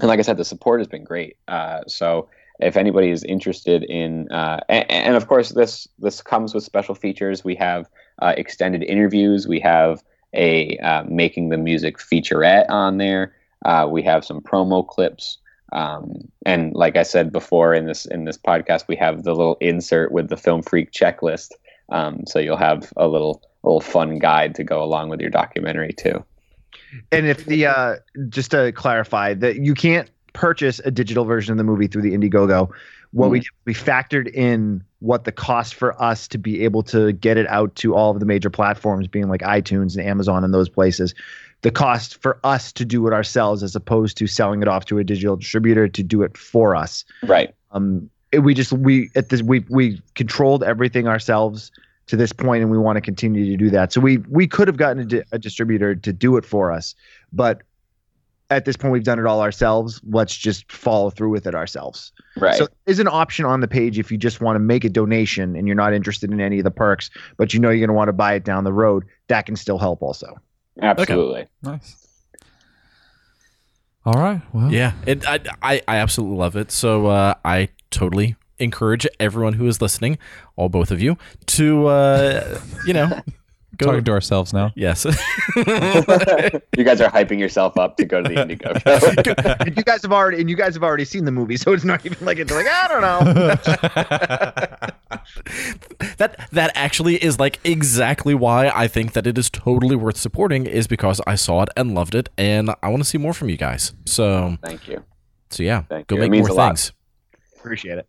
and 0.00 0.08
like 0.08 0.18
I 0.18 0.22
said, 0.22 0.36
the 0.36 0.44
support 0.44 0.80
has 0.80 0.88
been 0.88 1.04
great. 1.04 1.36
Uh, 1.48 1.80
so 1.86 2.28
if 2.60 2.76
anybody 2.76 3.10
is 3.10 3.24
interested 3.24 3.84
in, 3.84 4.30
uh, 4.30 4.60
and, 4.68 4.90
and, 4.90 5.16
of 5.16 5.26
course 5.26 5.50
this 5.50 5.88
this 5.98 6.22
comes 6.22 6.54
with 6.54 6.64
special 6.64 6.94
features. 6.94 7.44
We 7.44 7.54
have 7.56 7.88
uh, 8.20 8.34
extended 8.36 8.82
interviews. 8.84 9.48
We 9.48 9.60
have 9.60 10.02
a 10.34 10.78
uh, 10.78 11.04
making 11.08 11.48
the 11.48 11.58
music 11.58 11.98
featurette 11.98 12.66
on 12.68 12.98
there. 12.98 13.34
Uh, 13.64 13.88
we 13.90 14.02
have 14.02 14.24
some 14.24 14.40
promo 14.40 14.86
clips. 14.86 15.38
Um, 15.72 16.28
and 16.44 16.74
like 16.74 16.96
I 16.96 17.02
said 17.02 17.32
before 17.32 17.74
in 17.74 17.86
this 17.86 18.06
in 18.06 18.24
this 18.24 18.38
podcast, 18.38 18.88
we 18.88 18.96
have 18.96 19.24
the 19.24 19.34
little 19.34 19.56
insert 19.60 20.12
with 20.12 20.28
the 20.28 20.36
Film 20.36 20.62
Freak 20.62 20.92
checklist. 20.92 21.52
Um, 21.90 22.24
so 22.26 22.38
you'll 22.38 22.56
have 22.56 22.92
a 22.96 23.08
little 23.08 23.42
little 23.62 23.80
fun 23.80 24.18
guide 24.18 24.54
to 24.56 24.64
go 24.64 24.82
along 24.82 25.08
with 25.08 25.20
your 25.20 25.30
documentary 25.30 25.92
too. 25.92 26.24
And 27.10 27.26
if 27.26 27.46
the 27.46 27.66
uh, 27.66 27.96
just 28.28 28.50
to 28.50 28.72
clarify 28.72 29.34
that 29.34 29.56
you 29.56 29.74
can't 29.74 30.10
purchase 30.32 30.80
a 30.84 30.90
digital 30.90 31.24
version 31.24 31.52
of 31.52 31.58
the 31.58 31.64
movie 31.64 31.86
through 31.86 32.02
the 32.02 32.12
Indiegogo. 32.12 32.70
What 33.12 33.28
mm. 33.28 33.32
we 33.32 33.42
we 33.64 33.74
factored 33.74 34.32
in 34.32 34.82
what 35.00 35.24
the 35.24 35.32
cost 35.32 35.74
for 35.74 36.00
us 36.02 36.28
to 36.28 36.38
be 36.38 36.64
able 36.64 36.82
to 36.84 37.12
get 37.12 37.36
it 37.36 37.46
out 37.48 37.74
to 37.76 37.94
all 37.94 38.10
of 38.10 38.20
the 38.20 38.26
major 38.26 38.50
platforms, 38.50 39.08
being 39.08 39.28
like 39.28 39.42
iTunes 39.42 39.96
and 39.96 40.06
Amazon 40.06 40.44
and 40.44 40.54
those 40.54 40.68
places, 40.68 41.14
the 41.62 41.70
cost 41.70 42.20
for 42.20 42.38
us 42.44 42.72
to 42.72 42.84
do 42.84 43.06
it 43.06 43.12
ourselves 43.12 43.62
as 43.62 43.74
opposed 43.74 44.16
to 44.18 44.26
selling 44.26 44.62
it 44.62 44.68
off 44.68 44.84
to 44.86 44.98
a 44.98 45.04
digital 45.04 45.36
distributor 45.36 45.88
to 45.88 46.02
do 46.02 46.22
it 46.22 46.36
for 46.36 46.76
us. 46.76 47.04
Right. 47.22 47.54
Um, 47.70 48.10
it, 48.32 48.40
we 48.40 48.54
just 48.54 48.72
we 48.72 49.10
at 49.14 49.30
this 49.30 49.42
we 49.42 49.64
we 49.68 50.00
controlled 50.14 50.62
everything 50.62 51.08
ourselves 51.08 51.70
to 52.08 52.16
this 52.16 52.32
point, 52.32 52.62
and 52.62 52.70
we 52.70 52.78
want 52.78 52.96
to 52.96 53.00
continue 53.00 53.46
to 53.46 53.56
do 53.56 53.70
that. 53.70 53.92
So 53.92 54.00
we 54.00 54.18
we 54.28 54.46
could 54.46 54.68
have 54.68 54.76
gotten 54.76 55.00
a, 55.00 55.04
di- 55.04 55.22
a 55.32 55.38
distributor 55.38 55.94
to 55.94 56.12
do 56.12 56.36
it 56.36 56.44
for 56.44 56.72
us, 56.72 56.94
but 57.32 57.62
at 58.50 58.64
this 58.64 58.76
point 58.76 58.92
we've 58.92 59.04
done 59.04 59.18
it 59.18 59.24
all 59.24 59.40
ourselves. 59.40 60.00
Let's 60.04 60.36
just 60.36 60.70
follow 60.70 61.10
through 61.10 61.30
with 61.30 61.46
it 61.46 61.54
ourselves. 61.54 62.12
Right. 62.36 62.56
So 62.56 62.68
there's 62.84 62.98
an 62.98 63.08
option 63.08 63.46
on 63.46 63.60
the 63.60 63.68
page 63.68 63.98
if 63.98 64.12
you 64.12 64.18
just 64.18 64.40
want 64.40 64.56
to 64.56 64.60
make 64.60 64.84
a 64.84 64.90
donation 64.90 65.56
and 65.56 65.66
you're 65.66 65.76
not 65.76 65.94
interested 65.94 66.30
in 66.30 66.40
any 66.40 66.58
of 66.58 66.64
the 66.64 66.70
perks, 66.70 67.08
but 67.38 67.54
you 67.54 67.60
know 67.60 67.70
you're 67.70 67.78
going 67.78 67.88
to 67.88 67.94
want 67.94 68.08
to 68.08 68.12
buy 68.12 68.34
it 68.34 68.44
down 68.44 68.64
the 68.64 68.72
road. 68.72 69.04
That 69.28 69.46
can 69.46 69.56
still 69.56 69.78
help 69.78 70.02
also. 70.02 70.38
Absolutely. 70.80 71.40
Okay. 71.40 71.48
Nice. 71.62 72.06
All 74.04 74.14
right. 74.14 74.40
Well. 74.52 74.72
Yeah, 74.72 74.92
it, 75.06 75.26
I, 75.26 75.40
I 75.62 75.82
I 75.86 75.96
absolutely 75.96 76.36
love 76.36 76.56
it. 76.56 76.72
So 76.72 77.06
uh, 77.06 77.34
I 77.44 77.68
totally 77.90 78.36
encourage 78.58 79.06
everyone 79.20 79.54
who 79.54 79.66
is 79.66 79.80
listening, 79.80 80.18
all 80.56 80.68
both 80.68 80.90
of 80.90 81.00
you, 81.00 81.16
to 81.46 81.86
uh, 81.86 82.60
you 82.86 82.94
know 82.94 83.20
Go 83.78 83.86
talking 83.86 84.04
to 84.04 84.12
ourselves 84.12 84.52
now. 84.52 84.70
Yes. 84.74 85.04
you 85.56 85.64
guys 86.84 87.00
are 87.00 87.10
hyping 87.10 87.38
yourself 87.38 87.78
up 87.78 87.96
to 87.96 88.04
go 88.04 88.22
to 88.22 88.28
the 88.28 88.42
Indigo 88.42 88.74
show. 88.78 89.56
and 89.60 89.76
you 89.76 89.82
guys 89.82 90.02
have 90.02 90.12
already 90.12 90.40
and 90.40 90.50
you 90.50 90.56
guys 90.56 90.74
have 90.74 90.82
already 90.82 91.06
seen 91.06 91.24
the 91.24 91.32
movie, 91.32 91.56
so 91.56 91.72
it's 91.72 91.84
not 91.84 92.04
even 92.04 92.24
like 92.24 92.38
it's 92.38 92.52
like 92.52 92.66
I 92.66 92.88
don't 92.88 93.00
know. 93.00 94.98
that 96.18 96.48
that 96.52 96.70
actually 96.74 97.16
is 97.22 97.38
like 97.40 97.58
exactly 97.64 98.34
why 98.34 98.68
I 98.68 98.86
think 98.88 99.12
that 99.14 99.26
it 99.26 99.38
is 99.38 99.48
totally 99.50 99.96
worth 99.96 100.16
supporting 100.16 100.66
is 100.66 100.86
because 100.86 101.20
I 101.26 101.34
saw 101.36 101.62
it 101.62 101.68
and 101.76 101.94
loved 101.94 102.14
it, 102.14 102.28
and 102.36 102.70
I 102.82 102.88
want 102.88 103.02
to 103.02 103.08
see 103.08 103.18
more 103.18 103.32
from 103.32 103.48
you 103.48 103.56
guys. 103.56 103.92
So 104.06 104.56
thank 104.62 104.88
you. 104.88 105.02
So 105.50 105.62
yeah, 105.62 105.82
Thank 105.82 106.06
go 106.06 106.16
you. 106.16 106.28
make 106.28 106.32
more 106.46 106.48
things. 106.48 106.92
Appreciate 107.58 107.98
it. 107.98 108.06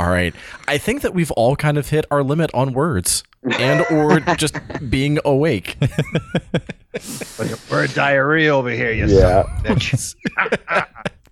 All 0.00 0.08
right. 0.08 0.34
I 0.68 0.78
think 0.78 1.02
that 1.02 1.14
we've 1.14 1.30
all 1.32 1.56
kind 1.56 1.78
of 1.78 1.88
hit 1.88 2.04
our 2.10 2.22
limit 2.22 2.50
on 2.54 2.72
words 2.72 3.24
and 3.58 3.84
or 3.90 4.20
just 4.36 4.56
being 4.88 5.18
awake. 5.24 5.76
We're 7.70 7.84
a 7.84 7.88
diarrhea 7.88 8.54
over 8.54 8.70
here, 8.70 8.92
you 8.92 9.06
Yeah. 9.06 9.42
bitch. 9.62 10.14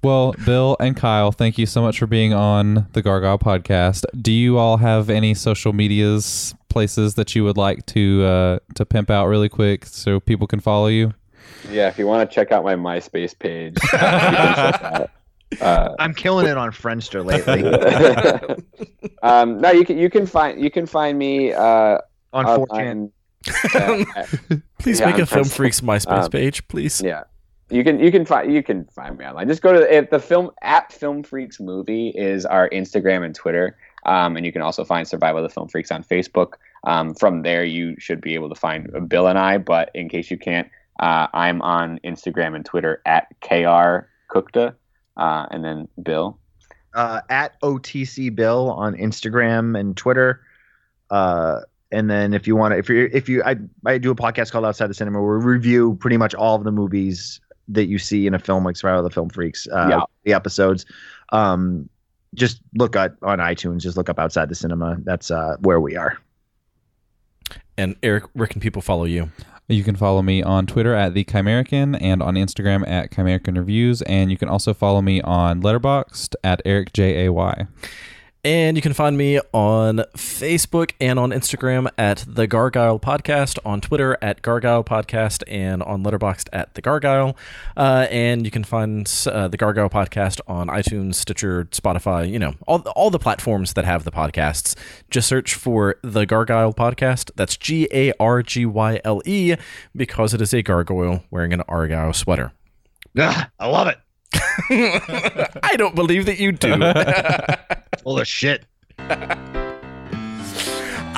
Well, 0.06 0.36
Bill 0.44 0.76
and 0.78 0.96
Kyle, 0.96 1.32
thank 1.32 1.58
you 1.58 1.66
so 1.66 1.82
much 1.82 1.98
for 1.98 2.06
being 2.06 2.32
on 2.32 2.86
the 2.92 3.02
Gargyle 3.02 3.40
podcast. 3.40 4.04
Do 4.22 4.30
you 4.30 4.56
all 4.56 4.76
have 4.76 5.10
any 5.10 5.34
social 5.34 5.72
medias 5.72 6.54
places 6.68 7.14
that 7.16 7.34
you 7.34 7.42
would 7.42 7.56
like 7.56 7.84
to 7.86 8.24
uh, 8.24 8.58
to 8.76 8.86
pimp 8.86 9.10
out 9.10 9.26
really 9.26 9.48
quick 9.48 9.84
so 9.84 10.20
people 10.20 10.46
can 10.46 10.60
follow 10.60 10.86
you? 10.86 11.12
Yeah, 11.68 11.88
if 11.88 11.98
you 11.98 12.06
want 12.06 12.30
to 12.30 12.32
check 12.32 12.52
out 12.52 12.62
my 12.62 12.76
MySpace 12.76 13.36
page, 13.36 13.76
you 13.82 13.88
can 13.88 14.54
check 14.54 14.82
out. 14.84 15.10
Uh, 15.60 15.96
I'm 15.98 16.14
killing 16.14 16.46
it 16.46 16.56
on 16.56 16.70
Friendster 16.70 17.24
lately. 17.24 17.64
um, 19.24 19.60
no, 19.60 19.72
you 19.72 19.84
can 19.84 19.98
you 19.98 20.08
can 20.08 20.24
find 20.24 20.62
you 20.62 20.70
can 20.70 20.86
find 20.86 21.18
me 21.18 21.52
uh, 21.52 21.98
on 22.32 22.44
4chan. 22.44 23.10
Uh, 23.74 24.04
please 24.78 25.00
yeah, 25.00 25.06
make 25.06 25.16
I'm 25.16 25.22
a 25.22 25.26
Film 25.26 25.46
Freaks 25.46 25.80
MySpace 25.80 26.26
Um, 26.26 26.30
page, 26.30 26.68
please. 26.68 27.02
Yeah. 27.04 27.24
You 27.68 27.82
can 27.82 27.98
you 27.98 28.12
can 28.12 28.24
find 28.24 28.52
you 28.52 28.62
can 28.62 28.84
find 28.86 29.18
me 29.18 29.24
online. 29.24 29.48
Just 29.48 29.62
go 29.62 29.72
to 29.72 29.96
if 29.96 30.10
the 30.10 30.20
film 30.20 30.50
at 30.62 30.92
Film 30.92 31.22
Freaks 31.24 31.58
movie 31.58 32.10
is 32.10 32.46
our 32.46 32.68
Instagram 32.70 33.24
and 33.24 33.34
Twitter, 33.34 33.76
um, 34.04 34.36
and 34.36 34.46
you 34.46 34.52
can 34.52 34.62
also 34.62 34.84
find 34.84 35.06
Survival 35.06 35.44
of 35.44 35.50
the 35.50 35.52
Film 35.52 35.68
Freaks 35.68 35.90
on 35.90 36.04
Facebook. 36.04 36.54
Um, 36.84 37.14
from 37.14 37.42
there, 37.42 37.64
you 37.64 37.96
should 37.98 38.20
be 38.20 38.34
able 38.34 38.48
to 38.50 38.54
find 38.54 39.08
Bill 39.08 39.26
and 39.26 39.36
I. 39.38 39.58
But 39.58 39.90
in 39.94 40.08
case 40.08 40.30
you 40.30 40.38
can't, 40.38 40.68
uh, 41.00 41.26
I'm 41.34 41.60
on 41.62 41.98
Instagram 42.04 42.54
and 42.54 42.64
Twitter 42.64 43.02
at 43.04 43.26
kr 43.40 44.06
Kuchta, 44.30 44.74
uh, 45.16 45.46
and 45.50 45.64
then 45.64 45.88
Bill. 46.00 46.38
uh, 46.94 47.20
at 47.28 47.60
OTC 47.62 48.32
Bill 48.34 48.70
on 48.70 48.94
Instagram 48.94 49.78
and 49.78 49.96
Twitter. 49.96 50.40
Uh, 51.10 51.62
and 51.90 52.08
then 52.08 52.32
if 52.32 52.46
you 52.46 52.54
want 52.54 52.72
to, 52.72 52.78
if 52.78 52.88
you 52.88 53.08
if 53.12 53.28
you, 53.28 53.42
I 53.44 53.56
I 53.84 53.98
do 53.98 54.12
a 54.12 54.14
podcast 54.16 54.52
called 54.52 54.64
Outside 54.64 54.86
the 54.88 54.94
Cinema 54.94 55.20
where 55.20 55.38
we 55.38 55.44
review 55.44 55.96
pretty 56.00 56.16
much 56.16 56.32
all 56.34 56.54
of 56.54 56.64
the 56.64 56.72
movies 56.72 57.40
that 57.68 57.86
you 57.86 57.98
see 57.98 58.26
in 58.26 58.34
a 58.34 58.38
film 58.38 58.64
like 58.64 58.76
Survival 58.76 59.00
of 59.00 59.10
the 59.10 59.14
Film 59.14 59.28
Freaks. 59.28 59.66
Uh, 59.68 59.86
Yeah. 59.90 60.00
The 60.24 60.32
episodes. 60.32 60.86
Um, 61.30 61.88
just 62.34 62.60
look 62.74 62.96
at 62.96 63.14
on 63.22 63.38
iTunes. 63.38 63.80
Just 63.80 63.96
look 63.96 64.08
up 64.08 64.18
Outside 64.18 64.48
the 64.48 64.54
Cinema. 64.54 64.98
That's 65.04 65.30
uh, 65.30 65.56
where 65.60 65.80
we 65.80 65.96
are. 65.96 66.18
And 67.78 67.96
Eric, 68.02 68.24
where 68.34 68.46
can 68.46 68.60
people 68.60 68.82
follow 68.82 69.04
you? 69.04 69.30
You 69.68 69.82
can 69.82 69.96
follow 69.96 70.22
me 70.22 70.42
on 70.42 70.66
Twitter 70.66 70.94
at 70.94 71.14
the 71.14 71.24
Chimerican 71.24 71.98
and 72.00 72.22
on 72.22 72.34
Instagram 72.34 72.86
at 72.86 73.10
Chimerican 73.10 73.56
Reviews, 73.58 74.00
and 74.02 74.30
you 74.30 74.38
can 74.38 74.48
also 74.48 74.72
follow 74.72 75.02
me 75.02 75.20
on 75.22 75.60
Letterboxd 75.60 76.34
at 76.44 76.62
Eric 76.64 76.92
J 76.92 77.26
A 77.26 77.32
Y. 77.32 77.66
And 78.46 78.76
you 78.76 78.80
can 78.80 78.92
find 78.92 79.18
me 79.18 79.40
on 79.52 80.04
Facebook 80.16 80.92
and 81.00 81.18
on 81.18 81.30
Instagram 81.30 81.88
at 81.98 82.24
The 82.28 82.46
Gargyle 82.46 83.00
Podcast, 83.00 83.58
on 83.64 83.80
Twitter 83.80 84.16
at 84.22 84.40
Gargyle 84.40 84.84
Podcast, 84.84 85.42
and 85.48 85.82
on 85.82 86.04
Letterboxd 86.04 86.48
at 86.52 86.72
The 86.74 86.80
Gargyle. 86.80 87.36
Uh, 87.76 88.06
and 88.08 88.44
you 88.44 88.52
can 88.52 88.62
find 88.62 89.12
uh, 89.26 89.48
The 89.48 89.56
Gargyle 89.56 89.90
Podcast 89.90 90.38
on 90.46 90.68
iTunes, 90.68 91.16
Stitcher, 91.16 91.64
Spotify, 91.72 92.30
you 92.30 92.38
know, 92.38 92.54
all, 92.68 92.82
all 92.94 93.10
the 93.10 93.18
platforms 93.18 93.72
that 93.72 93.84
have 93.84 94.04
the 94.04 94.12
podcasts. 94.12 94.76
Just 95.10 95.26
search 95.26 95.54
for 95.54 95.96
The 96.04 96.24
Gargyle 96.24 96.72
Podcast. 96.72 97.32
That's 97.34 97.56
G 97.56 97.88
A 97.92 98.12
R 98.20 98.44
G 98.44 98.64
Y 98.64 99.00
L 99.02 99.22
E 99.24 99.56
because 99.96 100.32
it 100.34 100.40
is 100.40 100.54
a 100.54 100.62
gargoyle 100.62 101.24
wearing 101.32 101.52
an 101.52 101.62
Argyle 101.62 102.12
sweater. 102.12 102.52
Ah, 103.18 103.50
I 103.58 103.66
love 103.66 103.88
it. 103.88 103.98
I 105.62 105.74
don't 105.76 105.94
believe 105.94 106.26
that 106.26 106.38
you 106.38 106.52
do. 106.52 106.76
Full 108.02 108.18
of 108.20 108.26
shit. 108.28 108.64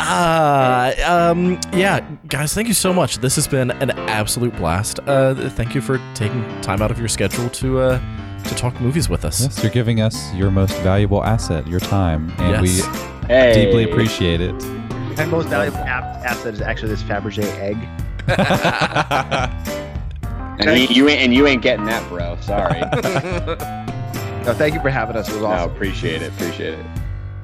Ah, 0.00 0.92
um, 1.30 1.58
yeah, 1.72 2.00
guys, 2.28 2.54
thank 2.54 2.68
you 2.68 2.74
so 2.74 2.92
much. 2.92 3.18
This 3.18 3.34
has 3.34 3.48
been 3.48 3.70
an 3.72 3.90
absolute 3.90 4.54
blast. 4.56 5.00
Uh, 5.06 5.34
thank 5.50 5.74
you 5.74 5.80
for 5.80 6.00
taking 6.14 6.42
time 6.60 6.80
out 6.82 6.90
of 6.90 6.98
your 6.98 7.08
schedule 7.08 7.48
to 7.50 7.80
uh, 7.80 8.00
to 8.44 8.54
talk 8.54 8.80
movies 8.80 9.08
with 9.08 9.24
us. 9.24 9.40
Yes, 9.42 9.62
you're 9.62 9.72
giving 9.72 10.00
us 10.00 10.32
your 10.34 10.50
most 10.50 10.76
valuable 10.78 11.24
asset, 11.24 11.66
your 11.66 11.80
time, 11.80 12.30
and 12.38 12.64
Yes. 12.64 12.86
we 12.92 13.26
Hey. 13.26 13.52
deeply 13.66 13.84
appreciate 13.90 14.40
it. 14.40 14.54
My 15.16 15.24
most 15.26 15.48
valuable 15.48 15.78
asset 15.78 16.54
is 16.54 16.60
actually 16.62 16.90
this 16.90 17.02
Fabergé 17.02 17.44
egg. 17.58 17.76
And 20.58 20.78
you, 20.78 20.86
you 20.88 21.08
ain't 21.08 21.20
and 21.20 21.34
you 21.34 21.46
ain't 21.46 21.62
getting 21.62 21.86
that, 21.86 22.06
bro. 22.08 22.36
Sorry. 22.40 22.82
No, 24.44 24.54
thank 24.54 24.72
you 24.72 24.80
for 24.80 24.88
having 24.88 25.14
us. 25.14 25.28
It 25.28 25.32
was 25.32 25.42
no, 25.42 25.48
awesome. 25.48 25.70
appreciate 25.72 26.22
it. 26.22 26.32
Appreciate 26.32 26.78
it. 26.78 26.86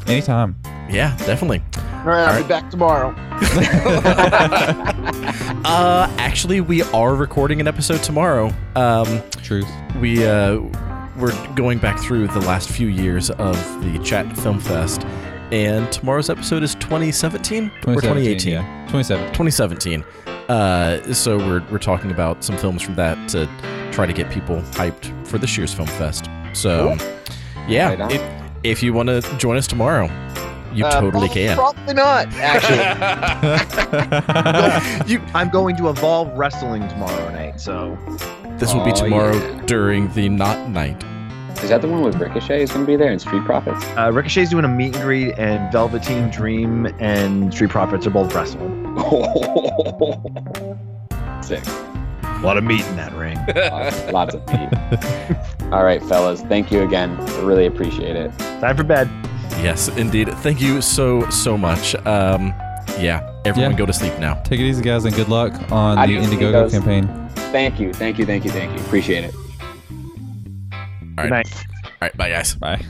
Anytime. 0.07 0.57
Yeah, 0.89 1.15
definitely. 1.19 1.63
All 1.77 1.83
right, 2.05 2.25
I'll 2.27 2.37
All 2.37 2.43
be 2.43 2.49
back 2.49 2.71
tomorrow. 2.71 3.15
Uh, 5.67 6.15
actually, 6.19 6.61
we 6.61 6.83
are 6.83 7.15
recording 7.15 7.59
an 7.61 7.67
episode 7.67 8.03
tomorrow. 8.03 8.53
Um, 8.77 9.23
Truth. 9.43 9.69
we 10.01 10.25
uh, 10.27 10.61
we're 11.19 11.33
going 11.55 11.79
back 11.79 11.99
through 11.99 12.29
the 12.29 12.41
last 12.41 12.69
few 12.71 12.89
years 12.89 13.31
of 13.31 13.57
the 13.83 13.99
Chat 14.05 14.37
Film 14.39 14.61
Fest, 14.61 15.03
and 15.53 15.91
tomorrow's 15.93 16.31
episode 16.31 16.63
is 16.63 16.75
2017 16.77 17.71
or 17.87 17.95
2018. 17.95 18.53
Yeah. 18.53 18.61
2017. 18.89 19.29
2017. 19.35 20.05
Uh, 20.49 21.01
so 21.13 21.39
we're 21.39 21.63
we're 21.71 21.79
talking 21.79 22.11
about 22.11 22.45
some 22.45 22.57
films 22.59 22.83
from 22.83 22.95
that 22.97 23.29
to 23.31 23.47
try 23.93 24.05
to 24.07 24.13
get 24.13 24.31
people 24.31 24.57
hyped 24.73 25.11
for 25.27 25.39
this 25.39 25.57
year's 25.57 25.73
film 25.73 25.89
fest. 25.89 26.29
So, 26.53 26.97
yeah, 27.67 27.89
Right 27.91 28.01
on. 28.01 28.11
if, 28.13 28.23
if 28.63 28.83
you 28.83 28.93
want 28.93 29.09
to 29.09 29.21
join 29.39 29.57
us 29.57 29.67
tomorrow, 29.67 30.11
you 30.75 30.85
Uh, 30.85 30.91
totally 31.01 31.29
probably- 31.29 31.29
can. 31.29 31.57
Probably 31.57 31.95
not. 31.95 32.27
Actually, 32.35 32.83
you, 35.13 35.21
I'm 35.35 35.49
going 35.49 35.77
to 35.77 35.89
Evolve 35.89 36.29
Wrestling 36.37 36.87
tomorrow 36.89 37.31
night. 37.31 37.61
So 37.61 37.97
this 38.59 38.75
will 38.75 38.85
be 38.85 38.91
Oh, 38.93 38.95
tomorrow 38.95 39.35
yeah. 39.37 39.63
during 39.67 40.13
the 40.15 40.29
not 40.29 40.69
night. 40.69 41.03
Is 41.63 41.71
that 41.71 41.81
the 41.81 41.89
one 41.89 42.03
with 42.03 42.17
Ricochet 42.17 42.63
is 42.63 42.71
going 42.71 42.85
to 42.85 42.87
be 42.87 42.97
there 42.97 43.11
and 43.11 43.21
Street 43.21 43.45
Profits? 43.45 43.83
uh, 43.97 44.11
Ricochet's 44.13 44.51
doing 44.51 44.65
a 44.65 44.69
meet 44.69 44.95
and 44.95 45.03
greet, 45.05 45.39
and 45.39 45.73
Velveteen 45.73 46.31
Dream 46.31 46.87
and 47.01 47.53
Street 47.55 47.71
Profits 47.71 48.07
are 48.07 48.11
both 48.11 48.35
wrestling. 48.35 48.83
Sick. 51.43 51.65
A 51.67 52.41
lot 52.43 52.59
of 52.59 52.65
meat 52.65 52.85
in 52.87 52.97
that 52.97 53.13
ring. 53.15 53.39
Lots, 53.57 54.13
lots 54.13 54.35
of 54.35 54.47
meat. 54.49 55.39
All 55.73 55.85
right, 55.85 56.03
fellas. 56.03 56.43
Thank 56.43 56.71
you 56.71 56.83
again. 56.83 57.17
I 57.19 57.41
really 57.41 57.67
appreciate 57.67 58.17
it. 58.17 58.37
Time 58.61 58.77
for 58.77 58.85
bed. 58.85 59.09
Yes, 59.63 59.89
indeed. 59.89 60.29
Thank 60.39 60.61
you 60.61 60.83
so 60.83 61.29
so 61.31 61.57
much. 61.57 61.95
Um, 62.07 62.49
yeah, 62.99 63.33
everyone 63.47 63.73
Yeah. 63.73 63.79
go 63.79 63.87
to 63.87 63.93
sleep 63.93 64.19
now. 64.19 64.35
Take 64.43 64.61
it 64.61 64.65
easy, 64.65 64.83
guys, 64.83 65.05
and 65.07 65.15
good 65.15 65.29
luck 65.29 65.55
on 65.73 65.97
Adios, 65.99 66.29
the 66.29 66.37
Indiegogo 66.37 66.65
amigos. 66.65 66.73
campaign. 66.73 67.29
Thank 67.53 67.81
you. 67.81 67.93
Thank 67.95 68.19
you. 68.19 68.27
Thank 68.27 68.45
you. 68.45 68.51
Thank 68.51 68.79
you. 68.79 68.85
Appreciate 68.85 69.25
it. 69.25 69.35
All 71.17 71.25
Good 71.25 71.31
right, 71.31 71.47
night. 71.47 71.67
all 71.85 71.91
right, 72.03 72.17
bye 72.17 72.31
guys. 72.31 72.55
Bye. 72.57 72.85